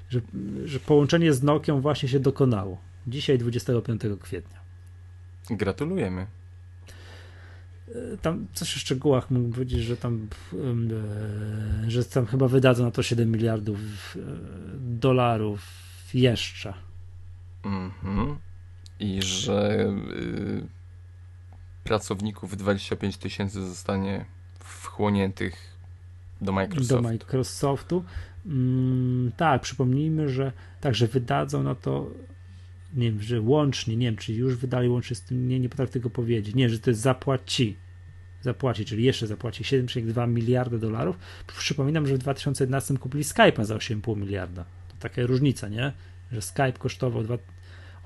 Że, 0.09 0.21
że 0.65 0.79
połączenie 0.79 1.33
z 1.33 1.43
Nokią 1.43 1.81
właśnie 1.81 2.09
się 2.09 2.19
dokonało. 2.19 2.77
Dzisiaj 3.07 3.37
25 3.37 4.01
kwietnia. 4.21 4.59
Gratulujemy. 5.49 6.27
E, 7.95 8.17
tam 8.17 8.47
coś 8.53 8.75
o 8.75 8.79
szczegółach 8.79 9.31
mógłbym 9.31 9.53
powiedzieć, 9.53 9.79
że 9.79 9.97
tam, 9.97 10.27
e, 11.87 11.91
że 11.91 12.05
tam 12.05 12.25
chyba 12.25 12.47
wydadzą 12.47 12.83
na 12.83 12.91
to 12.91 13.03
7 13.03 13.31
miliardów 13.31 13.77
e, 14.15 14.19
dolarów 14.79 15.82
jeszcze. 16.13 16.73
Mhm. 17.63 18.37
I 18.99 19.21
że 19.21 19.87
y, 20.15 20.67
pracowników 21.83 22.57
25 22.57 23.17
tysięcy 23.17 23.67
zostanie 23.67 24.25
wchłoniętych 24.59 25.77
do 26.41 26.51
Microsoftu. 26.51 26.95
Do 26.95 27.01
Microsoftu. 27.01 28.03
Mm, 28.45 29.31
tak, 29.37 29.61
przypomnijmy, 29.61 30.29
że 30.29 30.51
także 30.81 31.07
wydadzą 31.07 31.63
na 31.63 31.75
to 31.75 32.11
nie 32.93 33.11
wiem, 33.11 33.21
że 33.21 33.41
łącznie, 33.41 33.95
nie 33.95 34.05
wiem, 34.05 34.15
czy 34.15 34.33
już 34.33 34.55
wydali 34.55 34.89
łącznie 34.89 35.15
z 35.15 35.21
tym, 35.21 35.47
nie, 35.47 35.59
nie 35.59 35.69
potrafię 35.69 35.91
tego 35.91 36.09
powiedzieć, 36.09 36.55
nie, 36.55 36.69
że 36.69 36.79
to 36.79 36.89
jest 36.89 37.01
zapłaci, 37.01 37.77
zapłaci, 38.41 38.85
czyli 38.85 39.03
jeszcze 39.03 39.27
zapłaci 39.27 39.63
7,2 39.63 40.29
miliarda 40.29 40.77
dolarów. 40.77 41.17
Przypominam, 41.57 42.07
że 42.07 42.15
w 42.15 42.17
2011 42.17 42.97
kupili 42.97 43.23
Skype'a 43.23 43.65
za 43.65 43.75
8,5 43.75 44.17
miliarda. 44.17 44.65
To 44.87 44.95
taka 44.99 45.21
różnica, 45.21 45.69
nie? 45.69 45.93
Że 46.33 46.41
Skype 46.41 46.73
kosztował 46.79 47.23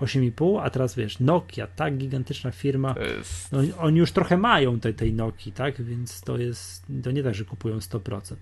8,5, 0.02 0.62
a 0.64 0.70
teraz 0.70 0.96
wiesz, 0.96 1.20
Nokia, 1.20 1.68
tak 1.68 1.98
gigantyczna 1.98 2.52
firma, 2.52 2.96
jest... 3.18 3.52
no, 3.52 3.60
oni 3.78 4.00
już 4.00 4.12
trochę 4.12 4.38
mają 4.38 4.80
tej, 4.80 4.94
tej 4.94 5.14
Nokii, 5.14 5.52
tak, 5.52 5.82
więc 5.82 6.22
to 6.22 6.38
jest, 6.38 6.86
to 7.04 7.12
nie 7.12 7.24
tak, 7.24 7.36
że 7.36 7.46
kupują 7.46 7.78
100%. 7.78 8.36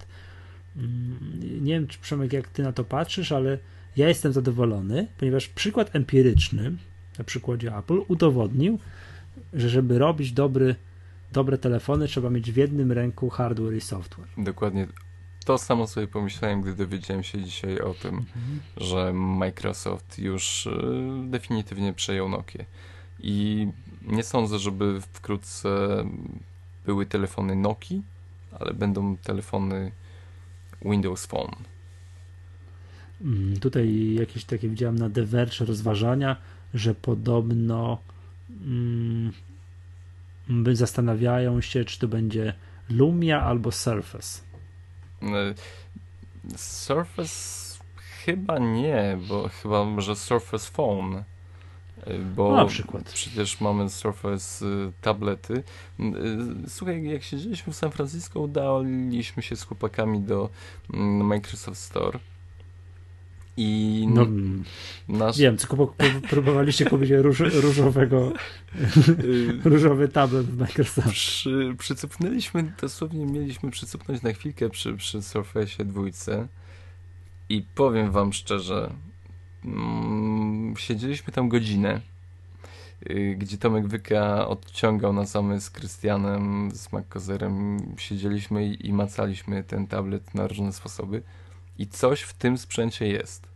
Mm, 0.77 1.19
nie 1.61 1.73
wiem, 1.73 1.87
czy 1.87 1.99
Przemek, 1.99 2.33
jak 2.33 2.47
ty 2.47 2.63
na 2.63 2.73
to 2.73 2.83
patrzysz, 2.83 3.31
ale 3.31 3.57
ja 3.97 4.07
jestem 4.07 4.33
zadowolony, 4.33 5.07
ponieważ 5.17 5.47
przykład 5.47 5.95
empiryczny 5.95 6.71
na 7.17 7.23
przykładzie 7.23 7.77
Apple 7.77 8.01
udowodnił, 8.07 8.79
że 9.53 9.69
żeby 9.69 9.99
robić 9.99 10.31
dobry, 10.31 10.75
dobre 11.33 11.57
telefony, 11.57 12.07
trzeba 12.07 12.29
mieć 12.29 12.51
w 12.51 12.55
jednym 12.55 12.91
ręku 12.91 13.29
hardware 13.29 13.75
i 13.75 13.81
software. 13.81 14.27
Dokładnie 14.37 14.87
to 15.45 15.57
samo 15.57 15.87
sobie 15.87 16.07
pomyślałem, 16.07 16.61
gdy 16.61 16.73
dowiedziałem 16.73 17.23
się 17.23 17.43
dzisiaj 17.43 17.79
o 17.79 17.93
tym, 17.93 18.15
mhm. 18.15 18.59
że 18.77 19.13
Microsoft 19.13 20.19
już 20.19 20.65
y, 20.65 20.71
definitywnie 21.23 21.93
przejął 21.93 22.29
Nokia. 22.29 22.65
I 23.19 23.67
nie 24.01 24.23
sądzę, 24.23 24.59
żeby 24.59 25.01
wkrótce 25.01 25.69
były 26.85 27.05
telefony 27.05 27.55
Nokia, 27.55 27.97
ale 28.59 28.73
będą 28.73 29.17
telefony 29.17 29.91
Windows 30.81 31.25
Phone. 31.25 31.55
Mm, 33.21 33.59
tutaj 33.59 34.13
jakieś 34.13 34.45
takie 34.45 34.69
widziałem 34.69 34.99
na 34.99 35.09
The 35.09 35.25
Verge 35.25 35.65
rozważania, 35.65 36.37
że 36.73 36.95
podobno 36.95 37.97
mm, 38.49 39.31
zastanawiają 40.73 41.61
się, 41.61 41.85
czy 41.85 41.99
to 41.99 42.07
będzie 42.07 42.53
Lumia 42.89 43.41
albo 43.41 43.71
Surface. 43.71 44.44
E, 45.25 45.53
Surface 46.57 47.75
chyba 48.25 48.59
nie, 48.59 49.17
bo 49.27 49.49
chyba 49.49 49.85
może 49.85 50.15
Surface 50.15 50.71
Phone. 50.71 51.23
E, 52.05 52.17
bo 52.19 52.55
na 52.55 52.65
przykład. 52.65 53.13
przecież 53.13 53.61
mamy 53.61 53.89
Surface 53.89 54.65
y, 54.65 54.91
tablety. 55.01 55.63
Y, 55.99 56.69
słuchaj, 56.69 57.03
jak 57.03 57.23
siedzieliśmy 57.23 57.73
w 57.73 57.75
San 57.75 57.91
Francisco, 57.91 58.39
udaliśmy 58.39 59.43
się 59.43 59.55
z 59.55 59.63
chłopakami 59.63 60.19
do 60.19 60.49
mm, 60.93 61.27
Microsoft 61.27 61.81
Store. 61.81 62.19
I 63.57 64.07
no, 64.09 64.25
nasz... 65.07 65.37
wiem, 65.37 65.57
próbowaliście 66.29 66.85
kupić 66.85 67.09
róż, 67.09 67.39
różowego 67.39 68.33
różowy 69.65 70.07
tablet 70.07 70.45
w 70.45 70.57
Microsoft. 70.57 71.09
Przy, 71.09 71.75
przycupnęliśmy, 71.79 72.73
dosłownie 72.81 73.25
mieliśmy 73.25 73.71
przycupnąć 73.71 74.21
na 74.21 74.33
chwilkę 74.33 74.69
przy, 74.69 74.97
przy 74.97 75.21
Surface 75.21 75.85
dwójce. 75.85 76.47
I 77.49 77.65
powiem 77.75 78.11
wam 78.11 78.33
szczerze, 78.33 78.93
mm, 79.65 80.73
siedzieliśmy 80.77 81.33
tam 81.33 81.49
godzinę, 81.49 82.01
y, 83.09 83.35
gdzie 83.39 83.57
Tomek 83.57 83.87
Wyka 83.87 84.47
odciągał 84.47 85.13
nas, 85.13 85.35
a 85.35 85.59
z 85.59 85.69
Krystianem, 85.69 86.71
z 86.73 86.91
MacCozerem 86.91 87.79
siedzieliśmy 87.97 88.67
i, 88.67 88.87
i 88.87 88.93
macaliśmy 88.93 89.63
ten 89.63 89.87
tablet 89.87 90.35
na 90.35 90.47
różne 90.47 90.73
sposoby 90.73 91.23
i 91.77 91.87
coś 91.87 92.21
w 92.21 92.33
tym 92.33 92.57
sprzęcie 92.57 93.07
jest. 93.07 93.47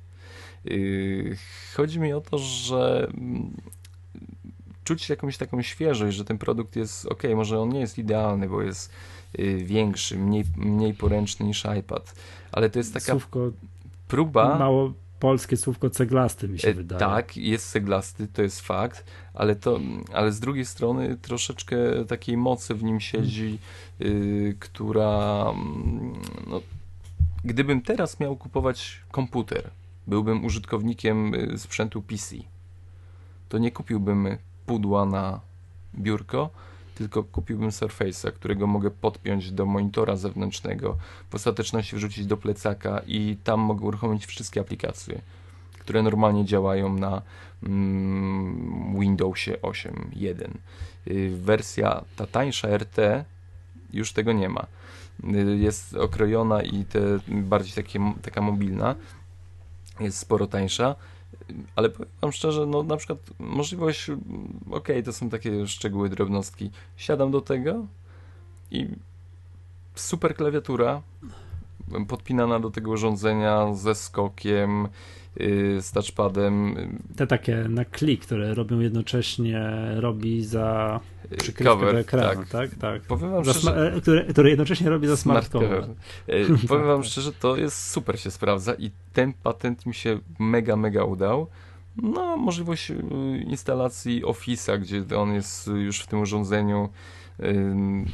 Y, 0.66 1.38
chodzi 1.76 2.00
mi 2.00 2.14
o 2.14 2.22
to, 2.22 2.38
że 2.38 3.08
mm, 3.18 3.54
czuć 4.84 5.10
jakąś 5.10 5.38
taką 5.38 5.62
świeżość, 5.62 6.18
że 6.18 6.26
ten 6.26 6.38
produkt 6.38 6.76
jest 6.76 7.06
ok, 7.06 7.24
może 7.36 7.60
on 7.60 7.70
nie 7.70 7.80
jest 7.80 7.98
idealny, 7.98 8.50
bo 8.50 8.62
jest 8.62 8.91
y, 9.40 9.58
większy, 9.64 10.18
mniej, 10.18 10.44
mniej 10.58 10.94
poręczny 10.94 11.46
niż 11.46 11.68
iPad, 11.80 12.16
ale 12.52 12.70
to 12.70 12.80
jest 12.80 12.94
taka 12.94 13.12
Słówko 13.12 13.52
próba. 14.08 14.60
Mało 14.60 14.94
polskie 15.20 15.58
słówko 15.58 15.90
ceglasty 15.90 16.48
mi 16.48 16.60
się 16.60 16.68
e, 16.68 16.74
wydaje. 16.74 17.00
Tak, 17.00 17.38
jest 17.38 17.72
ceglasty, 17.72 18.28
to 18.28 18.41
jest 18.41 18.62
fakt, 18.62 19.04
ale, 19.34 19.56
to, 19.56 19.80
ale 20.14 20.32
z 20.32 20.40
drugiej 20.40 20.66
strony 20.66 21.18
troszeczkę 21.22 21.78
takiej 22.08 22.38
mocy 22.38 22.76
w 22.76 22.84
nim 22.84 23.00
siedzi, 23.00 23.60
yy, 24.00 24.56
która 24.60 25.46
mm, 25.50 26.14
no, 26.48 26.62
gdybym 27.44 27.82
teraz 27.82 28.20
miał 28.20 28.36
kupować 28.36 29.02
komputer, 29.11 29.70
byłbym 30.07 30.45
użytkownikiem 30.45 31.34
y, 31.34 31.60
sprzętu 31.60 32.02
PC, 32.02 32.36
to 33.49 33.57
nie 33.57 33.72
kupiłbym 33.72 34.38
pudła 34.66 35.06
na 35.06 35.40
biurko, 35.95 36.49
tylko 36.95 37.24
kupiłbym 37.24 37.70
Surface'a, 37.70 38.32
którego 38.32 38.68
mogę 38.68 38.91
podpiąć 38.91 39.52
do 39.52 39.66
monitora 39.66 40.16
zewnętrznego, 40.16 40.98
w 41.30 41.36
ostateczności 41.36 41.95
wrzucić 41.95 42.26
do 42.26 42.38
plecaka 42.38 43.02
i 43.07 43.38
tam 43.44 43.60
mogę 43.60 43.86
uruchomić 43.86 44.26
wszystkie 44.26 44.61
aplikacje, 44.61 45.22
które 45.80 46.03
normalnie 46.03 46.45
działają 46.45 46.94
na 46.94 47.22
mm, 47.64 48.99
Windowsie 48.99 49.52
8.1. 49.61 50.52
Y, 51.07 51.38
wersja 51.41 52.03
ta 52.16 52.28
tańsza 52.28 52.78
RT 52.78 53.26
już 53.94 54.14
tego 54.14 54.34
nie 54.34 54.49
ma. 54.49 54.66
Y, 55.24 55.58
jest 55.58 55.96
okrojona 55.96 56.64
i 56.64 56.86
te 56.86 57.00
bardziej 57.28 57.74
takie, 57.74 58.14
taka 58.22 58.41
mobilna 58.41 58.96
jest 60.00 60.18
sporo 60.18 60.48
tańsza 60.48 60.96
ale 61.76 61.90
powiem 61.90 62.12
wam 62.22 62.32
szczerze, 62.32 62.66
no 62.66 62.84
na 62.84 62.98
przykład 62.98 63.20
możliwość, 63.40 64.10
okej, 64.10 64.20
okay, 64.72 65.04
to 65.04 65.14
są 65.14 65.30
takie 65.30 65.68
szczegóły, 65.68 66.10
drobnostki. 66.10 66.72
Siadam 66.98 67.32
do 67.32 67.41
tego 67.41 67.86
i 68.72 68.88
super 69.96 70.36
klawiatura 70.36 71.02
podpinana 72.08 72.60
do 72.60 72.72
tego 72.72 72.91
urządzenia 72.91 73.74
ze 73.74 73.96
skokiem, 73.96 74.88
z 75.80 75.92
touchpadem. 75.92 76.76
Te 77.16 77.28
takie 77.28 77.56
na 77.56 77.86
klik, 77.86 78.26
które 78.26 78.54
robią 78.54 78.80
jednocześnie, 78.80 79.72
robi 79.96 80.44
za 80.44 81.00
przykrywkę 81.38 81.64
cover, 81.64 81.94
do 81.94 82.00
ekranu, 82.00 82.42
tak? 82.42 82.50
tak? 82.50 82.76
tak. 82.80 83.02
Powiem 83.02 83.32
wam 83.32 83.44
szczerze, 83.44 83.94
e, 83.96 84.02
które, 84.02 84.26
które 84.26 84.50
jednocześnie 84.50 84.90
robi 84.90 85.08
za 85.08 85.18
smart, 85.18 85.48
smart 85.48 85.66
cover. 85.66 85.82
cover. 85.82 86.68
Powiem 86.68 86.88
wam 86.88 87.04
szczerze, 87.04 87.32
to 87.34 87.58
jest 87.58 87.92
super 87.92 88.20
się 88.20 88.32
sprawdza 88.32 88.74
i 88.74 88.92
ten 89.14 89.34
patent 89.34 89.86
mi 89.86 89.94
się 89.94 90.20
mega, 90.40 90.76
mega 90.76 91.04
udał. 91.04 91.48
No, 91.98 92.38
możliwość 92.38 92.92
y, 92.92 92.96
instalacji 93.48 94.24
Office'a, 94.24 94.80
gdzie 94.80 95.18
on 95.18 95.34
jest 95.34 95.68
już 95.68 96.00
w 96.00 96.08
tym 96.08 96.22
urządzeniu, 96.22 96.90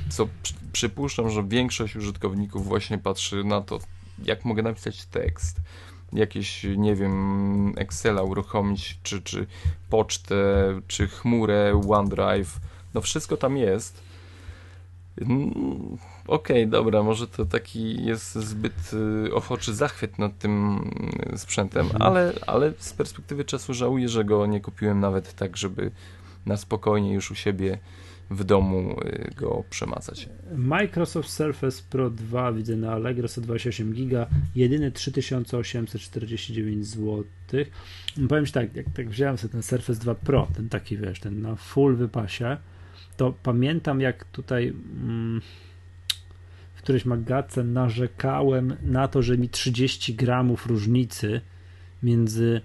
co 0.10 0.28
przypuszczam, 0.72 1.30
że 1.30 1.44
większość 1.44 1.96
użytkowników 1.96 2.68
właśnie 2.68 2.98
patrzy 2.98 3.44
na 3.44 3.62
to, 3.62 3.80
jak 4.26 4.46
mogę 4.46 4.64
napisać 4.64 5.06
tekst, 5.06 5.58
jakieś, 6.16 6.66
nie 6.78 6.96
wiem, 6.96 7.74
Excela 7.78 8.22
uruchomić, 8.22 9.00
czy, 9.04 9.22
czy 9.22 9.48
pocztę, 9.90 10.36
czy 10.88 11.08
chmurę, 11.08 11.82
OneDrive, 11.90 12.60
no 12.94 13.02
wszystko 13.02 13.38
tam 13.38 13.58
jest. 13.58 14.04
Okej, 16.28 16.64
okay, 16.64 16.68
dobra, 16.68 17.04
może 17.04 17.28
to 17.28 17.46
taki 17.46 18.06
jest 18.06 18.36
zbyt 18.36 18.92
y, 19.28 19.34
ochoczy 19.34 19.74
zachwyt 19.76 20.20
nad 20.20 20.38
tym 20.38 20.82
y, 21.34 21.38
sprzętem, 21.38 21.86
mhm. 21.86 22.02
ale, 22.02 22.34
ale 22.48 22.74
z 22.78 22.94
perspektywy 22.94 23.46
czasu 23.46 23.74
żałuję, 23.74 24.10
że 24.10 24.26
go 24.26 24.46
nie 24.46 24.62
kupiłem 24.62 25.00
nawet 25.00 25.34
tak, 25.34 25.58
żeby 25.58 25.92
na 26.46 26.58
spokojnie 26.58 27.14
już 27.14 27.32
u 27.32 27.36
siebie 27.36 27.78
w 28.30 28.44
domu 28.44 29.00
y, 29.06 29.32
go 29.36 29.64
przemacać. 29.70 30.30
Microsoft 30.56 31.30
Surface 31.30 31.84
Pro 31.90 32.10
2 32.10 32.52
widzę 32.52 32.76
na 32.76 32.92
Allegro 32.92 33.28
128 33.28 33.94
giga, 33.94 34.28
jedyne 34.56 34.92
3849 34.92 36.88
zł. 36.88 37.26
Powiem 38.30 38.46
Ci 38.46 38.52
tak, 38.52 38.76
jak 38.76 38.86
tak 38.94 39.10
wziąłem 39.10 39.38
sobie 39.38 39.52
ten 39.52 39.64
Surface 39.64 40.00
2 40.00 40.16
Pro, 40.16 40.48
ten 40.56 40.70
taki 40.70 40.98
wiesz, 40.98 41.20
ten 41.20 41.42
na 41.42 41.56
full 41.56 41.96
wypasie, 41.96 42.58
to 43.18 43.34
pamiętam 43.44 44.02
jak 44.02 44.24
tutaj 44.24 44.68
mm, 44.68 45.42
w 46.76 46.82
którejś 46.82 47.06
magatce 47.06 47.64
narzekałem 47.64 48.76
na 48.84 49.08
to, 49.08 49.22
że 49.22 49.38
mi 49.38 49.50
30 49.50 50.16
gramów 50.16 50.66
różnicy 50.68 51.42
między 52.04 52.62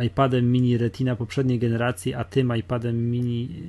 iPadem 0.00 0.52
mini 0.52 0.78
Retina 0.78 1.16
poprzedniej 1.16 1.58
generacji, 1.58 2.14
a 2.14 2.24
tym 2.24 2.56
iPadem 2.56 3.10
mini 3.10 3.62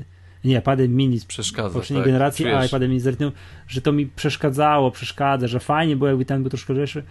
e, 0.00 0.14
nie, 0.44 0.58
iPadem 0.58 0.96
mini 0.96 1.20
z 1.20 1.24
Przeszkadza, 1.24 1.74
poprzedniej 1.74 2.02
tak? 2.02 2.06
generacji, 2.06 2.44
Czujesz? 2.44 2.58
a 2.58 2.64
iPadem 2.64 2.88
mini 2.88 3.00
z 3.00 3.06
Retiną, 3.06 3.32
że 3.68 3.80
to 3.80 3.92
mi 3.92 4.06
przeszkadzało, 4.06 4.90
przeszkadza, 4.90 5.46
że 5.46 5.60
fajnie 5.60 5.96
było, 5.96 6.08
jakby 6.08 6.24
ten 6.24 6.42
był 6.42 6.50
troszkę 6.50 6.72
lżejszy. 6.72 7.02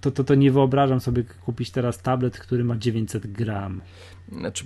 To, 0.00 0.10
to, 0.10 0.24
to 0.24 0.34
nie 0.34 0.50
wyobrażam 0.50 1.00
sobie 1.00 1.24
kupić 1.24 1.70
teraz 1.70 2.02
tablet, 2.02 2.38
który 2.38 2.64
ma 2.64 2.76
900 2.76 3.26
gram. 3.26 3.80
Znaczy, 4.32 4.64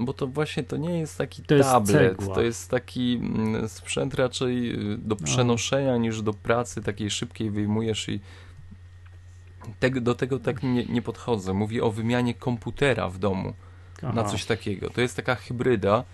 bo 0.00 0.12
to 0.12 0.26
właśnie 0.26 0.62
to 0.62 0.76
nie 0.76 0.98
jest 0.98 1.18
taki 1.18 1.42
to 1.42 1.58
tablet, 1.58 2.20
jest 2.20 2.34
to 2.34 2.42
jest 2.42 2.70
taki 2.70 3.20
mm, 3.22 3.68
sprzęt 3.68 4.14
raczej 4.14 4.72
y, 4.92 4.98
do 4.98 5.16
no. 5.20 5.26
przenoszenia 5.26 5.92
no. 5.92 5.98
niż 5.98 6.22
do 6.22 6.32
pracy 6.32 6.82
takiej 6.82 7.10
szybkiej 7.10 7.50
wyjmujesz 7.50 8.08
i 8.08 8.20
tego, 9.80 10.00
do 10.00 10.14
tego 10.14 10.38
tak 10.38 10.62
nie, 10.62 10.84
nie 10.84 11.02
podchodzę. 11.02 11.54
Mówię 11.54 11.84
o 11.84 11.90
wymianie 11.90 12.34
komputera 12.34 13.08
w 13.08 13.18
domu 13.18 13.54
Aha. 14.02 14.12
na 14.12 14.24
coś 14.24 14.44
takiego. 14.44 14.90
To 14.90 15.00
jest 15.00 15.16
taka 15.16 15.34
hybryda, 15.34 16.04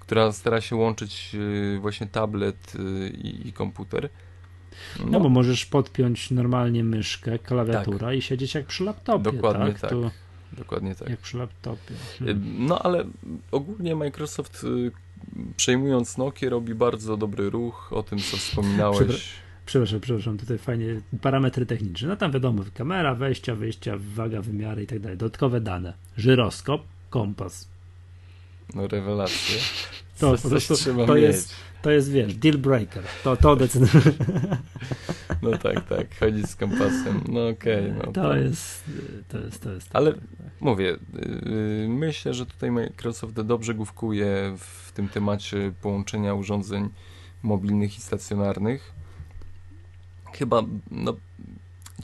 która 0.00 0.32
stara 0.32 0.60
się 0.60 0.76
łączyć 0.76 1.30
y, 1.34 1.78
właśnie 1.80 2.06
tablet 2.06 2.74
y, 2.74 3.08
i, 3.08 3.48
i 3.48 3.52
komputer. 3.52 4.08
No, 4.98 5.06
no, 5.10 5.20
bo 5.20 5.28
możesz 5.28 5.66
podpiąć 5.66 6.30
normalnie 6.30 6.84
myszkę, 6.84 7.38
klawiaturę 7.38 8.06
tak. 8.06 8.16
i 8.16 8.22
siedzieć 8.22 8.54
jak 8.54 8.66
przy 8.66 8.84
laptopie. 8.84 9.32
Dokładnie 9.32 9.72
tak. 9.72 9.80
tak. 9.80 9.90
Dokładnie 10.52 10.94
tak. 10.94 11.08
Jak 11.08 11.20
przy 11.20 11.38
laptopie. 11.38 11.94
Hmm. 12.18 12.66
No 12.66 12.78
ale 12.78 13.04
ogólnie 13.50 13.96
Microsoft 13.96 14.66
przejmując 15.56 16.18
Nokia 16.18 16.50
robi 16.50 16.74
bardzo 16.74 17.16
dobry 17.16 17.50
ruch, 17.50 17.92
o 17.92 18.02
tym 18.02 18.18
co 18.18 18.36
wspominałeś. 18.36 19.41
Przepraszam, 19.66 20.00
przepraszam, 20.00 20.38
tutaj 20.38 20.58
fajnie, 20.58 21.00
parametry 21.20 21.66
techniczne. 21.66 22.08
No 22.08 22.16
tam 22.16 22.32
wiadomo, 22.32 22.62
kamera, 22.74 23.14
wejścia, 23.14 23.54
wyjścia, 23.54 23.94
waga, 23.98 24.42
wymiary 24.42 24.82
i 24.82 24.86
tak 24.86 25.00
dalej. 25.00 25.18
Dodatkowe 25.18 25.60
dane. 25.60 25.94
Żyroskop, 26.16 26.82
kompas. 27.10 27.68
No 28.74 28.88
rewelacje. 28.88 29.56
To, 30.18 30.36
po 30.42 30.48
prostu, 30.48 30.74
to, 31.06 31.16
jest, 31.16 31.54
to 31.82 31.90
jest, 31.90 32.10
wiesz, 32.10 32.34
deal 32.34 32.58
breaker. 32.58 33.02
To, 33.24 33.36
to 33.36 33.56
decyduje. 33.56 34.14
No 35.42 35.58
tak, 35.58 35.88
tak, 35.88 36.18
chodzić 36.18 36.50
z 36.50 36.56
kompasem. 36.56 37.20
No 37.28 37.48
okej. 37.48 37.90
Okay, 37.90 37.94
no 38.06 38.12
to, 38.12 38.22
to, 38.22 38.36
jest, 38.36 38.84
to 39.28 39.38
jest, 39.38 39.62
to 39.62 39.72
jest. 39.72 39.88
Ale 39.92 40.12
tak, 40.12 40.20
tak. 40.20 40.50
mówię, 40.60 40.96
yy, 41.44 41.88
myślę, 41.88 42.34
że 42.34 42.46
tutaj 42.46 42.70
Microsoft 42.70 43.40
dobrze 43.40 43.74
główkuje 43.74 44.56
w 44.58 44.92
tym 44.92 45.08
temacie 45.08 45.72
połączenia 45.82 46.34
urządzeń 46.34 46.88
mobilnych 47.42 47.98
i 47.98 48.00
stacjonarnych 48.00 48.92
chyba 50.32 50.62
no, 50.90 51.14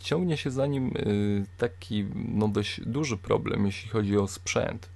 ciągnie 0.01 0.37
się 0.37 0.51
za 0.51 0.67
nim 0.67 0.87
y, 0.97 1.47
taki 1.59 2.07
no, 2.15 2.49
dość 2.49 2.81
duży 2.81 3.17
problem, 3.17 3.67
jeśli 3.67 3.91
chodzi 3.91 4.19
o 4.19 4.29
sprzęt. 4.29 4.89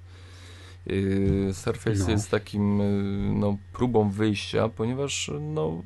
Surface 1.52 2.04
no. 2.04 2.10
jest 2.10 2.30
takim 2.30 2.82
no, 3.40 3.56
próbą 3.72 4.10
wyjścia, 4.10 4.68
ponieważ 4.68 5.30
no, 5.40 5.82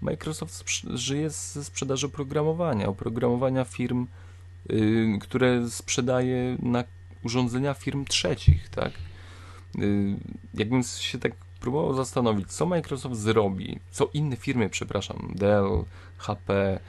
Microsoft 0.00 0.64
żyje 0.94 1.30
ze 1.30 1.64
sprzedaży 1.64 2.06
oprogramowania, 2.06 2.88
oprogramowania 2.88 3.64
firm, 3.64 4.06
które 5.20 5.70
sprzedaje 5.70 6.56
na 6.62 6.84
urządzenia 7.24 7.74
firm 7.74 8.04
trzecich, 8.04 8.68
tak? 8.68 8.92
Jakbym 10.54 10.82
się 10.82 11.18
tak 11.18 11.32
próbował 11.60 11.94
zastanowić, 11.94 12.52
co 12.52 12.66
Microsoft 12.66 13.16
zrobi, 13.16 13.78
co 13.90 14.10
inne 14.14 14.36
firmy, 14.36 14.70
przepraszam, 14.70 15.32
Dell, 15.34 15.84
HP 16.20 16.80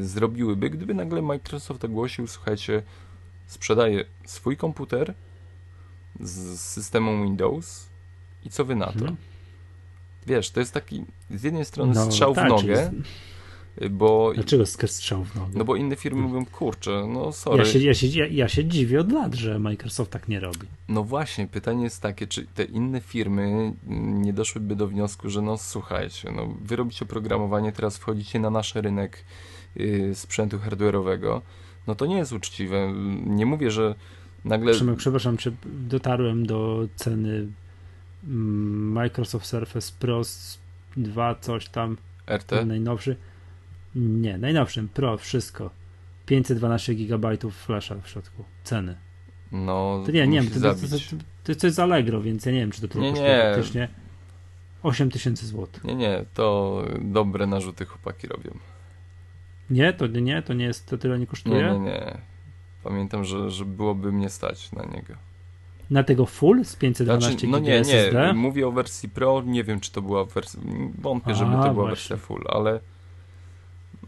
zrobiłyby, 0.00 0.70
gdyby 0.70 0.94
nagle 0.94 1.22
Microsoft 1.22 1.84
ogłosił, 1.84 2.26
słuchajcie, 2.26 2.82
sprzedaje 3.46 4.04
swój 4.26 4.56
komputer 4.56 5.14
z 6.20 6.60
systemem 6.60 7.24
Windows 7.24 7.86
i 8.44 8.50
co 8.50 8.64
wy 8.64 8.76
na 8.76 8.86
to? 8.86 8.98
Hmm. 8.98 9.16
Wiesz, 10.26 10.50
to 10.50 10.60
jest 10.60 10.74
taki 10.74 11.04
z 11.30 11.42
jednej 11.42 11.64
strony 11.64 11.94
no, 11.94 12.04
strzał 12.04 12.34
tak, 12.34 12.46
w 12.46 12.48
nogę, 12.48 12.92
bo... 13.90 14.32
Dlaczego 14.34 14.66
strzał 14.66 15.24
w 15.24 15.34
nogę? 15.34 15.52
No 15.54 15.64
bo 15.64 15.76
inne 15.76 15.96
firmy 15.96 16.20
mówią, 16.20 16.46
kurczę, 16.46 17.06
no 17.08 17.32
sorry. 17.32 17.58
Ja 17.58 17.64
się, 17.64 17.78
ja, 17.78 17.94
się, 17.94 18.06
ja, 18.06 18.26
ja 18.26 18.48
się 18.48 18.64
dziwię 18.64 19.00
od 19.00 19.12
lat, 19.12 19.34
że 19.34 19.58
Microsoft 19.58 20.10
tak 20.10 20.28
nie 20.28 20.40
robi. 20.40 20.66
No 20.88 21.04
właśnie, 21.04 21.46
pytanie 21.46 21.84
jest 21.84 22.02
takie, 22.02 22.26
czy 22.26 22.46
te 22.46 22.64
inne 22.64 23.00
firmy 23.00 23.72
nie 23.86 24.32
doszłyby 24.32 24.76
do 24.76 24.88
wniosku, 24.88 25.30
że 25.30 25.42
no 25.42 25.58
słuchajcie, 25.58 26.32
no 26.36 26.54
wy 26.64 26.76
robicie 26.76 27.04
oprogramowanie, 27.04 27.72
teraz 27.72 27.96
wchodzicie 27.98 28.40
na 28.40 28.50
nasz 28.50 28.74
rynek 28.74 29.24
yy, 29.76 30.14
sprzętu 30.14 30.58
hardware'owego, 30.58 31.40
no 31.86 31.94
to 31.94 32.06
nie 32.06 32.16
jest 32.16 32.32
uczciwe. 32.32 32.92
Nie 33.26 33.46
mówię, 33.46 33.70
że 33.70 33.94
nagle... 34.44 34.72
Przemek, 34.72 34.96
przepraszam, 34.96 35.36
czy 35.36 35.52
dotarłem 35.88 36.46
do 36.46 36.88
ceny 36.96 37.46
mm, 38.24 38.92
Microsoft 38.92 39.46
Surface 39.46 39.92
Pro 39.98 40.22
2, 40.96 41.34
coś 41.34 41.68
tam. 41.68 41.96
RT? 42.26 42.66
Najnowszy. 42.66 43.16
Nie, 43.96 44.38
najnowszym 44.38 44.88
Pro, 44.88 45.18
wszystko. 45.18 45.70
512 46.26 46.94
GB 46.94 47.36
flasha 47.50 47.94
w 48.02 48.08
środku. 48.08 48.44
Ceny. 48.64 48.96
No, 49.52 50.02
to 50.06 50.12
nie, 50.12 50.26
nie 50.26 50.40
wiem, 50.40 50.50
to, 50.50 50.60
to, 50.60 50.74
to, 51.44 51.54
to, 51.54 51.66
jest 51.66 51.78
Allegro, 51.78 52.20
więc 52.20 52.46
ja 52.46 52.52
nie 52.52 52.60
wiem, 52.60 52.70
czy 52.70 52.88
to 52.88 52.98
nie, 52.98 53.10
kosztuje 53.10 53.36
nie. 53.36 53.42
faktycznie 53.42 53.88
8 54.82 55.10
tysięcy 55.10 55.46
złotych. 55.46 55.84
Nie, 55.84 55.94
nie, 55.94 56.24
to 56.34 56.82
dobre 57.00 57.46
narzuty 57.46 57.84
chłopaki 57.84 58.26
robią. 58.26 58.50
Nie, 59.70 59.92
to 59.92 60.06
nie, 60.06 60.42
to 60.42 60.54
nie 60.54 60.64
jest, 60.64 60.86
to 60.86 60.98
tyle 60.98 61.18
nie 61.18 61.26
kosztuje? 61.26 61.62
Nie, 61.62 61.78
nie, 61.78 61.78
nie. 61.78 62.18
Pamiętam, 62.84 63.24
że, 63.24 63.50
że 63.50 63.64
byłoby 63.64 64.12
mnie 64.12 64.30
stać 64.30 64.72
na 64.72 64.84
niego. 64.84 65.14
Na 65.90 66.02
tego 66.02 66.26
full 66.26 66.64
z 66.64 66.76
512 66.76 67.30
znaczy, 67.30 67.46
No 67.46 67.58
nie, 67.58 67.80
nie, 67.80 68.32
mówię 68.34 68.68
o 68.68 68.72
wersji 68.72 69.08
Pro, 69.08 69.42
nie 69.46 69.64
wiem 69.64 69.80
czy 69.80 69.92
to 69.92 70.02
była 70.02 70.24
wersja, 70.24 70.60
wątpię, 70.98 71.34
żeby 71.34 71.50
to 71.50 71.58
była 71.58 71.72
właśnie. 71.72 71.88
wersja 71.88 72.16
full, 72.16 72.44
ale 72.48 72.80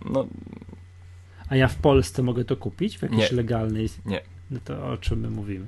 no... 0.04 0.26
A 1.48 1.56
ja 1.56 1.68
w 1.68 1.76
Polsce 1.76 2.22
mogę 2.22 2.44
to 2.44 2.56
kupić 2.56 2.98
w 2.98 3.02
jakiejś 3.02 3.30
nie. 3.30 3.36
legalnej... 3.36 3.88
Nie. 4.06 4.20
No 4.50 4.60
to 4.64 4.86
o 4.86 4.96
czym 4.96 5.20
my 5.20 5.30
mówimy? 5.30 5.66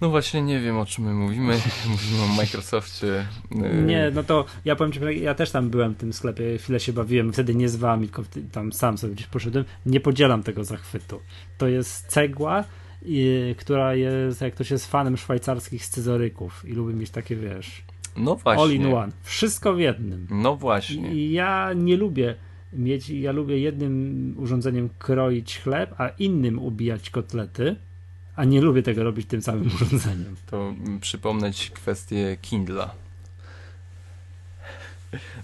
No 0.00 0.10
właśnie 0.10 0.42
nie 0.42 0.60
wiem 0.60 0.78
o 0.78 0.86
czym 0.86 1.04
my 1.04 1.14
mówimy. 1.14 1.54
Mówimy 1.90 2.22
o 2.22 2.26
Microsoftie. 2.26 3.26
Y, 3.52 3.82
nie, 3.86 4.10
no 4.14 4.22
to 4.22 4.44
ja 4.64 4.76
powiem 4.76 4.92
ci, 4.92 5.00
ja 5.20 5.34
też 5.34 5.50
tam 5.50 5.70
byłem 5.70 5.94
w 5.94 5.96
tym 5.96 6.12
sklepie, 6.12 6.58
chwilę 6.58 6.80
się 6.80 6.92
bawiłem, 6.92 7.32
wtedy 7.32 7.54
nie 7.54 7.68
z 7.68 7.76
wami, 7.76 8.08
tylko 8.08 8.22
tam 8.52 8.72
sam 8.72 8.98
sobie 8.98 9.14
gdzieś 9.14 9.26
poszedłem. 9.26 9.64
Nie 9.86 10.00
podzielam 10.00 10.42
tego 10.42 10.64
zachwytu. 10.64 11.20
To 11.58 11.68
jest 11.68 12.06
cegła, 12.06 12.64
i, 13.04 13.54
która 13.58 13.94
jest, 13.94 14.40
jak 14.40 14.54
ktoś 14.54 14.70
jest 14.70 14.90
fanem 14.90 15.16
szwajcarskich 15.16 15.84
scyzoryków 15.84 16.64
i 16.68 16.72
lubi 16.72 16.94
mieć 16.94 17.10
takie, 17.10 17.36
wiesz... 17.36 17.82
No 18.16 18.36
właśnie. 18.36 18.62
All 18.62 18.72
in 18.72 18.94
one. 18.94 19.12
Wszystko 19.22 19.74
w 19.74 19.78
jednym. 19.78 20.26
No 20.30 20.56
właśnie. 20.56 21.14
I 21.14 21.32
ja 21.32 21.72
nie 21.72 21.96
lubię 21.96 22.34
mieć, 22.72 23.10
ja 23.10 23.32
lubię 23.32 23.58
jednym 23.58 24.34
urządzeniem 24.38 24.88
kroić 24.98 25.58
chleb, 25.58 25.94
a 25.98 26.08
innym 26.08 26.58
ubijać 26.58 27.10
kotlety 27.10 27.76
a 28.36 28.44
nie 28.44 28.60
lubię 28.60 28.82
tego 28.82 29.04
robić 29.04 29.26
tym 29.26 29.42
samym 29.42 29.66
urządzeniem. 29.74 30.36
To 30.46 30.74
przypomnę 31.00 31.52
ci 31.52 31.70
kwestię 31.70 32.36
Kindla. 32.42 32.94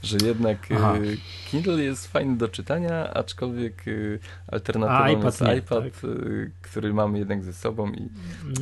Że 0.02 0.16
jednak 0.26 0.68
Aha. 0.76 0.96
Y, 0.96 1.16
Kindle 1.50 1.82
jest 1.82 2.06
fajny 2.06 2.36
do 2.36 2.48
czytania, 2.48 3.14
aczkolwiek 3.14 3.88
y, 3.88 4.18
alternatywą 4.46 5.24
jest 5.26 5.40
nie, 5.40 5.56
iPad, 5.56 5.84
tak? 5.84 6.04
Y, 6.04 6.50
który 6.62 6.94
mamy 6.94 7.18
jednak 7.18 7.44
ze 7.44 7.52
sobą 7.52 7.92
i 7.92 8.08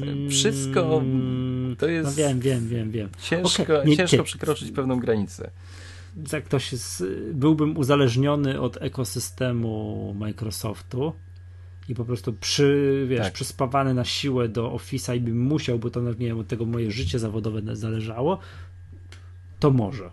mm, 0.02 0.30
wszystko 0.30 1.02
to 1.78 1.88
jest. 1.88 2.08
No 2.08 2.14
wiem, 2.24 2.40
wiem, 2.40 2.68
wiem, 2.68 2.90
wiem. 2.90 3.08
Ciężko, 3.22 3.62
okay. 3.62 3.84
nie, 3.86 3.96
ciężko 3.96 4.16
nie. 4.16 4.22
przekroczyć 4.22 4.70
pewną 4.70 5.00
granicę. 5.00 5.50
Jak 6.32 6.44
ktoś 6.44 6.72
jest, 6.72 7.04
byłbym 7.32 7.76
uzależniony 7.76 8.60
od 8.60 8.82
ekosystemu 8.82 10.14
Microsoftu, 10.18 11.12
i 11.88 11.94
po 11.94 12.04
prostu 12.04 12.32
przy, 12.32 13.04
wiesz, 13.08 13.20
tak. 13.20 13.32
przyspawany 13.32 13.94
na 13.94 14.04
siłę 14.04 14.48
do 14.48 14.70
Office'a 14.70 15.16
i 15.16 15.20
bym 15.20 15.40
musiał, 15.40 15.78
bo 15.78 15.90
to 15.90 16.00
nie 16.00 16.26
wiem, 16.26 16.38
od 16.38 16.48
tego 16.48 16.66
moje 16.66 16.90
życie 16.90 17.18
zawodowe 17.18 17.76
zależało, 17.76 18.38
to 19.60 19.70
może. 19.70 20.10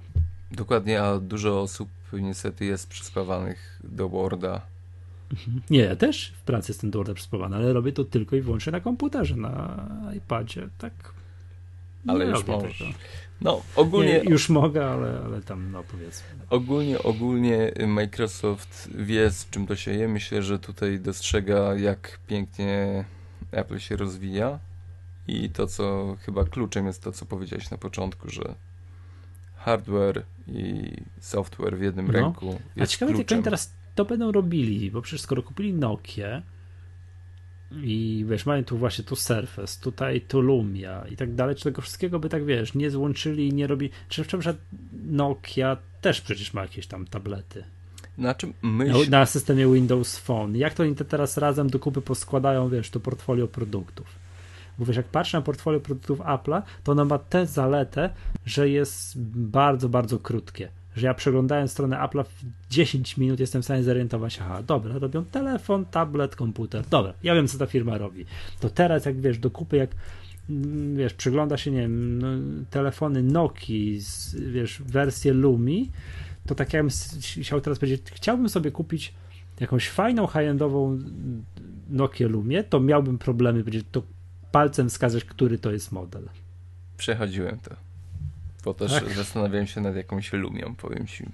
Dokładnie, 0.51 1.03
a 1.03 1.19
dużo 1.19 1.61
osób 1.61 1.89
niestety 2.13 2.65
jest 2.65 2.89
przyspawanych 2.89 3.80
do 3.84 4.09
Worda. 4.09 4.61
Mhm. 5.31 5.61
Nie, 5.69 5.80
ja 5.80 5.95
też 5.95 6.34
w 6.38 6.41
pracy 6.41 6.71
jestem 6.71 6.91
do 6.91 6.99
Worda 6.99 7.13
przyspawany, 7.13 7.55
ale 7.55 7.73
robię 7.73 7.91
to 7.91 8.03
tylko 8.03 8.35
i 8.35 8.41
wyłącznie 8.41 8.71
na 8.71 8.80
komputerze, 8.80 9.35
na 9.35 9.89
iPadzie, 10.17 10.69
tak. 10.77 10.93
Ale 12.07 12.25
już 12.25 12.47
możesz. 12.47 12.84
No, 13.43 13.61
ogólnie. 13.75 14.13
Nie, 14.13 14.29
już 14.29 14.49
mogę, 14.49 14.85
ale, 14.85 15.21
ale 15.25 15.41
tam, 15.41 15.71
no 15.71 15.83
powiedzmy. 15.91 16.27
Ogólnie, 16.49 17.03
ogólnie 17.03 17.71
Microsoft 17.87 18.89
wie, 18.95 19.31
z 19.31 19.49
czym 19.49 19.67
to 19.67 19.75
się 19.75 19.91
je. 19.91 20.07
Myślę, 20.07 20.43
że 20.43 20.59
tutaj 20.59 20.99
dostrzega, 20.99 21.75
jak 21.75 22.19
pięknie 22.27 23.05
Apple 23.51 23.79
się 23.79 23.95
rozwija. 23.95 24.59
I 25.27 25.49
to, 25.49 25.67
co 25.67 26.15
chyba 26.25 26.43
kluczem 26.43 26.87
jest 26.87 27.03
to, 27.03 27.11
co 27.11 27.25
powiedziałeś 27.25 27.71
na 27.71 27.77
początku, 27.77 28.29
że 28.29 28.55
hardware 29.55 30.23
i 30.47 30.91
software 31.19 31.77
w 31.77 31.81
jednym 31.81 32.07
no. 32.07 32.13
ręku. 32.13 32.45
Jest 32.75 32.81
A 32.81 32.87
ciekawe, 32.87 33.11
jak 33.17 33.31
oni 33.31 33.43
teraz 33.43 33.73
to 33.95 34.05
będą 34.05 34.31
robili, 34.31 34.91
bo 34.91 35.01
przecież 35.01 35.21
skoro 35.21 35.43
kupili 35.43 35.73
Nokia, 35.73 36.41
i 37.81 38.25
wiesz, 38.29 38.45
mają 38.45 38.63
tu 38.63 38.77
właśnie 38.77 39.03
tu 39.03 39.15
Surface, 39.15 39.81
tutaj 39.81 40.21
tu 40.21 40.41
Lumia 40.41 41.05
i 41.11 41.15
tak 41.15 41.35
dalej, 41.35 41.55
czy 41.55 41.63
tego 41.63 41.81
wszystkiego 41.81 42.19
by 42.19 42.29
tak 42.29 42.45
wiesz, 42.45 42.73
nie 42.73 42.91
złączyli 42.91 43.47
i 43.47 43.53
nie 43.53 43.67
robi. 43.67 43.89
Czy 44.09 44.23
przykład 44.23 44.57
Nokia 45.05 45.77
też 46.01 46.21
przecież 46.21 46.53
ma 46.53 46.61
jakieś 46.61 46.87
tam 46.87 47.05
tablety. 47.05 47.63
Na 48.17 48.35
czym 48.35 48.53
myśl... 48.61 49.09
na, 49.09 49.19
na 49.19 49.25
systemie 49.25 49.73
Windows 49.73 50.17
Phone. 50.17 50.55
Jak 50.55 50.73
to 50.73 50.83
oni 50.83 50.95
te 50.95 51.05
teraz 51.05 51.37
razem 51.37 51.69
do 51.69 51.79
kupy 51.79 52.01
poskładają, 52.01 52.69
wiesz, 52.69 52.89
to 52.89 52.99
portfolio 52.99 53.47
produktów. 53.47 54.07
Bo 54.79 54.85
wiesz, 54.85 54.97
jak 54.97 55.05
patrzę 55.05 55.37
na 55.37 55.41
portfolio 55.41 55.79
produktów 55.79 56.19
Apple'a, 56.19 56.61
to 56.83 56.91
ono 56.91 57.05
ma 57.05 57.17
tę 57.17 57.45
zaletę, 57.45 58.09
że 58.45 58.69
jest 58.69 59.21
bardzo, 59.35 59.89
bardzo 59.89 60.19
krótkie 60.19 60.69
że 60.95 61.07
ja 61.07 61.13
przeglądając 61.13 61.71
stronę 61.71 61.97
Apple'a 61.97 62.23
w 62.23 62.43
10 62.69 63.17
minut 63.17 63.39
jestem 63.39 63.61
w 63.61 63.65
stanie 63.65 63.83
zorientować, 63.83 64.39
aha, 64.41 64.63
dobra, 64.63 64.97
robią 64.97 65.25
telefon, 65.25 65.85
tablet, 65.85 66.35
komputer, 66.35 66.85
dobra, 66.89 67.13
ja 67.23 67.35
wiem, 67.35 67.47
co 67.47 67.57
ta 67.57 67.65
firma 67.65 67.97
robi. 67.97 68.25
To 68.59 68.69
teraz, 68.69 69.05
jak 69.05 69.21
wiesz, 69.21 69.37
do 69.37 69.51
kupy, 69.51 69.77
jak 69.77 69.89
mm, 70.49 70.95
wiesz, 70.95 71.13
przegląda 71.13 71.57
się, 71.57 71.71
nie 71.71 71.81
wiem, 71.81 72.19
no, 72.19 72.27
telefony 72.69 73.23
Nokia, 73.23 73.99
wiesz, 74.33 74.81
wersję 74.85 75.33
Lumi, 75.33 75.91
to 76.45 76.55
tak 76.55 76.73
jakbym 76.73 76.91
chciał 77.41 77.61
teraz 77.61 77.79
powiedzieć, 77.79 78.01
chciałbym 78.13 78.49
sobie 78.49 78.71
kupić 78.71 79.13
jakąś 79.59 79.89
fajną, 79.89 80.27
high-endową 80.27 80.99
Nokia 81.89 82.27
Lumie, 82.27 82.63
to 82.63 82.79
miałbym 82.79 83.17
problemy, 83.17 83.63
będzie 83.63 83.83
to 83.91 84.03
palcem 84.51 84.89
wskazać, 84.89 85.25
który 85.25 85.57
to 85.57 85.71
jest 85.71 85.91
model. 85.91 86.29
Przechodziłem 86.97 87.59
to 87.59 87.82
bo 88.64 88.73
też 88.73 88.91
tak? 88.91 89.10
zastanawiałem 89.10 89.68
się 89.68 89.81
nad 89.81 89.95
jakąś 89.95 90.34
lumią, 90.34 90.76
powiem 90.76 91.07
ci. 91.07 91.26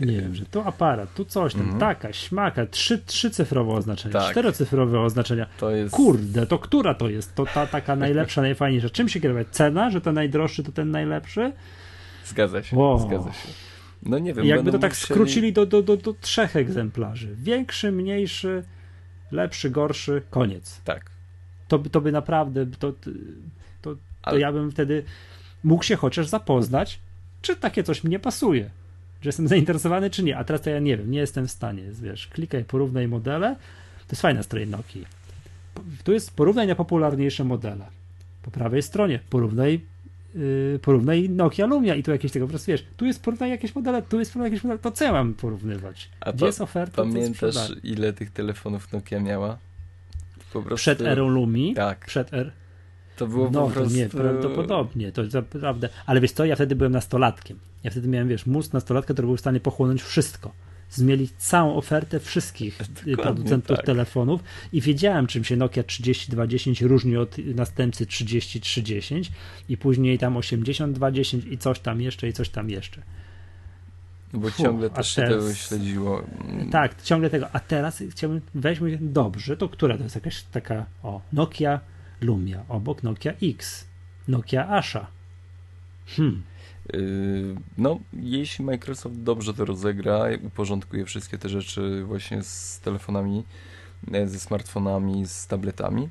Nie 0.00 0.20
wiem, 0.20 0.34
że 0.34 0.44
tu 0.46 0.60
aparat, 0.60 1.14
tu 1.14 1.24
coś 1.24 1.52
tam, 1.52 1.62
mhm. 1.62 1.80
taka, 1.80 2.12
śmaka, 2.12 2.66
trzy, 2.66 2.98
trzycyfrowe 2.98 3.72
oznaczenia, 3.72 4.12
tak. 4.12 4.30
czterocyfrowe 4.30 5.00
oznaczenia. 5.00 5.46
To 5.58 5.70
jest... 5.70 5.94
Kurde, 5.94 6.46
to 6.46 6.58
która 6.58 6.94
to 6.94 7.08
jest? 7.08 7.34
To 7.34 7.46
ta 7.46 7.66
taka 7.66 7.96
najlepsza, 7.96 8.42
najfajniejsza. 8.42 8.90
Czym 8.90 9.08
się 9.08 9.20
kierować? 9.20 9.46
Cena, 9.50 9.90
że 9.90 10.00
ten 10.00 10.14
najdroższy 10.14 10.62
to 10.62 10.72
ten 10.72 10.90
najlepszy? 10.90 11.52
Zgadza 12.24 12.62
się, 12.62 12.76
wow. 12.76 12.98
zgadza 12.98 13.32
się. 13.32 13.48
No 14.02 14.18
nie 14.18 14.34
wiem. 14.34 14.44
I 14.44 14.48
jakby 14.48 14.72
to 14.72 14.78
tak 14.78 14.90
musieli... 14.90 15.06
skrócili 15.06 15.52
do, 15.52 15.66
do, 15.66 15.82
do, 15.82 15.96
do 15.96 16.14
trzech 16.20 16.56
egzemplarzy. 16.56 17.34
Większy, 17.36 17.92
mniejszy, 17.92 18.64
lepszy, 19.30 19.70
gorszy, 19.70 20.22
koniec. 20.30 20.80
Tak. 20.84 21.10
To, 21.68 21.78
to 21.78 22.00
by 22.00 22.12
naprawdę, 22.12 22.66
to, 22.66 22.92
to, 22.92 23.10
to, 23.82 23.96
Ale... 24.22 24.40
ja 24.40 24.52
bym 24.52 24.70
wtedy 24.70 25.04
mógł 25.64 25.84
się 25.84 25.96
chociaż 25.96 26.26
zapoznać, 26.26 27.00
czy 27.42 27.56
takie 27.56 27.82
coś 27.82 28.04
mnie 28.04 28.18
pasuje. 28.18 28.70
Czy 29.20 29.28
jestem 29.28 29.48
zainteresowany, 29.48 30.10
czy 30.10 30.22
nie. 30.22 30.36
A 30.38 30.44
teraz 30.44 30.62
to 30.62 30.70
ja 30.70 30.78
nie 30.78 30.96
wiem, 30.96 31.10
nie 31.10 31.18
jestem 31.18 31.46
w 31.46 31.50
stanie. 31.50 31.82
Wiesz, 32.02 32.26
klikaj, 32.26 32.64
porównaj 32.64 33.08
modele. 33.08 33.56
To 34.06 34.10
jest 34.10 34.22
fajna 34.22 34.42
strona 34.42 34.66
Nokii. 34.66 35.06
Tu 36.04 36.12
jest 36.12 36.36
porównaj 36.36 36.66
na 36.66 36.74
popularniejsze 36.74 37.44
modele. 37.44 37.86
po 38.42 38.50
prawej 38.50 38.82
stronie, 38.82 39.20
porównaj 39.30 39.80
yy, 40.34 40.78
porównaj 40.82 41.28
Nokia 41.28 41.66
Lumia 41.66 41.94
i 41.94 42.02
tu 42.02 42.10
jakieś 42.10 42.32
tego 42.32 42.46
po 42.46 42.50
prostu 42.50 42.70
wiesz, 42.70 42.84
tu 42.96 43.06
jest 43.06 43.22
porównaj 43.22 43.50
jakieś 43.50 43.74
modele, 43.74 44.02
tu 44.02 44.18
jest 44.18 44.32
porównaj 44.32 44.50
jakieś 44.50 44.64
modele, 44.64 44.78
to 44.78 44.90
co 44.90 45.04
ja 45.04 45.12
mam 45.12 45.34
porównywać? 45.34 46.10
A 46.20 46.32
Gdzie 46.32 46.40
pa, 46.40 46.46
jest 46.46 46.60
oferta? 46.60 46.96
Pamiętasz 46.96 47.72
ile 47.82 48.12
tych 48.12 48.30
telefonów 48.30 48.92
Nokia 48.92 49.20
miała? 49.20 49.58
Prostu... 50.52 50.76
Przed 50.76 51.00
erą 51.00 51.28
Lumi? 51.28 51.74
Tak. 51.74 52.06
Przed 52.06 52.34
er... 52.34 52.52
To 53.16 53.26
było 53.26 53.50
no, 53.50 53.66
po 53.66 53.70
prostu... 53.70 53.96
nie, 53.96 54.08
prawdopodobnie, 54.08 55.12
to 55.12 55.22
naprawdę, 55.32 55.88
ale 56.06 56.20
wiesz 56.20 56.32
co, 56.32 56.44
ja 56.44 56.54
wtedy 56.54 56.76
byłem 56.76 56.92
nastolatkiem, 56.92 57.58
ja 57.84 57.90
wtedy 57.90 58.08
miałem, 58.08 58.28
wiesz, 58.28 58.46
mózg 58.46 58.72
nastolatka, 58.72 59.14
który 59.14 59.26
był 59.26 59.36
w 59.36 59.40
stanie 59.40 59.60
pochłonąć 59.60 60.02
wszystko 60.02 60.52
zmieli 60.90 61.28
całą 61.38 61.76
ofertę 61.76 62.20
wszystkich 62.20 62.78
Dokładnie 62.78 63.16
producentów 63.16 63.76
tak. 63.76 63.86
telefonów 63.86 64.40
i 64.72 64.80
wiedziałem, 64.80 65.26
czym 65.26 65.44
się 65.44 65.56
Nokia 65.56 65.82
3210 65.82 66.82
różni 66.82 67.16
od 67.16 67.38
następcy 67.38 68.06
3310 68.06 69.32
i 69.68 69.76
później 69.76 70.18
tam 70.18 70.36
8210 70.36 71.44
i 71.44 71.58
coś 71.58 71.80
tam 71.80 72.00
jeszcze 72.00 72.28
i 72.28 72.32
coś 72.32 72.48
tam 72.48 72.70
jeszcze. 72.70 73.02
Bo 74.32 74.50
Fuh, 74.50 74.62
ciągle 74.62 74.90
też 74.90 75.08
się 75.08 75.22
teraz, 75.22 75.44
tego 75.44 75.54
śledziło. 75.54 76.22
Tak, 76.70 77.02
ciągle 77.02 77.30
tego. 77.30 77.48
A 77.52 77.60
teraz 77.60 78.02
chciałbym, 78.10 78.40
weźmy, 78.54 78.98
dobrze, 79.00 79.56
to 79.56 79.68
która 79.68 79.96
to 79.96 80.02
jest 80.02 80.14
jakaś 80.14 80.42
taka, 80.42 80.86
o, 81.02 81.20
Nokia 81.32 81.80
Lumia, 82.24 82.64
obok 82.68 83.02
Nokia 83.02 83.32
X, 83.42 83.86
Nokia 84.28 84.68
Asha. 84.68 85.06
Hmm. 86.06 86.42
Yy, 86.92 87.56
no, 87.78 87.98
jeśli 88.12 88.64
Microsoft 88.64 89.16
dobrze 89.16 89.54
to 89.54 89.64
rozegra, 89.64 90.24
uporządkuje 90.42 91.04
wszystkie 91.04 91.38
te 91.38 91.48
rzeczy 91.48 92.04
właśnie 92.04 92.42
z 92.42 92.80
telefonami, 92.80 93.44
e, 94.12 94.28
ze 94.28 94.40
smartfonami, 94.40 95.26
z 95.26 95.46
tabletami, 95.46 96.08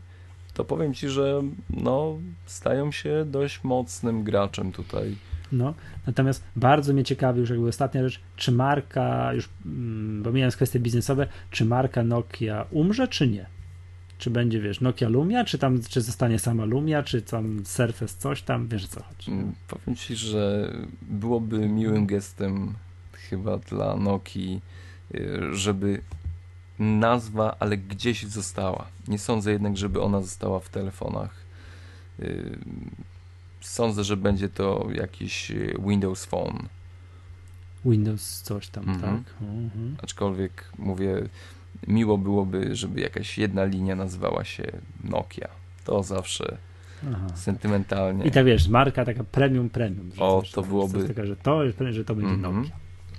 to 0.54 0.66
powiem 0.66 0.94
Ci, 0.94 1.10
że 1.10 1.42
no, 1.70 2.18
stają 2.46 2.92
się 2.92 3.26
dość 3.26 3.64
mocnym 3.64 4.24
graczem 4.24 4.72
tutaj. 4.72 5.16
No, 5.52 5.74
natomiast 6.08 6.44
bardzo 6.56 6.94
mnie 6.94 7.04
ciekawi 7.04 7.40
już 7.40 7.50
jakby 7.50 7.68
ostatnia 7.68 8.04
rzecz, 8.04 8.20
czy 8.36 8.52
marka, 8.52 9.34
już 9.34 9.50
mm, 9.66 10.24
pomijając 10.24 10.56
kwestie 10.56 10.80
biznesowe, 10.80 11.28
czy 11.52 11.66
marka 11.66 12.04
Nokia 12.04 12.66
umrze, 12.72 13.08
czy 13.08 13.28
nie? 13.28 13.53
Czy 14.24 14.30
będzie, 14.30 14.62
wiesz, 14.62 14.82
Nokia 14.82 15.10
Lumia, 15.10 15.46
czy 15.46 15.58
tam, 15.58 15.82
czy 15.90 16.02
zostanie 16.02 16.40
sama 16.40 16.66
Lumia, 16.66 17.04
czy 17.04 17.22
tam 17.22 17.66
Surface 17.66 18.18
coś 18.18 18.42
tam, 18.42 18.68
wiesz 18.68 18.88
co 18.88 19.04
chodzi. 19.04 19.32
Mm, 19.32 19.54
powiem 19.68 19.96
ci, 19.96 20.16
że 20.16 20.74
byłoby 21.02 21.70
miłym 21.70 22.06
gestem 22.06 22.74
chyba 23.14 23.58
dla 23.58 23.96
Nokii, 23.96 24.62
y, 25.16 25.56
żeby 25.56 26.02
nazwa, 26.80 27.56
ale 27.60 27.78
gdzieś 27.78 28.26
została. 28.26 28.88
Nie 29.08 29.20
sądzę 29.20 29.52
jednak, 29.52 29.78
żeby 29.78 30.02
ona 30.02 30.22
została 30.22 30.60
w 30.60 30.70
telefonach. 30.70 31.36
Y, 32.20 32.58
sądzę, 33.62 34.04
że 34.04 34.18
będzie 34.18 34.50
to 34.50 34.88
jakiś 34.94 35.52
Windows 35.88 36.26
Phone. 36.26 36.60
Windows 37.86 38.42
coś 38.42 38.68
tam, 38.68 38.90
mhm. 38.90 39.02
tak? 39.24 39.34
Mhm. 39.42 39.96
Aczkolwiek 40.04 40.72
mówię, 40.78 41.30
miło 41.88 42.18
byłoby, 42.18 42.76
żeby 42.76 43.02
jakaś 43.02 43.38
jedna 43.38 43.66
linia 43.66 43.96
nazywała 43.96 44.44
się 44.44 44.64
Nokia. 45.04 45.50
To 45.86 46.04
zawsze 46.04 46.58
Aha. 47.14 47.28
sentymentalnie. 47.36 48.26
I 48.26 48.32
tak 48.32 48.46
wiesz, 48.46 48.68
marka 48.68 49.06
taka 49.06 49.24
premium, 49.24 49.70
premium. 49.70 50.12
O, 50.18 50.44
to 50.54 50.62
byłoby. 50.62 51.08
Taka, 51.08 51.26
że 51.26 51.36
to, 51.36 51.62
że 51.92 52.06
to 52.06 52.16
będzie 52.16 52.34
mm 52.34 52.52
-hmm. 52.52 52.56
Nokia. 52.56 52.76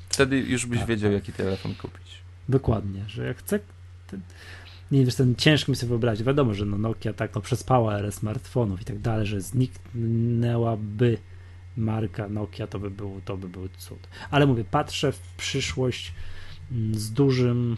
Wtedy 0.08 0.38
już 0.38 0.66
byś 0.66 0.78
tak, 0.78 0.88
wiedział, 0.88 1.10
tak. 1.10 1.14
jaki 1.14 1.32
telefon 1.32 1.74
kupić. 1.74 2.22
Dokładnie, 2.48 3.04
że 3.06 3.26
jak 3.26 3.36
chcę. 3.36 3.60
Ten, 4.06 4.20
nie 4.90 5.04
wiesz, 5.04 5.14
ten 5.14 5.34
ciężko 5.34 5.72
mi 5.72 5.76
sobie 5.76 5.88
wyobrazić. 5.88 6.26
Wiadomo, 6.26 6.54
że 6.54 6.64
no 6.64 6.78
Nokia 6.78 7.12
tak 7.12 7.34
no, 7.34 7.40
przespała 7.40 7.98
erę 7.98 8.12
smartfonów 8.12 8.82
i 8.82 8.84
tak 8.84 8.98
dalej, 8.98 9.26
że 9.26 9.40
zniknęłaby 9.40 11.18
marka 11.76 12.28
Nokia, 12.28 12.66
to 12.66 12.78
by 12.78 12.90
był, 12.90 13.20
to 13.24 13.36
by 13.36 13.48
był 13.48 13.68
cud. 13.68 14.08
Ale 14.30 14.46
mówię, 14.46 14.64
patrzę 14.70 15.12
w 15.12 15.20
przyszłość 15.36 16.12
mm, 16.72 16.94
z 16.94 17.10
dużym 17.12 17.76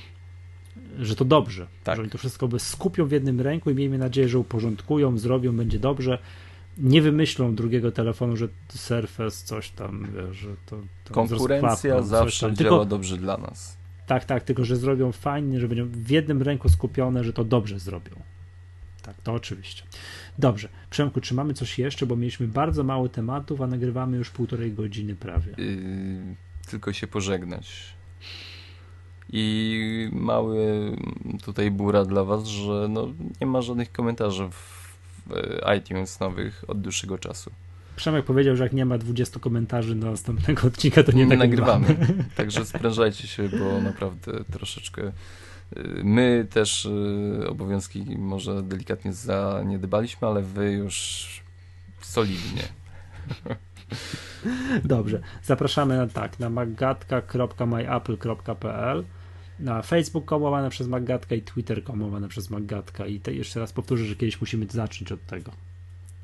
że 0.98 1.16
to 1.16 1.24
dobrze, 1.24 1.66
tak. 1.84 1.96
że 1.96 2.02
oni 2.02 2.10
to 2.10 2.18
wszystko 2.18 2.48
by 2.48 2.58
skupią 2.58 3.06
w 3.06 3.10
jednym 3.10 3.40
ręku 3.40 3.70
i 3.70 3.74
miejmy 3.74 3.98
nadzieję, 3.98 4.28
że 4.28 4.38
uporządkują, 4.38 5.18
zrobią, 5.18 5.56
będzie 5.56 5.78
dobrze. 5.78 6.18
Nie 6.78 7.02
wymyślą 7.02 7.54
drugiego 7.54 7.92
telefonu, 7.92 8.36
że 8.36 8.48
Surface 8.68 9.46
coś 9.46 9.70
tam, 9.70 10.06
że 10.32 10.48
to, 10.66 10.78
to 11.04 11.14
Konkurencja 11.14 12.02
zawsze 12.02 12.40
działa 12.40 12.56
tylko, 12.56 12.84
dobrze 12.84 13.16
dla 13.16 13.36
nas. 13.36 13.76
Tak, 14.06 14.24
tak, 14.24 14.44
tylko 14.44 14.64
że 14.64 14.76
zrobią 14.76 15.12
fajnie, 15.12 15.60
że 15.60 15.68
będą 15.68 15.84
w 15.84 16.10
jednym 16.10 16.42
ręku 16.42 16.68
skupione, 16.68 17.24
że 17.24 17.32
to 17.32 17.44
dobrze 17.44 17.78
zrobią. 17.78 18.16
Tak, 19.02 19.16
to 19.22 19.32
oczywiście. 19.32 19.82
Dobrze. 20.38 20.68
Przemku, 20.90 21.20
czy 21.20 21.34
mamy 21.34 21.54
coś 21.54 21.78
jeszcze, 21.78 22.06
bo 22.06 22.16
mieliśmy 22.16 22.48
bardzo 22.48 22.84
mało 22.84 23.08
tematów, 23.08 23.60
a 23.60 23.66
nagrywamy 23.66 24.16
już 24.16 24.30
półtorej 24.30 24.72
godziny 24.72 25.14
prawie. 25.14 25.54
Yy, 25.58 26.36
tylko 26.70 26.92
się 26.92 27.06
pożegnać. 27.06 27.96
I 29.32 30.08
mały 30.12 30.92
tutaj 31.44 31.70
bura 31.70 32.04
dla 32.04 32.24
Was, 32.24 32.46
że 32.46 32.86
no, 32.90 33.08
nie 33.40 33.46
ma 33.46 33.62
żadnych 33.62 33.92
komentarzy 33.92 34.48
w 34.50 34.86
iTunes 35.78 36.20
nowych 36.20 36.64
od 36.68 36.80
dłuższego 36.80 37.18
czasu. 37.18 37.50
Przemek 37.96 38.24
powiedział, 38.24 38.56
że 38.56 38.64
jak 38.64 38.72
nie 38.72 38.84
ma 38.84 38.98
20 38.98 39.40
komentarzy 39.40 39.94
do 39.94 40.10
następnego 40.10 40.66
odcinka, 40.68 41.02
to 41.02 41.12
nie, 41.12 41.26
nie 41.26 41.36
nagrywamy. 41.36 41.88
nagrywamy. 41.88 42.24
Także 42.36 42.64
sprężajcie 42.64 43.28
się, 43.28 43.48
bo 43.48 43.80
naprawdę 43.80 44.32
troszeczkę 44.52 45.02
y, 45.02 45.12
my 46.04 46.46
też 46.50 46.84
y, 46.84 47.44
obowiązki 47.48 48.04
może 48.18 48.62
delikatnie 48.62 49.12
zaniedbaliśmy, 49.12 50.28
ale 50.28 50.42
wy 50.42 50.72
już 50.72 51.26
solidnie. 52.00 52.62
Dobrze. 54.84 55.20
Zapraszamy 55.42 55.96
na 55.96 56.06
tak, 56.06 56.38
na 56.38 56.50
magatka.myapple.pl 56.50 59.04
na 59.58 59.82
Facebook 59.82 60.30
łamane 60.30 60.70
przez 60.70 60.88
Maggatka 60.88 61.34
i 61.34 61.42
Twitter 61.42 61.82
łamane 61.88 62.28
przez 62.28 62.50
Maggatka 62.50 63.06
i 63.06 63.20
te, 63.20 63.34
jeszcze 63.34 63.60
raz 63.60 63.72
powtórzę, 63.72 64.04
że 64.04 64.16
kiedyś 64.16 64.40
musimy 64.40 64.66
zacząć 64.70 65.12
od 65.12 65.26
tego. 65.26 65.52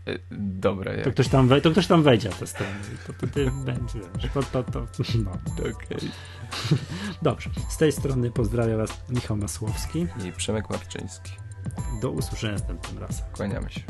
E, 0.06 0.18
dobra, 0.30 0.92
jak... 0.92 1.04
to, 1.04 1.10
ktoś 1.10 1.28
tam 1.28 1.48
to 1.62 1.70
ktoś 1.70 1.86
tam 1.86 2.02
wejdzie 2.02 2.28
na 2.28 2.34
tę 2.34 2.46
stronę. 2.46 2.74
To, 3.06 3.12
to 3.12 3.26
ty 3.26 3.50
będziesz. 3.66 4.32
To, 4.34 4.42
to, 4.42 4.62
to, 4.62 4.86
no. 5.24 5.30
Okay. 5.60 5.98
Dobrze. 7.22 7.50
Z 7.68 7.76
tej 7.76 7.92
strony 7.92 8.30
pozdrawiam 8.30 8.78
Was 8.78 9.02
Michał 9.08 9.36
Masłowski 9.36 10.06
i 10.24 10.32
Przemek 10.32 10.70
Marczyński. 10.70 11.32
Do 12.02 12.10
usłyszenia 12.10 12.52
następnym 12.52 12.98
razem. 12.98 13.26
Kłaniamy 13.32 13.70
się. 13.70 13.80